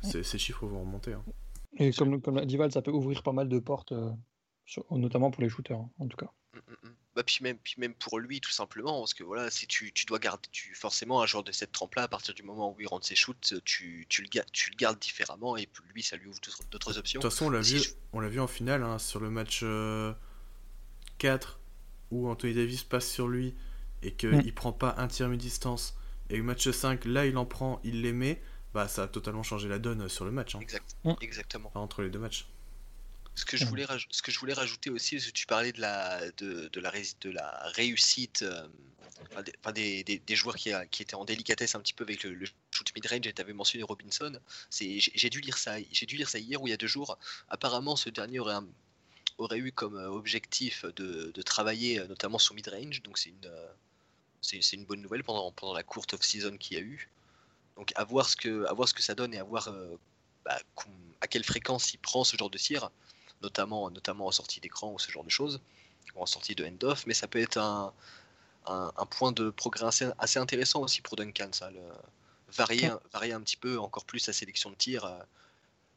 ces 0.02 0.38
chiffres 0.38 0.66
vont 0.66 0.80
remonter. 0.80 1.12
hein. 1.14 1.24
Et 1.78 1.92
comme, 1.92 2.20
comme 2.20 2.36
l'a 2.36 2.44
dit 2.46 2.56
Val, 2.56 2.72
ça 2.72 2.82
peut 2.82 2.90
ouvrir 2.90 3.22
pas 3.22 3.32
mal 3.32 3.48
de 3.48 3.58
portes, 3.58 3.92
sur- 4.66 4.84
notamment 4.90 5.30
pour 5.30 5.42
les 5.42 5.48
shooters, 5.48 5.78
hein, 5.78 5.90
en 5.98 6.06
tout 6.08 6.16
cas. 6.16 6.30
Mm, 6.54 6.58
mm, 6.58 6.88
mm. 6.88 6.94
Bah, 7.14 7.22
puis, 7.24 7.38
même, 7.42 7.58
puis 7.58 7.74
même 7.78 7.94
pour 7.94 8.18
lui, 8.20 8.40
tout 8.40 8.50
simplement, 8.50 9.00
parce 9.00 9.12
que 9.14 9.24
voilà, 9.24 9.50
si 9.50 9.66
tu, 9.66 9.92
tu 9.92 10.06
dois 10.06 10.18
garder, 10.18 10.48
tu, 10.52 10.74
forcément, 10.74 11.20
un 11.20 11.26
joueur 11.26 11.42
de 11.44 11.52
cette 11.52 11.72
trempe-là, 11.72 12.04
à 12.04 12.08
partir 12.08 12.32
du 12.34 12.42
moment 12.42 12.72
où 12.72 12.80
il 12.80 12.86
rentre 12.86 13.06
ses 13.06 13.16
shoots, 13.16 13.54
tu, 13.64 14.06
tu, 14.08 14.22
le, 14.22 14.28
tu 14.52 14.70
le 14.70 14.76
gardes 14.76 14.98
différemment 14.98 15.56
et 15.56 15.66
puis 15.66 15.82
lui, 15.92 16.02
ça 16.02 16.16
lui 16.16 16.28
ouvre 16.28 16.38
d'autres- 16.40 16.62
d'autres 16.70 16.92
De 16.94 16.98
options. 17.00 17.20
toute 17.20 17.30
façon, 17.30 17.46
on 17.46 17.50
l'a 17.50 17.62
Si 17.62 17.74
vu, 17.74 17.80
je- 17.80 17.90
on 18.12 18.20
l'a 18.20 18.28
vu 18.28 18.40
en 18.40 18.46
finale 18.46 18.82
hein, 18.82 18.98
sur 18.98 19.20
le 19.20 19.30
match 19.30 19.60
euh, 19.62 20.12
4 21.18 21.58
où 22.10 22.28
Anthony 22.28 22.54
Davis 22.54 22.84
passe 22.84 23.10
sur 23.10 23.28
lui 23.28 23.54
et 24.02 24.12
qu'il 24.14 24.40
il 24.44 24.54
prend 24.54 24.72
pas 24.72 24.94
un 24.98 25.08
tir 25.08 25.28
mi-distance. 25.28 25.96
Et 26.30 26.36
le 26.36 26.42
match 26.42 26.70
5, 26.70 27.04
là 27.04 27.26
il 27.26 27.36
en 27.36 27.46
prend, 27.46 27.80
il 27.84 28.02
les 28.02 28.12
met. 28.12 28.40
Bah 28.74 28.86
ça 28.86 29.04
a 29.04 29.08
totalement 29.08 29.42
changé 29.42 29.68
la 29.68 29.78
donne 29.78 30.08
sur 30.08 30.24
le 30.24 30.30
match. 30.30 30.54
hein, 30.54 30.60
Exact. 30.60 30.96
Exactement. 31.20 31.68
enfin, 31.68 31.80
entre 31.80 32.02
les 32.02 32.10
deux 32.10 32.18
matchs. 32.18 32.46
Ce 33.38 33.44
que, 33.44 33.56
je 33.56 33.64
Mhm. 33.64 33.70
voulais 33.70 33.86
ce 34.10 34.20
que 34.20 34.32
je 34.32 34.38
voulais 34.40 34.52
rajouter 34.52 34.90
aussi, 34.90 35.14
parce 35.14 35.26
que 35.26 35.30
tu 35.30 35.46
parlais 35.46 35.70
de 35.70 35.80
la, 35.80 36.28
de, 36.32 36.68
de 36.72 36.80
la, 36.80 36.90
rés- 36.90 37.14
de 37.20 37.30
la 37.30 37.48
réussite, 37.76 38.42
euh, 38.42 38.66
enfin, 39.62 39.72
des, 39.72 40.20
joueurs 40.30 40.56
qui, 40.56 40.70
étaient 40.70 41.14
en 41.14 41.24
délicatesse 41.24 41.76
un 41.76 41.80
petit 41.80 41.94
peu 41.94 42.02
avec 42.02 42.24
le, 42.24 42.34
le 42.34 42.46
shoot 42.72 42.92
mid-range, 42.96 43.28
et 43.28 43.32
tu 43.32 43.40
avais 43.40 43.52
mentionné 43.52 43.84
Robinson. 43.84 44.32
J'ai 44.72 45.30
dû, 45.30 45.40
lire 45.40 45.56
ça- 45.56 45.80
j'ai 45.92 46.06
dû 46.06 46.16
lire 46.16 46.28
ça 46.28 46.40
hier 46.40 46.60
ou 46.60 46.66
il 46.66 46.70
y 46.70 46.74
a 46.74 46.76
deux 46.76 46.88
jours. 46.88 47.16
Apparemment, 47.48 47.94
ce 47.94 48.10
dernier 48.10 48.40
aurait, 48.40 48.54
un- 48.54 48.66
aurait 49.38 49.58
eu 49.58 49.70
comme 49.70 49.96
euh, 49.96 50.08
objectif 50.08 50.84
de, 50.96 51.30
de 51.32 51.42
travailler 51.42 52.00
euh, 52.00 52.08
notamment 52.08 52.40
son 52.40 52.54
mid-range, 52.54 53.02
donc 53.02 53.18
c'est 53.18 53.30
une, 53.30 53.50
c'est 54.42 54.76
une 54.76 54.84
bonne 54.84 55.00
nouvelle 55.00 55.22
pendant, 55.22 55.52
pendant 55.52 55.74
la 55.74 55.84
courte 55.84 56.12
off-season 56.14 56.56
qu'il 56.56 56.76
y 56.76 56.80
a 56.80 56.82
eu. 56.82 57.08
Donc 57.76 57.92
à 57.94 58.02
voir 58.02 58.28
ce 58.28 58.34
que, 58.34 58.64
à 58.66 58.72
voir 58.72 58.88
ce 58.88 58.94
que 58.94 59.02
ça 59.02 59.14
donne 59.14 59.32
et 59.32 59.38
à 59.38 59.44
voir 59.44 59.68
euh, 59.68 59.96
bah, 60.44 60.58
à 61.20 61.28
quelle 61.28 61.44
fréquence 61.44 61.94
il 61.94 61.98
prend 61.98 62.24
ce 62.24 62.36
genre 62.36 62.50
de 62.50 62.58
tir 62.58 62.90
notamment, 63.42 63.90
notamment 63.90 64.26
en 64.26 64.32
sortie 64.32 64.60
d'écran 64.60 64.92
ou 64.92 64.98
ce 64.98 65.10
genre 65.10 65.24
de 65.24 65.30
choses, 65.30 65.60
ou 66.14 66.20
en 66.22 66.26
sortie 66.26 66.54
de 66.54 66.64
end-off, 66.64 67.06
mais 67.06 67.14
ça 67.14 67.28
peut 67.28 67.40
être 67.40 67.58
un, 67.58 67.92
un, 68.66 68.92
un 68.96 69.06
point 69.06 69.32
de 69.32 69.50
progrès 69.50 69.86
assez, 69.86 70.08
assez 70.18 70.38
intéressant 70.38 70.82
aussi 70.82 71.00
pour 71.02 71.16
Duncan, 71.16 71.48
ça, 71.52 71.70
le, 71.70 71.80
varier, 72.52 72.86
un- 72.86 73.00
varier 73.12 73.32
un 73.32 73.40
petit 73.40 73.56
peu 73.56 73.78
encore 73.78 74.04
plus 74.04 74.20
sa 74.20 74.32
sélection 74.32 74.70
de 74.70 74.76
tir, 74.76 75.04
euh, 75.04 75.18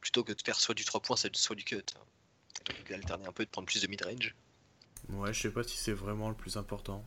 plutôt 0.02 0.24
que 0.24 0.34
de 0.34 0.42
faire 0.42 0.60
soit 0.60 0.76
du 0.76 0.86
3 0.86 1.02
points, 1.02 1.16
soit 1.18 1.36
soit 1.36 1.56
du 1.56 1.64
cut. 1.64 1.84
Donc 2.66 2.76
d'alterner 2.89 3.26
un 3.28 3.32
peu, 3.32 3.46
de 3.46 3.50
prendre 3.50 3.68
plus 3.68 3.82
de 3.82 3.88
mid-range. 3.88 4.36
Ouais, 5.10 5.34
je 5.34 5.42
sais 5.42 5.52
pas 5.52 5.64
si 5.64 5.78
c'est 5.78 5.94
vraiment 5.94 6.30
le 6.30 6.36
plus 6.36 6.58
important. 6.58 7.04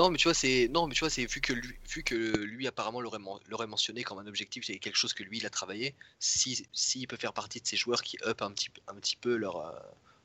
Non, 0.00 0.08
mais 0.08 0.16
tu 0.16 0.24
vois, 0.28 0.32
c'est 0.34 0.68
non, 0.72 0.86
mais 0.86 0.94
tu 0.94 1.00
vois, 1.00 1.10
c'est 1.10 1.26
vu 1.26 1.42
que 1.42 1.52
lui, 1.52 1.74
vu 1.94 2.02
que 2.02 2.14
lui 2.14 2.66
apparemment 2.66 3.02
l'aurait 3.02 3.18
men- 3.18 3.38
l'aurait 3.50 3.66
mentionné 3.66 4.02
comme 4.02 4.18
un 4.18 4.26
objectif, 4.26 4.64
c'est 4.64 4.78
quelque 4.78 4.96
chose 4.96 5.12
que 5.12 5.22
lui 5.22 5.36
il 5.36 5.44
a 5.44 5.50
travaillé. 5.50 5.94
Si 6.18 6.66
s'il 6.72 7.06
peut 7.06 7.18
faire 7.18 7.34
partie 7.34 7.60
de 7.60 7.66
ces 7.66 7.76
joueurs 7.76 8.00
qui 8.02 8.16
up 8.24 8.40
un 8.40 8.50
petit 8.50 8.70
peu- 8.70 8.80
un 8.88 8.94
petit 8.94 9.16
peu 9.16 9.36
leur 9.36 9.56
euh, 9.58 9.78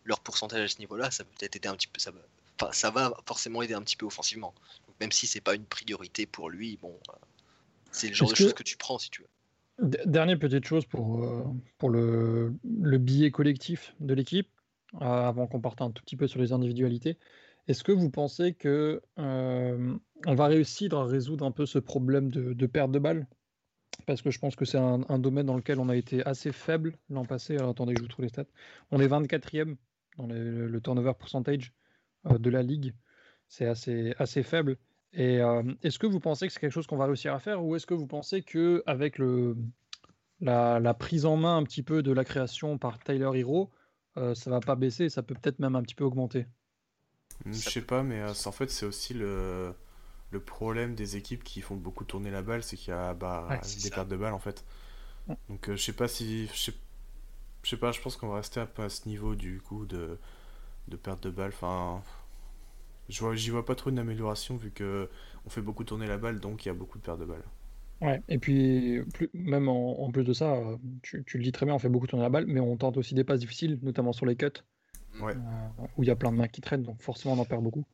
leur 0.06 0.22
pourcentage 0.22 0.64
à 0.64 0.68
ce 0.70 0.80
niveau-là, 0.80 1.12
ça 1.12 1.26
peut 1.26 1.32
peut-être 1.38 1.58
aider 1.58 1.68
un 1.68 1.76
petit 1.76 1.90
peu. 1.90 2.00
Ça 2.00 2.12
va, 2.12 2.20
enfin, 2.58 2.72
ça 2.72 2.90
va 2.90 3.14
forcément 3.28 3.62
aider 3.64 3.74
un 3.74 3.82
petit 3.82 3.98
peu 3.98 4.06
offensivement. 4.06 4.54
Donc, 4.88 4.96
même 5.02 5.12
si 5.12 5.28
c'est 5.28 5.42
pas 5.42 5.56
une 5.56 5.66
priorité 5.66 6.26
pour 6.26 6.50
lui, 6.50 6.78
bon, 6.82 6.98
euh, 7.10 7.14
c'est 7.92 8.08
le 8.08 8.14
genre 8.14 8.30
de 8.30 8.36
choses 8.36 8.54
que- 8.54 8.64
tu 8.64 8.78
prends 8.78 8.98
si 8.98 9.10
tu 9.10 9.24
veux. 9.24 9.28
Dernière 10.06 10.40
petite 10.40 10.66
chose 10.66 10.86
pour, 10.86 11.22
euh, 11.22 11.44
pour 11.80 11.90
le, 11.90 12.54
le 12.64 12.98
billet 12.98 13.30
collectif 13.30 13.94
de 14.00 14.14
l'équipe, 14.14 14.48
euh, 15.02 15.06
avant 15.06 15.48
qu'on 15.48 15.60
parte 15.60 15.82
un 15.82 15.92
tout 15.92 16.02
petit 16.02 16.16
peu 16.16 16.28
sur 16.30 16.40
les 16.40 16.54
individualités. 16.54 17.18
Est-ce 17.68 17.84
que 17.84 17.92
vous 17.92 18.12
pensez 18.12 18.54
que 18.54 19.02
euh, 19.18 19.98
on 20.26 20.36
va 20.36 20.46
réussir 20.46 20.94
à 20.94 21.06
résoudre 21.06 21.46
un 21.46 21.52
peu 21.52 21.66
ce 21.66 21.80
problème 21.80 22.30
de, 22.30 22.66
perte 22.68 22.92
de 22.92 23.00
balles? 23.00 23.28
Parce 24.06 24.22
que 24.22 24.30
je 24.30 24.40
pense 24.40 24.56
que 24.56 24.66
c'est 24.66 24.78
un, 24.78 25.20
domaine 25.20 25.48
dans 25.48 25.56
lequel 25.56 25.80
on 25.80 25.90
a 25.90 25.96
été 25.96 26.24
assez 26.26 26.52
faible 26.52 26.96
l'an 27.10 27.26
passé. 27.26 27.58
Alors, 27.58 27.72
attendez 27.72 27.96
je 27.98 28.02
vous 28.02 28.08
trouve 28.08 28.24
les 28.24 28.30
stats. 28.30 28.46
On 28.92 29.00
est 29.00 29.08
24e 29.08 29.78
dans 30.18 30.28
le 30.28 30.80
turnover 30.82 31.14
percentage 31.18 31.74
de 32.26 32.50
la 32.50 32.62
ligue. 32.62 32.94
C'est 33.48 33.66
assez, 33.66 34.14
assez 34.20 34.44
faible. 34.44 34.78
Et 35.14 35.40
est-ce 35.82 35.98
que 35.98 36.08
vous 36.08 36.20
pensez 36.20 36.46
que 36.46 36.54
c'est 36.54 36.60
quelque 36.60 36.74
chose 36.74 36.88
qu'on 36.88 36.98
va 36.98 37.06
réussir 37.06 37.34
à 37.34 37.40
faire? 37.40 37.64
Ou 37.64 37.76
est-ce 37.76 37.88
que 37.88 37.94
vous 37.94 38.06
pensez 38.06 38.44
que 38.44 38.84
avec 38.86 39.20
la, 40.40 40.80
la 40.80 40.94
prise 40.94 41.26
en 41.26 41.38
main 41.38 41.58
un 41.58 41.64
petit 41.64 41.84
peu 41.84 42.04
de 42.04 42.12
la 42.12 42.26
création 42.26 42.78
par 42.78 43.00
Tyler 43.00 43.32
Hero, 43.34 43.72
ça 44.16 44.50
va 44.50 44.60
pas 44.60 44.76
baisser, 44.76 45.10
ça 45.10 45.24
peut 45.24 45.36
peut-être 45.36 45.60
même 45.60 45.76
un 45.76 45.82
petit 45.82 45.96
peu 45.96 46.04
augmenter? 46.04 46.46
Je 47.46 47.52
Ça 47.52 47.72
sais 47.74 47.82
pas, 47.82 48.04
mais 48.04 48.20
euh, 48.22 48.34
en 48.46 48.52
fait, 48.52 48.70
c'est 48.72 48.86
aussi 48.86 49.14
le, 49.14 49.74
le 50.32 50.40
problème 50.42 50.96
des 50.96 51.18
équipes 51.18 51.44
qui 51.44 51.62
font 51.62 51.76
beaucoup 51.76 52.06
tourner 52.06 52.32
la 52.32 52.42
balle, 52.44 52.64
c'est 52.64 52.78
qu'il 52.78 52.90
y 52.92 52.98
a 52.98 53.14
bah, 53.16 53.60
Ouais, 53.60 53.60
des 53.82 53.90
ça. 53.90 53.92
pertes 53.92 54.10
de 54.10 54.18
balles 54.18 54.34
en 54.34 54.40
fait. 54.40 54.66
Ouais. 55.28 55.38
Donc 55.50 55.70
euh, 55.70 55.78
je 55.78 55.84
sais 55.84 55.94
pas 55.94 56.08
si. 56.10 56.48
Je 56.50 56.58
sais, 56.58 56.74
je 57.64 57.70
sais 57.72 57.78
pas, 57.78 57.92
je 57.94 58.02
pense 58.02 58.18
qu'on 58.18 58.30
va 58.30 58.38
rester 58.38 58.60
un 58.62 58.68
peu 58.68 58.84
à 58.84 58.90
ce 58.90 59.08
niveau 59.10 59.36
du 59.36 59.62
coup 59.62 59.86
de, 59.88 60.20
de 60.90 60.98
perte 60.98 61.24
de 61.24 61.32
balles. 61.32 61.52
Enfin. 61.56 62.04
je 63.10 63.20
vois- 63.20 63.36
J'y 63.36 63.50
vois 63.50 63.66
pas 63.66 63.74
trop 63.76 63.90
une 63.90 63.98
amélioration 64.00 64.58
vu 64.58 64.72
que 64.72 65.10
on 65.46 65.50
fait 65.50 65.62
beaucoup 65.62 65.84
tourner 65.84 66.08
la 66.08 66.18
balle, 66.18 66.40
donc 66.40 66.66
il 66.66 66.70
y 66.70 66.72
a 66.72 66.74
beaucoup 66.74 66.98
de 66.98 67.04
pertes 67.04 67.20
de 67.20 67.26
balles. 67.26 67.44
Ouais, 68.02 68.22
et 68.28 68.38
puis 68.40 69.02
plus, 69.14 69.30
même 69.34 69.70
en, 69.70 70.00
en 70.02 70.12
plus 70.12 70.24
de 70.26 70.34
ça, 70.34 70.62
tu, 71.02 71.24
tu 71.26 71.38
le 71.38 71.44
dis 71.44 71.52
très 71.52 71.66
bien, 71.66 71.76
on 71.76 71.80
fait 71.80 71.90
beaucoup 71.90 72.08
tourner 72.08 72.24
la 72.24 72.30
balle, 72.30 72.46
mais 72.46 72.60
on 72.60 72.76
tente 72.78 72.98
aussi 72.98 73.14
des 73.16 73.24
passes 73.24 73.40
difficiles, 73.40 73.80
notamment 73.84 74.12
sur 74.14 74.26
les 74.26 74.36
cuts, 74.36 74.48
Ouais. 75.22 75.34
euh, 75.36 75.86
où 75.98 76.04
il 76.04 76.08
y 76.08 76.12
a 76.12 76.16
plein 76.16 76.32
de 76.32 76.38
mains 76.38 76.48
qui 76.48 76.62
traînent, 76.62 76.84
donc 76.84 77.02
forcément 77.02 77.34
on 77.36 77.40
en 77.40 77.46
perd 77.46 77.64
beaucoup. 77.64 77.86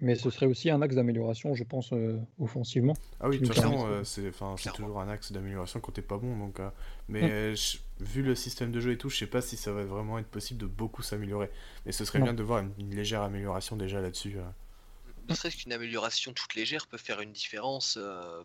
Mais 0.00 0.16
ce 0.16 0.28
serait 0.28 0.46
aussi 0.46 0.70
un 0.70 0.82
axe 0.82 0.96
d'amélioration, 0.96 1.54
je 1.54 1.62
pense, 1.62 1.92
euh, 1.92 2.18
offensivement. 2.40 2.94
Ah 3.20 3.28
oui, 3.28 3.38
de 3.38 3.46
toute 3.46 3.54
façon, 3.54 3.86
euh, 3.86 4.02
c'est 4.02 4.72
toujours 4.72 5.00
un 5.00 5.08
axe 5.08 5.30
d'amélioration 5.30 5.78
quand 5.80 5.92
t'es 5.92 6.02
pas 6.02 6.18
bon. 6.18 6.36
Donc, 6.36 6.58
euh, 6.58 6.68
mais 7.08 7.54
je- 7.54 7.78
vu 8.00 8.22
le 8.22 8.34
système 8.34 8.72
de 8.72 8.80
jeu 8.80 8.90
et 8.92 8.98
tout, 8.98 9.08
je 9.08 9.16
sais 9.16 9.26
pas 9.28 9.40
si 9.40 9.56
ça 9.56 9.72
va 9.72 9.84
vraiment 9.84 10.18
être 10.18 10.26
possible 10.28 10.60
de 10.60 10.66
beaucoup 10.66 11.02
s'améliorer. 11.02 11.48
Mais 11.86 11.92
ce 11.92 12.04
serait 12.04 12.18
Non. 12.18 12.24
bien 12.26 12.34
de 12.34 12.42
voir 12.42 12.58
une, 12.58 12.72
une 12.78 12.94
légère 12.94 13.22
amélioration 13.22 13.76
déjà 13.76 14.00
là-dessus. 14.00 14.36
euh. 14.36 14.42
Ne 15.28 15.34
serait-ce 15.34 15.56
qu'une 15.56 15.72
amélioration 15.72 16.32
toute 16.32 16.54
légère 16.54 16.86
peut 16.88 16.98
faire 16.98 17.20
une 17.20 17.32
différence, 17.32 17.96
euh, 17.96 18.42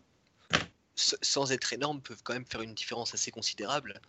sans 0.94 1.50
être 1.52 1.72
énorme, 1.72 2.00
peut 2.00 2.16
quand 2.22 2.32
même 2.34 2.46
faire 2.46 2.62
une 2.62 2.74
différence 2.74 3.12
assez 3.12 3.30
considérable. 3.32 4.00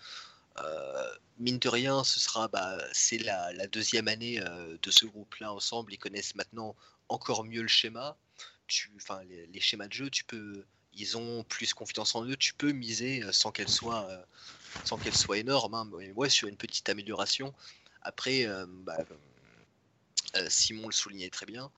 Euh, 0.57 1.11
mine 1.39 1.59
de 1.59 1.69
rien, 1.69 2.03
ce 2.03 2.19
sera, 2.19 2.47
bah, 2.47 2.77
c'est 2.91 3.17
la, 3.17 3.53
la 3.53 3.67
deuxième 3.67 4.07
année 4.07 4.41
euh, 4.41 4.77
de 4.81 4.91
ce 4.91 5.05
groupe-là 5.05 5.53
ensemble. 5.53 5.93
Ils 5.93 5.97
connaissent 5.97 6.35
maintenant 6.35 6.75
encore 7.09 7.43
mieux 7.43 7.61
le 7.61 7.67
schéma. 7.67 8.17
Tu, 8.67 8.91
enfin, 8.97 9.23
les, 9.23 9.47
les 9.47 9.59
schémas 9.59 9.87
de 9.87 9.93
jeu, 9.93 10.09
tu 10.09 10.23
peux, 10.23 10.65
ils 10.93 11.17
ont 11.17 11.43
plus 11.43 11.73
confiance 11.73 12.15
en 12.15 12.25
eux. 12.25 12.35
Tu 12.35 12.53
peux 12.53 12.71
miser 12.71 13.23
euh, 13.23 13.31
sans 13.31 13.51
qu'elle 13.51 13.69
soit, 13.69 14.07
sans 14.83 14.97
qu'elle 14.97 15.15
soit 15.15 15.37
énorme. 15.37 15.73
hein, 15.73 15.89
mais 15.97 16.29
sur 16.29 16.47
une 16.47 16.57
petite 16.57 16.89
amélioration. 16.89 17.53
Après, 18.01 18.47
bah, 18.83 18.97
Simon 20.47 20.87
le 20.87 20.93
soulignait 20.93 21.29
très 21.29 21.45
bien. 21.45 21.71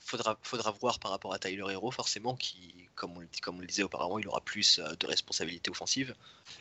Faudra, 0.00 0.38
faudra 0.42 0.70
voir 0.70 0.98
par 0.98 1.10
rapport 1.12 1.32
à 1.32 1.38
Tyler 1.38 1.64
Hero, 1.72 1.90
forcément, 1.90 2.36
qui, 2.36 2.88
comme 2.94 3.16
on, 3.16 3.20
le- 3.20 3.28
comme 3.42 3.56
on 3.56 3.60
le 3.60 3.66
disait 3.66 3.82
auparavant, 3.82 4.18
il 4.18 4.28
aura 4.28 4.40
plus 4.40 4.78
euh, 4.78 4.94
de 4.96 5.06
responsabilités 5.06 5.70
offensives. 5.70 6.14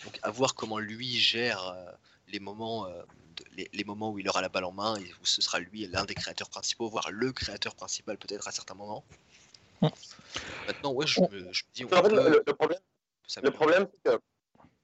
Donc, 0.06 0.18
à 0.24 0.32
voir 0.32 0.56
comment 0.56 0.80
lui 0.80 1.18
gère 1.18 1.68
euh, 1.68 1.92
les, 2.30 2.40
moments, 2.40 2.86
euh, 2.88 3.04
de- 3.38 3.46
les, 3.58 3.70
les 3.74 3.84
moments 3.84 4.12
où 4.12 4.20
il 4.20 4.30
aura 4.30 4.42
la 4.42 4.50
balle 4.50 4.64
en 4.64 4.72
main 4.72 4.96
et 4.98 5.12
où 5.22 5.26
ce 5.26 5.42
sera 5.42 5.60
lui 5.60 5.86
l'un 5.88 6.06
des 6.06 6.16
créateurs 6.16 6.50
principaux, 6.50 6.88
voire 6.90 7.12
le 7.12 7.32
créateur 7.34 7.76
principal 7.76 8.18
peut-être 8.18 8.48
à 8.48 8.52
certains 8.52 8.76
moments. 8.76 9.04
Mm. 9.82 9.88
Maintenant, 10.68 10.92
ouais, 10.94 11.08
je, 11.08 11.20
On- 11.20 11.30
me, 11.30 11.40
je 11.52 11.64
me 11.66 11.74
dis, 11.74 11.86
on 11.86 11.88
En 11.88 12.04
fait, 12.04 12.10
peut- 12.10 12.16
le, 12.30 12.44
le- 12.46 12.54
problème, 12.54 12.80
le 13.42 13.52
problème, 13.52 13.88
c'est 13.92 14.12
que 14.12 14.20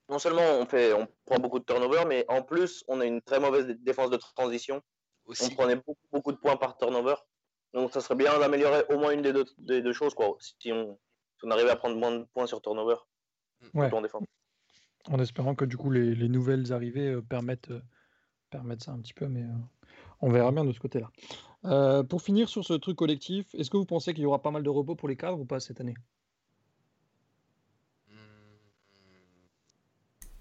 non 0.09 0.19
seulement 0.19 0.43
on, 0.59 0.65
fait, 0.65 0.91
on 0.93 1.07
prend 1.25 1.39
beaucoup 1.39 1.59
de 1.59 1.65
turnover, 1.65 2.03
mais 2.07 2.25
en 2.27 2.41
plus, 2.41 2.83
on 2.87 2.99
a 2.99 3.05
une 3.05 3.21
très 3.21 3.39
mauvaise 3.39 3.67
dé- 3.67 3.75
défense 3.75 4.09
de 4.09 4.17
transition. 4.17 4.81
On 5.27 5.31
aussi. 5.31 5.53
prenait 5.55 5.75
beaucoup, 5.75 5.95
beaucoup 6.11 6.31
de 6.31 6.37
points 6.37 6.57
par 6.57 6.77
turnover. 6.77 7.15
Donc, 7.73 7.91
ça 7.93 8.01
serait 8.01 8.15
bien 8.15 8.37
d'améliorer 8.39 8.83
au 8.89 8.97
moins 8.97 9.11
une 9.11 9.21
des 9.21 9.31
deux, 9.33 9.45
des 9.59 9.81
deux 9.81 9.93
choses, 9.93 10.13
quoi. 10.13 10.35
Si 10.39 10.71
on, 10.71 10.97
si 11.37 11.45
on 11.45 11.51
arrivait 11.51 11.69
à 11.69 11.75
prendre 11.75 11.95
moins 11.97 12.11
de 12.17 12.23
points 12.33 12.47
sur 12.47 12.61
turnover, 12.61 12.95
Ouais. 13.73 13.83
surtout 13.83 13.95
en 13.97 14.01
défense. 14.01 14.23
En 15.09 15.19
espérant 15.19 15.55
que 15.55 15.65
du 15.65 15.77
coup 15.77 15.89
les, 15.91 16.13
les 16.13 16.27
nouvelles 16.29 16.71
arrivées 16.73 17.07
euh, 17.07 17.21
permettent, 17.21 17.71
euh, 17.71 17.81
permettent 18.49 18.83
ça 18.83 18.91
un 18.91 18.99
petit 18.99 19.13
peu, 19.13 19.27
mais 19.27 19.43
euh, 19.43 19.47
on 20.21 20.29
verra 20.29 20.51
bien 20.51 20.65
de 20.65 20.71
ce 20.73 20.79
côté-là. 20.79 21.09
Euh, 21.65 22.03
pour 22.03 22.21
finir 22.21 22.47
sur 22.49 22.63
ce 22.65 22.73
truc 22.73 22.97
collectif, 22.97 23.53
est-ce 23.55 23.69
que 23.69 23.77
vous 23.77 23.85
pensez 23.85 24.13
qu'il 24.13 24.23
y 24.23 24.25
aura 24.25 24.41
pas 24.41 24.51
mal 24.51 24.63
de 24.63 24.69
repos 24.69 24.95
pour 24.95 25.07
les 25.09 25.15
cadres 25.15 25.39
ou 25.39 25.45
pas 25.45 25.59
cette 25.59 25.79
année? 25.81 25.95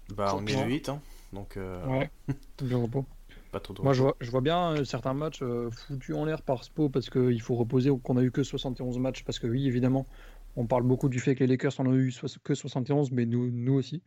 Bah, 0.09 0.33
on 0.35 0.45
est 0.45 0.53
Non. 0.53 0.61
le 0.63 0.67
8, 0.67 0.89
hein, 0.89 1.01
donc 1.33 1.55
euh, 1.57 1.85
Ouais, 1.85 2.09
de 2.59 2.75
repos. 2.75 3.05
Pas 3.49 3.59
trop 3.59 3.73
de 3.73 3.81
Moi, 3.81 3.93
je 3.93 4.01
vois, 4.01 4.15
je 4.19 4.29
vois 4.31 4.41
bien 4.41 4.73
euh, 4.73 4.83
certains 4.83 5.13
matchs 5.13 5.41
euh, 5.41 5.69
foutus 5.71 6.15
en 6.15 6.25
l'air 6.25 6.41
par 6.41 6.63
Spo 6.63 6.89
parce 6.89 7.09
qu'il 7.09 7.41
faut 7.41 7.55
reposer 7.55 7.89
ou 7.89 7.97
qu'on 7.97 8.17
a 8.17 8.23
eu 8.23 8.31
que 8.31 8.43
71 8.43 8.99
matchs. 8.99 9.23
Parce 9.23 9.39
que, 9.39 9.47
oui, 9.47 9.67
évidemment, 9.67 10.07
on 10.55 10.65
parle 10.65 10.83
beaucoup 10.83 11.09
du 11.09 11.19
fait 11.19 11.35
que 11.35 11.43
les 11.43 11.47
Lakers 11.47 11.79
en 11.79 11.87
ont 11.87 11.95
eu 11.95 12.13
que 12.43 12.55
71, 12.55 13.11
mais 13.11 13.25
nous, 13.25 13.49
nous 13.51 13.73
aussi. 13.73 14.01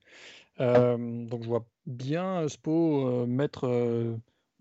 Euh, 0.60 1.26
donc, 1.26 1.42
je 1.42 1.48
vois 1.48 1.66
bien 1.86 2.48
Spo 2.48 3.26
mettre 3.26 3.68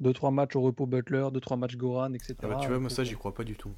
2-3 0.02 0.34
matchs 0.34 0.56
au 0.56 0.62
repos 0.62 0.86
Butler, 0.86 1.28
2-3 1.32 1.58
matchs 1.58 1.76
Goran, 1.76 2.14
etc. 2.14 2.36
Ah 2.44 2.48
bah, 2.48 2.58
tu 2.62 2.68
vois, 2.68 2.80
moi 2.80 2.90
ça, 2.90 3.04
j'y 3.04 3.16
crois 3.16 3.34
pas 3.34 3.44
du 3.44 3.56
tout. 3.56 3.72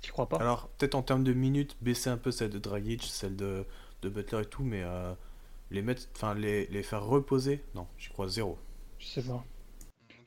T'y 0.00 0.10
crois 0.10 0.28
pas? 0.28 0.36
Alors, 0.36 0.68
peut-être 0.68 0.94
en 0.94 1.02
termes 1.02 1.24
de 1.24 1.32
minutes, 1.32 1.76
baisser 1.80 2.10
un 2.10 2.18
peu 2.18 2.30
celle 2.30 2.50
de 2.50 2.58
Dragic, 2.58 3.02
celle 3.02 3.36
de, 3.36 3.64
de 4.02 4.08
Butler 4.08 4.42
et 4.42 4.46
tout, 4.46 4.62
mais 4.62 4.84
les 5.70 5.82
mettre, 5.82 6.02
enfin 6.14 6.34
les, 6.34 6.66
les 6.66 6.82
faire 6.82 7.04
reposer, 7.04 7.62
non, 7.74 7.86
j'y 7.98 8.08
crois 8.10 8.28
zéro. 8.28 8.58
Je 8.98 9.06
sais 9.06 9.22
pas. 9.22 9.44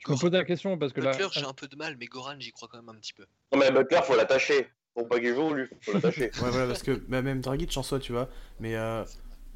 Je 0.06 0.12
me 0.12 0.18
pose 0.18 0.32
la 0.32 0.44
question 0.44 0.78
parce 0.78 0.92
que 0.92 1.00
là. 1.00 1.12
Butler, 1.12 1.28
j'ai 1.32 1.44
un 1.44 1.52
peu 1.52 1.68
de 1.68 1.76
mal, 1.76 1.96
mais 1.98 2.06
Goran, 2.06 2.36
j'y 2.38 2.52
crois 2.52 2.68
quand 2.70 2.78
même 2.78 2.88
un 2.88 2.98
petit 2.98 3.12
peu. 3.12 3.26
Non, 3.52 3.58
mais 3.58 3.70
Butler, 3.70 4.00
faut 4.04 4.16
l'attacher. 4.16 4.68
Faut 4.94 5.04
pas 5.04 5.20
qu'il 5.20 5.34
joue, 5.34 5.54
lui. 5.54 5.66
Faut 5.82 5.92
l'attacher. 5.92 6.30
Ouais, 6.42 6.50
voilà, 6.50 6.66
parce 6.66 6.82
que 6.82 6.92
bah, 6.92 7.22
même 7.22 7.40
Dragic 7.40 7.76
en 7.76 7.82
soi, 7.82 7.98
tu 7.98 8.12
vois, 8.12 8.28
mais 8.60 8.74
euh, 8.76 9.04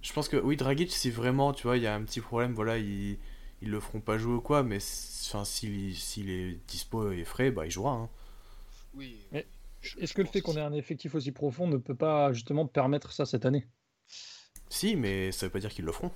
je 0.02 0.12
pense 0.12 0.28
que 0.28 0.36
oui, 0.36 0.56
Dragic, 0.56 0.90
si 0.92 1.10
vraiment, 1.10 1.52
tu 1.52 1.64
vois, 1.64 1.76
il 1.76 1.82
y 1.82 1.86
a 1.86 1.94
un 1.94 2.02
petit 2.04 2.20
problème, 2.20 2.54
voilà, 2.54 2.78
ils, 2.78 3.18
ils 3.60 3.70
le 3.70 3.80
feront 3.80 4.00
pas 4.00 4.18
jouer 4.18 4.34
ou 4.34 4.40
quoi, 4.40 4.62
mais 4.62 4.78
s'il 4.80 5.94
s'il 5.94 6.30
est 6.30 6.60
dispo 6.66 7.10
et 7.12 7.24
frais, 7.24 7.50
bah 7.50 7.64
il 7.66 7.70
jouera. 7.70 7.92
Hein. 7.92 8.10
Oui. 8.94 9.16
Mais 9.32 9.46
Est-ce 9.98 10.14
que 10.14 10.22
le 10.22 10.28
fait 10.28 10.40
qu'on 10.40 10.56
ait 10.56 10.60
un 10.60 10.72
effectif 10.72 11.14
aussi 11.14 11.32
profond 11.32 11.66
ne 11.66 11.76
peut 11.76 11.94
pas 11.94 12.32
justement 12.32 12.66
permettre 12.66 13.12
ça 13.12 13.26
cette 13.26 13.46
année? 13.46 13.66
Si, 14.68 14.96
mais 14.96 15.32
ça 15.32 15.46
veut 15.46 15.52
pas 15.52 15.60
dire 15.60 15.70
qu'ils 15.70 15.84
le 15.84 15.92
feront. 15.92 16.10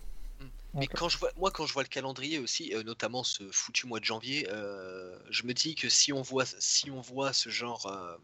Mais 0.77 0.89
quand 0.89 1.09
je 1.09 1.19
vois, 1.19 1.31
moi, 1.36 1.51
quand 1.51 1.66
je 1.66 1.73
vois 1.73 1.82
le 1.82 1.89
calendrier 1.89 2.39
aussi, 2.39 2.74
euh, 2.74 2.82
notamment 2.82 3.24
ce 3.24 3.51
foutu 3.51 3.86
mois 3.86 4.01
de 4.01 4.05
janvier, 4.05 4.47
euh, 4.51 5.19
je 5.31 5.44
me 5.44 5.55
dis 5.55 5.74
que 5.74 5.89
si 5.89 6.12
on 6.12 6.23
voit, 6.23 6.44
si 6.47 6.90
on 6.90 7.01
voit 7.01 7.32
ce 7.32 7.48
genre, 7.51 7.86
euh, 7.86 8.16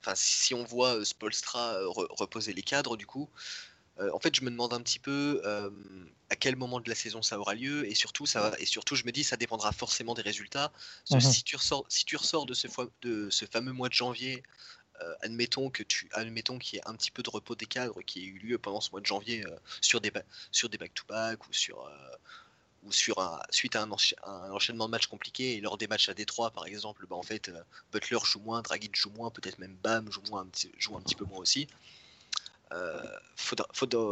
enfin, 0.00 0.14
si 0.14 0.54
on 0.54 0.64
voit 0.64 1.04
Spolstra 1.04 1.74
re- 1.80 2.06
reposer 2.10 2.52
les 2.52 2.62
cadres, 2.62 2.96
du 2.96 3.06
coup, 3.06 3.28
en 4.12 4.18
fait, 4.20 4.34
je 4.36 4.42
me 4.42 4.50
demande 4.50 4.74
un 4.74 4.82
petit 4.82 4.98
peu 4.98 5.42
à 6.30 6.36
quel 6.36 6.56
moment 6.56 6.80
de 6.80 6.88
la 6.88 6.94
saison 6.94 7.22
ça 7.22 7.38
aura 7.38 7.54
lieu, 7.54 7.86
et 7.88 7.94
surtout, 7.94 8.26
ça 8.26 8.40
va, 8.42 8.58
et 8.58 8.66
surtout, 8.66 8.94
je 8.96 9.04
me 9.04 9.12
dis, 9.12 9.24
ça 9.24 9.36
dépendra 9.36 9.72
forcément 9.72 10.14
des 10.14 10.22
résultats. 10.22 10.72
Mhm. 11.10 11.20
si 11.20 11.42
tu 11.44 11.56
ressors, 11.56 11.84
si 11.88 12.04
tu 12.04 12.16
ressors 12.16 12.46
de 12.46 12.54
ce, 12.54 12.68
fois- 12.68 12.90
de 13.02 13.30
ce 13.30 13.46
fameux 13.46 13.72
mois 13.72 13.88
de 13.88 13.94
janvier, 13.94 14.42
euh, 15.02 15.14
admettons 15.20 15.70
que 15.70 15.82
tu, 15.82 16.08
admettons 16.12 16.58
qu'il 16.58 16.76
y 16.76 16.78
ait 16.78 16.88
un 16.88 16.94
petit 16.94 17.10
peu 17.10 17.22
de 17.22 17.30
repos 17.30 17.54
des 17.54 17.66
cadres 17.66 18.00
qui 18.02 18.20
ait 18.20 18.26
eu 18.26 18.38
lieu 18.38 18.58
pendant 18.58 18.80
ce 18.80 18.90
mois 18.90 19.00
de 19.00 19.06
janvier 19.06 19.44
euh, 19.46 19.56
sur 19.80 20.00
des 20.00 20.12
sur 20.52 20.68
des 20.68 20.78
back-to-back 20.78 21.46
ou 21.48 21.52
sur 21.52 21.86
euh, 21.86 22.16
ou 22.84 22.92
sur 22.92 23.18
un 23.20 23.40
suite 23.50 23.76
à 23.76 23.82
un, 23.82 23.88
encha- 23.90 24.14
un 24.24 24.50
enchaînement 24.52 24.86
de 24.86 24.92
matchs 24.92 25.06
compliqués 25.08 25.54
et 25.56 25.60
lors 25.60 25.76
des 25.78 25.88
matchs 25.88 26.08
à 26.08 26.14
Détroit 26.14 26.50
par 26.50 26.66
exemple, 26.66 27.06
bah, 27.08 27.16
en 27.16 27.22
fait 27.22 27.50
Butler 27.92 28.18
joue 28.24 28.40
moins, 28.40 28.62
Dragic 28.62 28.94
joue 28.96 29.10
moins, 29.10 29.30
peut-être 29.30 29.58
même 29.58 29.76
Bam 29.82 30.10
joue 30.10 30.22
moins 30.30 30.42
un 30.42 30.46
petit, 30.46 30.70
joue 30.78 30.96
un 30.96 31.00
petit 31.00 31.16
peu 31.16 31.24
moins 31.24 31.38
aussi. 31.40 31.66
Faudra, 33.36 33.66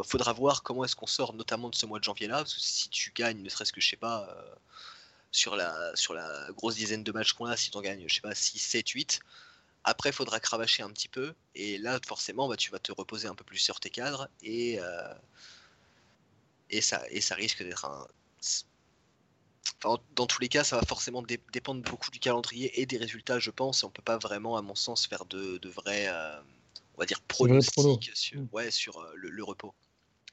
faudra, 0.05 0.33
voir 0.33 0.63
comment 0.63 0.85
est-ce 0.85 0.97
qu'on 0.97 1.07
sort 1.07 1.35
notamment 1.35 1.71
de 1.71 1.75
ce 1.75 1.87
mois 1.87 1.99
de 1.99 2.05
janvier 2.05 2.27
là, 2.29 2.45
si 2.47 2.89
tu 2.89 3.13
gagnes, 3.13 3.43
ne 3.43 3.49
serait-ce 3.49 3.73
que 3.73 3.81
je 3.81 3.89
sais 3.89 3.97
pas, 3.97 4.29
sur, 5.35 5.57
la, 5.57 5.95
sur 5.97 6.15
la 6.15 6.49
grosse 6.53 6.77
dizaine 6.77 7.03
de 7.03 7.13
matchs 7.13 7.33
qu'on 7.33 7.47
a, 7.47 7.57
si 7.57 7.71
tu 7.71 7.77
en 7.77 7.81
gagnes, 7.83 8.05
je 8.09 8.15
sais 8.15 8.21
pas, 8.21 8.35
6, 8.35 8.59
7, 8.59 8.89
8, 8.91 9.21
après 9.85 10.11
il 10.11 10.13
faudra 10.13 10.41
cravacher 10.41 10.83
un 10.83 10.91
petit 10.91 11.09
peu, 11.09 11.35
et 11.55 11.79
là 11.79 11.99
forcément 12.07 12.49
bah, 12.49 12.57
tu 12.57 12.71
vas 12.71 12.79
te 12.79 12.93
reposer 12.93 13.29
un 13.29 13.35
peu 13.35 13.45
plus 13.45 13.59
sur 13.59 13.81
tes 13.81 13.91
cadres, 13.91 14.29
et, 14.43 14.79
euh, 14.81 15.15
et, 16.71 16.81
ça, 16.81 17.03
et 17.11 17.21
ça 17.21 17.35
risque 17.35 17.63
d'être 17.63 17.85
un. 17.85 18.07
Enfin, 19.83 20.01
dans 20.15 20.27
tous 20.27 20.41
les 20.41 20.49
cas, 20.49 20.65
ça 20.65 20.77
va 20.77 20.83
forcément 20.83 21.23
dé- 21.23 21.41
dépendre 21.53 21.83
beaucoup 21.83 22.11
du 22.11 22.19
calendrier 22.19 22.81
et 22.81 22.87
des 22.87 22.97
résultats, 22.97 23.39
je 23.39 23.51
pense. 23.51 23.83
Et 23.83 23.87
on 23.87 23.91
peut 23.91 24.03
pas 24.03 24.19
vraiment, 24.19 24.57
à 24.57 24.63
mon 24.63 24.75
sens, 24.75 25.07
faire 25.07 25.25
de, 25.27 25.59
de 25.59 25.69
vrais, 25.69 26.07
euh, 26.09 26.39
on 26.97 26.99
va 27.01 27.07
dire, 27.07 27.21
pronostics 27.23 28.11
sur, 28.15 28.41
Mm. 28.41 28.49
ouais, 28.53 28.71
sur 28.71 28.99
euh, 28.99 29.13
le, 29.15 29.31
le 29.31 29.45
repos. 29.45 29.75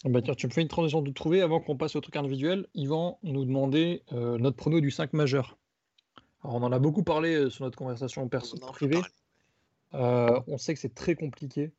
Ah 0.03 0.10
Bah 0.10 0.22
tiens, 0.22 0.36
tu 0.36 0.48
me 0.48 0.52
fais 0.52 0.61
une 0.61 0.68
transition 0.68 1.02
de 1.02 1.11
trouver 1.11 1.41
avant 1.41 1.60
qu'on 1.60 1.78
passe 1.78 1.95
au 1.95 2.02
truc 2.02 2.15
individuel. 2.15 2.68
Yvan 2.73 3.19
nous 3.23 3.45
demandait 3.45 4.03
notre 4.11 4.57
prono 4.57 4.80
du 4.82 4.90
5 4.91 5.14
majeur. 5.14 5.57
Alors 6.44 6.56
on 6.56 6.64
en 6.64 6.72
a 6.72 6.80
beaucoup 6.80 7.03
parlé 7.03 7.49
sur 7.49 7.65
notre 7.65 7.78
conversation 7.78 8.28
perso 8.28 8.57
privée. 8.57 9.02
Euh, 9.93 10.39
on 10.47 10.57
sait 10.57 10.73
que 10.73 10.80
c'est 10.80 10.93
très 10.95 11.15
compliqué. 11.15 11.72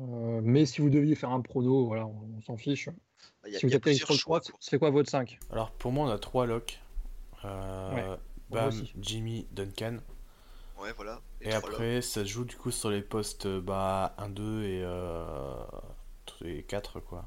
Euh, 0.00 0.40
mais 0.42 0.66
si 0.66 0.80
vous 0.80 0.90
deviez 0.90 1.14
faire 1.14 1.30
un 1.30 1.40
prono, 1.40 1.86
voilà, 1.86 2.06
on, 2.06 2.28
on 2.36 2.40
s'en 2.42 2.56
fiche. 2.56 2.88
Bah, 2.88 3.48
Il 3.48 3.52
y 3.52 3.56
a, 3.56 3.58
si 3.60 3.66
vous 3.66 3.70
y 3.72 3.74
a 3.74 3.76
êtes 3.76 3.82
plusieurs 3.82 4.06
sur 4.06 4.14
le 4.14 4.18
choix. 4.18 4.40
3, 4.40 4.56
c'est 4.60 4.78
quoi 4.78 4.90
votre 4.90 5.08
5 5.10 5.38
Alors 5.50 5.70
pour 5.70 5.92
moi, 5.92 6.06
on 6.06 6.10
a 6.10 6.18
trois 6.18 6.46
locks. 6.46 6.80
Euh, 7.44 8.16
Ouais, 8.50 8.60
Bam. 8.60 8.72
Jimmy, 9.00 9.46
Duncan. 9.52 9.98
Ouais, 10.80 10.92
voilà. 10.96 11.20
Et 11.40 11.52
après, 11.52 12.02
ça 12.02 12.24
se 12.24 12.28
joue 12.28 12.44
du 12.44 12.56
coup 12.56 12.70
sur 12.70 12.90
les 12.90 13.00
postes 13.02 13.46
bah, 13.46 14.14
1, 14.18 14.28
2 14.28 14.62
et, 14.64 14.82
euh, 14.84 15.56
et 16.44 16.62
4 16.62 17.00
quoi. 17.00 17.26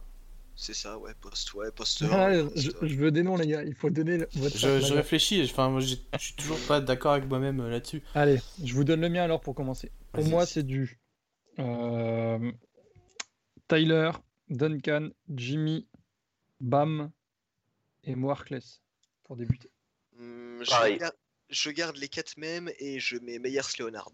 C'est 0.59 0.73
ça, 0.73 0.97
ouais, 0.97 1.13
poste, 1.21 1.53
ouais, 1.53 1.71
poste. 1.71 2.03
Ah, 2.11 2.33
je, 2.33 2.71
poste- 2.71 2.87
je 2.87 2.95
veux 2.95 3.11
des 3.11 3.21
noms, 3.21 3.37
les 3.37 3.45
gars. 3.45 3.63
Il 3.63 3.75
faut 3.75 3.91
donner 3.91 4.17
votre 4.33 4.57
5 4.57 4.79
Je, 4.79 4.85
je 4.87 4.93
réfléchis, 4.95 5.41
enfin, 5.43 5.69
moi, 5.69 5.81
je 5.81 5.95
suis 6.17 6.33
toujours 6.33 6.59
pas 6.67 6.81
d'accord 6.81 7.13
avec 7.13 7.29
moi-même 7.29 7.59
euh, 7.61 7.69
là-dessus. 7.69 8.01
Allez, 8.15 8.39
je 8.63 8.73
vous 8.73 8.83
donne 8.83 9.01
le 9.01 9.09
mien 9.09 9.23
alors 9.23 9.39
pour 9.39 9.53
commencer. 9.53 9.91
Pour 10.13 10.25
moi, 10.25 10.47
c'est 10.47 10.63
du 10.63 10.99
euh, 11.59 12.51
Tyler, 13.67 14.11
Duncan, 14.49 15.09
Jimmy, 15.29 15.87
Bam 16.59 17.11
et 18.03 18.15
moi 18.15 18.31
Harkless 18.33 18.81
pour 19.25 19.35
débuter. 19.37 19.69
Hmm, 20.17 20.63
je, 20.63 20.97
garde, 20.97 21.15
je 21.51 21.69
garde 21.69 21.97
les 21.97 22.07
quatre 22.07 22.35
mêmes 22.37 22.71
et 22.79 22.99
je 22.99 23.17
mets 23.17 23.37
Meyers 23.37 23.61
Leonard. 23.77 24.09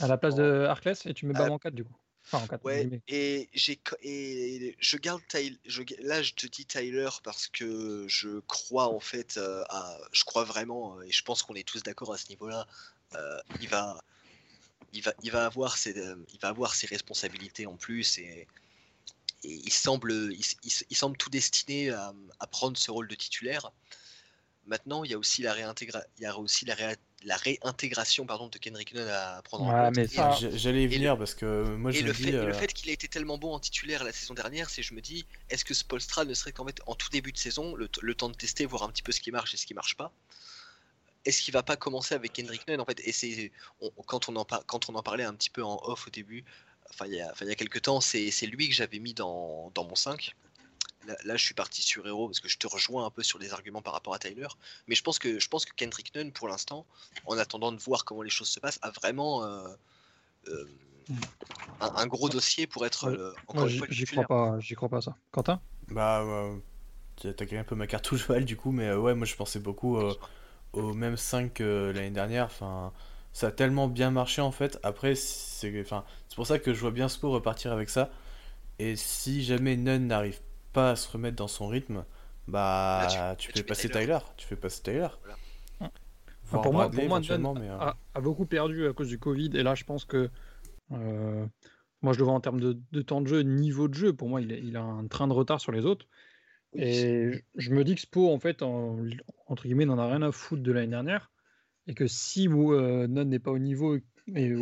À 0.00 0.06
la 0.06 0.18
place 0.18 0.34
de 0.34 0.66
Harkless 0.68 1.06
et 1.06 1.14
tu 1.14 1.24
mets 1.24 1.32
Bam 1.32 1.50
Euh, 1.50 1.54
en 1.54 1.58
4 1.58 1.74
du 1.74 1.84
coup. 1.84 1.96
Enfin 2.26 2.38
en 2.44 2.46
4. 2.46 2.64
Ouais, 2.64 2.90
et 3.08 3.48
j'ai 3.54 3.80
et 4.02 4.76
je 4.80 4.96
garde 4.96 5.22
Tyler. 5.28 5.58
Je, 5.64 5.82
là, 6.00 6.22
je 6.22 6.34
te 6.34 6.46
dis 6.46 6.66
Tyler 6.66 7.08
parce 7.22 7.48
que 7.48 8.06
je 8.08 8.40
crois 8.40 8.88
en 8.88 9.00
fait 9.00 9.36
euh, 9.36 9.64
à, 9.68 9.98
je 10.12 10.24
crois 10.24 10.44
vraiment 10.44 10.98
euh, 10.98 11.02
et 11.02 11.12
je 11.12 11.22
pense 11.22 11.42
qu'on 11.42 11.54
est 11.54 11.66
tous 11.66 11.82
d'accord 11.82 12.12
à 12.12 12.18
ce 12.18 12.28
niveau-là. 12.28 12.66
euh, 13.14 13.38
il 13.60 13.68
va, 13.68 14.02
il 14.92 15.02
va, 15.02 15.14
il 15.22 15.30
va 15.32 15.46
avoir 15.46 15.76
ses, 15.78 15.94
il 16.32 16.40
va 16.40 16.48
avoir 16.48 16.74
ses 16.74 16.86
responsabilités 16.86 17.66
en 17.66 17.76
plus 17.76 18.18
et, 18.18 18.48
et 19.44 19.52
il 19.54 19.72
semble, 19.72 20.12
il, 20.12 20.40
il- 20.64 20.72
il 20.90 20.96
semble 20.96 21.16
tout 21.16 21.30
destiné 21.30 21.90
à, 21.90 22.14
à 22.40 22.46
prendre 22.46 22.76
ce 22.78 22.90
rôle 22.90 23.08
de 23.08 23.14
titulaire. 23.14 23.72
Maintenant, 24.66 25.04
il 25.04 25.10
y 25.10 25.14
a 25.14 25.18
aussi 25.18 25.42
la 25.42 25.52
réintégra, 25.52 26.02
il 26.18 26.22
y 26.24 26.26
a 26.26 26.36
aussi 26.38 26.64
la, 26.66 26.74
réa- 26.74 26.96
la 27.24 27.36
réintégration 27.36 28.26
pardon 28.26 28.48
de 28.48 28.58
Kendrick 28.58 28.94
Nunn 28.94 29.08
à 29.08 29.40
prendre 29.42 29.64
en 29.64 29.84
compte. 29.86 29.96
mais 29.96 30.06
ça- 30.06 30.36
J'allais 30.54 30.82
y 30.82 30.84
et 30.84 30.88
le- 30.88 30.94
venir 30.94 31.18
parce 31.18 31.34
que 31.34 31.62
moi 31.76 31.90
je 31.90 32.02
le, 32.04 32.12
dis. 32.12 32.22
fait, 32.24 32.28
et 32.28 32.32
le 32.32 32.38
euh, 32.48 32.52
fait 32.54 32.72
qu'il 32.72 32.90
a 32.90 32.92
été 32.92 33.08
tellement 33.08 33.38
bon 33.38 33.52
en 33.52 33.58
titulaire 33.58 34.04
la 34.04 34.12
saison 34.12 34.34
dernière, 34.34 34.68
c'est 34.70 34.82
je 34.82 34.94
me 34.94 35.00
dis, 35.00 35.24
est-ce 35.50 35.64
que 35.64 35.74
Spolstra 35.74 36.24
ne 36.24 36.34
serait 36.34 36.52
qu'en 36.52 36.66
fait 36.66 36.80
en 36.86 36.94
tout 36.94 37.08
début 37.10 37.32
de 37.32 37.38
saison, 37.38 37.74
le, 37.74 37.88
temps 38.14 38.28
de 38.28 38.34
tester, 38.36 38.66
voir 38.66 38.82
un 38.82 38.90
petit 38.90 39.02
peu 39.02 39.12
ce 39.12 39.20
qui 39.20 39.30
marche 39.32 39.54
et 39.54 39.56
ce 39.56 39.66
qui 39.66 39.74
marche 39.74 39.96
pas 39.96 40.12
Est-ce 41.24 41.42
qu'il 41.42 41.52
va 41.54 41.62
pas 41.62 41.76
commencer 41.76 42.14
avec 42.14 42.32
Kendrick 42.34 42.68
Nunn 42.68 42.80
en 42.80 42.84
fait? 42.84 43.00
Et 43.04 43.12
c'est 43.12 43.50
on- 43.80 43.90
quand 44.06 44.28
on 44.28 44.36
en 44.36 44.44
par- 44.44 44.64
quand 44.66 44.88
on 44.90 44.94
en 44.94 45.02
parlait 45.02 45.24
un 45.24 45.34
petit 45.34 45.50
peu 45.50 45.64
en 45.64 45.80
off 45.84 46.06
au 46.06 46.10
début, 46.10 46.44
enfin 46.90 47.06
il 47.06 47.14
y 47.14 47.20
a, 47.20 47.30
enfin, 47.32 47.44
il 47.46 47.48
y 47.48 47.52
a 47.52 47.56
quelques 47.56 47.82
temps, 47.82 48.00
c'est 48.00 48.30
c'est 48.30 48.46
lui 48.46 48.68
que 48.68 48.74
j'avais 48.74 48.98
mis 49.00 49.14
dans, 49.14 49.72
dans 49.74 49.84
mon 49.84 49.96
5. 49.96 50.34
Là, 51.06 51.16
là, 51.24 51.36
je 51.36 51.44
suis 51.44 51.54
parti 51.54 51.82
sur 51.82 52.06
Hero 52.06 52.28
parce 52.28 52.40
que 52.40 52.48
je 52.48 52.58
te 52.58 52.66
rejoins 52.66 53.06
un 53.06 53.10
peu 53.10 53.22
sur 53.22 53.38
les 53.38 53.52
arguments 53.52 53.82
par 53.82 53.92
rapport 53.94 54.14
à 54.14 54.18
Tyler. 54.18 54.48
Mais 54.88 54.94
je 54.94 55.02
pense 55.02 55.18
que, 55.18 55.38
je 55.40 55.48
pense 55.48 55.64
que 55.64 55.72
Kendrick 55.74 56.14
Nunn, 56.14 56.32
pour 56.32 56.48
l'instant, 56.48 56.86
en 57.26 57.38
attendant 57.38 57.72
de 57.72 57.80
voir 57.80 58.04
comment 58.04 58.22
les 58.22 58.30
choses 58.30 58.48
se 58.48 58.60
passent, 58.60 58.78
a 58.82 58.90
vraiment 58.90 59.44
euh, 59.44 59.68
euh, 60.48 60.66
un, 61.80 61.90
un 61.96 62.06
gros 62.06 62.28
dossier 62.28 62.66
pour 62.66 62.86
être 62.86 63.06
Ouais. 63.06 63.10
euh, 63.10 63.34
encore 63.46 63.62
Moi 63.62 63.68
une 63.68 63.72
j'y 63.72 63.78
fois 63.78 63.86
j'y 63.88 64.06
crois 64.06 64.26
pas, 64.26 64.58
j'y 64.60 64.74
crois 64.74 64.88
pas 64.90 64.98
à 64.98 65.02
ça. 65.02 65.16
Quentin? 65.30 65.60
Bah, 65.88 66.20
euh, 66.22 66.56
t'as 67.16 67.32
gagné 67.46 67.58
un 67.58 67.64
peu 67.64 67.76
ma 67.76 67.86
cartouche 67.86 68.26
Val 68.28 68.44
du 68.44 68.56
coup, 68.56 68.72
mais 68.72 68.88
euh, 68.88 68.98
ouais, 69.00 69.14
moi 69.14 69.26
je 69.26 69.36
pensais 69.36 69.60
beaucoup 69.60 69.98
euh, 69.98 70.14
au 70.72 70.94
même 70.94 71.16
5 71.16 71.54
que 71.54 71.92
l'année 71.94 72.10
dernière. 72.10 72.46
Enfin, 72.46 72.92
ça 73.32 73.48
a 73.48 73.52
tellement 73.52 73.88
bien 73.88 74.10
marché 74.10 74.42
en 74.42 74.52
fait. 74.52 74.78
Après, 74.82 75.14
c'est 75.16 75.80
enfin, 75.82 76.04
c'est 76.28 76.36
pour 76.36 76.46
ça 76.46 76.58
que 76.58 76.74
je 76.74 76.80
vois 76.80 76.90
bien 76.92 77.08
Spo 77.08 77.30
repartir 77.32 77.72
avec 77.72 77.90
ça. 77.90 78.10
Et 78.80 78.96
si 78.96 79.44
jamais 79.44 79.76
Nunn 79.76 80.08
n'arrive 80.08 80.40
pas 80.76 80.90
à 80.92 80.96
se 80.96 81.10
remettre 81.10 81.36
dans 81.36 81.48
son 81.48 81.66
rythme, 81.68 82.04
bah 82.46 83.06
Là, 83.08 83.34
tu, 83.36 83.46
tu- 83.48 83.52
fais 83.52 83.60
tu 83.60 83.64
passer 83.64 83.88
Tyler. 83.88 84.04
Tyler. 84.04 84.18
Tu 84.36 84.46
fais 84.46 84.56
passer 84.56 84.82
Tyler. 84.82 85.08
Voilà. 85.22 85.36
Pour 86.62 86.72
moi, 86.72 86.88
pour 86.90 87.08
moi 87.08 87.20
mais, 87.20 87.68
euh, 87.68 87.78
a, 87.80 87.96
a 88.14 88.20
beaucoup 88.20 88.46
perdu 88.46 88.86
à 88.86 88.92
cause 88.92 89.08
du 89.08 89.18
Covid. 89.18 89.50
Et 89.54 89.62
là, 89.64 89.74
je 89.74 89.82
pense 89.84 90.04
que 90.04 90.30
euh, 90.92 91.46
moi, 92.02 92.12
je 92.12 92.18
le 92.18 92.24
vois 92.24 92.34
en 92.34 92.40
termes 92.40 92.60
de, 92.60 92.78
de 92.92 93.02
temps 93.02 93.20
de 93.20 93.26
jeu, 93.26 93.40
niveau 93.40 93.88
de 93.88 93.94
jeu. 93.94 94.12
Pour 94.12 94.28
moi, 94.28 94.40
il, 94.40 94.76
a 94.76 94.82
un 94.82 95.06
train 95.08 95.26
de 95.26 95.32
retard 95.32 95.60
sur 95.60 95.72
les 95.72 95.84
autres. 95.84 96.06
Et 96.74 97.44
je- 97.56 97.70
me 97.72 97.82
dis 97.82 97.94
que 97.96 98.00
Spo, 98.02 98.30
en 98.32 98.38
fait, 98.38 98.62
en- 98.62 98.96
entre 99.48 99.64
guillemets, 99.64 99.86
n'en 99.86 99.98
a 99.98 100.06
rien 100.06 100.22
à 100.22 100.30
foutre 100.30 100.62
de 100.62 100.72
l'année 100.72 100.86
dernière. 100.88 101.32
Et 101.88 101.94
que 101.94 102.06
si 102.06 102.48
euh, 102.48 103.06
Nunn 103.08 103.28
n'est 103.28 103.38
pas 103.40 103.50
au 103.50 103.58
niveau, 103.58 103.96
et 104.34 104.52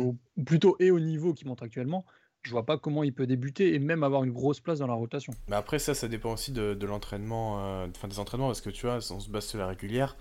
plutôt 0.45 0.77
est 0.79 0.89
au 0.91 0.99
niveau 0.99 1.33
qu'il 1.33 1.47
montre 1.47 1.63
actuellement, 1.63 2.05
je 2.45 2.51
vois 2.51 2.65
pas 2.65 2.77
comment 2.77 3.03
il 3.03 3.13
peut 3.13 3.27
débuter 3.27 3.73
et 3.73 3.79
même 3.79 4.03
avoir 4.03 4.23
une 4.23 4.31
grosse 4.31 4.59
place 4.59 4.79
dans 4.79 4.87
la 4.87 4.93
rotation. 4.93 5.33
Mais 5.47 5.55
après, 5.55 5.79
ça, 5.79 5.93
ça 5.93 6.07
dépend 6.07 6.33
aussi 6.33 6.51
de, 6.51 6.85
l'entraînement, 6.85 7.59
euh, 7.59 7.87
enfin 7.95 8.07
des 8.07 8.19
entraînements, 8.19 8.47
parce 8.47 8.61
que 8.61 8.69
tu 8.69 8.85
vois, 8.85 8.99
on 9.11 9.19
se 9.19 9.29
base 9.29 9.45
sur 9.45 9.59
la 9.59 9.67
régulière, 9.67 10.15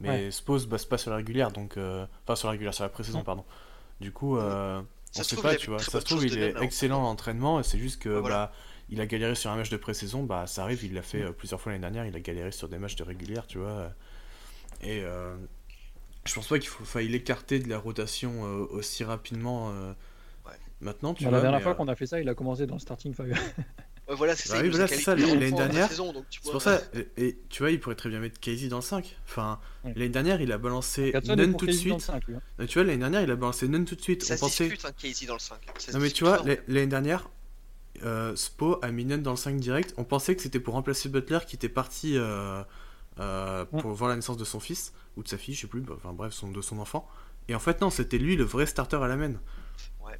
mais 0.00 0.30
Spo 0.30 0.58
se 0.58 0.66
base 0.66 0.84
pas 0.84 0.98
sur 0.98 1.10
la 1.10 1.16
régulière, 1.16 1.50
donc. 1.50 1.76
Euh, 1.76 2.06
enfin, 2.24 2.36
sur 2.36 2.48
la 2.48 2.52
régulière, 2.52 2.74
sur 2.74 2.84
la 2.84 2.90
pré-saison, 2.90 3.22
pardon. 3.22 3.44
Du 4.00 4.12
coup, 4.12 4.36
on 4.38 4.84
sait 5.12 5.36
pas, 5.36 5.56
tu 5.56 5.70
vois. 5.70 5.78
Ça 5.78 6.00
se 6.00 6.04
trouve, 6.04 6.24
il 6.26 6.38
est 6.38 6.54
excellent 6.60 7.02
en 7.02 7.10
entraînement, 7.10 7.60
et 7.60 7.62
c'est 7.62 7.78
juste 7.78 8.00
que. 8.02 8.20
Bah, 8.20 8.52
il 8.88 9.00
a 9.00 9.06
galéré 9.06 9.34
sur 9.34 9.50
un 9.50 9.56
match 9.56 9.70
de 9.70 9.78
pré-saison, 9.78 10.22
bah 10.24 10.46
ça 10.46 10.64
arrive, 10.64 10.84
il 10.84 10.92
l'a 10.92 11.00
fait 11.00 11.24
mm. 11.24 11.32
plusieurs 11.32 11.58
fois 11.58 11.72
l'année 11.72 11.80
dernière, 11.80 12.04
il 12.04 12.14
a 12.14 12.20
galéré 12.20 12.52
sur 12.52 12.68
des 12.68 12.76
matchs 12.76 12.96
de 12.96 13.04
régulière, 13.04 13.46
tu 13.46 13.56
vois. 13.56 13.90
Et 14.82 15.02
je 16.24 16.34
pense 16.34 16.46
pas 16.46 16.58
qu'il 16.58 16.68
faut, 16.68 16.84
faille 16.84 17.08
l'écarter 17.08 17.58
de 17.58 17.68
la 17.68 17.78
rotation 17.78 18.44
euh, 18.44 18.66
aussi 18.70 19.04
rapidement 19.04 19.70
euh, 19.70 19.92
maintenant. 20.82 21.14
Tu 21.14 21.24
bah, 21.24 21.30
vois, 21.30 21.38
la 21.38 21.42
dernière 21.42 21.62
fois 21.62 21.72
euh, 21.72 21.74
qu'on 21.74 21.88
a 21.88 21.94
fait 21.94 22.06
ça, 22.06 22.20
il 22.20 22.28
a 22.28 22.34
commencé 22.34 22.66
dans 22.66 22.74
le 22.74 22.80
starting 22.80 23.14
five. 23.14 23.34
voilà, 24.08 24.36
c'est 24.36 24.50
bah 24.50 24.86
ça. 24.88 25.14
l'année 25.14 25.52
dernière. 25.52 25.88
C'est 25.90 26.50
pour 26.50 26.62
ça. 26.62 26.80
Et, 27.16 27.38
tu 27.48 27.62
vois, 27.62 27.70
il 27.70 27.80
pourrait 27.80 27.94
très 27.94 28.08
bien 28.08 28.20
mettre 28.20 28.38
Casey 28.40 28.68
dans 28.68 28.76
le 28.76 28.82
5. 28.82 29.16
Enfin, 29.24 29.60
l'année 29.84 30.08
dernière, 30.08 30.40
il 30.40 30.52
a 30.52 30.58
balancé 30.58 31.12
None 31.26 31.56
tout 31.56 31.66
de 31.66 31.72
suite. 31.72 32.10
Hein. 32.10 32.66
Tu 32.66 32.74
vois, 32.74 32.84
l'année 32.84 32.98
dernière, 32.98 33.22
il 33.22 33.30
a 33.30 33.36
balancé 33.36 33.68
None 33.68 33.84
tout 33.84 33.96
de 33.96 34.02
suite. 34.02 34.24
Ça 34.24 34.34
On 34.34 34.38
pensait... 34.38 34.64
discute, 34.64 34.84
hein, 34.84 34.92
Casey 35.00 35.26
dans 35.26 35.34
le 35.34 35.40
5. 35.40 35.58
non, 35.94 36.00
mais 36.00 36.10
tu 36.10 36.24
vois, 36.24 36.42
l'année 36.68 36.86
dernière, 36.86 37.30
Spo 38.34 38.78
a 38.82 38.90
mis 38.90 39.04
None 39.04 39.22
dans 39.22 39.32
le 39.32 39.36
5 39.36 39.56
direct. 39.58 39.94
On 39.96 40.04
pensait 40.04 40.36
que 40.36 40.42
c'était 40.42 40.60
pour 40.60 40.74
remplacer 40.74 41.08
Butler 41.08 41.40
qui 41.46 41.56
était 41.56 41.68
parti 41.68 42.16
pour 43.16 43.92
voir 43.92 44.10
la 44.10 44.16
naissance 44.16 44.36
de 44.36 44.44
son 44.44 44.60
fils 44.60 44.92
ou 45.16 45.22
de 45.22 45.28
sa 45.28 45.38
fille, 45.38 45.54
je 45.54 45.62
sais 45.62 45.66
plus, 45.66 45.80
bah, 45.80 45.94
enfin 45.96 46.12
bref, 46.12 46.32
son, 46.32 46.50
de 46.50 46.60
son 46.60 46.78
enfant. 46.78 47.08
Et 47.48 47.54
en 47.54 47.58
fait, 47.58 47.80
non, 47.80 47.90
c'était 47.90 48.18
lui 48.18 48.36
le 48.36 48.44
vrai 48.44 48.66
starter 48.66 48.96
à 48.96 49.08
la 49.08 49.16
main. 49.16 49.34
Ouais. 50.00 50.18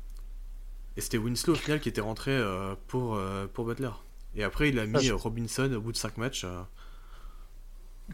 Et 0.96 1.00
c'était 1.00 1.18
Winslow 1.18 1.54
au 1.54 1.56
final 1.56 1.80
qui 1.80 1.88
était 1.88 2.00
rentré 2.00 2.32
euh, 2.32 2.74
pour, 2.88 3.14
euh, 3.14 3.46
pour 3.46 3.64
Butler. 3.64 3.90
Et 4.34 4.44
après, 4.44 4.68
il 4.68 4.78
a 4.78 4.86
mis 4.86 5.08
euh, 5.08 5.16
Robinson 5.16 5.72
au 5.72 5.80
bout 5.80 5.92
de 5.92 5.96
5 5.96 6.18
matchs. 6.18 6.46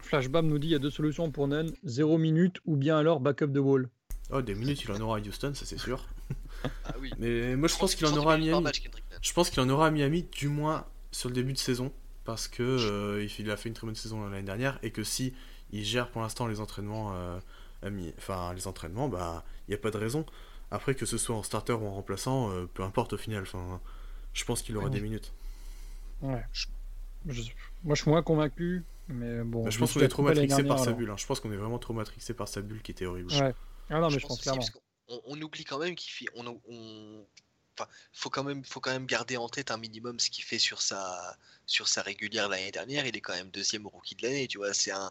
Flashbam 0.01 0.47
nous 0.47 0.59
dit 0.59 0.67
il 0.67 0.71
y 0.71 0.75
a 0.75 0.79
deux 0.79 0.89
solutions 0.89 1.31
pour 1.31 1.47
Nunn 1.47 1.71
0 1.83 2.17
minutes 2.17 2.57
ou 2.65 2.77
bien 2.77 2.97
alors 2.97 3.19
backup 3.19 3.47
de 3.47 3.59
wall. 3.59 3.89
Oh, 4.31 4.41
des 4.41 4.55
minutes, 4.55 4.83
il 4.83 4.91
en 4.91 5.01
aura 5.01 5.17
à 5.17 5.19
Houston, 5.19 5.53
ça 5.55 5.65
c'est 5.65 5.79
sûr. 5.79 6.05
ah 6.85 6.93
oui. 6.99 7.11
Mais 7.17 7.55
moi, 7.55 7.67
je 7.67 7.75
pense 7.75 7.95
qu'il 7.95 8.05
en 8.05 8.15
aura 8.15 8.35
à 8.35 8.37
Miami. 8.37 8.63
Je 9.21 9.33
pense 9.33 9.49
qu'il 9.49 9.59
en 9.61 9.69
aura 9.69 9.87
à 9.87 9.91
Miami, 9.91 10.23
du 10.31 10.47
moins 10.47 10.85
sur 11.11 11.29
le 11.29 11.35
début 11.35 11.53
de 11.53 11.57
saison. 11.57 11.91
Parce 12.25 12.47
que 12.47 13.25
il 13.39 13.49
a 13.49 13.57
fait 13.57 13.69
une 13.69 13.75
très 13.75 13.87
bonne 13.87 13.95
saison 13.95 14.23
l'année 14.29 14.43
dernière. 14.43 14.77
Et 14.83 14.91
que 14.91 15.03
si 15.03 15.33
il 15.71 15.83
gère 15.83 16.09
pour 16.09 16.21
l'instant 16.21 16.47
les 16.47 16.59
entraînements, 16.59 17.13
euh, 17.13 17.39
enfin 18.17 18.53
les 18.53 18.67
entraînements, 18.67 19.07
bah 19.07 19.43
il 19.67 19.71
n'y 19.71 19.75
a 19.75 19.77
pas 19.77 19.91
de 19.91 19.97
raison. 19.97 20.25
Après 20.71 20.95
que 20.95 21.05
ce 21.05 21.17
soit 21.17 21.35
en 21.35 21.43
starter 21.43 21.73
ou 21.73 21.85
en 21.85 21.93
remplaçant, 21.93 22.51
euh, 22.51 22.65
peu 22.73 22.83
importe 22.83 23.13
au 23.13 23.17
final. 23.17 23.43
Enfin, 23.43 23.81
je 24.33 24.45
pense 24.45 24.61
qu'il 24.61 24.77
aura 24.77 24.89
des 24.89 25.01
minutes. 25.01 25.33
Ouais. 26.21 26.43
Moi 27.25 27.95
je 27.95 28.01
suis 28.01 28.09
moins 28.09 28.21
convaincu, 28.21 28.83
mais 29.07 29.43
bon. 29.43 29.63
Bah, 29.63 29.69
je 29.69 29.79
pense 29.79 29.93
qu'on 29.93 30.01
est 30.01 30.07
trop 30.07 30.23
matrixé 30.23 30.63
par 30.63 30.79
sa 30.79 30.91
bulle. 30.91 31.09
Hein. 31.09 31.17
Je 31.17 31.25
pense 31.25 31.39
qu'on 31.39 31.51
est 31.51 31.57
vraiment 31.57 31.79
trop 31.79 31.93
matrixé 31.93 32.33
par 32.33 32.47
sa 32.47 32.61
bulle 32.61 32.81
qui 32.81 32.91
était 32.91 33.05
horrible. 33.05 33.31
Ouais. 33.33 33.53
Ah 33.89 33.99
non 33.99 34.09
mais 34.09 34.19
je, 34.19 34.27
pense, 34.27 34.41
clairement. 34.41 34.63
on, 35.07 35.41
oublie 35.41 35.63
quand 35.63 35.79
même 35.79 35.95
qu'il 35.95 36.11
fait, 36.11 36.31
on, 36.35 36.45
on, 36.69 37.25
Enfin, 37.75 37.89
faut 38.13 38.29
quand 38.29 38.43
même, 38.43 38.63
faut 38.63 38.79
quand 38.79 38.91
même 38.91 39.07
garder 39.07 39.37
en 39.37 39.49
tête 39.49 39.71
un 39.71 39.77
minimum 39.77 40.19
ce 40.19 40.29
qu'il 40.29 40.43
fait 40.43 40.59
sur 40.59 40.81
sa, 40.81 41.37
sur 41.65 41.87
sa 41.87 42.03
régulière 42.03 42.49
l'année 42.49 42.71
dernière. 42.71 43.07
Il 43.07 43.17
est 43.17 43.21
quand 43.21 43.33
même 43.33 43.49
deuxième 43.49 43.87
rookie 43.87 44.15
de 44.15 44.23
l'année, 44.23 44.47
tu 44.47 44.59
vois. 44.59 44.73
C'est 44.73 44.91
un, 44.91 45.09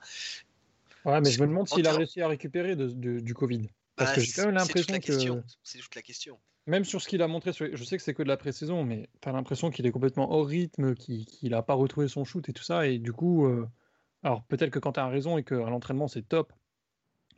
Ouais, 1.05 1.21
mais 1.21 1.31
je 1.31 1.41
me 1.41 1.47
demande 1.47 1.69
s'il 1.69 1.87
a 1.87 1.93
réussi 1.93 2.21
à 2.21 2.29
récupérer 2.29 2.77
de, 2.77 3.21
du 3.21 3.35
Covid. 3.35 3.69
Parce 3.99 4.11
bah, 4.11 4.15
que 4.17 4.21
j'ai 4.21 4.33
quand 4.33 4.47
même 4.47 4.55
l'impression 4.55 4.99
que. 5.01 5.43
C'est 5.63 5.79
toute 5.79 5.95
la 5.95 6.03
question. 6.03 6.39
Même 6.67 6.85
sur 6.85 7.01
ce 7.01 7.09
qu'il 7.09 7.23
a 7.23 7.29
montré, 7.29 7.53
je 7.53 7.83
sais 7.85 7.97
que 7.97 8.03
c'est 8.03 8.13
que 8.13 8.23
de 8.23 8.29
la 8.29 8.37
pré-saison, 8.37 8.85
mais 8.85 9.09
tu 9.23 9.29
as 9.29 9.33
l'impression 9.33 9.71
qu'il 9.71 9.87
est 9.87 9.91
complètement 9.91 10.31
hors 10.31 10.47
rythme, 10.47 10.95
qu'il 10.95 11.27
n'a 11.51 11.63
pas 11.63 11.73
retrouvé 11.73 12.09
son 12.09 12.25
shoot 12.25 12.47
et 12.49 12.53
tout 12.53 12.63
ça. 12.63 12.87
Et 12.87 12.99
du 12.99 13.13
coup, 13.13 13.47
euh, 13.47 13.67
alors 14.23 14.45
peut-être 14.45 14.71
que 14.71 14.79
quand 14.79 14.93
tu 14.93 15.01
as 15.01 15.09
raison 15.09 15.39
et 15.39 15.45
qu'à 15.45 15.57
l'entraînement 15.57 16.09
c'est 16.09 16.29
top, 16.29 16.53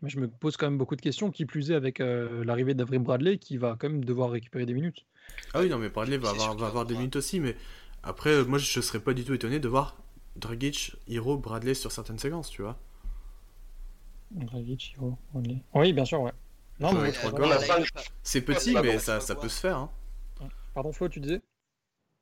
mais 0.02 0.08
je 0.08 0.18
me 0.18 0.28
pose 0.28 0.56
quand 0.56 0.66
même 0.66 0.78
beaucoup 0.78 0.96
de 0.96 1.00
questions, 1.00 1.30
qui 1.30 1.46
plus 1.46 1.70
est 1.70 1.76
avec 1.76 2.00
euh, 2.00 2.44
l'arrivée 2.44 2.74
d'Avril 2.74 2.98
Bradley 2.98 3.38
qui 3.38 3.56
va 3.56 3.76
quand 3.78 3.88
même 3.88 4.04
devoir 4.04 4.30
récupérer 4.30 4.66
des 4.66 4.74
minutes. 4.74 5.06
Ah 5.54 5.60
oui, 5.60 5.68
non, 5.68 5.78
mais 5.78 5.90
Bradley 5.90 6.18
va 6.18 6.30
avoir, 6.30 6.56
va 6.56 6.66
avoir 6.66 6.84
des 6.84 6.94
minutes 6.94 7.16
aussi, 7.16 7.38
mais 7.38 7.54
après, 8.02 8.44
moi 8.44 8.58
je 8.58 8.80
serais 8.80 9.00
pas 9.00 9.14
du 9.14 9.24
tout 9.24 9.34
étonné 9.34 9.60
de 9.60 9.68
voir 9.68 9.96
Dragic, 10.34 10.96
Hero, 11.06 11.36
Bradley 11.36 11.74
sur 11.74 11.92
certaines 11.92 12.18
séquences, 12.18 12.50
tu 12.50 12.62
vois. 12.62 12.80
Oui, 15.74 15.92
bien 15.92 16.04
sûr, 16.04 16.20
ouais. 16.20 16.32
Non, 16.80 16.92
mais 16.92 17.12
c'est 18.22 18.40
petit, 18.40 18.74
mais 18.74 18.98
ça, 18.98 19.20
ça 19.20 19.34
peut 19.34 19.48
se 19.48 19.60
faire. 19.60 19.76
Hein. 19.76 19.90
Pardon, 20.74 20.92
Flo, 20.92 21.08
tu 21.08 21.20
disais? 21.20 21.42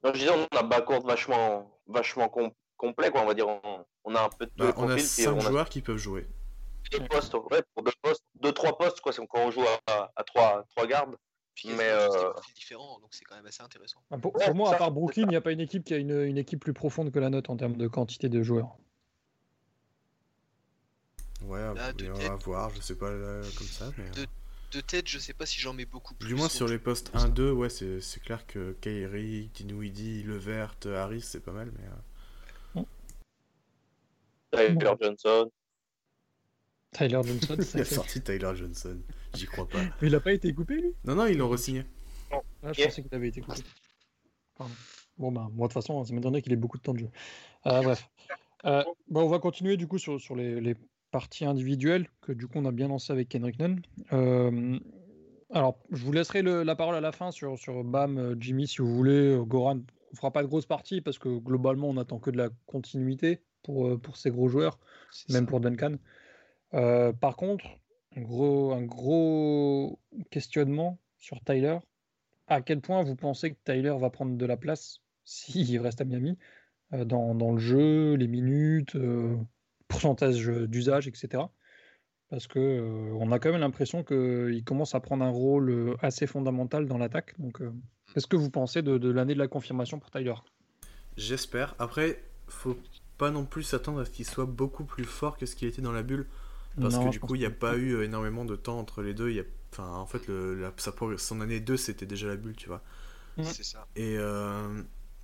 Non, 0.03 0.13
je 0.13 0.19
disais, 0.19 0.31
on 0.31 0.57
a 0.57 0.61
un 0.61 0.67
backcourt 0.67 1.07
vachement, 1.07 1.71
vachement 1.87 2.29
complet, 2.77 3.11
quoi. 3.11 3.23
On 3.23 3.27
va 3.27 3.35
dire, 3.35 3.47
on, 4.05 4.15
a 4.15 4.23
un 4.23 4.29
peu 4.29 4.47
de 4.47 4.53
bah, 4.57 4.73
On 4.77 4.89
a 4.89 4.99
5 4.99 5.41
joueurs 5.41 5.69
qui 5.69 5.81
peuvent 5.81 5.97
jouer. 5.97 6.27
Deux 6.91 7.07
postes, 7.07 7.35
ouais, 7.35 7.63
pour 7.75 7.85
deux 7.85 7.93
postes, 8.03 8.25
deux, 8.41 8.53
trois 8.53 8.77
postes, 8.77 9.01
quoi. 9.01 9.13
Quand 9.13 9.47
on 9.47 9.51
joue 9.51 9.65
à, 9.87 10.11
à, 10.17 10.25
trois, 10.25 10.65
trois 10.75 10.87
gardes. 10.87 11.17
mais 11.65 11.79
euh... 11.81 12.09
des 12.09 12.55
différents, 12.55 12.99
donc 13.01 13.11
c'est 13.13 13.25
quand 13.25 13.37
même 13.37 13.47
assez 13.47 13.63
intéressant. 13.63 14.01
Ah, 14.11 14.19
pour, 14.19 14.33
moi, 14.55 14.75
à 14.75 14.79
part 14.79 14.91
Brooklyn, 14.91 15.25
il 15.25 15.29
n'y 15.29 15.37
a 15.37 15.41
pas 15.41 15.53
une 15.53 15.61
équipe 15.61 15.85
qui 15.85 15.95
a 15.95 15.99
une, 15.99 16.23
une, 16.23 16.39
équipe 16.39 16.61
plus 16.61 16.73
profonde 16.73 17.13
que 17.13 17.19
la 17.19 17.31
note 17.31 17.51
en 17.51 17.57
termes 17.57 17.77
de 17.77 17.89
quantité 17.89 18.29
de 18.29 18.43
joueurs. 18.43 18.77
Ouais, 21.43 21.61
on 21.61 21.75
va 21.75 22.37
voir, 22.37 22.71
je 22.71 22.81
sais 22.81 22.97
pas 22.97 23.11
comme 23.11 23.67
ça. 23.67 23.91
Mais... 23.99 24.11
De, 24.11 24.27
de, 24.73 24.81
tête, 24.81 25.09
je 25.09 25.19
sais 25.19 25.33
pas 25.33 25.47
si 25.47 25.61
j'en 25.61 25.73
mets 25.73 25.85
beaucoup 25.85 26.15
plus. 26.15 26.29
Du 26.29 26.35
moins 26.35 26.49
sur 26.49 26.69
les 26.69 26.79
postes 26.79 27.13
1-2, 27.15 27.51
ouais, 27.51 27.69
c'est 27.69 28.21
clair 28.21 28.47
que 28.47 28.73
Kairi, 28.81 29.51
Dinwiddie, 29.55 30.23
Levert, 30.23 30.77
Harris, 30.87 31.23
c'est 31.23 31.41
pas 31.41 31.53
mal, 31.53 31.73
mais. 31.77 31.85
Euh... 31.87 32.83
Tyler 34.51 34.95
Johnson. 35.01 35.51
Tyler 36.93 37.21
Johnson, 37.23 37.57
Il 37.75 37.81
a 37.81 37.85
sorti 37.85 38.23
Tyler 38.23 38.53
Johnson, 38.55 38.99
j'y 39.35 39.47
crois 39.47 39.69
pas. 39.69 39.79
Mais 40.01 40.09
il 40.09 40.15
a 40.15 40.21
pas 40.21 40.33
été 40.33 40.53
coupé 40.55 40.77
lui? 40.77 40.95
Non, 41.05 41.15
non, 41.15 41.27
ils 41.27 41.37
l'ont 41.37 41.49
re-signé. 41.49 41.85
Ah, 42.31 42.73
je 42.73 42.85
pensais 42.85 43.03
qu'il 43.03 43.15
avait 43.15 43.29
été 43.29 43.41
coupé. 43.41 43.61
Bon, 45.19 45.33
bah, 45.33 45.49
moi 45.53 45.69
de 45.69 45.73
toute 45.73 45.83
façon, 45.83 46.05
ça 46.05 46.15
m'étonnerait 46.15 46.43
qu'il 46.43 46.53
ait 46.53 46.57
beaucoup 46.57 46.79
de 46.79 46.83
temps 46.83 46.95
de 46.95 47.01
jeu. 47.01 47.11
Euh, 47.67 47.83
bref. 47.83 48.09
Euh, 48.65 48.83
bon, 49.09 49.23
on 49.23 49.29
va 49.29 49.39
continuer 49.39 49.77
du 49.77 49.87
coup 49.87 49.99
sur, 49.99 50.21
sur 50.21 50.35
les, 50.35 50.61
les 50.61 50.77
partie 51.11 51.45
individuelle 51.45 52.09
que 52.21 52.33
du 52.33 52.47
coup 52.47 52.59
on 52.59 52.65
a 52.65 52.73
bien 52.73 52.89
lancé 52.89 53.13
avec 53.13 53.29
Kendrick 53.29 53.59
Nunn. 53.59 53.81
Euh, 54.13 54.79
alors, 55.51 55.79
je 55.91 56.05
vous 56.05 56.13
laisserai 56.13 56.43
la 56.43 56.77
parole 56.77 56.95
à 56.95 57.01
la 57.01 57.13
fin 57.13 57.31
sur, 57.31 57.59
sur 57.59 57.83
Bam, 57.83 58.19
euh, 58.19 58.37
Jimmy, 58.39 58.67
si 58.67 58.79
vous 58.79 58.95
voulez. 58.95 59.35
Euh, 59.35 59.43
Goran, 59.45 59.81
on 60.13 60.17
fera 60.17 60.31
pas 60.31 60.43
de 60.43 60.47
grosses 60.47 60.67
parties 60.67 61.01
parce 61.01 61.19
que 61.19 61.39
globalement, 61.39 61.89
on 61.89 61.97
attend 61.97 62.19
que 62.19 62.31
de 62.31 62.37
la 62.37 62.51
continuité 62.67 63.43
pour, 63.63 63.99
pour 64.01 64.17
ces 64.17 64.31
gros 64.31 64.49
joueurs, 64.49 64.79
même 65.31 65.47
pour 65.47 65.61
Duncan. 65.61 65.97
par 66.71 67.37
contre, 67.37 67.65
un 68.17 68.23
gros, 68.23 68.73
un 68.73 68.83
gros 68.83 69.99
questionnement 70.31 70.99
sur 71.19 71.43
Tyler. 71.43 71.79
À 72.47 72.63
quel 72.63 72.81
point 72.81 73.03
vous 73.03 73.17
pensez 73.17 73.53
que 73.53 73.59
Tyler 73.65 73.95
va 73.99 74.11
prendre 74.11 74.37
de 74.37 74.47
la 74.47 74.57
place 74.57 75.01
s'il 75.25 75.79
reste 75.81 76.01
à 76.01 76.05
Miami 76.05 76.39
dans, 76.91 77.35
dans, 77.35 77.53
le 77.53 77.59
jeu, 77.59 78.15
les 78.15 78.29
minutes 78.29 78.97
pourcentage 79.89 80.47
d'usage, 80.47 81.09
etc. 81.09 81.45
Parce 82.31 82.47
que 82.47 82.59
euh, 82.59 83.17
on 83.19 83.33
a 83.33 83.39
quand 83.39 83.51
même 83.51 83.61
l'impression 83.61 84.05
qu'il 84.05 84.63
commence 84.65 84.95
à 84.95 85.01
prendre 85.01 85.25
un 85.25 85.31
rôle 85.31 85.71
euh, 85.71 85.97
assez 86.03 86.27
fondamental 86.27 86.87
dans 86.87 86.99
l'attaque. 86.99 87.35
Donc, 87.39 87.63
euh, 87.63 87.73
qu'est-ce 88.13 88.27
que 88.27 88.37
vous 88.37 88.51
pensez 88.51 88.83
de, 88.83 89.11
l'année 89.11 89.33
de 89.33 89.39
la 89.39 89.49
confirmation 89.49 89.99
pour 89.99 90.11
Tyler? 90.11 90.35
J'espère. 91.17 91.75
Après, 91.79 92.23
faut 92.47 92.77
pas 93.17 93.31
non 93.31 93.47
plus 93.47 93.63
s'attendre 93.63 94.01
à 94.01 94.05
ce 94.05 94.11
qu'il 94.11 94.27
soit 94.27 94.45
beaucoup 94.45 94.85
plus 94.85 95.05
fort 95.05 95.39
que 95.39 95.47
ce 95.47 95.57
qu'il 95.57 95.69
était 95.69 95.83
dans 95.83 95.93
la 95.93 96.03
bulle. 96.03 96.27
Parce 96.79 96.97
que 96.99 97.09
du 97.09 97.19
coup, 97.19 97.35
il 97.35 97.41
n'y 97.41 97.47
a 97.47 97.51
pas 97.51 97.77
eu 97.77 98.05
énormément 98.05 98.45
de 98.45 98.55
temps 98.55 98.79
entre 98.79 99.03
les 99.03 99.15
deux. 99.15 99.31
Il 99.31 99.37
y 99.37 99.41
a... 99.41 99.45
enfin, 99.73 99.89
en 99.95 100.07
fait, 100.07 100.29
le, 100.29 100.55
la, 100.61 100.73
son 101.17 101.41
année 101.41 101.59
2, 101.59 101.77
c'était 101.77 102.07
déjà 102.07 102.29
la 102.29 102.37
bulle, 102.37 102.55
tu 102.55 102.69
vois. 102.69 102.83
C'est 103.43 103.65
ça. 103.65 103.89
Et, 103.97 104.17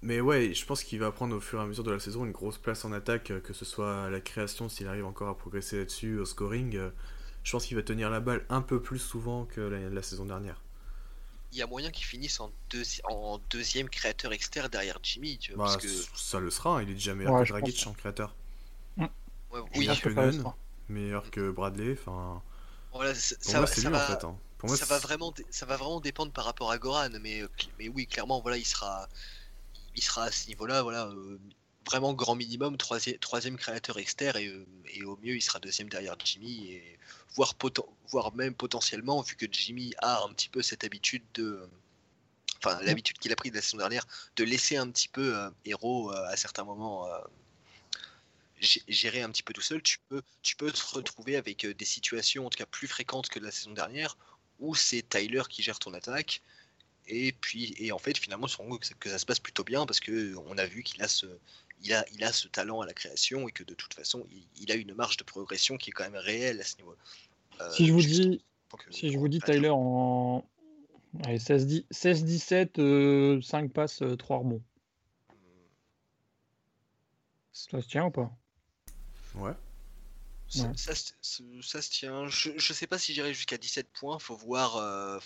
mais 0.05 0.21
ouais, 0.21 0.53
je 0.53 0.67
pense 0.67 0.85
qu'il 0.85 0.99
va 0.99 1.11
prendre 1.11 1.35
au 1.35 1.41
fur 1.41 1.59
et 1.59 1.63
à 1.63 1.67
mesure 1.67 1.83
de 1.83 1.91
la 1.91 1.99
saison 1.99 2.27
une 2.27 2.33
grosse 2.33 2.59
place 2.59 2.85
en 2.85 2.93
attaque, 2.93 3.31
euh, 3.31 3.41
que 3.41 3.55
ce 3.55 3.65
soit 3.65 4.05
à 4.05 4.11
la 4.11 4.21
création, 4.21 4.69
s'il 4.69 4.87
arrive 4.87 5.07
encore 5.07 5.31
à 5.31 5.37
progresser 5.37 5.79
là-dessus, 5.79 6.19
au 6.19 6.27
scoring. 6.27 6.77
Euh, 6.77 6.91
je 7.43 7.53
pense 7.53 7.65
qu'il 7.65 7.77
va 7.79 7.83
tenir 7.83 8.11
la 8.11 8.21
balle 8.21 8.45
un 8.51 8.61
peu 8.61 8.83
plus 8.83 8.99
souvent 8.99 9.47
que 9.47 9.63
la, 9.63 10.03
saison 10.03 10.27
dernière. 10.27 10.61
Il 11.53 11.59
y 11.59 11.63
a 11.63 11.67
moyen 11.67 11.91
qu'il 11.91 12.05
finisse 12.05 12.39
en, 12.41 12.53
en, 13.05 13.41
deuxième 13.49 13.89
créateur 13.89 14.35
externe 14.35 14.69
derrière 14.69 14.99
Jimmy. 15.03 15.39
Tu 15.39 15.55
vois, 15.55 15.69
bah, 15.69 15.77
que... 15.81 15.89
Ça 15.89 16.39
le 16.39 16.51
sera, 16.51 16.83
il 16.83 16.91
est 16.91 16.95
déjà 16.95 17.15
meilleur 17.15 17.43
que 17.43 17.49
Dragic 17.49 17.87
en 17.87 17.95
créateur. 17.95 18.35
Ouais, 18.99 19.09
oui, 19.53 19.79
meilleur 19.79 20.01
que 20.03 20.09
Nunn, 20.11 20.45
meilleur 20.91 21.31
que 21.31 21.51
Bradley. 21.51 21.97
Enfin, 21.99 22.43
voilà, 22.93 23.15
ça, 23.15 23.37
moi, 23.59 23.67
ça, 23.67 23.89
va, 23.89 24.05
en 24.05 24.07
fait, 24.07 24.25
hein. 24.25 24.37
ça, 24.77 24.85
va 24.85 24.99
vraiment, 24.99 25.33
ça 25.49 25.65
va 25.65 25.77
vraiment 25.79 26.01
dépendre 26.01 26.33
par 26.33 26.45
rapport 26.45 26.71
à 26.71 26.77
Goran, 26.77 27.09
mais, 27.23 27.43
mais 27.79 27.89
oui, 27.89 28.07
clairement, 28.07 28.41
voilà, 28.43 28.59
il 28.59 28.67
sera 28.67 29.09
il 29.95 30.03
sera 30.03 30.25
à 30.25 30.31
ce 30.31 30.49
niveau-là, 30.49 30.83
voilà, 30.83 31.07
euh, 31.07 31.39
vraiment 31.87 32.15
grand 32.15 32.35
minimum 32.35 32.77
troisième, 32.77 33.57
créateur 33.57 33.99
externe 33.99 34.39
et, 34.39 34.49
euh, 34.49 34.67
et, 34.87 35.03
au 35.05 35.17
mieux 35.23 35.37
il 35.37 35.43
sera 35.43 35.61
deuxième 35.61 35.89
derrière 35.89 36.17
Jimmy 36.25 36.73
et 36.73 36.99
voire, 37.35 37.55
voire 38.09 38.35
même 38.35 38.55
potentiellement 38.55 39.21
vu 39.23 39.37
que 39.37 39.47
Jimmy 39.51 39.95
a 39.99 40.23
un 40.23 40.33
petit 40.33 40.49
peu 40.49 40.63
cette 40.63 40.85
habitude 40.85 41.23
de 41.35 41.69
enfin 42.65 42.81
l'habitude 42.83 43.19
qu'il 43.19 43.33
a 43.33 43.37
pris 43.37 43.51
de 43.51 43.57
la 43.57 43.63
saison 43.63 43.79
dernière 43.79 44.07
de 44.37 44.45
laisser 44.45 44.77
un 44.77 44.91
petit 44.91 45.09
peu 45.09 45.37
euh, 45.37 45.51
Hero 45.65 46.13
euh, 46.13 46.27
à 46.29 46.37
certains 46.37 46.65
moments 46.65 47.07
euh, 47.07 47.19
gérer 48.61 49.23
un 49.23 49.31
petit 49.31 49.43
peu 49.43 49.53
tout 49.53 49.61
seul. 49.61 49.83
Tu 49.83 49.99
peux 50.09 50.23
tu 50.43 50.57
peux 50.57 50.71
te 50.73 50.83
retrouver 50.95 51.37
avec 51.37 51.67
des 51.67 51.85
situations 51.85 52.47
en 52.47 52.51
tout 52.51 52.57
cas 52.57 52.67
plus 52.67 52.89
fréquentes 52.89 53.29
que 53.29 53.39
la 53.39 53.51
saison 53.51 53.73
dernière 53.73 54.17
où 54.61 54.75
c'est 54.75 55.03
Tyler 55.03 55.43
qui 55.49 55.63
gère 55.63 55.79
ton 55.79 55.93
attaque 55.93 56.41
et 57.07 57.33
puis 57.33 57.75
et 57.79 57.93
en 57.93 57.99
fait 57.99 58.17
finalement 58.17 58.47
que, 58.47 58.95
que 58.95 59.11
ça 59.11 59.19
se 59.19 59.27
passe 59.27 59.41
plutôt 59.41 59.65
bien 59.65 59.87
parce 59.87 60.01
que 60.01 60.35
on 60.49 60.57
a 60.57 60.67
vu 60.67 60.83
qu'il 60.83 61.03
a 61.03 61.09
ce 61.09 61.27
il 61.85 61.93
a, 61.93 62.05
il 62.13 62.25
a 62.25 62.33
ce 62.33 62.49
talent 62.49 62.81
à 62.81 62.87
la 62.87 62.95
création 62.95 63.49
et 63.49 63.53
que 63.53 63.63
de 63.63 63.75
toute 63.75 63.95
façon, 63.95 64.27
il, 64.57 64.73
a 64.73 64.75
une 64.75 64.95
marge 64.95 65.17
de 65.17 65.25
progression 65.25 65.77
qui 65.77 65.91
est 65.91 65.93
quand 65.93 66.05
même 66.05 66.17
réelle 66.17 66.61
à 66.61 66.65
ce 66.65 66.77
niveau. 66.79 66.97
Euh, 67.61 67.71
si 67.71 67.87
je 67.87 67.93
vous 67.93 68.01
dis, 68.01 68.43
si 68.91 69.13
je 69.13 69.19
vous 69.19 69.29
dis 69.29 69.41
Tyler 69.41 69.71
en 69.71 70.45
16-17, 71.23 73.43
5 73.43 73.65
euh, 73.65 73.69
passes, 73.69 74.03
3 74.19 74.37
euh, 74.37 74.41
rebonds. 74.41 74.63
Ça 77.53 77.81
se 77.81 77.89
tient 77.89 78.07
ou 78.07 78.11
pas? 78.11 78.33
Ouais. 79.37 79.53
Ça, 80.49 80.95
se 80.95 81.91
tient. 81.91 82.29
Je, 82.29 82.51
ne 82.51 82.59
sais 82.59 82.87
pas 82.87 82.99
si 82.99 83.15
j'irai 83.15 83.35
jusqu'à 83.35 83.57
17 83.57 83.89
points. 83.93 84.19
Faut 84.19 84.37
voir. 84.37 84.77
Euh, 84.77 85.19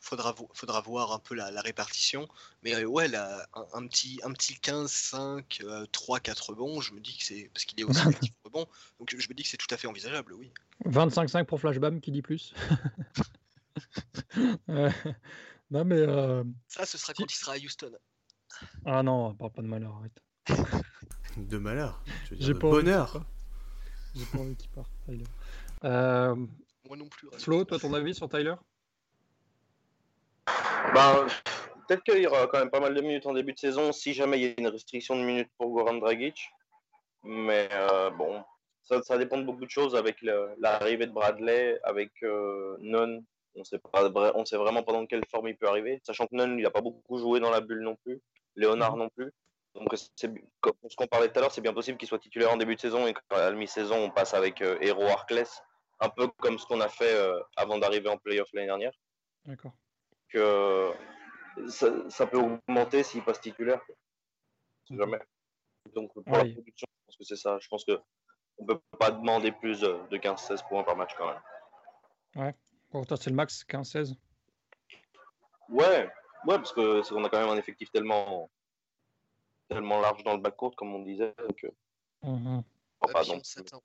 faudra, 0.00 0.34
faudra 0.52 0.80
voir 0.80 1.12
un 1.12 1.18
peu 1.18 1.34
la, 1.34 1.60
répartition. 1.60 2.28
Mais 2.62 2.74
euh, 2.74 2.84
ouais, 2.84 3.14
un, 3.14 3.86
petit, 3.86 4.20
un 4.24 4.32
petit 4.32 4.58
15, 4.58 4.90
5, 4.90 5.62
3, 5.92 6.20
4 6.20 6.50
rebonds. 6.50 6.80
Je 6.80 6.94
me 6.94 7.00
dis 7.00 7.16
que 7.16 7.24
c'est 7.24 7.50
parce 7.52 7.64
qu'il 7.64 7.80
est 7.80 7.84
aussi 7.84 8.00
actif 8.08 8.32
rebond. 8.44 8.66
Donc 8.98 9.14
je 9.16 9.28
me 9.28 9.34
dis 9.34 9.42
que 9.42 9.48
c'est 9.48 9.56
tout 9.56 9.72
à 9.72 9.76
fait 9.76 9.86
envisageable, 9.86 10.32
oui. 10.34 10.50
25-5 10.86 11.44
pour 11.44 11.60
Flashbam 11.60 12.00
qui 12.00 12.10
dit 12.10 12.22
plus. 12.22 12.54
non 14.68 15.84
mais. 15.84 15.98
Euh, 15.98 16.44
Ça, 16.68 16.86
ce 16.86 16.98
sera 16.98 17.14
quand 17.14 17.30
il 17.30 17.36
sera 17.36 17.52
à 17.52 17.58
Houston. 17.58 17.92
Ah 18.84 19.02
non, 19.02 19.28
on 19.28 19.34
parle 19.34 19.52
pas 19.52 19.62
de 19.62 19.66
malheur, 19.66 19.96
arrête. 19.96 20.22
de 21.36 21.58
malheur. 21.58 22.02
J'ai 22.32 22.54
pas 22.54 22.70
bonheur. 22.70 23.24
J'ai 24.14 24.24
pas 24.26 24.38
envie 24.38 24.56
qu'il 24.56 24.70
parte, 24.70 24.90
Tyler. 25.06 25.24
Euh... 25.84 26.34
Moi 26.86 26.96
non 26.96 27.08
plus. 27.08 27.28
Flo, 27.38 27.64
toi, 27.64 27.78
ton 27.78 27.92
avis 27.94 28.14
sur 28.14 28.28
Tyler? 28.28 28.54
Ben, 30.94 31.26
Peut-être 31.86 32.02
qu'il 32.02 32.22
y 32.22 32.26
aura 32.26 32.46
quand 32.46 32.58
même 32.58 32.70
pas 32.70 32.80
mal 32.80 32.94
de 32.94 33.00
minutes 33.00 33.26
en 33.26 33.34
début 33.34 33.52
de 33.52 33.58
saison 33.58 33.92
si 33.92 34.14
jamais 34.14 34.38
il 34.38 34.42
y 34.44 34.46
a 34.46 34.54
une 34.56 34.68
restriction 34.68 35.16
de 35.16 35.22
minutes 35.22 35.50
pour 35.58 35.70
Goran 35.70 35.94
Dragic. 35.94 36.50
Mais 37.22 37.68
euh, 37.72 38.10
bon, 38.10 38.42
ça, 38.82 39.02
ça, 39.02 39.18
dépend 39.18 39.38
de 39.38 39.44
beaucoup 39.44 39.64
de 39.64 39.70
choses 39.70 39.94
avec 39.94 40.22
l'arrivée 40.22 41.06
de 41.06 41.12
Bradley, 41.12 41.78
avec 41.84 42.10
euh, 42.22 42.76
Non. 42.80 43.22
On 43.56 43.62
sait 43.62 43.78
pas, 43.78 44.10
on 44.34 44.44
sait 44.44 44.56
vraiment 44.56 44.82
pas 44.82 44.92
dans 44.92 45.06
quelle 45.06 45.24
forme 45.30 45.48
il 45.48 45.56
peut 45.56 45.68
arriver, 45.68 46.00
sachant 46.04 46.26
que 46.26 46.34
Non, 46.34 46.56
il 46.56 46.62
n'a 46.62 46.70
pas 46.70 46.80
beaucoup 46.80 47.18
joué 47.18 47.38
dans 47.38 47.50
la 47.50 47.60
bulle 47.60 47.82
non 47.82 47.96
plus, 48.04 48.20
Léonard 48.56 48.94
mhm. 48.94 48.98
non 48.98 49.08
plus. 49.10 49.32
Donc, 49.74 49.88
comme 50.60 50.74
ce 50.88 50.96
qu'on 50.96 51.06
parlait 51.06 51.28
tout 51.28 51.38
à 51.38 51.40
l'heure, 51.40 51.52
c'est 51.52 51.60
bien 51.60 51.72
possible 51.74 51.98
qu'il 51.98 52.08
soit 52.08 52.18
titulaire 52.18 52.52
en 52.52 52.56
début 52.56 52.76
de 52.76 52.80
saison 52.80 53.06
et 53.06 53.14
qu'à 53.14 53.50
la 53.50 53.52
mi-saison, 53.52 53.96
on 53.96 54.10
passe 54.10 54.32
avec 54.32 54.62
euh, 54.62 54.78
Hero 54.80 55.02
Arclès, 55.02 55.62
un 56.00 56.08
peu 56.08 56.28
comme 56.38 56.58
ce 56.58 56.66
qu'on 56.66 56.80
a 56.80 56.88
fait 56.88 57.14
euh, 57.14 57.40
avant 57.56 57.78
d'arriver 57.78 58.08
en 58.08 58.16
playoff 58.16 58.48
l'année 58.52 58.68
dernière. 58.68 58.92
D'accord. 59.44 59.72
Que 60.28 60.92
ça, 61.68 62.26
peut 62.26 62.38
augmenter 62.38 63.02
s'il 63.02 63.24
passe 63.24 63.40
titulaire. 63.40 63.80
Jamais. 64.90 65.18
Donc, 65.94 66.12
pour 66.12 66.36
la 66.36 66.44
production, 66.44 66.86
je 66.88 67.06
pense 67.06 67.16
que 67.16 67.24
c'est 67.24 67.36
ça. 67.36 67.58
Je 67.60 67.68
pense 67.68 67.84
qu'on 67.84 68.00
ne 68.60 68.66
peut 68.66 68.80
pas 68.98 69.10
demander 69.10 69.50
plus 69.50 69.80
de 69.80 70.16
15-16 70.16 70.68
points 70.68 70.84
par 70.84 70.96
match 70.96 71.14
quand 71.18 71.26
même. 71.26 71.42
Ouais. 72.36 72.54
Pour 72.90 73.06
toi, 73.06 73.16
c'est 73.16 73.30
le 73.30 73.36
max 73.36 73.64
15-16 73.68 74.14
Ouais. 75.68 76.08
Ouais, 76.46 76.58
parce 76.58 76.72
qu'on 76.72 77.24
a 77.24 77.28
quand 77.28 77.40
même 77.40 77.48
un 77.48 77.56
effectif 77.56 77.90
tellement 77.90 78.50
tellement 79.68 80.00
large 80.00 80.22
dans 80.24 80.34
le 80.34 80.40
backcourt, 80.40 80.76
comme 80.76 80.94
on 80.94 81.02
disait. 81.02 81.34
Donc, 81.38 81.66
mmh 82.22 82.60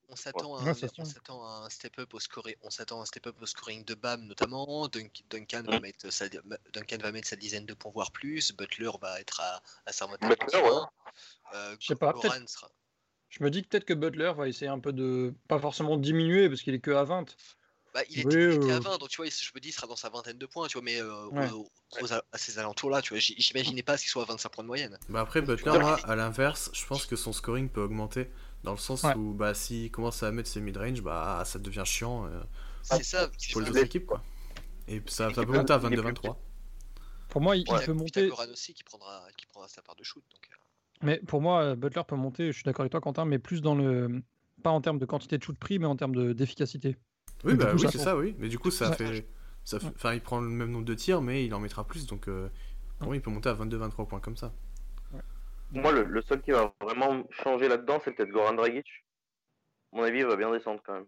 on 0.07 0.15
s'attend 0.15 0.55
à, 0.55 1.65
un 1.65 1.69
step-up 1.69 2.13
au 2.13 2.19
scoring, 2.19 2.55
on 2.61 2.69
s'attend 2.69 3.01
un 3.01 3.05
step-up 3.05 3.35
au 3.41 3.45
scoring 3.45 3.83
de 3.85 3.93
Bam 3.93 4.25
notamment. 4.25 4.87
Duncan, 4.87 5.63
va 5.65 5.79
mmh. 5.79 5.81
mettre 5.81 6.09
sa, 6.11 6.29
Duncan 6.29 6.97
va 7.01 7.11
mettre 7.11 7.27
sa 7.27 7.35
dizaine 7.35 7.65
de 7.65 7.73
points 7.73 7.91
voire 7.91 8.11
plus. 8.11 8.53
Butler 8.53 8.91
va 9.01 9.19
être 9.19 9.41
à, 9.41 9.61
à 9.85 9.91
sa 9.91 10.07
moitié. 10.07 10.27
Euh, 11.53 11.75
je 11.79 11.87
sais 11.87 11.95
pas. 11.95 12.13
Je 13.29 13.43
me 13.43 13.51
dis 13.51 13.61
peut-être 13.61 13.85
que 13.85 13.93
Butler 13.93 14.33
va 14.35 14.47
essayer 14.47 14.69
un 14.69 14.79
peu 14.79 14.91
de 14.91 15.35
pas 15.47 15.59
forcément 15.59 15.97
diminuer 15.97 16.49
parce 16.49 16.61
qu'il 16.61 16.73
est 16.73 16.79
que 16.79 16.91
à 16.91 17.03
20, 17.03 17.35
bah, 17.93 18.01
il, 18.09 18.19
était, 18.19 18.71
à 18.71 18.79
20, 18.79 18.97
donc 18.97 19.09
tu 19.09 19.17
vois, 19.17 19.29
je 19.29 19.51
me 19.55 19.59
dis, 19.59 19.69
il 19.69 19.71
sera 19.71 19.87
dans 19.87 19.95
sa 19.95 20.09
vingtaine 20.09 20.37
de 20.37 20.45
points, 20.45 20.67
tu 20.67 20.77
vois, 20.77 20.83
mais 20.83 21.01
euh, 21.01 22.21
à 22.31 22.37
ces 22.37 22.59
alentours-là, 22.59 23.01
tu 23.01 23.13
vois, 23.13 23.19
j'imaginais 23.19 23.83
pas 23.83 23.97
qu'il 23.97 24.09
soit 24.09 24.23
à 24.23 24.25
25 24.25 24.49
points 24.49 24.63
de 24.63 24.67
moyenne. 24.67 24.97
Bah 25.09 25.21
après, 25.21 25.41
Butler, 25.41 25.79
moi, 25.79 25.99
à 26.03 26.15
l'inverse, 26.15 26.69
je 26.73 26.85
pense 26.85 27.05
que 27.05 27.15
son 27.15 27.33
scoring 27.33 27.69
peut 27.69 27.81
augmenter, 27.81 28.29
dans 28.63 28.71
le 28.71 28.77
sens 28.77 29.03
où, 29.15 29.33
bah, 29.33 29.53
s'il 29.53 29.89
commence 29.91 30.21
à 30.23 30.31
mettre 30.31 30.49
ses 30.49 30.61
mid-range, 30.61 31.01
bah, 31.01 31.43
ça 31.45 31.59
devient 31.59 31.83
chiant 31.85 32.25
euh, 32.27 32.41
c'est 32.83 33.03
ça, 33.03 33.29
pour 33.51 33.61
les 33.61 33.69
autres 33.69 33.83
équipes, 33.83 34.05
quoi. 34.05 34.23
Et 34.87 35.01
ça, 35.07 35.33
ça 35.33 35.45
peut 35.45 35.51
monter 35.51 35.73
à 35.73 35.79
22-23. 35.79 36.35
Pour 37.29 37.41
moi, 37.41 37.55
il, 37.55 37.63
peut 37.63 37.93
monter. 37.93 38.31
aussi 38.51 38.73
qui 38.73 38.83
prendra, 38.83 39.23
qui 39.37 39.45
prendra 39.45 39.67
sa 39.67 39.81
part 39.81 39.95
de 39.95 40.03
shoot, 40.03 40.23
donc. 40.31 40.41
Euh. 40.51 40.55
Mais 41.01 41.19
pour 41.19 41.41
moi, 41.41 41.75
Butler 41.75 42.01
peut 42.07 42.15
monter, 42.15 42.47
je 42.47 42.53
suis 42.53 42.63
d'accord 42.63 42.81
avec 42.81 42.91
toi, 42.91 43.01
Quentin, 43.01 43.25
mais 43.25 43.39
plus 43.39 43.61
dans 43.61 43.75
le. 43.75 44.21
Pas 44.63 44.71
en 44.71 44.81
termes 44.81 44.99
de 44.99 45.05
quantité 45.05 45.37
de 45.37 45.43
shoot 45.43 45.57
pris, 45.57 45.79
mais 45.79 45.85
en 45.85 45.95
termes 45.95 46.33
d'efficacité. 46.33 46.97
Oui, 47.43 47.55
bah, 47.55 47.71
oui 47.73 47.85
c'est 47.91 47.97
ça, 47.97 48.17
oui. 48.17 48.35
Mais 48.39 48.49
du 48.49 48.59
coup, 48.59 48.71
ça 48.71 48.91
fait. 48.93 49.25
Ça 49.63 49.77
Enfin, 49.77 50.13
il 50.13 50.21
prend 50.21 50.39
le 50.39 50.47
même 50.47 50.71
nombre 50.71 50.85
de 50.85 50.95
tirs, 50.95 51.21
mais 51.21 51.45
il 51.45 51.53
en 51.53 51.59
mettra 51.59 51.83
plus. 51.83 52.07
Donc, 52.07 52.27
euh... 52.27 52.49
il 53.13 53.21
peut 53.21 53.29
monter 53.29 53.49
à 53.49 53.53
22-23 53.53 54.07
points 54.07 54.19
comme 54.19 54.37
ça. 54.37 54.51
Moi, 55.71 55.91
le, 55.91 56.21
seul 56.23 56.41
qui 56.41 56.51
va 56.51 56.73
vraiment 56.81 57.23
changer 57.43 57.67
là-dedans, 57.67 58.01
c'est 58.03 58.11
peut-être 58.13 58.31
Goran 58.31 58.53
Dragic. 58.53 58.87
À 59.93 59.97
mon 59.97 60.03
avis, 60.03 60.19
il 60.19 60.25
va 60.25 60.35
bien 60.35 60.51
descendre 60.51 60.81
quand 60.83 60.93
même. 60.93 61.05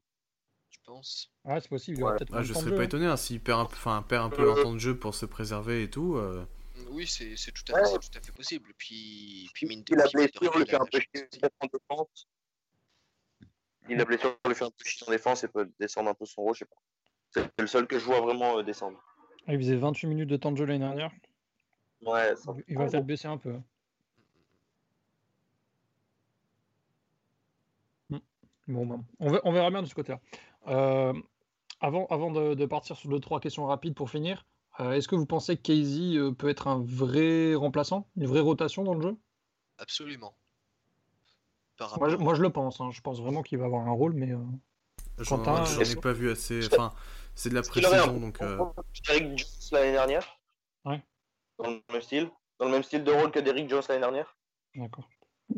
Je 0.69 0.77
pense. 0.85 1.31
Ouais, 1.43 1.59
c'est 1.59 1.69
possible. 1.69 2.03
Ah, 2.31 2.43
je 2.43 2.53
serais 2.53 2.75
pas 2.75 2.83
étonné 2.83 3.07
hein, 3.07 3.17
s'il 3.17 3.41
perd 3.41 3.59
un, 3.59 3.63
enfin, 3.63 4.05
perd 4.07 4.25
un 4.25 4.29
peu 4.29 4.51
euh, 4.51 4.63
temps 4.63 4.73
de 4.73 4.79
jeu 4.79 4.95
pour 4.95 5.15
se 5.15 5.25
préserver 5.25 5.83
et 5.83 5.89
tout. 5.89 6.15
Euh. 6.15 6.45
Oui, 6.89 7.07
c'est 7.07 7.35
tout, 7.51 7.73
à 7.73 7.83
fait, 7.83 7.93
tout 7.93 8.17
à 8.17 8.21
fait 8.21 8.31
possible. 8.31 8.71
Puis, 8.77 9.49
puis 9.53 9.65
mine 9.67 9.83
de 9.83 9.95
la 9.95 10.07
blessure, 10.07 10.51
il 10.59 10.65
fait 10.65 10.75
un 10.75 10.85
peu 10.85 10.99
chier 10.99 11.27
en 11.59 11.67
défense. 11.67 12.27
Il 13.89 13.97
la 13.97 14.05
blessure 14.05 14.37
lui 14.47 14.55
fait 14.55 14.65
un 14.65 14.69
peu 14.69 14.83
chier 14.85 15.07
en 15.07 15.11
défense 15.11 15.43
et 15.43 15.47
peut 15.47 15.69
descendre 15.79 16.09
un 16.09 16.13
peu 16.13 16.25
son 16.25 16.41
rôle, 16.43 16.53
je 16.53 16.59
sais 16.59 16.65
pas. 16.65 16.75
C'est 17.31 17.61
le 17.61 17.67
seul 17.67 17.87
que 17.87 17.97
je 17.97 18.05
vois 18.05 18.21
vraiment 18.21 18.57
euh, 18.57 18.63
descendre. 18.63 18.99
Ah, 19.47 19.53
il 19.53 19.59
faisait 19.59 19.75
28 19.75 20.07
minutes 20.07 20.29
de 20.29 20.37
temps 20.37 20.51
de 20.51 20.57
jeu 20.57 20.65
l'année 20.65 20.79
dernière. 20.79 21.11
Ouais, 22.05 22.33
Il 22.67 22.77
va 22.77 22.87
peut-être 22.87 23.05
baisser 23.05 23.27
un 23.27 23.37
peu. 23.37 23.59
Hmm. 28.09 28.17
Bon, 28.67 28.85
ben, 28.85 29.03
on, 29.19 29.51
verra 29.51 29.69
bien 29.71 29.81
de 29.81 29.87
ce 29.87 29.95
côté-là. 29.95 30.19
Euh, 30.67 31.13
avant 31.79 32.05
avant 32.07 32.31
de, 32.31 32.65
partir 32.65 32.95
sur 32.95 33.09
deux, 33.09 33.19
trois 33.19 33.39
questions 33.39 33.65
rapides 33.65 33.95
pour 33.95 34.09
finir, 34.09 34.45
euh, 34.79 34.91
est-ce 34.91 35.07
que 35.07 35.15
vous 35.15 35.25
pensez 35.25 35.57
que 35.57 35.61
Casey 35.61 36.17
peut 36.37 36.49
être 36.49 36.67
un 36.67 36.83
vrai 36.83 37.55
remplaçant, 37.55 38.07
une 38.15 38.27
vraie 38.27 38.39
rotation 38.39 38.83
dans 38.83 38.93
le 38.93 39.01
jeu? 39.01 39.17
Absolument. 39.77 40.35
Moi, 41.99 42.33
je, 42.35 42.41
le 42.41 42.49
pense. 42.49 42.81
Hein. 42.81 42.89
Je 42.91 43.01
pense 43.01 43.21
vraiment 43.21 43.41
qu'il 43.41 43.57
va 43.57 43.65
avoir 43.65 43.87
un 43.87 43.91
rôle, 43.91 44.13
mais. 44.13 44.31
Euh... 44.31 44.37
J'en 45.19 45.41
ai 45.41 45.95
pas 45.95 46.13
vu 46.13 46.31
assez. 46.31 46.65
Enfin, 46.71 46.91
c'est 47.35 47.49
de 47.49 47.55
la 47.55 47.61
pré-saison 47.61 48.19
donc. 48.19 48.41
Euh... 48.41 48.57
Jones 49.03 49.35
l'année 49.71 49.91
dernière? 49.91 50.39
Ouais. 50.85 51.01
Dans 51.59 51.69
le 51.69 51.81
même 51.91 52.01
style? 52.01 52.29
Dans 52.59 52.65
le 52.65 52.71
même 52.71 52.83
style 52.83 53.03
de 53.03 53.11
rôle 53.11 53.31
que 53.31 53.39
Derrick 53.39 53.69
Jones 53.69 53.81
l'année 53.89 54.01
dernière? 54.01 54.35
D'accord. 54.75 55.07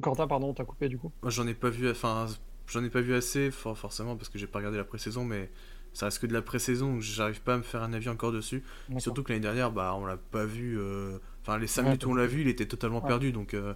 Quentin, 0.01 0.27
pardon, 0.27 0.53
t'as 0.53 0.65
coupé 0.65 0.89
du 0.89 0.97
coup. 0.97 1.11
Moi, 1.21 1.31
j'en 1.31 1.47
ai 1.47 1.53
pas 1.53 1.69
vu. 1.69 1.89
Enfin, 1.89 2.27
j'en 2.67 2.83
ai 2.83 2.89
pas 2.89 3.01
vu 3.01 3.13
assez, 3.13 3.51
forcément, 3.51 4.15
parce 4.15 4.29
que 4.29 4.37
j'ai 4.37 4.47
pas 4.47 4.59
regardé 4.59 4.77
la 4.77 4.83
pré-saison, 4.83 5.23
mais 5.23 5.51
ça 5.93 6.05
reste 6.05 6.19
que 6.19 6.27
de 6.27 6.33
la 6.33 6.41
pré-saison, 6.41 6.99
j'arrive 6.99 7.41
pas 7.41 7.53
à 7.53 7.57
me 7.57 7.63
faire 7.63 7.83
un 7.83 7.93
avis 7.93 8.09
encore 8.09 8.31
dessus. 8.31 8.63
Surtout 8.97 9.23
que 9.23 9.31
l'année 9.31 9.43
dernière, 9.43 9.71
bah, 9.71 9.95
on 9.95 10.05
l'a 10.05 10.17
pas 10.17 10.45
vu. 10.45 10.79
Euh, 10.79 11.19
enfin, 11.41 11.57
les 11.57 11.67
5 11.67 11.83
minutes 11.83 12.05
où 12.05 12.11
on 12.11 12.15
l'a 12.15 12.25
vu, 12.25 12.41
il 12.41 12.47
était 12.47 12.65
totalement 12.65 13.01
perdu, 13.01 13.31
donc 13.31 13.53
euh, 13.53 13.73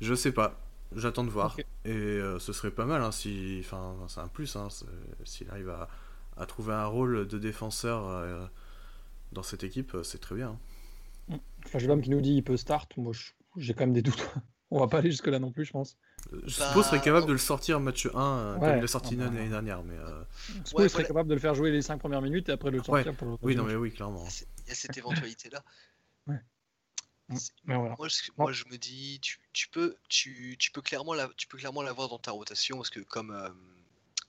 je 0.00 0.14
sais 0.14 0.32
pas. 0.32 0.58
J'attends 0.96 1.24
de 1.24 1.30
voir. 1.30 1.56
Et 1.84 1.90
euh, 1.90 2.38
ce 2.38 2.52
serait 2.52 2.70
pas 2.70 2.86
mal 2.86 3.02
hein, 3.02 3.12
si. 3.12 3.58
Enfin, 3.60 3.96
c'est 4.08 4.20
un 4.20 4.28
plus, 4.28 4.56
hein, 4.56 4.68
s'il 5.24 5.50
arrive 5.50 5.70
à, 5.70 5.88
à, 6.36 6.46
trouver 6.46 6.74
un 6.74 6.86
rôle 6.86 7.26
de 7.26 7.38
défenseur 7.38 8.08
euh, 8.08 8.46
dans 9.32 9.42
cette 9.42 9.64
équipe, 9.64 9.94
euh, 9.94 10.02
c'est 10.02 10.18
très 10.18 10.34
bien. 10.34 10.58
Hein. 11.30 11.38
Flashbam 11.66 12.00
qui 12.00 12.10
nous 12.10 12.20
dit 12.20 12.34
il 12.34 12.42
peut 12.42 12.56
start. 12.56 12.96
Moi, 12.96 13.12
j'ai 13.56 13.74
quand 13.74 13.84
même 13.84 13.92
des 13.92 14.02
doutes. 14.02 14.30
On 14.70 14.80
va 14.80 14.86
pas 14.86 14.98
aller 14.98 15.10
jusque-là 15.10 15.38
non 15.38 15.50
plus, 15.50 15.64
je 15.64 15.72
pense. 15.72 15.96
Je 16.44 16.50
suppose 16.50 16.84
serait 16.84 17.00
capable 17.00 17.26
de 17.26 17.32
le 17.32 17.38
sortir 17.38 17.80
match 17.80 18.06
1 18.06 18.58
comme 18.60 18.76
il 18.76 18.80
l'a 18.82 18.86
sorti 18.86 19.16
l'année 19.16 19.48
dernière. 19.48 19.82
Mais 19.82 19.94
euh... 19.96 20.88
serait 20.88 21.04
capable 21.04 21.30
de 21.30 21.34
le 21.34 21.40
faire 21.40 21.54
jouer 21.54 21.70
les 21.70 21.80
5 21.80 21.96
premières 21.98 22.20
minutes 22.20 22.50
et 22.50 22.52
après 22.52 22.70
le 22.70 22.82
sortir 22.82 23.14
pour 23.14 23.38
Oui, 23.40 23.56
non, 23.56 23.64
mais 23.64 23.76
oui, 23.76 23.92
clairement. 23.92 24.26
Il 24.66 24.68
y 24.68 24.72
a 24.72 24.74
cette 24.74 24.98
éventualité-là. 24.98 25.62
ouais. 26.26 26.36
Mais 27.64 27.76
voilà. 27.76 27.94
Moi, 27.98 28.08
je, 28.08 28.30
Non. 28.38 28.44
moi, 28.44 28.52
je 28.52 28.64
me 28.66 28.76
dis, 28.78 29.18
tu, 29.20 29.38
tu 29.52 29.68
peux, 29.68 29.96
tu, 30.08 30.56
tu 30.58 30.70
peux 30.70 30.80
clairement 30.82 31.14
la, 31.14 31.28
tu 31.36 31.46
peux 31.46 31.58
clairement 31.58 31.82
l'avoir 31.82 32.08
dans 32.08 32.18
ta 32.18 32.30
rotation 32.30 32.76
parce 32.76 32.90
que 32.90 33.00
comme, 33.00 33.30
euh, 33.30 33.50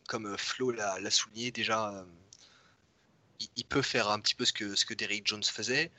comme 0.08 0.26
euh, 0.26 0.38
Flo 0.38 0.72
l'a 0.72 1.12
souligné 1.12 1.52
déjà, 1.52 1.90
euh, 1.92 2.04
il, 3.40 3.48
il 3.56 3.66
peut 3.66 3.82
faire 3.82 4.10
un 4.10 4.20
petit 4.20 4.36
peu 4.36 4.46
ce 4.46 4.54
que, 4.54 4.76
ce 4.76 4.86
que 4.86 4.94
Derrick 4.94 5.26
Jones 5.28 5.44
faisait. 5.44 5.92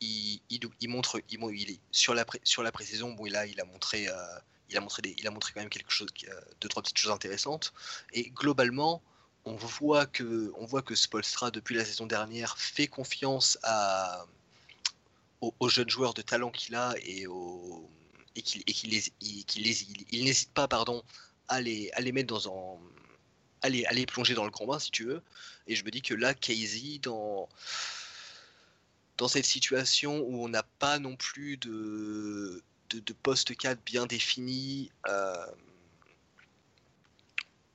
Il, 0.00 0.40
il, 0.50 0.60
il 0.80 0.88
montre, 0.88 1.20
il, 1.28 1.70
est 1.70 1.80
sur 1.90 2.14
la, 2.14 2.24
pré- 2.24 2.40
sur 2.44 2.62
la 2.62 2.72
pré-saison, 2.72 3.12
bon, 3.12 3.26
il 3.26 3.36
a, 3.36 3.46
il 3.46 3.60
a 3.60 3.64
montré, 3.64 4.08
euh, 4.08 4.14
il 4.68 4.76
a 4.76 4.80
montré, 4.80 5.02
des- 5.02 5.14
il 5.18 5.26
a 5.26 5.30
montré 5.30 5.52
quand 5.52 5.60
même 5.60 5.70
quelque 5.70 5.90
chose, 5.92 6.08
deux 6.60 6.68
trois 6.68 6.82
petites 6.82 6.98
choses 6.98 7.12
intéressantes. 7.12 7.72
Et 8.12 8.30
globalement, 8.30 9.02
on 9.44 9.56
voit 9.56 10.06
que, 10.06 10.52
on 10.56 10.66
voit 10.66 10.82
que 10.82 10.94
Spolstra 10.94 11.50
depuis 11.50 11.74
la 11.74 11.84
saison 11.84 12.06
dernière 12.06 12.58
fait 12.58 12.86
confiance 12.86 13.58
à 13.62 14.26
aux, 15.58 15.68
jeunes 15.68 15.90
joueurs 15.90 16.14
de 16.14 16.22
talent 16.22 16.50
qu'il 16.50 16.74
a 16.74 16.94
et, 17.02 17.26
et 18.36 18.42
qu'il 18.42 20.24
n'hésite 20.24 20.52
pas 20.52 20.68
pardon, 20.68 21.02
à, 21.48 21.60
les, 21.60 21.90
mettre 22.12 22.28
dans 22.34 22.48
un. 22.48 22.78
À 23.62 23.68
les, 23.68 24.06
plonger 24.06 24.34
dans 24.34 24.44
le 24.44 24.50
bain 24.50 24.78
si 24.78 24.90
tu 24.90 25.04
veux. 25.04 25.22
Et 25.66 25.74
je 25.74 25.84
me 25.84 25.90
dis 25.90 26.02
que 26.02 26.14
là, 26.14 26.34
Casey, 26.34 26.98
dans, 27.00 27.48
dans 29.16 29.28
cette 29.28 29.46
situation 29.46 30.20
où 30.20 30.44
on 30.44 30.48
n'a 30.48 30.62
pas 30.62 30.98
non 30.98 31.16
plus 31.16 31.56
de, 31.56 32.62
de, 32.90 33.12
poste 33.12 33.56
4 33.56 33.82
bien 33.84 34.06
défini, 34.06 34.90
euh, 35.08 35.46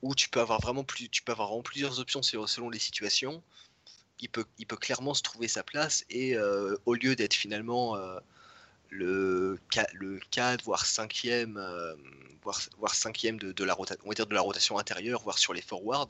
où 0.02 0.16
tu 0.16 0.30
peux 0.30 0.40
avoir 0.40 0.62
vraiment 0.62 0.84
plus, 0.84 1.10
tu 1.10 1.24
peux 1.24 1.32
avoir 1.32 1.50
vraiment 1.50 1.64
plusieurs 1.64 2.00
options 2.00 2.22
selon 2.22 2.70
les 2.70 2.80
situations 2.80 3.44
il 4.22 4.30
peut, 4.30 4.46
il 4.58 4.66
peut 4.68 4.76
clairement 4.78 5.14
se 5.14 5.22
trouver 5.24 5.48
sa 5.48 5.64
place 5.64 6.06
et 6.10 6.36
euh, 6.36 6.76
au 6.86 6.94
lieu 6.94 7.16
d'être 7.16 7.34
finalement 7.34 7.96
euh, 7.96 8.20
le, 8.90 9.60
le 9.94 10.20
4 10.32 10.64
voire 10.64 10.84
5e 10.86 11.58
euh, 11.58 11.96
voire, 12.44 12.60
voire 12.78 12.94
5e 12.94 13.38
de, 13.38 13.52
de 13.52 13.64
la 13.64 13.78
on 13.80 13.84
va 14.10 14.14
dire 14.16 14.26
de 14.28 14.34
la 14.34 14.42
rotation 14.42 14.78
intérieure 14.78 15.22
voire 15.22 15.38
sur 15.38 15.54
les 15.54 15.62
forwards 15.62 16.08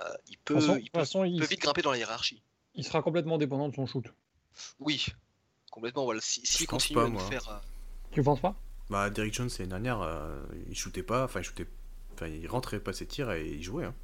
euh, 0.00 0.14
il 0.28 0.38
peut, 0.38 0.54
façon, 0.54 0.76
il 0.76 0.90
peut, 0.90 1.00
façon, 1.00 1.24
il 1.24 1.34
il, 1.34 1.40
peut 1.40 1.46
vite 1.46 1.60
grimper 1.60 1.82
dans 1.82 1.90
la 1.92 1.98
hiérarchie 1.98 2.42
il 2.74 2.84
sera 2.84 3.02
complètement 3.02 3.38
dépendant 3.38 3.68
de 3.68 3.74
son 3.74 3.86
shoot. 3.86 4.06
oui 4.80 5.06
complètement 5.70 6.04
voilà 6.04 6.20
si, 6.22 6.40
pense 6.66 6.66
continue 6.84 6.94
pas, 6.96 7.04
à 7.04 7.08
nous 7.08 7.12
moi. 7.14 7.28
faire 7.28 7.48
euh, 7.48 7.58
Tu 8.12 8.22
penses 8.22 8.40
pas? 8.40 8.54
Bah, 8.90 9.10
Derrick 9.10 9.34
Jones, 9.34 9.50
l'année 9.58 9.68
dernière, 9.68 10.00
euh, 10.00 10.42
il 10.70 10.74
shootait 10.74 11.02
pas, 11.02 11.24
enfin, 11.24 11.40
il 11.40 11.44
shootait. 11.44 11.66
Enfin, 12.14 12.26
il 12.26 12.46
rentrait 12.48 12.80
pas 12.80 12.94
ses 12.94 13.04
tirs 13.06 13.30
et 13.32 13.46
il 13.46 13.62
jouait. 13.62 13.84
Hein. 13.84 13.94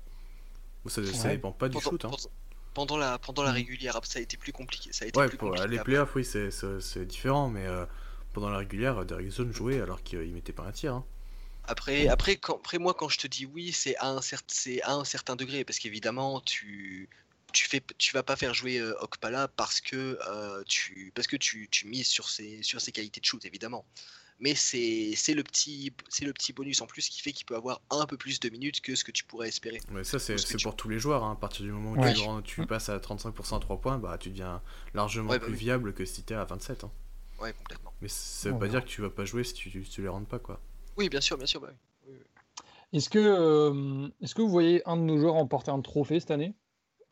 Ça, 0.86 1.02
ça 1.06 1.28
Ouais. 1.28 1.36
dépend 1.36 1.52
pas 1.52 1.70
du 1.70 1.72
pendant, 1.78 1.90
shoot. 1.90 2.04
Hein. 2.04 2.10
pendant- 2.10 2.30
pendant 2.74 2.96
la, 2.98 3.18
pendant 3.18 3.42
la 3.42 3.52
Mhm. 3.52 3.54
régulière 3.54 4.00
ça 4.04 4.18
a 4.18 4.22
été 4.22 4.36
plus 4.36 4.52
compliqué 4.52 4.92
ça 4.92 5.04
a 5.04 5.08
été 5.08 5.20
Ouais, 5.20 5.24
plus 5.24 5.38
pour 5.38 5.38
compliqué 5.38 5.66
les 5.66 5.78
après. 5.78 5.84
playoffs, 5.84 6.14
oui, 6.16 6.24
c'est- 6.24 6.98
différent, 7.06 7.48
mais 7.48 7.66
euh, 7.66 7.86
pendant 8.34 8.50
la 8.50 8.58
régulière, 8.58 9.04
Derrick 9.06 9.30
Jones 9.32 9.52
jouait 9.52 9.80
alors 9.80 10.02
qu'il 10.02 10.32
mettait 10.34 10.52
pas 10.52 10.64
un 10.66 10.72
tir. 10.72 10.94
Hein. 10.94 11.06
Après, 11.64 12.08
après, 12.08 12.36
quand, 12.36 12.56
après, 12.56 12.78
moi, 12.78 12.94
quand 12.94 13.08
je 13.08 13.18
te 13.18 13.26
dis 13.26 13.46
oui, 13.46 13.72
c'est 13.72 13.96
à 13.96 14.08
un, 14.08 14.20
c'est 14.48 14.82
à 14.82 14.92
un 14.94 15.04
certain 15.04 15.34
degré, 15.36 15.64
parce 15.64 15.78
qu'évidemment, 15.78 16.40
tu, 16.42 17.08
tu, 17.52 17.66
fais, 17.68 17.82
tu 17.98 18.12
vas 18.12 18.22
pas 18.22 18.36
faire 18.36 18.52
jouer 18.54 18.78
euh, 18.78 18.94
Okpala 19.00 19.48
parce 19.48 19.80
que, 19.80 20.18
euh, 20.28 20.62
tu, 20.68 21.10
parce 21.14 21.26
que 21.26 21.36
tu, 21.36 21.68
tu 21.70 21.86
mises 21.86 22.08
sur 22.08 22.28
ses, 22.28 22.62
sur 22.62 22.80
ses 22.82 22.92
qualités 22.92 23.20
de 23.20 23.24
shoot, 23.26 23.42
évidemment. 23.46 23.86
Mais 24.40 24.54
c'est 24.56 25.12
c'est 25.16 25.32
le, 25.34 25.42
petit- 25.44 25.92
c'est 26.08 26.24
le 26.24 26.32
petit 26.32 26.52
bonus 26.52 26.80
en 26.82 26.86
plus 26.86 27.08
qui 27.08 27.22
fait 27.22 27.32
qu'il 27.32 27.46
peut 27.46 27.54
avoir 27.56 27.80
un 27.90 28.04
peu 28.06 28.16
plus 28.16 28.40
de 28.40 28.48
minutes 28.50 28.80
que 28.80 28.94
ce 28.96 29.04
que 29.04 29.12
tu 29.12 29.24
pourrais 29.24 29.48
espérer. 29.48 29.80
Mais 29.92 30.02
ça, 30.04 30.18
c'est 30.18 30.34
tu- 30.36 30.56
pour 30.64 30.74
tous 30.76 30.88
les 30.88 30.98
joueurs. 30.98 31.22
hein. 31.24 31.32
À 31.32 31.36
partir 31.36 31.64
du 31.64 31.70
moment 31.72 31.92
où 31.92 32.00
Ouais. 32.02 32.12
tu, 32.14 32.20
rends- 32.22 32.42
tu 32.42 32.66
passes 32.66 32.88
à 32.88 32.98
35% 32.98 33.56
à 33.56 33.60
3 33.60 33.80
points, 33.80 33.98
bah, 33.98 34.18
tu 34.18 34.30
deviens 34.30 34.60
largement 34.92 35.30
Ouais, 35.30 35.38
bah 35.38 35.44
plus 35.46 35.54
oui. 35.54 35.58
viable 35.60 35.94
que 35.94 36.04
si 36.04 36.24
t'es 36.24 36.34
à 36.34 36.44
27. 36.44 36.82
Hein. 36.84 36.90
Ouais, 37.40 37.52
complètement. 37.52 37.92
Mais 38.02 38.08
ça 38.08 38.48
veut 38.48 38.56
On 38.56 38.58
pas 38.58 38.68
dire 38.68 38.82
que 38.84 38.88
tu 38.88 39.00
vas 39.02 39.10
pas 39.10 39.24
jouer 39.24 39.44
si 39.44 39.54
tu, 39.54 39.82
tu 39.82 40.02
les 40.02 40.08
rentres 40.08 40.26
pas, 40.28 40.38
quoi. 40.40 40.60
Oui, 40.96 41.08
bien 41.08 41.20
sûr, 41.20 41.36
bien 41.38 41.46
sûr. 41.46 41.60
bah 41.60 41.68
oui. 42.08 42.14
Est-ce 42.92 43.08
que, 43.10 43.18
euh, 43.18 44.08
est-ce 44.20 44.34
que 44.34 44.42
vous 44.42 44.48
voyez 44.50 44.82
un 44.88 44.96
de 44.96 45.02
nos 45.02 45.18
joueurs 45.18 45.34
remporter 45.34 45.70
un 45.70 45.80
trophée 45.80 46.18
cette 46.20 46.30
année? 46.32 46.54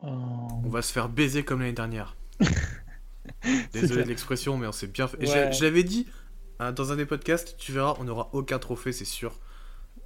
Euh, 0.03 0.07
On 0.07 0.69
va 0.69 0.81
se 0.81 0.91
faire 0.93 1.07
baiser 1.09 1.43
comme 1.43 1.59
l'année 1.61 1.73
dernière. 1.73 2.15
Désolé 3.73 4.03
de 4.03 4.09
l'expression, 4.09 4.57
mais 4.57 4.67
on 4.67 4.71
s'est 4.71 4.87
bien 4.87 5.07
fait. 5.07 5.17
Et 5.21 5.29
Ouais. 5.29 5.51
je, 5.53 5.63
l'avais 5.63 5.83
dit 5.83 6.07
dans 6.59 6.91
un 6.91 6.95
des 6.95 7.05
podcasts, 7.05 7.55
tu 7.57 7.71
verras, 7.71 7.95
on 7.99 8.03
n'aura 8.05 8.29
aucun 8.33 8.59
trophée, 8.59 8.91
c'est 8.91 9.05
sûr. 9.05 9.39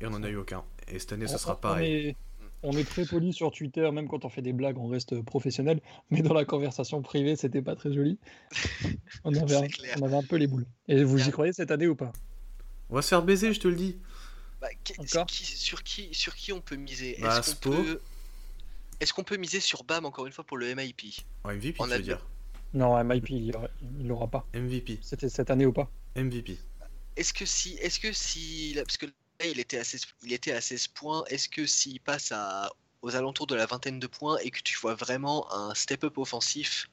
Et 0.01 0.05
on 0.05 0.13
en 0.13 0.23
a 0.23 0.29
eu 0.29 0.35
aucun. 0.37 0.63
Et 0.87 0.99
cette 0.99 1.13
année, 1.13 1.25
on- 1.27 1.31
ce 1.31 1.37
sera 1.37 1.53
on 1.53 1.57
pareil. 1.57 1.91
est, 2.09 2.15
on 2.63 2.71
est 2.71 2.87
très 2.87 3.05
poli 3.05 3.33
sur 3.33 3.51
Twitter, 3.51 3.89
même 3.91 4.07
quand 4.07 4.25
on 4.25 4.29
fait 4.29 4.41
des 4.41 4.53
blagues, 4.53 4.77
on 4.77 4.87
reste 4.87 5.21
professionnel. 5.21 5.81
Mais 6.09 6.21
dans 6.21 6.33
la 6.33 6.45
conversation 6.45 7.01
privée, 7.01 7.35
c'était 7.35 7.61
pas 7.61 7.75
très 7.75 7.93
joli. 7.93 8.17
On 9.23 9.33
avait, 9.35 9.55
un, 9.55 9.67
on 9.99 10.05
avait 10.05 10.15
un 10.15 10.23
peu 10.23 10.35
les 10.37 10.47
boules. 10.47 10.65
Et 10.87 11.03
vous 11.03 11.27
y 11.27 11.31
croyez 11.31 11.51
cette 11.53 11.71
année 11.71 11.87
ou 11.87 11.95
pas? 11.95 12.11
On 12.89 12.95
va 12.95 13.01
se 13.01 13.09
faire 13.09 13.21
baiser, 13.23 13.53
je 13.53 13.59
te 13.59 13.67
le 13.67 13.75
dis. 13.75 13.97
Bah, 14.61 14.67
qui- 14.83 14.95
sur, 15.07 15.83
qui, 15.83 16.09
sur 16.13 16.35
qui 16.35 16.53
on 16.53 16.61
peut 16.61 16.75
miser? 16.77 17.17
Bah, 17.21 17.37
Est-ce 17.39 17.55
qu'on 17.55 17.71
peut, 17.71 18.01
est-ce 18.99 19.13
qu'on 19.13 19.23
peut 19.23 19.37
miser 19.37 19.59
sur 19.59 19.83
BAM 19.83 20.05
encore 20.05 20.25
une 20.25 20.31
fois 20.33 20.43
pour 20.45 20.57
le 20.57 20.73
MIP 20.73 21.01
En 21.43 21.49
MVP, 21.51 21.75
On 21.79 21.85
tu 21.87 21.91
a 21.91 21.95
veux 21.97 22.01
deux. 22.01 22.03
dire. 22.05 22.25
Non, 22.77 23.03
MIP, 23.03 23.29
il 23.31 23.51
l'aura- 23.51 23.69
il 23.99 24.07
l'aura 24.07 24.27
pas. 24.27 24.45
MVP. 24.53 24.99
C'était 25.01 25.29
cette 25.29 25.49
année 25.49 25.65
ou 25.65 25.73
pas 25.73 25.89
MVP. 26.15 26.57
Est-ce 27.15 27.33
que 27.33 27.45
si, 27.45 27.73
est-ce 27.81 27.99
que 27.99 28.11
si, 28.11 28.73
parce 28.75 28.97
que 28.97 29.07
là 29.07 29.11
il 29.51 29.59
était 29.59 29.79
à 29.79 29.83
16, 29.83 30.05
il 30.23 30.33
était 30.33 30.51
à 30.51 30.61
16 30.61 30.87
points, 30.87 31.23
est-ce 31.29 31.49
que 31.49 31.65
s'il 31.65 31.99
passe 31.99 32.31
à, 32.31 32.69
aux 33.01 33.15
alentours 33.15 33.47
de 33.47 33.55
la 33.55 33.65
vingtaine 33.65 33.99
de 33.99 34.07
points 34.07 34.37
et 34.43 34.51
que 34.51 34.61
tu 34.61 34.77
vois 34.77 34.93
vraiment 34.95 35.51
un 35.51 35.73
step-up 35.73 36.17
offensif, 36.19 36.89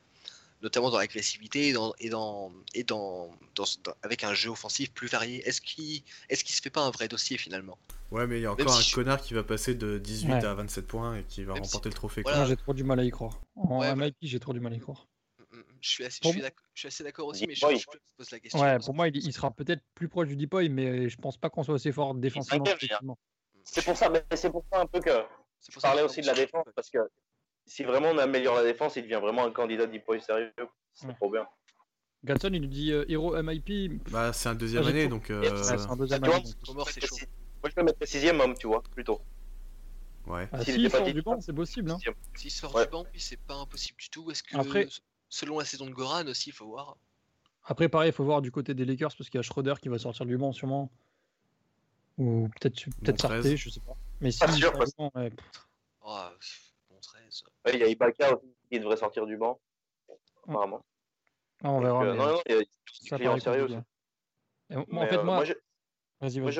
notamment 0.62 0.90
dans 0.90 0.97
l'agressivité 0.98 1.69
et 1.69 1.73
dans, 1.74 1.93
et 1.98 2.09
dans, 2.09 2.51
et 2.74 2.85
dans, 2.85 3.31
dans- 3.55 3.65
dans- 3.85 3.94
avec 4.02 4.24
un 4.24 4.32
jeu 4.32 4.48
offensif 4.51 4.90
plus 4.93 5.09
varié, 5.09 5.47
est-ce 5.47 5.61
qu'il, 5.61 6.02
est-ce 6.31 6.43
qu'il 6.44 6.56
se 6.56 6.62
fait 6.62 6.70
pas 6.70 6.82
un 6.86 6.90
vrai 6.90 7.06
dossier 7.09 7.36
finalement? 7.36 7.77
Ouais, 8.11 8.27
mais 8.27 8.39
il 8.39 8.43
y 8.43 8.47
a 8.47 8.55
Même 8.55 8.61
encore 8.66 8.74
si 8.74 8.81
un 8.81 8.90
je- 8.90 8.94
connard 8.94 9.20
qui 9.20 9.35
va 9.35 9.43
passer 9.43 9.74
de 9.74 9.98
18 9.98 10.32
Ouais. 10.32 10.44
à 10.44 10.55
27 10.55 10.86
points 10.86 11.16
et 11.19 11.24
qui 11.24 11.44
va 11.44 11.52
Même 11.55 11.65
si- 11.65 11.69
remporter 11.70 11.89
le 11.90 11.94
trophée. 11.94 12.23
Voilà. 12.23 12.47
J'ai 12.47 12.56
trop 12.56 12.73
du 12.73 12.85
mal 12.85 12.98
à 13.01 13.05
y 13.05 13.11
croire. 13.11 13.40
En 13.56 13.81
Ouais, 13.81 13.94
MIP, 13.94 14.15
j'ai 14.23 14.40
trop 14.40 14.52
du 14.55 14.61
mal 14.61 14.73
à 14.73 14.77
y 14.77 14.81
croire. 14.81 15.06
Je 15.85 15.90
suis 15.90 16.05
assez, 16.06 16.20
assez 16.85 17.05
d'accord 17.05 17.27
aussi, 17.27 17.40
Deep 17.40 17.48
mais 17.51 17.55
je, 17.55 17.61
je 17.78 17.85
pose 18.16 18.31
la 18.31 18.40
question. 18.40 18.59
Ouais, 18.59 18.78
pour 18.78 18.94
moi, 18.94 19.09
il, 19.09 19.16
il 19.19 19.32
sera 19.35 19.51
peut-être 19.51 19.82
plus 19.94 20.09
proche 20.09 20.28
du 20.28 20.36
Depoy, 20.36 20.70
mais 20.70 21.11
je 21.11 21.16
pense 21.19 21.36
pas 21.36 21.51
qu'on 21.51 21.62
soit 21.62 21.74
assez 21.74 21.93
fort 21.93 22.15
défensivement. 22.15 22.65
C'est 23.65 23.85
pour 23.85 23.94
ça, 23.94 24.09
mais 24.09 24.24
c'est 24.35 24.51
pour 24.51 24.65
ça 24.73 24.81
un 24.81 24.86
peu 24.86 25.01
que 25.01 25.11
c'est 25.61 25.74
je 25.74 25.81
parlais 25.81 26.01
aussi 26.01 26.23
de 26.23 26.27
la 26.27 26.32
défense, 26.32 26.65
parce 26.74 26.89
que 26.89 26.98
si 27.66 27.82
vraiment 27.85 28.09
on 28.11 28.19
améliore 28.19 28.55
la 28.56 28.62
défense, 28.65 28.97
il 28.97 29.02
devient 29.02 29.20
vraiment 29.20 29.44
un 29.44 29.51
candidat 29.51 29.86
deep 29.86 30.06
boy 30.06 30.23
sérieux. 30.23 30.52
C'est 30.94 31.06
Ouais. 31.06 31.15
trop 31.15 31.31
bien. 31.31 31.47
Gatson, 32.24 32.48
il 32.55 32.62
nous 32.62 32.69
dit 32.69 32.90
euh, 32.90 33.05
héros 33.09 33.36
MIP. 33.43 34.02
Bah, 34.11 34.32
c'est 34.32 34.48
un 34.48 34.55
deuxième 34.55 34.85
Ah, 34.85 34.89
année, 34.89 35.09
donc. 35.09 35.28
euh, 35.28 35.43
Ouais, 35.43 35.62
c'est 35.78 35.90
un 35.90 35.97
deuxième 35.97 36.24
année. 36.24 36.32
Moi, 36.74 36.93
je 37.69 37.70
peux 37.74 37.82
mettre 37.82 38.06
sixième 38.09 38.40
homme, 38.40 38.55
tu 38.56 38.66
vois, 38.69 38.82
plutôt. 38.82 39.20
Ouais. 40.27 40.48
Ah, 40.52 40.65
S'il 40.65 40.90
sort 40.90 41.02
du 41.05 41.20
banc, 41.20 41.40
c'est 41.43 41.52
possible. 41.52 41.90
Hein. 41.90 41.98
S'il 42.36 42.51
sort 42.51 42.74
Ouais. 42.74 42.85
du 42.86 42.90
banc, 42.90 43.05
oui, 43.12 43.20
c'est 43.20 43.36
pas 43.40 43.56
impossible 43.56 43.98
du 43.98 44.09
tout. 44.09 44.31
Est-ce 44.31 44.43
que, 44.43 44.56
Après- 44.56 44.89
selon 45.35 45.59
la 45.59 45.65
saison 45.65 45.86
de 45.86 45.90
Goran 45.90 46.27
aussi, 46.28 46.51
il 46.51 46.52
faut 46.52 46.66
voir. 46.66 46.97
Après, 47.65 47.89
pareil, 47.89 48.11
il 48.11 48.12
faut 48.12 48.24
voir 48.24 48.40
du 48.40 48.52
côté 48.52 48.73
des 48.74 48.85
Lakers 48.85 49.15
parce 49.16 49.28
qu'il 49.28 49.39
y 49.39 49.40
a 49.40 49.43
Schroeder 49.43 49.74
qui 49.82 49.89
va 49.89 49.98
sortir 49.98 50.27
du 50.27 50.36
banc 50.36 50.52
sûrement. 50.52 50.90
Ou 52.19 52.48
peut-être 52.61 52.85
peut-être 53.02 53.23
Bon, 53.23 53.28
13. 53.28 53.43
Sarté, 53.43 53.56
je 53.56 53.70
sais 53.70 53.81
pas. 53.81 53.97
Mais 54.20 54.31
si 54.31 54.39
Pas 54.39 54.52
sûr, 54.52 54.73
parce- 54.73 54.93
ouais, 54.98 55.31
pff, 55.31 55.66
Oh, 56.06 56.20
pff, 56.39 56.73
bon 56.90 57.01
13. 57.01 57.43
Ouais, 57.65 57.73
Il 57.74 57.81
y 57.81 57.82
a 57.82 57.89
Ibaka 57.89 58.36
aussi 58.36 58.47
qui 58.70 58.78
devrait 58.78 58.97
sortir 58.97 59.27
du 59.27 59.36
banc, 59.36 59.59
apparemment. 60.47 60.85
ah, 61.65 61.70
on 61.70 61.81
Donc, 61.81 61.82
verra. 61.85 62.05
euh, 62.05 62.15
non, 62.15 62.27
non, 62.35 62.43
il 62.47 62.55
y 62.55 62.59
a 62.59 62.62
ça 63.09 63.16
client 63.16 63.31
paraît 63.31 63.40
sérieux 63.40 63.65
aussi. 63.65 63.74
Et 64.70 64.74
moi, 64.89 65.05
en 65.05 65.06
fait, 65.09 65.16
euh, 65.16 65.24
moi, 65.24 65.44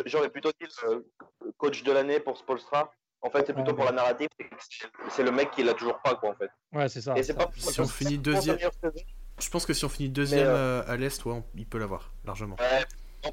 j'aurais 0.07 0.31
plutôt 0.31 0.51
dit 0.61 0.67
le 0.81 1.53
coach 1.59 1.83
de 1.85 1.93
l'année 1.93 2.19
pour 2.19 2.37
Spolstra. 2.39 2.93
En 3.27 3.31
fait, 3.31 3.45
c'est 3.47 3.55
plutôt 3.55 3.71
Ouais, 3.71 3.77
pour 3.77 3.85
ouais. 3.87 3.91
la 3.91 3.97
narrative. 3.97 4.29
c'est- 4.39 4.87
C'est 5.11 5.23
le 5.23 5.31
mec 5.33 5.51
qui 5.51 5.63
l'a 5.65 5.73
toujours 5.75 5.99
pas, 6.03 6.15
quoi, 6.15 6.31
en 6.31 6.35
fait. 6.35 6.51
Ouais, 6.73 6.89
c'est 6.89 7.01
ça. 7.01 7.15
Et 7.17 7.23
c'est 7.23 7.33
ça. 7.33 7.47
pas 7.47 7.51
Si 7.57 7.81
on 7.81 7.87
finit 7.89 8.19
deuxième-. 8.19 8.59
Je 9.41 9.51
pense 9.51 9.65
que 9.67 9.73
si 9.73 9.85
on 9.85 9.89
finit 9.89 10.11
deuxième 10.11 10.47
Mais, 10.47 10.47
euh, 10.47 10.83
à 10.87 10.97
l'Est, 10.97 11.25
ouais, 11.25 11.33
on- 11.33 11.45
il 11.55 11.67
peut 11.67 11.79
l'avoir, 11.79 12.13
largement. 12.25 12.55
Ouais, 12.61 12.85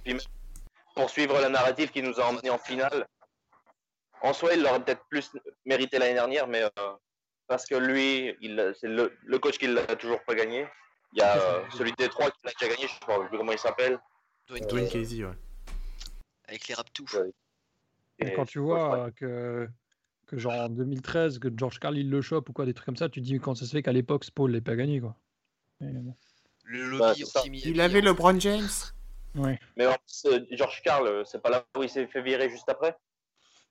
puis 0.04 0.14
même 0.14 0.22
pour 0.96 1.10
suivre 1.10 1.40
la 1.40 1.50
narrative 1.50 1.92
qui 1.92 2.02
nous 2.02 2.20
a 2.20 2.24
emmenés 2.26 2.50
en 2.50 2.58
finale. 2.58 3.06
En 4.22 4.34
soi, 4.34 4.54
il 4.54 4.62
l'aurait 4.64 4.84
peut-être 4.84 5.04
plus 5.10 5.30
mérité 5.66 6.00
l'année 6.00 6.14
dernière, 6.14 6.48
mais 6.48 6.64
euh, 6.64 6.70
parce 7.48 7.66
que 7.66 7.76
lui, 7.76 8.36
c'est 8.80 8.88
le, 8.88 9.12
le 9.24 9.40
coach 9.40 9.58
qui 9.58 9.68
l'a 9.68 9.86
toujours 9.96 10.24
pas 10.24 10.36
gagné. 10.36 10.68
Il 11.14 11.20
y 11.20 11.22
a 11.22 11.36
euh, 11.38 11.64
celui 11.78 11.92
des 11.98 12.08
trois 12.08 12.32
qui 12.32 12.38
l'a 12.46 12.52
déjà 12.60 12.72
gagné, 12.74 12.88
je 12.88 12.94
sais 12.94 13.00
pas 13.06 13.20
comment 13.30 13.52
il 13.52 13.60
s'appelle. 13.60 14.00
Dwayne 14.48 14.66
Dwayne 14.68 14.90
Casey, 14.90 15.24
ouais. 15.26 15.34
avec 16.48 16.68
les 16.68 16.74
Raptous. 16.76 17.06
Ouais. 17.14 17.32
Et 18.20 18.28
Et 18.28 18.34
quand 18.34 18.46
tu 18.46 18.60
vois 18.60 18.98
euh, 19.08 19.12
que, 19.12 19.68
que 20.32 20.38
genre 20.38 20.54
en 20.54 20.70
2013, 20.70 21.40
que 21.40 21.50
George 21.56 21.80
Carl 21.80 21.98
il 21.98 22.10
le 22.10 22.22
chope 22.22 22.50
ou 22.50 22.54
quoi, 22.54 22.66
des 22.66 22.74
trucs 22.74 22.86
comme 22.86 22.96
ça, 22.96 23.10
tu 23.10 23.20
te 23.22 23.26
dis 23.26 23.38
quand 23.40 23.54
ça 23.54 23.66
se 23.66 23.72
fait 23.72 23.84
qu'à 23.84 23.92
l'époque, 23.92 24.26
Paul 24.34 24.52
l'ait 24.52 24.62
pas 24.62 24.76
gagné, 24.76 25.00
quoi. 25.02 25.16
Bon. 25.82 26.16
Le 26.64 26.98
Bah, 26.98 27.10
lobby 27.10 27.24
anti-Miami. 27.26 27.62
Il 27.66 27.82
avait 27.82 28.02
LeBron 28.02 28.40
James 28.40 28.70
Ouais. 29.36 29.60
Mais 29.78 29.86
en 29.86 29.94
plus, 29.96 30.26
euh, 30.32 30.40
George 30.52 30.82
Carl, 30.84 31.08
euh, 31.08 31.24
c'est 31.26 31.42
pas 31.42 31.50
là 31.50 31.66
où 31.78 31.84
il 31.84 31.90
s'est 31.90 32.08
fait 32.08 32.22
virer 32.22 32.50
juste 32.50 32.68
après? 32.70 32.96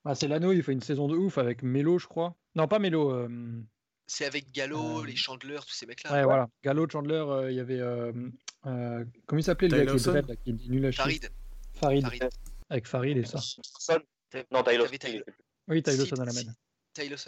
Ah, 0.05 0.15
c'est 0.15 0.27
l'anneau, 0.29 0.53
il 0.53 0.63
fait 0.63 0.73
une 0.73 0.81
saison 0.81 1.07
de 1.09 1.15
ouf 1.17 1.37
avec 1.39 1.63
Melo, 1.63 1.99
je 1.99 2.07
crois. 2.07 2.35
Non, 2.55 2.67
pas 2.69 2.79
Melo. 2.79 3.11
euh, 3.13 3.29
C'est 4.07 4.25
avec 4.25 4.51
Gallo, 4.53 5.03
Euh, 5.03 5.07
les 5.07 5.17
Chandler, 5.17 5.59
tous 5.67 5.75
ces 5.75 5.87
mecs-là. 5.87 6.13
Ouais, 6.13 6.25
voilà. 6.25 6.49
Gallo, 6.65 6.87
Chandler, 6.91 7.23
euh, 7.27 7.51
il 7.51 7.57
y 7.57 7.61
avait. 7.61 7.81
euh, 7.81 8.11
euh, 8.67 9.05
comment 9.27 9.41
il 9.41 9.45
s'appelait 9.45 9.69
le 9.69 9.85
gars 9.85 10.35
qui 10.45 10.51
est 10.51 10.69
nul 10.69 10.87
à 10.87 10.91
chier? 10.91 11.03
Farid. 11.03 11.31
Farid. 11.75 12.03
Farid. 12.05 12.29
Avec 12.71 12.87
Farid 12.87 13.17
et 13.19 13.25
ça. 13.25 13.39
Non, 14.51 14.63
Tyler. 14.63 15.23
Tyler. 15.83 15.97
Oui, 15.99 16.09
Lawson 16.09 16.23
à 16.23 16.25
la 16.25 16.33
si 16.33 16.47
main. 16.47 16.53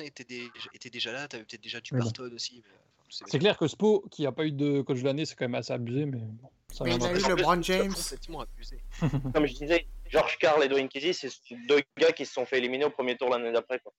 Était, 0.05 0.24
déjà- 0.24 0.51
était 0.74 0.90
déjà 0.90 1.12
là, 1.12 1.28
t'avais 1.28 1.44
peut-être 1.44 1.62
déjà 1.62 1.81
du 1.81 1.93
bon. 1.93 1.98
Barton 2.01 2.31
aussi. 2.35 2.62
enfin, 2.66 3.24
C'est 3.28 3.39
clair 3.39 3.56
que 3.56 3.66
Spo, 3.69 4.05
qui 4.10 4.27
a 4.27 4.32
pas 4.32 4.44
eu 4.44 4.52
de 4.52 4.81
coach 4.82 4.98
de 5.01 5.05
l'année, 5.05 5.24
c'est 5.24 5.35
quand 5.36 5.44
même 5.44 5.55
assez 5.55 5.73
abusé, 5.73 6.05
mais 6.06 6.19
bon, 6.19 6.51
ça 6.73 6.85
Mais 6.85 6.97
il 6.97 7.05
a 7.05 7.12
eu 7.12 7.16
LeBron 7.28 7.56
tu 7.60 7.73
James. 7.73 7.93
abusé. 8.40 8.82
Comme 9.35 9.47
je 9.47 9.55
disais, 9.55 9.86
George 10.06 10.36
Carl 10.39 10.62
et 10.64 10.69
Dwayne 10.69 10.89
Casey, 10.89 11.12
c'est 11.12 11.31
deux 11.69 11.81
gars 11.97 12.12
qui 12.12 12.27
se 12.27 12.32
sont 12.32 12.44
fait 12.44 12.59
éliminer 12.59 12.85
au 12.86 12.90
premier 12.90 13.16
tour 13.16 13.28
l'année 13.31 13.52
d'après. 13.52 13.78
quoi. 13.81 13.93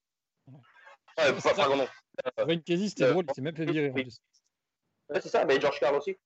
Ouais, 0.48 0.60
C'est 1.16 1.32
pas- 1.34 1.40
ça. 1.40 1.54
pardon. 1.54 1.86
Wayne 2.46 2.62
Casey, 2.62 2.88
c'était 2.88 3.04
Euh, 3.04 3.12
drôle, 3.12 3.24
il 3.28 3.34
s'est 3.34 3.40
même 3.42 3.56
fait 3.56 3.64
virer. 3.64 3.90
oui. 3.94 4.08
Ouais, 5.08 5.20
c'est 5.20 5.28
ça, 5.28 5.44
mais 5.44 5.60
George 5.60 5.78
Carl 5.80 5.96
aussi. 5.96 6.16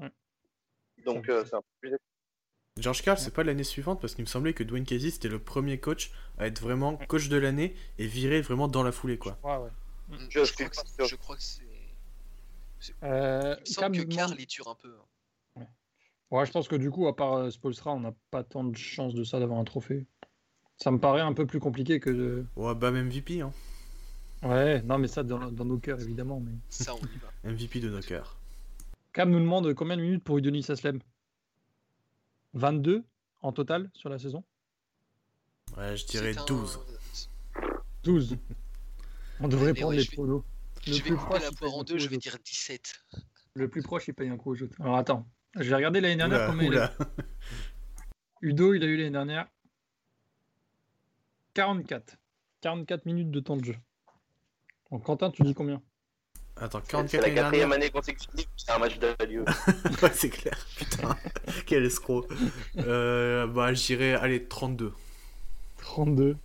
Ouais. 0.00 0.10
Donc, 1.04 1.26
Ça, 1.26 1.32
euh, 1.32 1.44
c'est 1.44 1.54
un 1.54 1.60
peu 1.62 1.66
plus. 1.80 1.96
George 2.78 3.02
Karl, 3.02 3.18
c'est 3.18 3.34
pas 3.34 3.44
l'année 3.44 3.64
suivante 3.64 4.00
parce 4.00 4.14
qu'il 4.14 4.24
me 4.24 4.28
semblait 4.28 4.54
que 4.54 4.64
Dwayne 4.64 4.84
Casey 4.86 5.10
c'était 5.10 5.28
le 5.28 5.38
premier 5.38 5.78
coach 5.78 6.10
à 6.38 6.46
être 6.46 6.60
vraiment 6.60 6.96
coach 7.08 7.28
de 7.28 7.36
l'année 7.36 7.74
et 7.98 8.06
viré 8.06 8.40
vraiment 8.40 8.66
dans 8.66 8.82
la 8.82 8.92
foulée 8.92 9.18
quoi. 9.18 9.38
Ouais, 9.44 9.56
ouais. 9.58 9.70
Mm, 10.08 10.26
Je 10.30 10.44
Je, 10.44 10.52
crois 10.54 10.68
que 10.96 11.04
je 11.06 11.16
crois 11.16 11.36
que 11.36 11.42
c'est. 11.42 11.62
Euh, 13.04 13.54
Il 13.66 13.70
me 13.70 13.74
Cam 13.80 13.94
semble 13.94 14.08
que 14.08 14.14
Karl 14.14 14.34
il 14.38 14.46
tue 14.46 14.62
un 14.66 14.74
peu. 14.74 14.88
hein. 15.56 15.64
Ouais, 16.30 16.46
je 16.46 16.50
pense 16.50 16.66
que 16.66 16.76
du 16.76 16.90
coup, 16.90 17.06
à 17.08 17.14
part 17.14 17.34
euh, 17.34 17.50
Spoelstra, 17.50 17.92
on 17.92 18.00
n'a 18.00 18.14
pas 18.30 18.42
tant 18.42 18.64
de 18.64 18.74
chance 18.74 19.12
de 19.14 19.22
ça 19.22 19.38
d'avoir 19.38 19.60
un 19.60 19.64
trophée. 19.64 20.06
Ça 20.78 20.90
me 20.90 20.98
paraît 20.98 21.20
un 21.20 21.34
peu 21.34 21.46
plus 21.46 21.60
compliqué 21.60 22.00
que. 22.00 22.08
de- 22.08 22.46
Ouais, 22.56 22.74
bah 22.74 22.90
MVP, 22.90 23.42
hein. 23.42 23.52
Ouais, 24.42 24.80
non, 24.82 24.96
mais 24.98 25.08
ça 25.08 25.22
dans, 25.22 25.52
dans 25.52 25.64
nos 25.66 25.76
cœurs 25.78 26.00
évidemment. 26.00 26.40
Mais... 26.40 26.52
Ça, 26.70 26.94
on 26.94 26.98
y 26.98 27.18
va. 27.18 27.52
MVP 27.52 27.80
de 27.80 27.90
nos 27.90 28.00
cœurs. 28.00 28.38
Cam 29.12 29.30
nous 29.30 29.38
demande 29.40 29.74
combien 29.74 29.98
de 29.98 30.02
minutes 30.02 30.24
pour 30.24 30.38
Udonis 30.38 30.64
Aslem 30.70 31.00
22 32.54 33.04
en 33.40 33.52
total 33.52 33.90
sur 33.94 34.08
la 34.08 34.18
saison 34.18 34.44
Ouais, 35.76 35.96
je 35.96 36.06
dirais 36.06 36.32
C'est 36.34 36.40
un- 36.40 36.44
12. 36.44 36.80
12. 38.02 38.36
On 39.40 39.48
devrait 39.48 39.72
prendre 39.74 39.90
ouais, 39.90 39.96
les 39.96 40.02
je 40.02 40.10
vais- 40.10 40.16
pronos. 40.16 40.44
Je 40.82 40.90
Le 40.90 40.96
vais 40.96 41.02
plus 41.02 41.16
couper 41.16 41.24
proche, 41.26 41.42
la 41.42 41.52
poire 41.52 41.74
en 41.74 41.84
deux, 41.84 41.98
je 41.98 42.06
aux 42.06 42.08
vais 42.10 42.16
autres. 42.16 42.22
dire 42.22 42.38
17. 42.44 42.94
Le 43.54 43.68
plus 43.68 43.82
proche, 43.82 44.08
il 44.08 44.14
paye 44.14 44.28
un 44.28 44.36
coup 44.36 44.52
aux 44.54 44.62
autres. 44.62 44.80
Alors 44.80 44.96
attends, 44.96 45.26
j'ai 45.58 45.74
regardé 45.74 46.00
l'année 46.00 46.16
dernière 46.16 46.46
combien 46.48 46.68
il 46.70 46.76
a-. 46.78 46.92
Udo, 48.42 48.74
il 48.74 48.82
a 48.82 48.86
eu 48.86 48.96
l'année 48.96 49.10
dernière 49.10 49.48
44. 51.54 52.16
44 52.60 53.06
minutes 53.06 53.30
de 53.30 53.40
temps 53.40 53.56
de 53.56 53.64
jeu. 53.64 53.76
Donc 54.90 55.04
Quentin, 55.04 55.30
tu 55.30 55.42
dis 55.42 55.54
combien? 55.54 55.82
Attends, 56.56 56.80
C'est 56.84 56.90
44 56.90 57.12
la 57.14 57.20
l'année 57.20 57.34
dernière 57.34 57.44
quatrième 57.44 57.72
année 57.72 57.90
consécutive, 57.90 58.46
c'est 58.56 58.70
un 58.70 58.78
match 58.78 58.98
de 58.98 59.14
lieu. 59.24 59.44
Ouais, 60.02 60.12
c'est 60.12 60.30
clair. 60.30 60.66
Putain, 60.76 61.16
quel 61.66 61.84
escroc. 61.84 62.26
Euh, 62.76 63.46
bah, 63.46 63.72
je 63.74 63.84
dirais, 63.86 64.14
allez, 64.14 64.46
32. 64.46 64.92
32. 65.78 66.36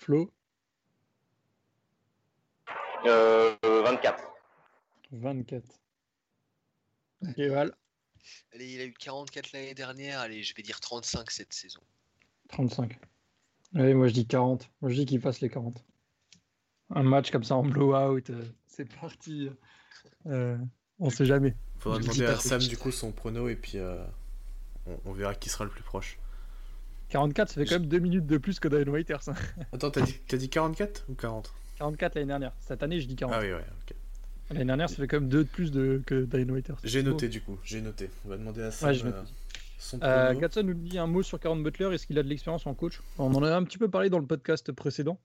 Flo 0.00 0.30
Euh, 3.06 3.54
24. 3.62 4.24
24. 5.12 5.64
Ok, 7.22 7.38
Val 7.38 7.74
Allez, 8.54 8.72
il 8.74 8.80
a 8.80 8.84
eu 8.84 8.92
44 8.92 9.52
l'année 9.52 9.74
dernière. 9.74 10.20
Allez, 10.20 10.42
je 10.42 10.54
vais 10.54 10.62
dire 10.62 10.80
35 10.80 11.30
cette 11.30 11.52
saison. 11.52 11.80
35. 12.48 12.98
Allez, 13.74 13.94
moi 13.94 14.08
je 14.08 14.14
dis 14.14 14.26
40. 14.26 14.68
Moi 14.80 14.90
je 14.90 14.96
dis 14.96 15.06
qu'il 15.06 15.20
fasse 15.20 15.40
les 15.40 15.48
40. 15.48 15.84
Un 16.94 17.02
match 17.02 17.30
comme 17.30 17.44
ça 17.44 17.54
en 17.56 17.62
blowout, 17.62 18.22
euh, 18.30 18.42
c'est 18.66 18.90
parti. 19.00 19.50
Euh, 20.26 20.56
on 20.98 21.10
sait 21.10 21.26
jamais. 21.26 21.54
Faudra 21.78 21.98
Je 21.98 22.04
demander 22.04 22.24
à 22.26 22.36
Sam 22.36 22.60
du 22.60 22.76
coup 22.76 22.90
son 22.90 23.12
prono 23.12 23.48
et 23.48 23.56
puis 23.56 23.78
euh, 23.78 24.02
on, 24.86 24.96
on 25.06 25.12
verra 25.12 25.34
qui 25.34 25.48
sera 25.48 25.64
le 25.64 25.70
plus 25.70 25.82
proche. 25.82 26.18
44, 27.10 27.48
ça 27.48 27.54
fait 27.54 27.64
quand 27.66 27.80
même 27.80 27.86
2 27.88 27.98
minutes 28.00 28.26
de 28.26 28.36
plus 28.38 28.58
que 28.60 28.68
Diane 28.68 28.88
Waiters. 28.88 29.28
hein. 29.28 29.34
Attends, 29.72 29.90
t'as 29.90 30.02
dit, 30.02 30.18
t'as 30.26 30.36
dit 30.36 30.48
44 30.48 31.06
ou 31.08 31.14
40 31.14 31.52
44 31.78 32.14
l'année 32.16 32.26
dernière. 32.26 32.52
Cette 32.58 32.82
année, 32.82 33.00
je 33.00 33.06
dis 33.06 33.16
40. 33.16 33.34
Ah 33.36 33.40
oui, 33.42 33.52
ouais, 33.52 33.64
ok. 33.82 33.94
L'année 34.50 34.64
dernière, 34.64 34.88
ça 34.88 34.96
fait 34.96 35.06
quand 35.06 35.20
même 35.20 35.28
2 35.28 35.44
de 35.44 35.48
plus 35.48 35.70
de, 35.70 36.02
que 36.06 36.24
Diane 36.24 36.50
Waiters. 36.50 36.76
J'ai 36.84 37.02
noté 37.02 37.28
du 37.28 37.40
coup, 37.42 37.58
j'ai 37.64 37.80
noté. 37.80 38.10
On 38.24 38.30
va 38.30 38.36
demander 38.38 38.62
à 38.62 38.70
Sam 38.70 38.90
Ouais, 38.90 39.04
euh, 39.04 39.22
son 39.78 39.98
Euh, 40.02 40.24
prono. 40.26 40.40
Gatson 40.40 40.62
nous 40.64 40.74
dit 40.74 40.98
un 40.98 41.06
mot 41.06 41.22
sur 41.22 41.38
Karen 41.38 41.62
Butler. 41.62 41.94
Est-ce 41.94 42.06
qu'il 42.06 42.18
a 42.18 42.22
de 42.22 42.28
l'expérience 42.28 42.66
en 42.66 42.74
coach? 42.74 43.00
On 43.18 43.34
en 43.34 43.42
a 43.42 43.54
un 43.54 43.62
petit 43.64 43.78
peu 43.78 43.88
parlé 43.88 44.10
dans 44.10 44.18
le 44.18 44.26
podcast 44.26 44.72
précédent. 44.72 45.18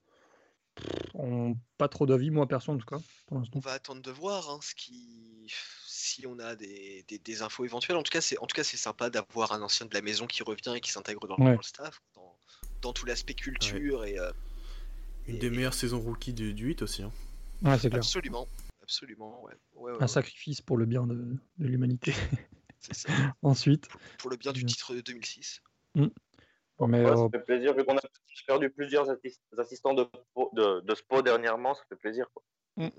On... 1.13 1.55
Pas 1.77 1.87
trop 1.87 2.05
d'avis, 2.05 2.29
moi 2.31 2.47
perso 2.47 2.71
en 2.71 2.77
tout 2.77 2.85
cas, 2.85 2.97
pour 3.27 3.37
On 3.37 3.39
l'instant. 3.39 3.59
va 3.59 3.73
attendre 3.73 4.01
de 4.01 4.11
voir 4.11 4.49
hein, 4.49 4.59
ce 4.61 4.73
qui... 4.75 5.47
si 5.85 6.25
on 6.25 6.39
a 6.39 6.55
des, 6.55 7.03
des- 7.07 7.19
des 7.19 7.41
infos 7.41 7.65
éventuelles. 7.65 7.97
En 7.97 8.03
tout 8.03 8.11
cas, 8.11 8.21
c'est 8.21 8.37
en 8.39 8.45
tout 8.47 8.55
cas 8.55 8.63
c'est 8.63 8.77
sympa 8.77 9.09
d'avoir 9.09 9.51
un 9.53 9.61
ancien 9.61 9.85
de 9.85 9.93
la 9.93 10.01
maison 10.01 10.25
qui 10.27 10.43
revient 10.43 10.73
et 10.75 10.81
qui 10.81 10.91
s'intègre 10.91 11.27
dans, 11.27 11.35
Ouais. 11.37 11.51
dans 11.51 11.57
le 11.57 11.63
staff, 11.63 12.01
dans, 12.15 12.35
dans 12.81 12.93
tout 12.93 13.05
l'aspect 13.05 13.33
culture 13.33 14.05
et 14.05 14.17
euh, 14.19 14.31
Une 15.27 15.39
des 15.39 15.49
meilleures 15.49 15.73
saisons 15.73 15.99
rookie 16.01 16.33
du, 16.33 16.53
du 16.53 16.65
8 16.67 16.81
aussi. 16.81 17.03
Hein. 17.03 17.11
Ouais, 17.61 17.77
c'est 17.77 17.89
clair. 17.89 17.99
absolument, 17.99 18.47
absolument, 18.81 19.43
ouais, 19.43 19.53
ouais, 19.75 19.91
ouais, 19.91 19.97
Un 19.97 20.01
ouais, 20.01 20.07
sacrifice 20.07 20.61
pour 20.61 20.77
le 20.77 20.85
bien 20.85 21.05
de, 21.07 21.15
de 21.59 21.67
l'humanité. 21.67 22.13
c'est 22.79 22.95
ça. 22.95 23.09
Ensuite. 23.41 23.87
Pour 24.17 24.29
le 24.31 24.37
bien 24.37 24.51
du 24.51 24.63
Mm. 24.63 24.67
titre 24.67 24.95
de 24.95 25.01
2006. 25.01 25.61
Bon, 26.79 26.87
mais, 26.87 27.03
Ouais, 27.03 27.11
euh, 27.11 27.15
ça 27.15 27.29
fait 27.29 27.43
plaisir, 27.45 27.73
vu 27.75 27.83
qu'on 27.85 27.97
a 27.97 28.01
perdu 28.47 28.69
plusieurs 28.69 29.09
assis- 29.09 29.39
assistants 29.57 29.93
de, 29.93 30.05
de, 30.53 30.81
de 30.81 30.95
SPO 30.95 31.21
dernièrement, 31.21 31.75
ça 31.75 31.83
fait 31.89 31.95
plaisir. 31.95 32.25
quoi. 32.33 32.89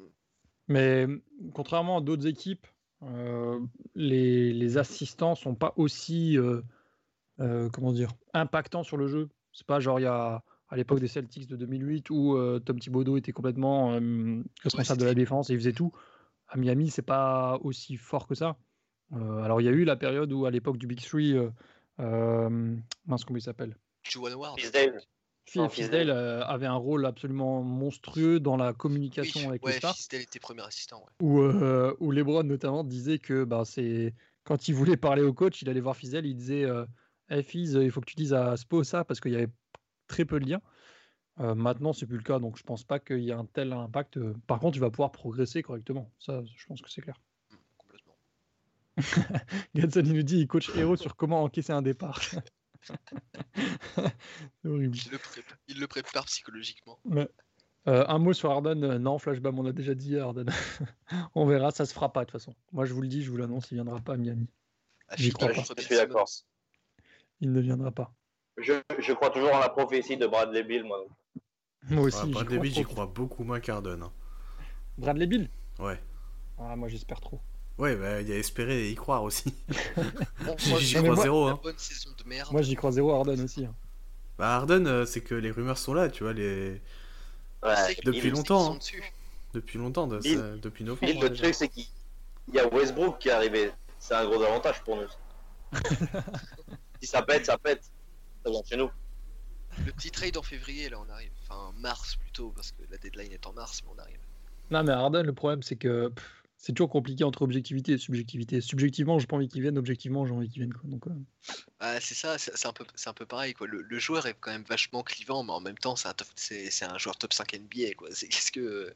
mais 0.69 1.07
contrairement 1.55 1.99
à 1.99 2.01
d'autres 2.01 2.27
équipes, 2.27 2.67
euh, 3.03 3.61
les, 3.95 4.53
les 4.53 4.79
assistants 4.79 5.35
sont 5.35 5.55
pas 5.55 5.75
aussi 5.77 6.39
euh, 6.39 6.63
euh, 7.41 7.69
comment 7.69 7.93
dire 7.93 8.11
impactants 8.33 8.83
sur 8.85 8.97
le 8.97 9.09
jeu. 9.09 9.29
C'est 9.53 9.67
pas 9.67 9.81
genre 9.81 9.99
il 10.01 10.05
y 10.05 10.07
a 10.07 10.43
à 10.69 10.77
l'époque 10.77 11.01
des 11.01 11.09
Celtics 11.09 11.47
de 11.47 11.57
2008 11.57 12.11
où 12.11 12.39
Tom 12.61 12.79
Thibodeau 12.81 13.17
était 13.17 13.33
complètement 13.33 13.99
responsable 14.63 15.01
de 15.01 15.07
la 15.07 15.15
défense 15.15 15.51
et 15.51 15.53
il 15.53 15.59
faisait 15.59 15.73
tout. 15.73 15.93
À 16.49 16.57
Miami, 16.57 16.91
c'est 16.91 17.03
pas 17.03 17.59
aussi 17.63 17.97
fort 17.97 18.27
que 18.27 18.35
ça. 18.35 18.57
Alors 19.13 19.61
il 19.61 19.65
y 19.65 19.69
a 19.69 19.73
eu 19.73 19.85
la 19.85 19.97
période 19.97 20.33
où 20.33 20.47
à 20.47 20.51
l'époque 20.51 20.79
du 20.79 20.87
Big 20.87 21.01
Three, 21.01 21.37
euh, 22.01 22.77
mince 23.07 23.25
comment 23.25 23.39
il 23.39 23.43
s'appelle? 23.43 23.77
Fisdale. 24.03 25.01
Fisdale 25.47 26.11
euh, 26.11 26.45
avait 26.45 26.66
un 26.66 26.77
rôle 26.77 27.07
absolument 27.07 27.62
monstrueux 27.62 28.41
dans 28.41 28.57
la 28.57 28.73
communication 28.73 29.41
Oui, 29.41 29.47
avec 29.47 29.65
ouais, 29.65 29.73
les 29.73 29.79
stars. 29.79 29.95
Fisdale 29.95 30.23
était 30.23 30.41
premier 30.41 30.62
assistant. 30.62 31.05
Ouais. 31.21 31.27
où, 31.27 31.41
euh, 31.41 31.95
où 32.01 32.11
LeBron 32.11 32.43
notamment 32.45 32.85
disait 32.85 33.19
que 33.19 33.45
bah, 33.45 33.62
c'est 33.65 34.15
quand 34.45 34.69
il 34.69 34.75
voulait 34.75 34.97
parler 34.97 35.23
au 35.23 35.33
coach, 35.33 35.62
il 35.62 35.69
allait 35.69 35.81
voir 35.81 35.97
Fizel, 35.97 36.27
il 36.27 36.35
disait 36.35 36.65
euh, 36.65 36.85
Hey, 37.29 37.43
Fiz, 37.43 37.75
il 37.75 37.91
faut 37.91 38.01
que 38.01 38.07
tu 38.07 38.16
dises 38.16 38.35
à 38.35 38.57
Spo 38.57 38.85
ça 38.85 39.05
parce 39.05 39.21
qu'il 39.21 39.33
y 39.33 39.37
avait 39.37 39.51
très 40.07 40.25
peu 40.25 40.39
de 40.39 40.47
liens. 40.47 40.61
Euh, 41.41 41.55
maintenant, 41.55 41.93
c'est 41.93 42.07
plus 42.07 42.19
le 42.19 42.23
cas, 42.23 42.39
donc 42.39 42.57
je 42.59 42.62
pense 42.62 42.85
pas 42.85 42.99
qu'il 43.01 43.21
y 43.21 43.31
ait 43.31 43.35
un 43.35 43.47
tel 43.47 43.73
impact. 43.73 44.19
Par 44.47 44.61
contre, 44.61 44.77
il 44.77 44.81
va 44.81 44.91
pouvoir 44.91 45.12
progresser 45.12 45.62
correctement. 45.62 46.12
Ça, 46.19 46.43
je 46.45 46.66
pense 46.66 46.81
que 46.81 46.91
c'est 46.91 47.01
clair. 47.01 47.21
Gatson, 49.75 50.03
il 50.05 50.12
nous 50.12 50.23
dit 50.23 50.39
il 50.41 50.47
coach 50.47 50.71
Hero 50.77 50.97
sur 50.97 51.16
comment 51.16 51.43
encaisser 51.43 51.73
un 51.73 51.83
départ. 51.83 52.21
c'est 52.85 54.69
horrible. 54.69 54.97
Il 54.97 55.11
le, 55.12 55.19
prépare, 55.19 55.59
il 55.69 55.81
le 55.81 55.87
prépare 55.87 56.25
psychologiquement. 56.27 56.99
Ouais. 57.05 57.29
Euh, 57.87 58.05
un 58.09 58.19
mot 58.19 58.33
sur 58.33 58.51
Harden. 58.51 58.83
euh, 58.83 58.99
non, 58.99 59.19
Flashbam, 59.19 59.59
on 59.59 59.66
a 59.66 59.73
déjà 59.73 59.95
dit 59.95 60.19
Harden. 60.19 60.47
on 61.35 61.47
verra, 61.47 61.71
ça 61.71 61.85
se 61.85 61.93
fera 61.93 62.12
pas 62.12 62.21
de 62.21 62.31
toute 62.31 62.41
façon. 62.41 62.55
Moi, 62.73 62.85
je 62.87 62.95
vous 62.95 63.03
le 63.03 63.09
dis, 63.09 63.23
je 63.23 63.31
vous 63.31 63.37
l'annonce, 63.37 63.71
il 63.71 63.75
viendra 63.75 64.01
pas 64.01 64.15
à 64.15 64.16
Miami. 64.16 64.49
J'y 65.16 65.31
crois 65.33 65.49
pas. 65.49 65.62
Je 65.77 65.83
suis 65.83 65.97
d'accord. 65.97 66.29
Il 67.41 67.53
ne 67.53 67.61
viendra 67.61 67.91
pas. 67.91 68.15
Je, 68.57 68.73
je 69.01 69.12
crois 69.12 69.31
toujours 69.31 69.53
en 69.55 69.59
la 69.59 69.69
prophétie 69.69 70.16
de 70.16 70.27
Bradley 70.27 70.62
Bill, 70.62 70.85
moi. 70.85 71.05
Moi 71.91 72.05
aussi. 72.05 72.31
Bradley 72.31 72.57
crois 72.57 72.62
Beal, 72.62 72.73
j'y 72.73 72.85
crois 72.85 73.07
beaucoup 73.07 73.45
moins 73.45 73.61
qu'Arden. 73.61 74.03
hein. 74.03 74.12
Bradley 74.97 75.27
Bill? 75.27 75.51
Ouais. 75.79 76.01
Ah, 76.59 76.77
moi 76.77 76.89
j'espère 76.89 77.21
trop. 77.21 77.41
Ouais, 77.77 77.97
bah, 77.97 78.21
il 78.21 78.29
y 78.29 78.33
a 78.33 78.37
espéré 78.39 78.85
et 78.87 78.91
y 78.91 78.95
croire 78.95 79.23
aussi. 79.25 79.53
Bon, 80.45 80.57
J'y 80.79 80.95
crois 80.95 81.15
moi- 81.15 81.23
zéro. 81.23 81.47
Hein. 81.49 81.61
bonne 81.63 81.79
saison 81.79 82.11
de 82.17 82.25
merde. 82.29 82.53
Moi 82.53 82.63
j'y 82.63 82.77
crois 82.77 82.93
zéro 82.93 83.13
à 83.13 83.17
Harden 83.17 83.41
aussi. 83.41 83.65
hein. 83.65 83.75
Bah, 84.39 84.55
Harden, 84.57 84.87
euh, 84.87 85.07
c'est 85.07 85.21
que 85.21 85.35
les 85.35 85.51
rumeurs 85.51 85.79
sont 85.79 85.95
là, 85.95 86.09
tu 86.09 86.25
vois, 86.25 86.33
les... 86.33 86.81
Ouais, 87.63 87.97
depuis 88.05 88.31
longtemps, 88.31 88.73
hein. 88.75 88.77
dessus. 88.79 89.03
depuis 89.55 89.79
longtemps, 89.79 90.07
de- 90.07 90.19
Bill- 90.19 90.39
ça- 90.39 90.57
depuis 90.57 90.85
novembre. 90.85 91.23
Le 91.23 91.31
déjà. 91.31 91.43
truc, 91.45 91.55
c'est 91.55 91.69
qu'il 91.69 91.87
il 92.49 92.55
y 92.55 92.59
a 92.61 92.67
Westbrook 92.69 93.19
qui 93.21 93.29
est 93.29 93.33
arrivé. 93.33 93.73
C'est 93.99 94.15
un 94.15 94.27
gros 94.27 94.43
avantage 94.43 94.83
pour 94.83 94.97
nous. 94.97 95.09
si 97.01 97.07
ça 97.07 97.23
pète, 97.23 97.47
ça 97.47 97.57
pète. 97.59 97.83
Ça 98.45 98.51
vient 98.51 98.61
chez 98.69 98.77
nous. 98.77 98.91
Le 99.87 99.93
petit 99.93 100.11
trade 100.11 100.37
en 100.37 100.43
février, 100.43 100.89
là, 100.91 100.99
on 101.05 101.11
arrive. 101.11 101.31
Enfin, 101.49 101.73
mars 101.79 102.17
plutôt, 102.17 102.51
parce 102.55 102.71
que 102.73 102.83
la 102.91 102.99
deadline 102.99 103.33
est 103.33 103.47
en 103.47 103.53
mars, 103.55 103.81
mais 103.85 103.93
on 103.97 103.99
arrive. 104.03 104.19
Non, 104.71 104.83
mais 104.85 104.93
Harden, 104.93 105.23
le 105.25 105.33
problème 105.33 105.63
c'est 105.63 105.77
que 105.77 106.09
pff, 106.09 106.44
c'est 106.66 106.73
toujours 106.73 106.89
compliqué 106.89 107.24
entre 107.24 107.43
objectivité 107.43 107.93
et 107.93 107.99
subjectivité. 107.99 108.62
Subjectivement, 108.62 109.19
j'ai 109.19 109.27
pas 109.27 109.36
envie 109.36 109.49
qu'ils 109.49 109.61
viennent, 109.61 109.77
objectivement, 109.77 110.24
j'ai 110.24 110.32
envie 110.32 110.49
qu'ils 110.49 110.62
viennent. 110.62 110.73
Quoi. 110.73 110.89
Donc, 110.89 111.07
euh, 111.09 111.11
Ah, 111.78 112.01
c'est 112.01 112.15
ça, 112.15 112.39
c'est 112.39 112.57
c'est 112.57 112.66
un 112.66 112.73
peu, 112.73 112.86
c'est 112.95 113.11
un 113.11 113.12
peu 113.12 113.27
pareil 113.27 113.53
quoi. 113.53 113.66
Le, 113.66 113.82
le 113.82 113.99
joueur 113.99 114.24
est 114.27 114.35
quand 114.41 114.51
même 114.51 114.65
vachement 114.66 115.03
clivant, 115.03 115.43
mais 115.45 115.53
en 115.53 115.61
même 115.61 115.77
temps, 115.77 115.95
c'est 115.95 116.09
un, 116.09 116.15
top- 116.15 116.27
c'est 116.36 116.70
c'est 116.70 116.86
un 116.86 116.97
joueur 116.97 117.16
top 117.19 117.35
5 117.35 117.53
NBA 117.53 117.95
quoi. 117.99 118.09
C'est 118.12 118.28
qu'est-ce 118.28 118.51
que 118.51 118.95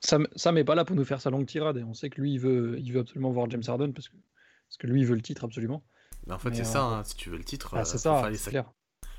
Sam, 0.00 0.26
Sam 0.36 0.56
est 0.56 0.64
pas 0.64 0.74
là 0.74 0.84
pour 0.86 0.96
nous 0.96 1.04
faire 1.04 1.20
sa 1.20 1.28
longue 1.28 1.46
tirade 1.46 1.76
et 1.76 1.82
on 1.82 1.92
sait 1.92 2.08
que 2.08 2.18
lui, 2.20 2.32
il 2.32 2.40
veut, 2.40 2.78
il 2.78 2.92
veut 2.92 3.00
absolument 3.00 3.30
voir 3.30 3.50
James 3.50 3.62
Harden 3.66 3.92
parce 3.92 4.08
que, 4.08 4.14
parce 4.68 4.78
que 4.78 4.86
lui, 4.86 5.00
il 5.00 5.06
veut 5.06 5.16
le 5.16 5.22
titre 5.22 5.44
absolument. 5.44 5.82
Mais 6.26 6.32
en 6.34 6.38
fait, 6.38 6.48
Mais, 6.50 6.56
c'est 6.56 6.62
euh, 6.62 6.72
ça, 6.72 6.82
hein, 6.82 7.04
si 7.04 7.14
tu 7.16 7.28
veux 7.28 7.36
le 7.36 7.44
titre, 7.44 7.74
Ah, 7.76 7.80
euh, 7.80 7.84
c'est 7.84 7.98
ça, 7.98 8.20
faire 8.20 8.30
les, 8.30 8.36
sac- 8.38 8.50
clair. 8.52 8.72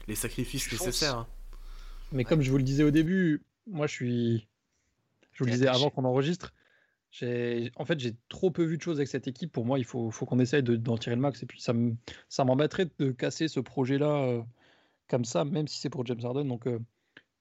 les 0.07 0.15
sacrifices 0.15 0.71
nécessaires. 0.71 1.17
hein. 1.19 1.27
Mais 2.11 2.19
Ouais. 2.19 2.23
comme 2.25 2.41
je 2.41 2.49
vous 2.49 2.57
le 2.57 2.63
disais 2.63 2.83
au 2.83 2.91
début, 2.91 3.43
moi 3.67 3.85
je 3.85 3.93
suis. 3.93 4.47
Je 5.33 5.39
vous 5.39 5.45
le 5.45 5.51
disais 5.51 5.67
avant 5.67 5.91
qu'on 5.91 6.03
enregistre. 6.05 6.53
En 7.23 7.85
fait, 7.85 7.99
j'ai 7.99 8.15
trop 8.29 8.51
peu 8.51 8.63
vu 8.63 8.77
de 8.77 8.81
choses 8.81 8.97
avec 8.97 9.07
cette 9.07 9.27
équipe. 9.27 9.51
Pour 9.51 9.65
moi, 9.65 9.79
il 9.79 9.85
faut, 9.85 10.11
faut 10.11 10.25
qu'on 10.25 10.39
essaye 10.39 10.63
de- 10.63 10.75
d'en 10.75 10.97
tirer 10.97 11.15
le 11.15 11.21
max. 11.21 11.41
Et 11.43 11.45
puis, 11.45 11.59
ça 11.61 11.73
me, 11.73 11.95
ça 12.29 12.43
m'embêterait 12.45 12.87
de 12.99 13.11
casser 13.11 13.47
ce 13.47 13.59
projet-là 13.59 14.23
euh, 14.23 14.41
comme 15.09 15.25
ça, 15.25 15.45
même 15.45 15.67
si 15.67 15.79
c'est 15.79 15.89
pour 15.89 16.05
James 16.05 16.19
Harden. 16.23 16.45
Donc, 16.45 16.67
euh, 16.67 16.79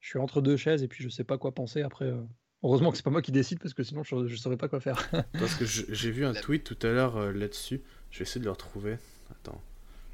je 0.01 0.09
suis 0.09 0.19
entre 0.19 0.41
deux 0.41 0.57
chaises 0.57 0.83
et 0.83 0.89
puis 0.89 1.03
je 1.03 1.09
sais 1.09 1.25
pas 1.25 1.37
quoi 1.39 1.53
penser 1.55 1.83
après. 1.83 2.05
euh. 2.07 2.23
Heureusement 2.63 2.91
que 2.91 2.97
c'est 2.97 3.03
pas 3.05 3.11
moi 3.11 3.23
qui 3.23 3.33
décide 3.33 3.59
parce 3.61 3.75
que 3.75 3.83
sinon, 3.83 4.03
je, 4.03 4.27
je 4.27 4.37
saurais 4.37 4.57
pas 4.57 4.69
quoi 4.69 4.81
faire. 4.81 5.09
Parce 5.35 5.55
que 5.57 5.65
j'ai 5.67 6.11
vu 6.11 6.25
un 6.25 6.33
tweet 6.33 6.65
tout 6.65 6.79
à 6.87 6.91
l'heure 6.91 7.17
euh, 7.17 7.33
là-dessus. 7.33 7.83
Je 8.11 8.19
vais 8.19 8.23
essayer 8.23 8.41
de 8.41 8.47
le 8.47 8.51
retrouver. 8.51 8.97
Attends. 9.31 9.61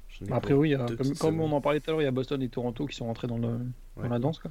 J'en 0.09 0.27
ai 0.27 0.29
A 0.31 0.33
pour 0.35 0.43
priori, 0.43 0.69
il 0.71 0.73
y 0.73 0.75
a- 0.75 0.85
deux 0.85 0.97
comme, 1.21 1.41
on 1.41 1.53
en 1.53 1.61
parlait 1.61 1.81
tout 1.81 1.91
à 1.91 1.93
l'heure, 1.93 2.03
il 2.03 2.05
y 2.05 2.09
a 2.09 2.11
Boston 2.11 2.43
et 2.43 2.49
Toronto 2.49 2.87
qui 2.87 2.97
sont 2.97 3.07
rentrés 3.07 3.29
dans, 3.29 3.39
le, 3.39 3.43
dans 3.97 4.03
Ouais. 4.03 4.09
la 4.09 4.19
danse. 4.19 4.39
quoi. 4.41 4.51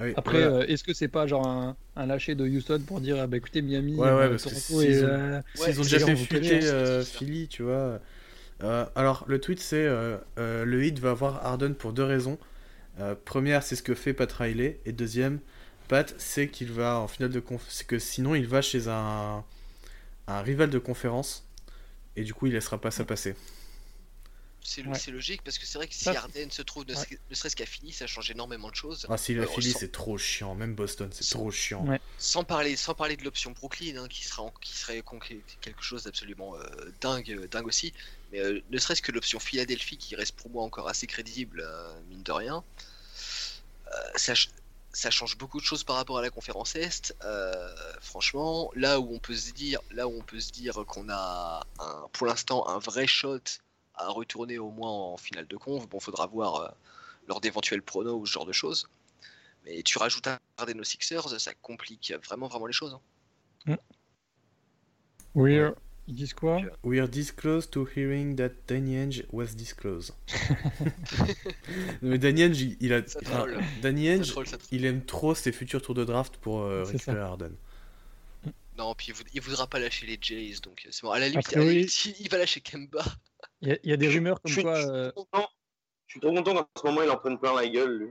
Oui, 0.00 0.16
Après, 0.16 0.42
voilà. 0.42 0.54
euh, 0.62 0.66
est-ce 0.66 0.84
que 0.84 0.92
c'est 0.94 1.08
pas 1.08 1.26
genre 1.26 1.46
un, 1.46 1.76
un 1.96 2.06
lâcher 2.06 2.34
de 2.34 2.46
Houston 2.46 2.82
pour 2.86 3.00
dire 3.00 3.18
ah, 3.20 3.26
bah, 3.26 3.36
écoutez, 3.38 3.62
Miami, 3.62 3.96
Ouais, 3.96 4.12
ouais, 4.12 4.28
euh, 4.28 4.38
parce 4.42 4.46
Toronto 4.50 4.82
et. 4.82 4.96
ont- 5.04 5.12
euh, 5.14 5.40
S'ils 5.54 5.62
Ouais, 5.62 5.74
ont 5.80 5.82
c'est 5.82 5.98
déjà 5.98 6.00
fait 6.00 6.16
fuiter 6.16 6.50
hein, 6.52 6.60
euh, 6.64 7.04
c'est. 7.04 7.04
Philly, 7.04 7.46
tu 7.48 7.62
vois. 7.62 8.00
Euh, 8.62 8.86
alors, 8.96 9.24
le 9.28 9.40
tweet, 9.40 9.60
c'est 9.60 9.86
euh, 9.86 10.18
euh, 10.38 10.64
le 10.64 10.84
hit 10.84 10.98
va 11.00 11.10
avoir 11.12 11.44
Harden 11.46 11.74
pour 11.74 11.92
deux 11.94 12.04
raisons. 12.04 12.38
Euh, 13.00 13.14
première, 13.24 13.62
c'est 13.64 13.76
ce 13.76 13.82
que 13.84 13.94
fait 13.94 14.14
Pat 14.14 14.32
Riley. 14.32 14.80
Et 14.86 14.92
deuxième, 14.92 15.40
Pat 15.88 16.14
sait 16.20 16.48
qu'il 16.48 16.72
va 16.72 16.98
en 17.00 17.08
finale 17.08 17.32
de 17.32 17.40
conf... 17.40 17.64
C'est 17.68 17.86
que 17.86 17.98
sinon, 17.98 18.34
il 18.34 18.46
va 18.48 18.62
chez 18.62 18.88
un, 18.88 19.44
un 20.28 20.42
rival 20.42 20.70
de 20.70 20.78
conférence. 20.78 21.46
Et 22.16 22.24
du 22.24 22.34
coup, 22.34 22.46
il 22.46 22.54
laissera 22.54 22.80
pas 22.80 22.90
ça 22.92 23.04
passer. 23.04 23.36
C'est 24.62 24.86
Ouais. 24.86 25.12
logique 25.12 25.42
parce 25.44 25.58
que 25.58 25.66
c'est 25.66 25.78
vrai 25.78 25.86
que 25.88 25.94
si 25.94 26.04
Ça, 26.04 26.12
Harden 26.12 26.50
se 26.50 26.62
trouve 26.62 26.84
ne, 26.86 26.94
serait- 26.94 27.18
ne 27.30 27.34
serait-ce 27.34 27.56
qu'à 27.56 27.66
fini, 27.66 27.92
ça 27.92 28.06
change 28.06 28.30
énormément 28.30 28.70
de 28.70 28.74
choses. 28.74 29.06
Ah, 29.08 29.16
si 29.16 29.34
la 29.34 29.42
Alors, 29.42 29.54
Philly, 29.54 29.72
sans- 29.72 29.78
c'est 29.80 29.92
trop 29.92 30.18
chiant. 30.18 30.54
Même 30.54 30.74
Boston, 30.74 31.08
c'est 31.12 31.24
Sans- 31.24 31.38
trop 31.40 31.50
chiant. 31.50 31.84
Ouais. 31.86 32.00
Sans 32.18 32.44
parler, 32.44 32.76
sans 32.76 32.94
parler 32.94 33.16
de 33.16 33.24
l'option 33.24 33.50
Brooklyn, 33.50 33.96
hein, 33.96 34.08
qui, 34.08 34.24
sera 34.24 34.42
en- 34.42 34.50
qui 34.60 34.72
serait 34.72 35.02
quelque 35.60 35.82
chose 35.82 36.04
d'absolument 36.04 36.56
euh, 36.56 36.62
dingue, 37.00 37.30
euh, 37.32 37.48
dingue 37.48 37.66
aussi. 37.66 37.92
Mais 38.32 38.40
euh, 38.40 38.60
ne 38.70 38.78
serait-ce 38.78 39.02
que 39.02 39.12
l'option 39.12 39.38
Philadelphie, 39.40 39.96
qui 39.98 40.14
reste 40.16 40.36
pour 40.36 40.50
moi 40.50 40.62
encore 40.62 40.88
assez 40.88 41.06
crédible, 41.06 41.60
euh, 41.66 41.92
mine 42.08 42.22
de 42.22 42.32
rien, 42.32 42.64
euh, 43.88 43.90
ça, 44.16 44.34
ch- 44.34 44.48
ça 44.92 45.10
change 45.10 45.36
beaucoup 45.38 45.60
de 45.60 45.64
choses 45.64 45.84
par 45.84 45.96
rapport 45.96 46.18
à 46.18 46.22
la 46.22 46.30
conférence 46.30 46.76
Est. 46.76 47.14
Euh, 47.24 47.74
franchement, 48.00 48.70
là 48.74 49.00
où 49.00 49.14
on 49.14 49.18
peut 49.18 49.34
se 49.34 49.52
dire, 49.52 49.80
là 49.90 50.06
où 50.06 50.16
on 50.18 50.22
peut 50.22 50.40
se 50.40 50.50
dire 50.52 50.74
qu'on 50.86 51.08
a 51.10 51.66
un, 51.78 52.08
pour 52.12 52.26
l'instant 52.26 52.68
un 52.68 52.78
vrai 52.78 53.06
shot 53.06 53.40
à 53.94 54.08
retourner 54.08 54.58
au 54.58 54.70
moins 54.70 54.90
en 54.90 55.16
finale 55.16 55.46
de 55.46 55.56
conf, 55.56 55.88
bon, 55.88 56.00
faudra 56.00 56.26
voir 56.26 56.56
euh, 56.56 56.68
lors 57.28 57.40
d'éventuels 57.40 57.82
pronos 57.82 58.20
ou 58.20 58.26
ce 58.26 58.32
genre 58.32 58.46
de 58.46 58.52
choses. 58.52 58.88
Mais 59.64 59.82
tu 59.82 59.98
rajoutes 59.98 60.26
un 60.26 60.38
Harden 60.58 60.80
aux 60.80 60.84
Sixers, 60.84 61.28
ça 61.40 61.54
complique 61.54 62.12
vraiment 62.24 62.48
vraiment 62.48 62.66
les 62.66 62.72
choses. 62.72 62.98
hein. 63.66 63.76
Ouais. 65.34 65.56
euh, 65.58 65.70
ils 66.08 66.14
disent 66.14 66.34
quoi? 66.34 66.60
Donc, 66.60 66.70
We 66.82 66.98
are 67.00 67.08
this 67.08 67.30
close 67.30 67.70
to 67.70 67.86
hearing 67.94 68.34
that 68.36 68.50
Danny 68.66 68.96
Ainge 68.96 69.24
was 69.30 69.54
this 69.56 69.72
close. 69.72 70.12
Non, 72.02 72.10
mais 72.10 72.18
Danny 72.18 72.42
Ainge, 72.42 72.60
il, 72.60 72.76
il 72.80 72.92
a. 72.92 73.06
Ça 73.06 73.20
enfin, 73.22 73.38
troll. 73.38 73.60
Danny 73.82 74.06
Ça 74.06 74.12
Ainge, 74.12 74.28
troll, 74.30 74.46
ça 74.46 74.58
troll. 74.58 74.68
il 74.72 74.84
aime 74.84 75.04
trop 75.04 75.34
ses 75.34 75.52
futurs 75.52 75.80
tours 75.80 75.94
de 75.94 76.04
draft 76.04 76.36
pour 76.38 76.60
euh, 76.62 76.84
récupérer. 76.84 77.20
Harden. 77.20 77.52
Non, 78.78 78.94
puis 78.94 79.08
il, 79.08 79.14
voud- 79.14 79.28
il 79.34 79.40
voudra 79.40 79.66
pas 79.66 79.78
lâcher 79.78 80.06
les 80.06 80.18
Jays, 80.20 80.60
donc 80.62 80.82
euh, 80.86 80.88
c'est 80.92 81.02
bon. 81.02 81.10
À 81.10 81.18
la 81.18 81.28
limite, 81.28 81.46
priori- 81.46 81.62
à 81.62 81.66
la 81.66 81.74
limite, 81.74 82.04
il 82.06 82.14
il 82.20 82.28
va 82.30 82.38
lâcher 82.38 82.60
Kemba. 82.60 83.04
Il 83.60 83.68
y, 83.68 83.72
a- 83.72 83.78
il 83.84 83.90
y 83.90 83.92
a 83.92 83.96
des 83.96 84.08
rumeurs 84.08 84.36
Je 84.38 84.42
comme 84.42 84.52
suis, 84.52 84.62
quoi. 84.62 84.74
je 84.76 84.80
suis 84.82 84.90
euh, 84.90 85.10
trop 85.10 85.24
content. 85.30 85.48
Je 86.06 86.12
suis 86.12 86.20
trop 86.20 86.34
content 86.34 86.54
qu'en 86.54 86.68
ce 86.80 86.86
moment 86.86 87.02
il 87.02 87.10
en 87.10 87.16
prenne 87.16 87.38
plein 87.38 87.54
la 87.54 87.68
gueule, 87.68 87.98
lui. 87.98 88.08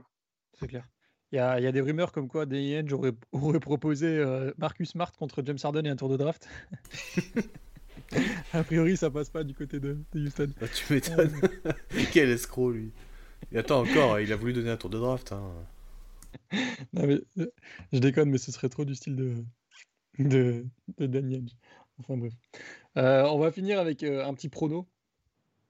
C'est 0.58 0.68
clair. 0.68 0.84
Il 1.32 1.36
y, 1.36 1.38
a, 1.38 1.58
il 1.58 1.64
y 1.64 1.66
a 1.66 1.72
des 1.72 1.80
rumeurs 1.80 2.12
comme 2.12 2.28
quoi 2.28 2.44
Danny 2.46 2.78
aurait, 2.92 3.12
aurait 3.32 3.58
proposé 3.60 4.06
euh, 4.06 4.52
Marcus 4.58 4.90
Smart 4.90 5.10
contre 5.12 5.42
James 5.44 5.56
Harden 5.62 5.86
et 5.86 5.88
un 5.88 5.96
tour 5.96 6.10
de 6.10 6.16
draft. 6.18 6.46
a 8.52 8.62
priori, 8.64 8.96
ça 8.96 9.10
passe 9.10 9.30
pas 9.30 9.42
du 9.44 9.54
côté 9.54 9.80
de, 9.80 9.96
de 10.12 10.20
Houston. 10.26 10.52
Bah, 10.60 10.66
tu 10.68 10.92
m'étonnes. 10.92 11.32
Quel 12.12 12.28
escroc, 12.30 12.72
lui. 12.72 12.92
Et 13.50 13.58
attends, 13.58 13.80
encore, 13.80 14.20
il 14.20 14.32
a 14.32 14.36
voulu 14.36 14.52
donner 14.52 14.70
un 14.70 14.76
tour 14.76 14.90
de 14.90 14.98
draft. 14.98 15.32
Hein. 15.32 15.52
Non, 16.92 17.06
mais, 17.06 17.20
je 17.92 17.98
déconne, 17.98 18.30
mais 18.30 18.38
ce 18.38 18.52
serait 18.52 18.68
trop 18.68 18.84
du 18.84 18.94
style 18.94 19.16
de, 19.16 19.34
de, 20.18 20.66
Ainge. 21.00 21.50
Enfin 21.98 22.16
bref. 22.16 22.32
Euh, 22.96 23.24
on 23.24 23.38
va 23.38 23.50
finir 23.52 23.78
avec 23.80 24.02
euh, 24.02 24.24
un 24.26 24.34
petit 24.34 24.48
prono 24.48 24.86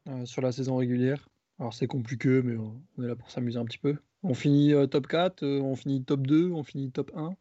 euh, 0.08 0.24
sur 0.26 0.42
la 0.42 0.52
saison 0.52 0.76
régulière. 0.76 1.28
Alors 1.58 1.74
c'est 1.74 1.86
compliqué, 1.86 2.42
mais 2.42 2.56
on 2.56 3.02
est 3.02 3.06
là 3.06 3.16
pour 3.16 3.30
s'amuser 3.30 3.58
un 3.58 3.64
petit 3.64 3.78
peu. 3.78 3.96
On 4.22 4.34
finit 4.34 4.72
top 4.90 5.06
4, 5.08 5.42
euh, 5.42 5.60
on 5.60 5.76
finit 5.76 6.02
top 6.04 6.26
2, 6.26 6.50
on 6.50 6.62
finit 6.62 6.90
top 6.90 7.10
1. 7.14 7.34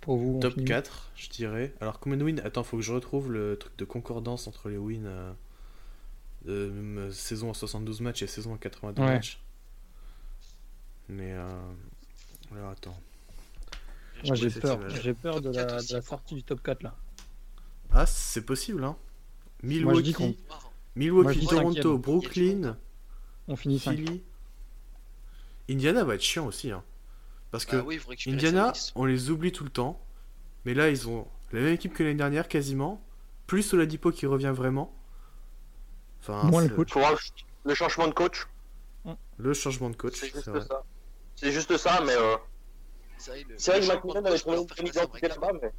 Pour 0.00 0.16
vous, 0.16 0.38
Top 0.40 0.54
finit- 0.54 0.64
4, 0.64 1.12
je 1.14 1.28
dirais. 1.28 1.74
Alors, 1.80 2.00
combien 2.00 2.16
de 2.16 2.24
wins 2.24 2.40
Attends, 2.44 2.62
faut 2.62 2.78
que 2.78 2.82
je 2.82 2.92
retrouve 2.92 3.30
le 3.32 3.56
truc 3.58 3.76
de 3.76 3.84
concordance 3.84 4.46
entre 4.46 4.70
les 4.70 4.78
wins 4.78 5.34
de 6.46 7.10
saison 7.10 7.50
à 7.50 7.54
72 7.54 8.00
matchs 8.00 8.22
et 8.22 8.26
saison 8.26 8.54
à 8.54 8.58
82 8.58 9.02
Ouais. 9.02 9.08
matchs. 9.08 9.40
Mais. 11.10 11.32
Alors, 11.32 12.70
attends. 12.70 12.96
Moi 14.26 14.34
Je 14.36 14.48
j'ai 14.48 14.60
peur, 14.60 14.78
j'ai 15.02 15.14
peur 15.14 15.40
de 15.40 15.50
4 15.52 15.70
la, 15.72 15.82
de 16.00 16.04
sortie 16.04 16.34
du 16.34 16.42
top 16.42 16.62
4 16.62 16.82
là. 16.82 16.94
Ah, 17.92 18.06
c'est 18.06 18.44
possible, 18.44 18.84
hein. 18.84 18.96
Milwaukee. 19.62 20.36
Milwaukee, 20.96 21.46
Toronto. 21.46 21.98
Brooklyn, 21.98 22.76
On 23.48 23.56
finit 23.56 23.78
5. 23.78 23.96
Philly. 23.96 24.22
Indiana 25.68 26.04
va 26.04 26.14
être 26.14 26.22
chiant 26.22 26.46
aussi, 26.46 26.70
hein. 26.70 26.82
Parce 27.50 27.64
que 27.64 27.76
Bah 27.76 27.82
oui, 27.86 28.00
Indiana, 28.26 28.72
on 28.94 29.04
les 29.04 29.30
oublie 29.30 29.52
tout 29.52 29.64
le 29.64 29.70
temps. 29.70 30.00
Mais 30.64 30.74
là, 30.74 30.88
ils 30.90 31.08
ont 31.08 31.26
la 31.52 31.60
même 31.60 31.74
équipe 31.74 31.94
que 31.94 32.02
l'année 32.02 32.14
dernière, 32.16 32.46
quasiment. 32.48 33.02
Plus 33.46 33.72
Oladipo 33.74 34.12
qui 34.12 34.26
revient 34.26 34.52
vraiment. 34.54 34.94
Enfin, 36.20 36.44
Moins 36.44 36.62
le 36.64 36.68
coach. 36.74 36.92
Le- 37.64 37.74
changement 37.74 38.06
de 38.08 38.12
coach. 38.14 38.46
Le 39.38 39.54
changement 39.54 39.90
de 39.90 39.96
coach, 39.96 40.14
C'est 40.16 40.32
juste 40.32 40.48
vrai. 40.48 40.60
ça. 40.60 40.84
C'est 41.34 41.50
juste 41.52 41.76
ça, 41.76 42.00
mais 42.04 42.14
euh, 42.14 42.36
C'est 43.20 43.70
vrai, 43.70 43.80
que 43.80 43.86
McMillan 43.94 44.24
avait 44.24 44.38
trouvé 44.38 44.56
une 44.78 44.86
identité 44.86 45.28
là-bas, 45.28 45.52
mais 45.60 45.70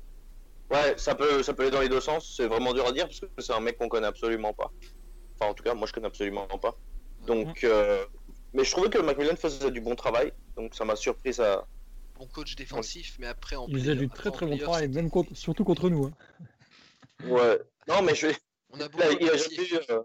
ouais, 0.75 0.97
ça 0.97 1.15
peut, 1.15 1.41
ça 1.43 1.53
peut 1.53 1.63
aller 1.63 1.71
dans 1.71 1.81
les 1.81 1.89
deux 1.89 2.01
sens. 2.01 2.33
C'est 2.37 2.47
vraiment 2.47 2.73
dur 2.73 2.85
à 2.87 2.91
dire 2.91 3.05
parce 3.05 3.19
que 3.19 3.25
c'est 3.39 3.53
un 3.53 3.59
mec 3.59 3.77
qu'on 3.77 3.89
connaît 3.89 4.07
absolument 4.07 4.53
pas. 4.53 4.71
Enfin, 5.39 5.51
en 5.51 5.53
tout 5.53 5.63
cas, 5.63 5.73
moi 5.73 5.87
je 5.87 5.93
connais 5.93 6.07
absolument 6.07 6.47
pas. 6.47 6.75
Donc, 7.25 7.63
euh, 7.63 8.05
mais 8.53 8.63
je 8.63 8.71
trouvais 8.71 8.89
que 8.89 8.99
McMillan 8.99 9.35
faisait 9.35 9.71
du 9.71 9.81
bon 9.81 9.95
travail, 9.95 10.31
donc 10.55 10.75
ça 10.75 10.85
m'a 10.85 10.95
surpris 10.95 11.33
ça. 11.33 11.65
Bon 12.15 12.27
coach 12.27 12.55
défensif, 12.55 13.15
mais 13.19 13.27
après 13.27 13.55
en 13.55 13.65
Il 13.67 13.79
faisait 13.79 13.95
du 13.95 14.07
très 14.09 14.29
très 14.31 14.45
bon 14.45 14.57
travail, 14.57 14.87
même 14.89 15.09
contre- 15.09 15.33
surtout 15.35 15.63
contre 15.63 15.89
nous. 15.89 16.05
hein. 16.05 16.13
Ouais. 17.25 17.59
Non, 17.87 18.01
mais 18.03 18.13
je, 18.15 18.27
On 18.71 18.79
a 18.79 18.83
il, 18.85 18.89
beaucoup 18.89 19.03
a, 19.03 19.11
il 19.11 19.23
a 19.29 19.33
apprécié. 19.33 19.65
jamais 19.65 19.83
eu, 19.85 19.91
euh, 19.91 20.01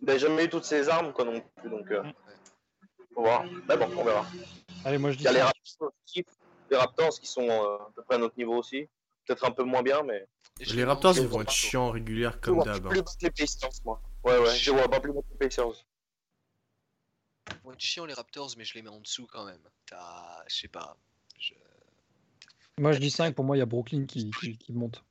il 0.00 0.10
a 0.10 0.18
jamais 0.18 0.44
eu 0.44 0.48
toutes 0.48 0.64
ses 0.64 0.88
armes 0.88 1.12
quoi 1.12 1.24
non 1.26 1.40
plus, 1.56 1.68
donc 1.70 1.90
euh, 1.90 2.02
faut 3.14 3.22
voir. 3.22 3.44
Mais 3.68 3.76
bon, 3.76 3.88
on 3.96 4.04
verra. 4.04 4.26
Allez, 4.84 4.98
moi 4.98 5.10
je 5.10 5.16
Il 5.16 5.18
dis 5.18 5.24
y 5.24 5.28
a 5.28 5.32
les 5.32 5.40
les 6.70 6.76
Raptors 6.76 7.18
qui 7.20 7.26
sont 7.26 7.48
euh, 7.48 7.76
à 7.76 7.90
peu 7.94 8.02
près 8.02 8.16
à 8.16 8.18
notre 8.18 8.36
niveau 8.38 8.56
aussi, 8.56 8.88
peut-être 9.26 9.44
un 9.44 9.50
peu 9.50 9.62
moins 9.64 9.82
bien, 9.82 10.02
mais 10.02 10.26
je 10.60 10.74
Les 10.74 10.84
Raptors, 10.84 11.16
ils 11.16 11.26
vont 11.26 11.42
être 11.42 11.50
chiants 11.50 11.90
régulières 11.90 12.32
je 12.34 12.38
comme 12.38 12.54
vois 12.56 12.64
d'hab. 12.64 12.88
plus 12.88 12.98
hein. 12.98 13.02
battre 13.02 13.16
les 13.22 13.30
Pacers, 13.30 13.70
moi. 13.84 14.00
Ouais, 14.24 14.38
ouais, 14.38 14.54
je 14.56 14.70
vois 14.70 14.88
pas 14.88 15.00
plus 15.00 15.12
les 15.12 15.38
Pacers. 15.48 15.84
Ils 17.50 17.56
vont 17.64 17.72
être 17.72 17.80
chiants 17.80 18.04
les 18.06 18.14
Raptors, 18.14 18.50
mais 18.56 18.64
je 18.64 18.74
les 18.74 18.82
mets 18.82 18.90
en 18.90 19.00
dessous 19.00 19.26
quand 19.30 19.44
même. 19.44 19.60
T'as, 19.86 20.42
je 20.48 20.54
sais 20.56 20.68
pas. 20.68 20.96
Je- 21.38 21.54
Moi 22.78 22.92
je 22.92 22.98
dis 22.98 23.10
5, 23.10 23.34
pour 23.34 23.44
moi 23.44 23.56
il 23.56 23.60
y 23.60 23.62
a 23.62 23.66
Brooklyn 23.66 24.04
qui, 24.06 24.30
qui, 24.40 24.56
qui 24.58 24.72
monte. 24.72 25.02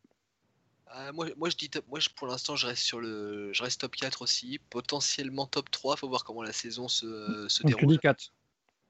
Ah, 0.89 1.11
moi, 1.11 1.27
moi 1.37 1.49
je 1.49 1.57
dis 1.57 1.69
top. 1.69 1.85
Moi 1.87 1.99
je- 1.99 2.09
pour 2.09 2.27
l'instant 2.27 2.55
je 2.55 2.67
reste 2.67 2.83
sur 2.83 2.99
le, 2.99 3.51
je 3.53 3.63
reste 3.63 3.81
top 3.81 3.95
4 3.95 4.21
aussi, 4.21 4.59
potentiellement 4.69 5.45
top 5.45 5.69
3. 5.71 5.95
Faut 5.97 6.07
voir 6.09 6.23
comment 6.23 6.43
la 6.43 6.53
saison 6.53 6.87
se, 6.87 7.47
se 7.49 7.63
déroule. 7.63 7.87
dis 7.87 7.99
4. 7.99 8.31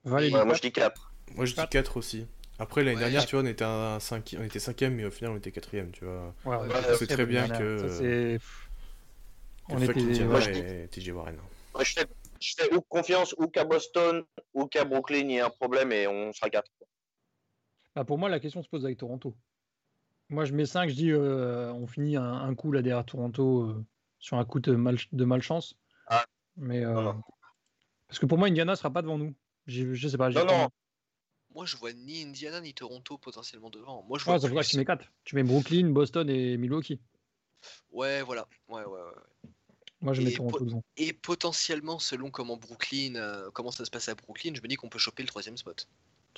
Valérie, 0.04 0.34
Ouais, 0.34 0.44
moi 0.44 0.54
je 0.54 0.60
dis 0.60 0.72
4. 0.72 1.12
Moi, 1.34 1.44
je 1.44 1.50
dis 1.50 1.56
Quatre. 1.56 1.70
4 1.70 1.96
aussi. 1.98 2.26
Après, 2.58 2.82
l'année 2.82 2.96
Ouais. 2.96 3.02
dernière, 3.02 3.24
tu 3.26 3.36
vois, 3.36 3.44
on 3.44 3.46
était, 3.46 3.64
un 3.64 3.98
cinqui- 4.00 4.36
on 4.38 4.42
était 4.42 4.58
cinquième, 4.58 4.94
mais 4.96 5.04
au 5.04 5.10
final, 5.10 5.32
on 5.32 5.36
était 5.36 5.52
quatrième, 5.52 5.92
tu 5.92 6.04
vois. 6.04 6.34
Ouais, 6.44 6.58
c'est 6.98 7.06
très 7.06 7.24
bien 7.26 7.48
que- 7.48 7.78
ça, 7.88 7.98
c'est- 7.98 8.38
Que 9.68 9.74
On 9.74 9.78
était- 9.82 10.24
moi, 10.24 10.40
je 10.40 10.50
et 10.50 10.88
TJ 10.88 11.10
Warren. 11.10 11.36
Moi, 11.74 11.84
je 11.84 11.92
fais, 11.92 12.06
je 12.40 12.54
fais 12.56 12.74
ou 12.74 12.80
confiance 12.80 13.34
ou 13.38 13.46
qu'à 13.48 13.64
Boston 13.64 14.24
ou 14.54 14.66
qu'à 14.66 14.84
Brooklyn 14.86 15.18
il 15.28 15.32
y 15.32 15.40
a 15.40 15.46
un 15.46 15.50
problème 15.50 15.92
et 15.92 16.06
on 16.08 16.32
sera 16.32 16.48
4. 16.48 16.70
Bah, 17.94 18.04
pour 18.04 18.16
moi, 18.18 18.30
la 18.30 18.40
question 18.40 18.62
se 18.62 18.68
pose 18.68 18.84
avec 18.86 18.96
Toronto. 18.98 19.36
Moi, 20.30 20.46
je 20.46 20.54
mets 20.54 20.64
5, 20.66 20.88
je 20.88 20.94
dis 20.94 21.10
euh, 21.10 21.70
on 21.74 21.86
finit 21.86 22.16
un, 22.16 22.24
un 22.32 22.54
coup 22.54 22.72
là 22.72 22.80
derrière 22.82 23.04
Toronto 23.04 23.62
euh, 23.64 23.84
sur 24.18 24.38
un 24.38 24.44
coup 24.46 24.58
de, 24.60 24.72
mal, 24.74 24.96
de 25.12 25.24
malchance. 25.26 25.74
Ah. 26.06 26.24
Mais, 26.56 26.82
euh, 26.84 26.92
Non, 26.94 27.02
non. 27.02 27.22
Parce 28.08 28.18
que 28.18 28.26
pour 28.26 28.38
moi, 28.38 28.48
Indiana 28.48 28.74
sera 28.74 28.90
pas 28.90 29.02
devant 29.02 29.18
nous. 29.18 29.34
J'ai- 29.66 29.94
Je 29.94 30.08
sais 30.08 30.16
pas. 30.16 30.30
j'ai 30.30 30.38
Non, 30.38 30.46
pas- 30.46 30.58
non. 30.62 30.68
Moi, 31.58 31.66
je 31.66 31.76
vois 31.76 31.92
ni 31.92 32.22
Indiana 32.22 32.60
ni 32.60 32.72
Toronto 32.72 33.18
potentiellement 33.18 33.68
devant. 33.68 34.04
Moi, 34.04 34.16
je 34.16 34.24
Ouais, 34.26 34.30
vois 34.30 34.38
c'est 34.40 34.48
pour 34.48 34.62
ça 34.62 34.64
que 34.64 34.70
tu 34.70 34.76
mets 34.76 34.84
4. 34.84 35.04
Tu 35.24 35.34
mets 35.34 35.42
Brooklyn, 35.42 35.88
Boston 35.90 36.30
et 36.30 36.56
Milwaukee. 36.56 37.00
Ouais, 37.90 38.22
voilà. 38.22 38.46
Ouais, 38.68 38.84
ouais, 38.84 39.00
ouais. 39.00 39.50
Moi, 40.00 40.12
je 40.14 40.22
mets 40.22 40.30
Et 40.30 40.34
Toronto 40.34 40.58
po- 40.58 40.64
devant. 40.64 40.84
Et 40.96 41.12
potentiellement, 41.12 41.98
selon 41.98 42.30
comment 42.30 42.56
Brooklyn, 42.56 43.16
euh, 43.16 43.50
comment 43.50 43.72
ça 43.72 43.84
se 43.84 43.90
passe 43.90 44.08
à 44.08 44.14
Brooklyn, 44.14 44.52
je 44.54 44.62
me 44.62 44.68
dis 44.68 44.76
qu'on 44.76 44.88
peut 44.88 45.00
choper 45.00 45.24
le 45.24 45.28
troisième 45.28 45.56
spot. 45.56 45.88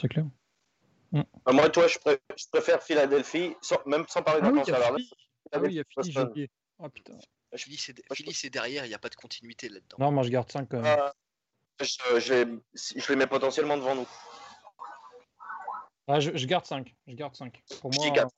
C'est 0.00 0.08
clair. 0.08 0.24
Euh, 1.14 1.22
Moi, 1.52 1.68
toi, 1.68 1.86
je, 1.86 1.98
pré- 1.98 2.18
je 2.34 2.46
préfère 2.50 2.82
Philadelphie, 2.82 3.52
sans- 3.60 3.84
même 3.84 4.06
sans 4.08 4.22
parler 4.22 4.40
Ah 4.42 4.50
oui, 4.50 4.60
il 4.64 4.68
y 4.68 4.72
a 4.72 4.74
salariale. 4.74 4.94
Philly. 5.02 5.10
Ah 5.52 5.58
oui, 5.60 5.68
il 5.68 5.74
y 5.74 5.80
a 5.80 5.84
Philly, 5.84 6.06
j'ai 6.06 6.12
Boston. 6.14 6.30
oublié. 6.30 6.50
Oh 6.78 6.88
putain. 6.88 7.12
Philly, 7.56 7.76
c'est 7.76 7.92
Moi, 7.98 8.04
je- 8.12 8.14
Philly, 8.14 8.32
c'est 8.32 8.48
derrière, 8.48 8.86
il 8.86 8.88
n'y 8.88 8.94
a 8.94 8.98
pas 8.98 9.10
de 9.10 9.16
continuité 9.16 9.68
là-dedans. 9.68 9.98
Non, 9.98 10.12
moi, 10.12 10.22
je 10.22 10.30
garde 10.30 10.50
5 10.50 10.66
quand 10.70 10.80
même. 10.80 10.98
Euh, 10.98 11.10
je, 11.82 12.20
je 12.20 12.58
je 12.98 13.08
les 13.10 13.16
mets 13.16 13.26
potentiellement 13.26 13.76
devant 13.76 13.94
nous. 13.94 14.08
Ah, 16.12 16.18
je, 16.20 16.30
je 16.36 16.46
garde 16.46 16.64
5. 16.66 16.94
Je 17.06 17.14
garde 17.14 17.34
5. 17.36 17.62
Pour 17.80 17.92
moi, 17.94 18.10
quatre. 18.10 18.30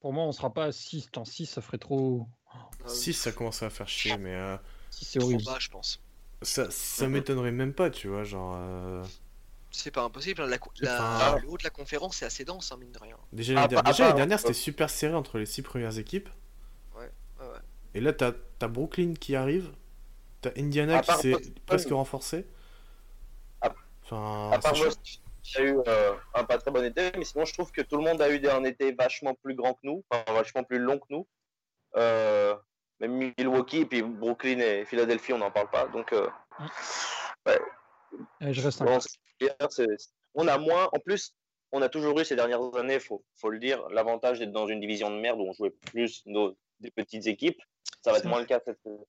pour 0.00 0.12
moi, 0.12 0.24
on 0.24 0.32
sera 0.32 0.52
pas 0.52 0.66
à 0.66 0.72
6. 0.72 1.08
Tant 1.10 1.24
6, 1.24 1.46
ça 1.46 1.60
ferait 1.60 1.78
trop. 1.78 2.28
Ah, 2.52 2.68
6, 2.86 3.12
ça 3.14 3.32
commence 3.32 3.62
à 3.62 3.70
faire 3.70 3.88
chier, 3.88 4.16
mais 4.16 4.34
euh, 4.34 4.56
6, 4.90 5.04
c'est 5.04 5.18
trop 5.18 5.28
horrible. 5.28 5.44
bas, 5.44 5.56
je 5.58 5.68
pense. 5.68 6.00
ça, 6.42 6.70
ça 6.70 7.08
m'étonnerait 7.08 7.50
même 7.52 7.72
pas, 7.74 7.90
tu 7.90 8.08
vois, 8.08 8.22
genre... 8.22 8.54
euh, 8.58 9.02
C'est 9.72 9.90
pas 9.90 10.02
impossible. 10.04 10.42
hein, 10.42 10.46
La, 10.46 10.58
co- 10.58 10.70
la- 10.80 10.94
Enfin- 11.16 11.38
le 11.42 11.48
haut 11.48 11.58
de 11.58 11.64
la 11.64 11.70
conférence, 11.70 12.16
c'est 12.18 12.26
assez 12.26 12.44
dense, 12.44 12.70
hein, 12.70 12.76
mine 12.78 12.92
de 12.92 12.98
rien. 13.00 13.16
Déjà, 13.32 13.60
Ah, 13.64 13.82
déjà, 13.82 14.10
ah, 14.10 14.12
dernière, 14.12 14.38
c'était 14.38 14.52
super 14.52 14.88
serré 14.88 15.14
entre 15.14 15.38
les 15.38 15.46
6 15.46 15.62
premières 15.62 15.98
équipes. 15.98 16.28
Ouais, 16.96 17.10
ouais, 17.40 17.46
ouais. 17.46 17.58
Et 17.94 18.00
là, 18.00 18.12
t'as 18.12 18.32
as 18.60 18.68
Brooklyn 18.68 19.14
qui 19.14 19.34
arrive, 19.34 19.72
t'as 20.42 20.50
Indiana 20.56 21.00
qui 21.00 21.12
s'est 21.16 21.34
presque 21.66 21.88
renforcé. 21.90 22.46
Enfin, 24.04 24.50
À 24.52 24.58
part 24.60 24.74
a 25.54 25.62
eu 25.62 25.78
euh, 25.86 26.14
un 26.34 26.44
pas 26.44 26.58
très 26.58 26.70
bon 26.70 26.84
été, 26.84 27.12
mais 27.16 27.24
sinon, 27.24 27.44
je 27.44 27.52
trouve 27.52 27.70
que 27.70 27.82
tout 27.82 27.96
le 27.96 28.02
monde 28.02 28.20
a 28.20 28.28
eu 28.28 28.46
un 28.48 28.64
été 28.64 28.92
vachement 28.92 29.34
plus 29.34 29.54
grand 29.54 29.74
que 29.74 29.80
nous, 29.84 30.04
enfin, 30.10 30.24
vachement 30.32 30.64
plus 30.64 30.78
long 30.78 30.98
que 30.98 31.06
nous. 31.10 31.26
Euh, 31.96 32.54
même 33.00 33.32
Milwaukee, 33.38 33.80
et 33.80 33.86
puis 33.86 34.02
Brooklyn 34.02 34.58
et 34.58 34.84
Philadelphie, 34.84 35.32
on 35.32 35.38
n'en 35.38 35.50
parle 35.50 35.70
pas. 35.70 35.86
Donc, 35.88 36.12
euh, 36.12 36.28
je 38.40 38.62
reste 38.62 38.78
5. 38.78 38.86
bon, 38.86 39.68
on 40.34 40.48
a 40.48 40.58
moins. 40.58 40.88
En 40.92 40.98
plus, 40.98 41.34
on 41.72 41.82
a 41.82 41.88
toujours 41.88 42.18
eu 42.18 42.24
ces 42.24 42.36
dernières 42.36 42.74
années, 42.76 42.98
faut, 42.98 43.24
faut 43.34 43.50
le 43.50 43.58
dire, 43.58 43.86
l'avantage 43.90 44.38
d'être 44.38 44.52
dans 44.52 44.66
une 44.66 44.80
division 44.80 45.10
de 45.10 45.16
merde 45.16 45.40
où 45.40 45.48
on 45.48 45.52
jouait 45.52 45.70
plus 45.70 46.22
nos, 46.26 46.56
des 46.80 46.90
petites 46.90 47.26
équipes. 47.26 47.60
Ça 48.02 48.12
va 48.12 48.18
être 48.18 48.26
moins 48.26 48.40
le 48.40 48.46
cas 48.46 48.60
cette 48.64 48.80
saison. 48.82 49.06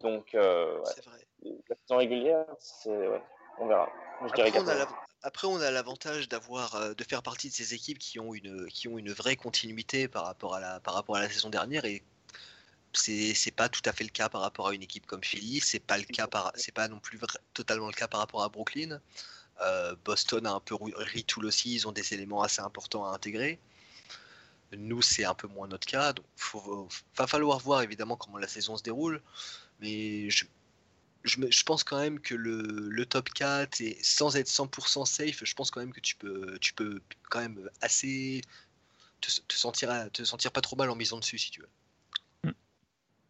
Donc, 0.00 0.30
ouais, 0.34 0.40
vrai. 0.40 1.26
la 1.42 1.76
saison 1.76 1.96
régulière, 1.96 2.46
c'est, 2.58 2.90
ouais, 2.90 3.22
on 3.58 3.66
verra. 3.66 3.90
Je 4.26 4.34
dirais 4.34 4.48
Après, 4.48 4.60
on 4.60 4.62
a 4.62 4.66
quatre. 4.66 4.78
l'av- 4.78 4.96
Après, 5.22 5.46
on 5.46 5.60
a 5.60 5.70
l'avantage 5.70 6.28
d'avoir, 6.28 6.74
euh, 6.74 6.94
de 6.94 7.04
faire 7.04 7.22
partie 7.22 7.48
de 7.48 7.54
ces 7.54 7.74
équipes 7.74 7.98
qui 7.98 8.20
ont 8.20 8.34
une, 8.34 8.66
qui 8.66 8.88
ont 8.88 8.98
une 8.98 9.12
vraie 9.12 9.36
continuité 9.36 10.08
par 10.08 10.24
rapport 10.24 10.54
à 10.54 10.60
la, 10.60 10.80
par 10.80 10.94
rapport 10.94 11.16
à 11.16 11.20
la 11.20 11.28
saison 11.28 11.50
dernière 11.50 11.84
et 11.84 12.02
c'est, 12.96 13.50
pas 13.50 13.68
tout 13.68 13.82
à 13.86 13.92
fait 13.92 14.04
le 14.04 14.10
cas 14.10 14.28
par 14.28 14.40
rapport 14.40 14.68
à 14.68 14.74
une 14.74 14.82
équipe 14.82 15.06
comme 15.06 15.22
Philly. 15.22 15.60
C'est 15.60 15.80
pas 15.80 15.98
le 15.98 16.04
cas 16.04 16.26
par, 16.26 16.52
c'est 16.54 16.72
pas 16.72 16.88
non 16.88 17.00
plus 17.00 17.18
totalement 17.52 17.88
le 17.88 17.92
cas 17.92 18.08
par 18.08 18.20
rapport 18.20 18.42
à 18.42 18.48
Brooklyn. 18.48 19.00
Euh, 19.62 19.94
Boston 20.04 20.46
a 20.46 20.52
un 20.52 20.60
peu 20.60 20.74
retool 20.74 21.46
aussi. 21.46 21.74
Ils 21.74 21.88
ont 21.88 21.92
des 21.92 22.14
éléments 22.14 22.42
assez 22.42 22.60
importants 22.60 23.04
à 23.04 23.14
intégrer. 23.14 23.58
Nous, 24.72 25.02
c'est 25.02 25.24
un 25.24 25.34
peu 25.34 25.46
moins 25.48 25.68
notre 25.68 25.86
cas. 25.86 26.12
Donc, 26.12 26.24
faut, 26.36 26.88
va 27.16 27.26
falloir 27.26 27.58
voir 27.58 27.82
évidemment 27.82 28.16
comment 28.16 28.38
la 28.38 28.48
saison 28.48 28.76
se 28.76 28.82
déroule. 28.82 29.20
Mais 29.80 30.30
je, 30.30 30.44
je, 31.24 31.40
me- 31.40 31.50
je 31.50 31.62
pense 31.64 31.84
quand 31.84 31.98
même 31.98 32.20
que 32.20 32.34
le, 32.34 32.60
le 32.62 33.06
top 33.06 33.30
4, 33.30 33.80
et 33.80 33.98
sans 34.02 34.36
être 34.36 34.48
100% 34.48 35.04
safe, 35.04 35.42
je 35.44 35.54
pense 35.54 35.70
quand 35.70 35.80
même 35.80 35.92
que 35.92 36.00
tu 36.00 36.16
peux, 36.16 36.58
tu 36.60 36.74
peux 36.74 37.00
quand 37.30 37.40
même 37.40 37.68
assez 37.80 38.42
te, 39.20 39.30
te 39.48 39.54
sentir, 39.54 39.90
à- 39.90 40.10
te 40.10 40.22
sentir 40.24 40.52
pas 40.52 40.60
trop 40.60 40.76
mal 40.76 40.90
en 40.90 40.96
misant 40.96 41.18
dessus 41.18 41.38
si 41.38 41.50
tu 41.50 41.60
veux. 41.62 42.54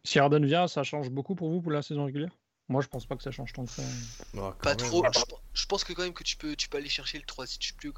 Si 0.03 0.19
Harden 0.19 0.45
vient, 0.45 0.67
ça 0.67 0.83
change 0.83 1.09
beaucoup 1.09 1.33
pour 1.33 1.49
vous 1.49 1.61
pour 1.61 1.71
la 1.71 1.81
saison 1.81 2.05
régulière? 2.05 2.29
Moi, 2.67 2.81
je 2.81 2.87
pense 2.87 3.05
pas 3.05 3.15
que 3.15 3.23
ça 3.23 3.31
change 3.31 3.53
tant 3.53 3.65
que 3.65 3.73
ça. 3.73 3.81
Ah, 4.37 4.55
quand 4.57 4.57
Pas 4.61 4.75
même. 4.75 4.77
trop. 4.77 5.03
Je, 5.11 5.21
je 5.61 5.65
pense 5.65 5.83
que 5.83 5.93
quand 5.93 6.03
même 6.03 6.13
que 6.13 6.23
tu 6.23 6.37
peux, 6.37 6.55
tu 6.55 6.69
peux 6.69 6.77
aller 6.77 6.89
chercher 6.89 7.17
le 7.17 7.23
3. 7.23 7.47
Si 7.47 7.57
tu 7.57 7.73
es 7.73 7.75
plus, 7.77 7.93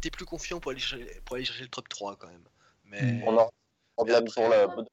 t'es 0.00 0.10
plus 0.10 0.24
confiant 0.24 0.58
pour 0.58 0.72
aller, 0.72 0.80
chercher, 0.80 1.20
pour 1.24 1.36
aller 1.36 1.44
chercher 1.44 1.62
le 1.62 1.68
top 1.68 1.88
3 1.88 2.16
quand 2.16 2.28
même. 2.28 2.42
Mais. 2.84 3.22
On 3.24 3.36
a 3.38 3.42
un 3.42 4.22
problème 4.24 4.70
après- 4.70 4.84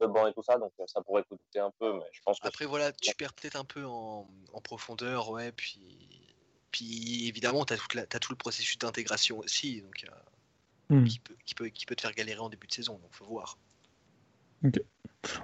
le 0.00 0.08
banc 0.08 0.26
et 0.26 0.32
tout 0.34 0.42
ça, 0.42 0.58
donc 0.58 0.72
euh, 0.80 0.84
ça 0.86 1.00
pourrait 1.02 1.24
coûter 1.24 1.60
un 1.60 1.70
peu, 1.78 1.94
mais 1.94 2.06
je 2.12 2.20
pense 2.22 2.40
que 2.40 2.46
après 2.48 2.66
voilà, 2.66 2.92
tu 2.92 3.14
perds 3.14 3.32
peut-être 3.34 3.56
un 3.56 3.64
peu 3.64 3.84
en, 3.84 4.28
en 4.52 4.60
profondeur, 4.60 5.30
ouais. 5.30 5.52
Puis, 5.52 6.34
puis 6.70 7.28
évidemment, 7.28 7.64
tu 7.64 7.74
as, 7.74 7.76
tout 8.18 8.32
le 8.32 8.36
processus 8.36 8.78
d'intégration 8.78 9.38
aussi, 9.38 9.82
donc 9.82 10.04
euh, 10.08 10.14
Hmm. 10.90 11.04
qui, 11.04 11.20
peut, 11.20 11.36
qui, 11.46 11.54
peut, 11.54 11.68
qui 11.68 11.86
peut 11.86 11.94
te 11.94 12.00
faire 12.00 12.12
galérer 12.12 12.40
en 12.40 12.48
début 12.48 12.66
de 12.66 12.72
saison. 12.72 12.94
Donc 12.98 13.12
faut 13.12 13.24
voir. 13.24 13.58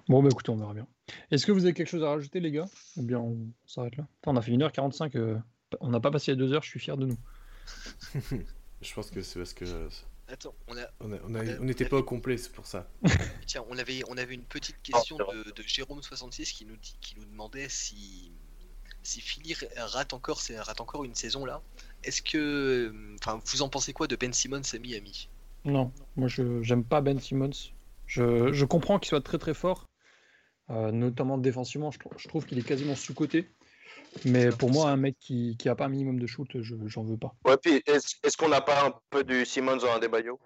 Bon, 0.09 0.21
bah 0.21 0.29
écoutez, 0.31 0.51
on 0.51 0.57
verra 0.57 0.75
bien. 0.75 0.89
Est-ce 1.31 1.47
que 1.47 1.53
vous 1.53 1.65
avez 1.65 1.73
quelque 1.73 1.87
chose 1.89 2.03
à 2.03 2.09
rajouter, 2.09 2.41
les 2.41 2.51
gars? 2.51 2.67
Ou 2.97 3.03
bien 3.03 3.21
on 3.21 3.39
s'arrête 3.65 3.97
là? 3.97 4.09
Attends, 4.23 4.33
On 4.33 4.37
a 4.37 4.43
fait 4.43 4.51
1h45. 4.51 5.17
euh, 5.17 5.39
On 5.81 5.91
n'a 5.91 6.01
pas 6.01 6.11
passé 6.11 6.33
les 6.33 6.37
2 6.37 6.53
heures, 6.53 6.65
je 6.65 6.69
suis 6.69 6.81
fier 6.81 6.97
de 6.97 7.07
nous. 7.07 7.17
Je 8.83 8.95
pense 8.95 9.11
que 9.11 9.23
c'est 9.23 9.39
parce 9.39 9.55
que 9.55 9.65
euh, 9.65 9.89
Attends, 10.29 10.55
on 10.67 10.77
a, 10.77 10.81
on 11.01 11.13
a- 11.13 11.17
on 11.25 11.35
a- 11.35 11.41
On 11.45 11.49
a- 11.49 11.61
on 11.61 11.65
n'était 11.65 11.85
pas 11.89 11.99
au 11.99 12.03
complet, 12.03 12.37
c'est 12.37 12.51
pour 12.53 12.67
ça. 12.67 12.91
Tiens, 13.47 13.65
on 13.69 13.79
avait, 13.79 14.03
on 14.09 14.17
avait 14.19 14.35
une 14.35 14.45
petite 14.45 14.81
question 14.83 15.17
c'est 15.19 15.23
vrai. 15.25 15.37
de, 15.45 15.51
de 15.53 15.63
Jérôme66 15.63 16.53
qui 16.53 16.67
nous, 16.67 16.77
dit- 16.77 16.97
qui 17.01 17.17
nous 17.17 17.25
demandait 17.25 17.69
si, 17.69 18.33
si 19.05 19.21
Philly 19.21 19.55
rate 19.77 20.13
encore, 20.13 20.41
rate 20.59 20.81
encore 20.81 21.05
une 21.05 21.15
saison 21.15 21.45
là. 21.45 21.63
Est-ce 22.03 22.23
que. 22.23 22.93
Enfin, 23.23 23.41
vous 23.47 23.63
en 23.63 23.69
pensez 23.69 23.93
quoi 23.93 24.09
de 24.09 24.17
Ben 24.17 24.33
Simmons 24.33 24.63
à 24.73 24.79
Miami? 24.79 25.29
Non, 25.65 25.93
moi 26.17 26.29
je 26.29 26.63
j'aime 26.63 26.85
pas 26.85 27.01
Ben 27.01 27.21
Simmons. 27.21 27.51
Je, 28.07 28.53
je 28.53 28.65
comprends 28.65 28.99
qu'il 29.01 29.09
soit 29.09 29.21
très 29.21 29.39
très 29.39 29.55
fort, 29.55 29.87
euh, 30.71 30.91
notamment 30.93 31.39
défensivement. 31.39 31.91
Je, 31.91 31.99
je 32.19 32.29
trouve 32.29 32.47
qu'il 32.47 32.59
est 32.59 32.63
quasiment 32.67 32.95
sous-coté. 32.97 33.49
Mais 34.25 34.49
pour 34.51 34.71
moi, 34.71 34.91
un 34.91 34.97
mec 34.97 35.17
qui, 35.21 35.57
qui 35.59 35.69
a 35.69 35.75
pas 35.75 35.85
un 35.87 35.89
minimum 35.89 36.19
de 36.19 36.27
shoot, 36.27 36.49
je 36.61 36.75
j'en 36.87 37.03
veux 37.05 37.17
pas. 37.17 37.33
Ouais, 37.45 37.57
puis 37.57 37.83
est-ce 37.87 38.17
est-ce 38.23 38.37
qu'on 38.37 38.49
n'a 38.49 38.61
pas 38.61 38.87
un 38.87 38.95
peu 39.11 39.23
du 39.25 39.45
Simmons 39.45 39.79
en 39.85 39.97
Adebayo 39.97 40.39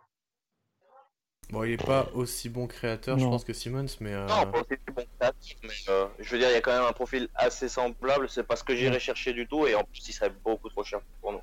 Bon, 1.50 1.64
il 1.64 1.72
est 1.72 1.84
pas 1.84 2.08
aussi 2.14 2.48
bon 2.48 2.68
créateur, 2.68 3.18
je 3.18 3.24
Non. 3.24 3.30
pense, 3.32 3.42
que 3.44 3.52
Simmons, 3.52 3.86
mais. 4.00 4.12
euh, 4.14 4.26
Non, 4.28 4.50
pas 4.52 4.60
aussi 4.60 4.78
bon 4.94 5.04
créatif, 5.18 5.56
mais 5.64 5.70
euh, 5.88 6.06
je 6.20 6.30
veux 6.30 6.38
dire, 6.38 6.48
il 6.48 6.52
y 6.52 6.56
a 6.56 6.60
quand 6.60 6.72
même 6.72 6.86
un 6.88 6.92
profil 6.92 7.28
assez 7.34 7.68
semblable. 7.68 8.28
C'est 8.28 8.44
pas 8.44 8.54
ce 8.54 8.62
que 8.62 8.76
j'irais 8.76 9.00
chercher 9.00 9.32
du 9.32 9.48
tout, 9.48 9.66
et 9.66 9.74
en 9.74 9.82
plus, 9.82 10.06
il 10.08 10.12
serait 10.12 10.30
beaucoup 10.44 10.68
trop 10.68 10.84
cher 10.84 11.00
pour 11.20 11.32
nous. 11.32 11.40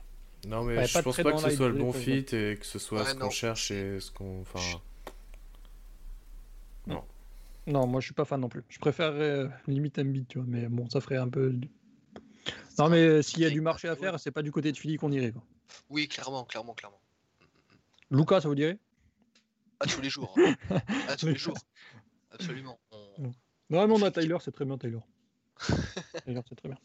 Non, 0.48 0.64
mais 0.64 0.78
Ouais, 0.78 0.88
je 0.88 1.00
pense 1.02 1.18
pas 1.18 1.32
que 1.34 1.40
ce 1.40 1.50
soit 1.50 1.68
le 1.68 1.74
bon 1.74 1.92
fit 1.92 2.20
et 2.32 2.56
que 2.58 2.66
ce 2.66 2.80
soit 2.80 3.00
Ouais, 3.00 3.06
ce 3.10 3.16
qu'on 3.16 3.26
non. 3.26 3.30
cherche 3.30 3.72
et 3.72 4.00
ce 4.00 4.12
qu'on. 4.12 4.42
Enfin. 4.42 4.60
Non, 7.70 7.86
moi 7.86 8.00
je 8.00 8.06
suis 8.06 8.14
pas 8.14 8.24
fan 8.24 8.40
non 8.40 8.48
plus. 8.48 8.64
Je 8.70 8.80
préférerais 8.80 9.20
euh, 9.20 9.48
limite 9.68 10.00
Embiid, 10.00 10.26
tu 10.30 10.38
vois. 10.38 10.48
Mais 10.50 10.68
bon, 10.70 10.90
ça 10.90 11.02
ferait 11.02 11.18
un 11.18 11.28
peu. 11.28 11.54
Non, 12.80 12.90
mais 12.90 13.22
s'il 13.24 13.40
y 13.42 13.46
a 13.46 13.50
du 13.50 13.62
marché 13.62 13.88
à 13.88 13.96
faire, 13.96 14.20
c'est 14.20 14.32
pas 14.32 14.42
du 14.44 14.52
côté 14.52 14.72
de 14.72 14.78
Philly 14.78 14.98
qu'on 14.98 15.12
irait. 15.12 15.32
Quoi. 15.32 15.44
Oui, 15.90 16.08
clairement, 16.08 16.44
clairement, 16.46 16.74
clairement. 16.74 17.00
Lucas, 18.12 18.42
ça 18.42 18.48
vous 18.48 18.56
dirait? 18.56 18.78
À 19.80 19.86
tous 19.86 20.02
les 20.02 20.10
jours. 20.10 20.34
hein. 20.38 20.56
À 21.10 21.16
tous 21.16 21.28
les 21.28 21.36
jours. 21.36 21.58
Absolument. 22.32 22.80
On- 22.92 23.32
Non, 23.70 23.88
mais 23.88 23.94
on 23.94 24.02
a 24.04 24.12
Tyler, 24.12 24.38
c'est 24.42 24.52
très 24.52 24.66
bien, 24.66 24.78
Tyler. 24.78 25.00
Tyler, 26.26 26.42
c'est 26.48 26.56
très 26.56 26.70
bien. 26.70 26.78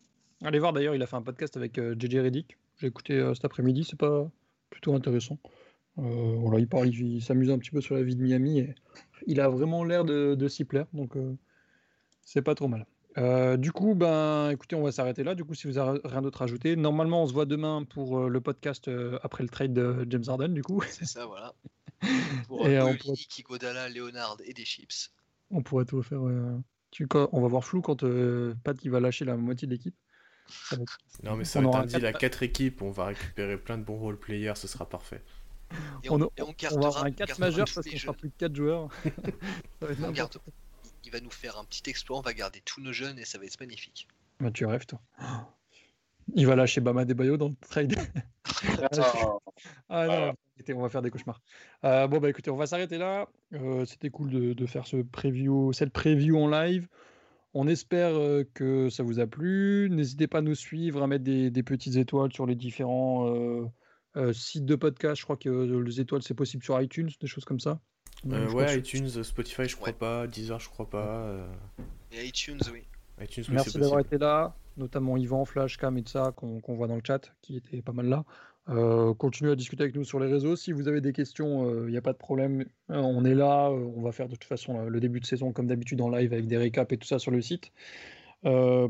Allez 0.43 0.59
voir 0.59 0.73
d'ailleurs, 0.73 0.95
il 0.95 1.03
a 1.03 1.07
fait 1.07 1.17
un 1.17 1.23
podcast 1.23 1.57
avec 1.57 1.79
euh, 1.79 1.95
JJ 1.99 2.17
Reddick. 2.17 2.57
J'ai 2.79 2.89
écouté 2.89 3.15
euh, 3.15 3.35
cet 3.35 3.45
après-midi, 3.45 3.85
c'est 3.85 3.99
pas 3.99 4.29
plutôt 4.71 4.95
intéressant. 4.95 5.39
Euh, 5.99 6.37
voilà, 6.39 6.59
il 6.59 6.67
parle, 6.69 6.89
il, 6.89 7.17
il 7.17 7.23
s'amuse 7.23 7.51
un 7.51 7.59
petit 7.59 7.71
peu 7.71 7.81
sur 7.81 7.95
la 7.95 8.03
vie 8.03 8.17
de 8.17 8.23
Miami 8.23 8.61
et 8.61 8.75
il 9.27 9.41
a 9.41 9.49
vraiment 9.49 9.85
l'air 9.85 10.05
de, 10.05 10.35
de 10.35 10.49
s'y 10.49 10.65
plaire, 10.65 10.87
donc 10.95 11.17
c'est 12.23 12.43
pas 12.43 12.55
trop 12.55 12.67
mal. 12.69 12.87
Euh, 13.19 13.57
du 13.59 13.73
coup, 13.73 13.95
ben, 13.95 14.51
écoutez, 14.51 14.75
on 14.75 14.83
va 14.83 14.93
s'arrêter 14.93 15.23
là. 15.23 15.35
Du 15.35 15.45
coup, 15.45 15.55
si 15.55 15.67
vous 15.67 15.77
avez 15.79 16.01
rien 16.05 16.23
d'autre 16.23 16.43
à 16.43 16.45
ajouter, 16.47 16.77
normalement, 16.77 17.23
on 17.23 17.27
se 17.27 17.33
voit 17.33 17.45
demain 17.45 17.85
pour 17.85 18.19
euh, 18.21 18.29
le 18.29 18.41
podcast 18.41 18.89
euh, 18.89 19.19
après 19.23 19.43
le 19.43 19.49
trade 19.51 19.73
de 19.75 20.07
James 20.09 20.25
Harden. 20.29 20.49
Du 20.55 20.63
coup, 20.63 20.83
C'est 20.89 21.05
ça, 21.05 21.27
voilà. 21.27 21.53
Pour 22.49 22.67
Et, 22.67 22.81
on 22.81 22.95
Kigodala, 22.97 23.89
Leonard 23.89 24.37
et 24.45 24.53
des 24.55 24.65
chips. 24.65 25.13
on 25.51 25.63
pourrait 25.63 25.85
tout 25.85 26.03
faire. 26.03 26.21
ouais. 26.23 26.33
Tu, 26.91 27.07
on 27.13 27.41
va 27.41 27.49
voir 27.49 27.65
flou 27.65 27.81
quand 27.81 28.03
euh, 28.03 28.55
Pat 28.65 28.77
il 28.83 28.91
va 28.91 28.99
lâcher 28.99 29.25
la 29.25 29.37
moitié 29.37 29.67
de 29.69 29.73
l'équipe. 29.73 29.95
Non, 31.23 31.37
mais 31.37 31.45
ça 31.45 31.61
On 31.61 31.63
va 31.63 31.69
être 31.69 31.77
un 31.77 31.87
deal 31.87 32.05
à 32.07 32.13
quatre- 32.13 32.21
4 32.21 32.43
équipes, 32.43 32.83
on 32.83 32.91
va 32.91 33.07
récupérer 33.07 33.57
plein 33.57 33.79
de 33.79 33.85
bons 33.85 33.99
role 33.99 34.19
players, 34.19 34.55
ce 34.57 34.67
sera 34.67 34.89
parfait. 34.89 35.23
Et 36.03 36.11
On, 36.11 36.21
on, 36.21 36.31
et 36.37 36.43
on 36.43 36.49
on 36.49 36.81
va 36.81 36.89
avoir 36.89 37.05
un 37.05 37.09
on 37.09 37.13
4 37.13 37.29
gardera 37.29 37.39
majeur 37.47 37.67
parce 37.73 37.89
qu'on 37.89 37.97
sera 37.97 38.13
plus 38.13 38.31
que 38.31 38.37
4 38.39 38.57
joueurs. 38.57 38.89
Ça 39.05 39.87
va 39.87 39.93
être 39.93 40.03
On 40.05 40.11
garde- 40.11 40.33
quoi. 40.33 40.53
Il 41.05 41.11
va 41.11 41.21
nous 41.21 41.31
faire 41.31 41.59
un 41.59 41.65
petit 41.65 41.89
exploit, 41.91 42.19
on 42.19 42.23
va 42.23 42.33
garder 42.33 42.61
tous 42.65 42.81
nos 42.81 42.93
jeunes 42.93 43.19
et 43.19 43.25
ça 43.25 43.39
va 43.39 43.45
être 43.45 43.59
magnifique. 43.61 44.09
Bah, 44.41 44.51
tu 44.51 44.67
rêves, 44.67 44.87
toi. 44.87 45.01
Il 46.35 46.47
va 46.47 46.57
lâcher 46.57 46.81
Bama 46.81 47.05
Bayo 47.05 47.37
dans 47.37 47.49
le 47.49 47.55
trade. 47.69 47.95
Ah 49.89 50.07
non, 50.07 50.35
écoutez, 50.57 50.75
on 50.75 50.81
va 50.81 50.89
faire 50.89 51.03
des 51.03 51.11
cauchemars. 51.11 51.41
Euh, 51.85 52.07
bon, 52.07 52.19
bah 52.21 52.31
écoutez, 52.31 52.51
on 52.51 52.57
va 52.57 52.67
s'arrêter 52.67 52.99
là. 52.99 53.29
Euh, 53.55 53.85
C'était 53.85 54.11
cool 54.11 54.31
de, 54.31 54.53
de 54.53 54.67
faire 54.67 54.87
ce 54.87 54.97
preview, 54.99 55.73
cette 55.73 55.93
preview 55.93 56.39
en 56.39 56.49
live. 56.49 56.89
On 57.55 57.67
espère 57.69 58.15
euh, 58.15 58.45
que 58.55 58.89
ça 58.89 59.03
vous 59.03 59.21
a 59.21 59.27
plu. 59.27 59.89
N'hésitez 59.91 60.27
pas 60.27 60.39
à 60.39 60.43
nous 60.43 60.55
suivre, 60.55 61.03
à 61.03 61.07
mettre 61.07 61.25
des, 61.25 61.51
des 61.51 61.63
petites 61.63 61.97
étoiles 61.97 62.33
sur 62.33 62.47
les 62.47 62.55
différents 62.55 63.35
euh, 63.35 63.67
euh, 64.17 64.33
sites 64.33 64.65
de 64.65 64.77
podcast. 64.77 65.17
Je 65.17 65.25
crois 65.25 65.37
que 65.37 65.49
euh, 65.49 65.83
les 65.83 66.01
étoiles, 66.01 66.23
c'est 66.23 66.35
possible 66.35 66.63
sur 66.63 66.81
iTunes, 66.81 67.11
des 67.21 67.27
choses 67.27 67.45
comme 67.45 67.61
ça. 67.61 67.81
Euh, 68.31 68.47
crois 68.47 68.63
ouais, 68.63 68.75
que- 68.75 68.79
iTunes, 68.79 69.09
Spotify, 69.25 69.69
je 69.69 69.77
crois 69.77 69.89
Ouais. 69.89 69.95
pas. 69.95 70.27
Deezer, 70.27 70.61
je 70.61 70.69
crois 70.69 70.89
pas. 70.89 71.07
euh, 71.27 71.47
Et 72.13 72.27
iTunes, 72.27 72.61
oui. 72.73 72.83
iTunes, 73.21 73.45
oui, 73.49 73.55
Merci 73.55 73.79
d'avoir 73.79 74.01
été 74.01 74.19
là, 74.19 74.55
notamment 74.77 75.17
Yvan, 75.17 75.45
Flash, 75.45 75.77
Cam 75.79 75.97
et 75.99 76.03
de 76.03 76.09
ça 76.09 76.33
qu'on 76.37 76.61
voit 76.75 76.87
dans 76.87 76.97
le 76.97 77.03
chat, 77.07 77.33
qui 77.43 77.57
était 77.57 77.83
pas 77.83 77.93
mal 77.93 78.07
là. 78.07 78.25
Euh, 78.69 79.13
continuez 79.15 79.51
à 79.51 79.57
discuter 79.57 79.83
avec 79.83 79.97
nous 79.97 80.05
sur 80.05 80.21
les 80.21 80.31
réseaux. 80.31 80.55
Si 80.55 80.71
vous 80.71 80.87
avez 80.87 81.01
des 81.01 81.13
questions, 81.13 81.85
il 81.87 81.91
n'y 81.91 81.97
a 81.97 82.03
pas 82.03 82.13
de 82.13 82.19
problème. 82.19 82.61
Euh, 82.91 82.97
on 82.97 83.25
est 83.25 83.35
là. 83.35 83.69
euh, 83.71 83.91
on 83.97 84.03
va 84.03 84.13
faire 84.13 84.29
de 84.29 84.35
toute 84.35 84.45
façon 84.45 84.87
le 84.89 85.01
début 85.01 85.19
de 85.19 85.27
saison 85.27 85.53
comme 85.53 85.67
d'habitude 85.67 86.01
en 86.01 86.09
live 86.09 86.33
avec 86.33 86.47
des 86.47 86.57
récaps 86.59 86.93
et 86.93 86.97
tout 86.97 87.09
ça 87.09 87.19
sur 87.19 87.33
le 87.33 87.41
site. 87.43 87.73
Euh, 88.45 88.89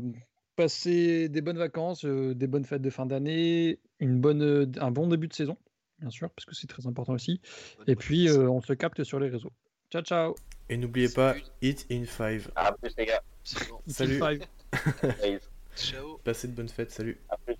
passez 0.55 1.27
des 1.29 1.41
bonnes 1.41 1.57
vacances, 1.57 2.05
euh, 2.05 2.35
des 2.35 2.45
bonnes 2.47 2.65
fêtes 2.65 2.83
de 2.83 2.89
fin 2.91 3.07
d'année, 3.07 3.79
une 3.99 4.19
bonne, 4.21 4.71
un 4.79 4.91
bon 4.91 5.07
début 5.07 5.27
de 5.27 5.33
saison, 5.33 5.57
bien 6.03 6.11
sûr, 6.11 6.29
parce 6.31 6.45
que 6.45 6.53
c'est 6.53 6.67
très 6.67 6.85
important 6.85 7.13
aussi. 7.13 7.39
Bonne 7.77 7.85
Et 7.87 7.95
puis, 7.95 8.27
euh, 8.27 8.49
on 8.49 8.61
se 8.61 8.73
capte 8.73 9.03
sur 9.05 9.19
les 9.19 9.29
réseaux. 9.29 9.53
Ciao, 9.89 10.01
ciao. 10.01 10.35
Et 10.69 10.75
n'oubliez 10.75 11.07
pas. 11.07 11.35
Hit 11.61 11.87
in 11.89 12.05
5. 12.05 12.41
À 12.55 12.73
plus, 12.73 12.93
les 12.97 13.05
gars. 13.05 13.23
Salut. 13.87 14.19
Five. 14.19 14.45
Ciao. 15.75 16.17
Passez 16.23 16.49
de 16.49 16.53
bonnes 16.53 16.69
fêtes, 16.69 16.91
salut. 16.91 17.19
À 17.29 17.37
plus. 17.37 17.55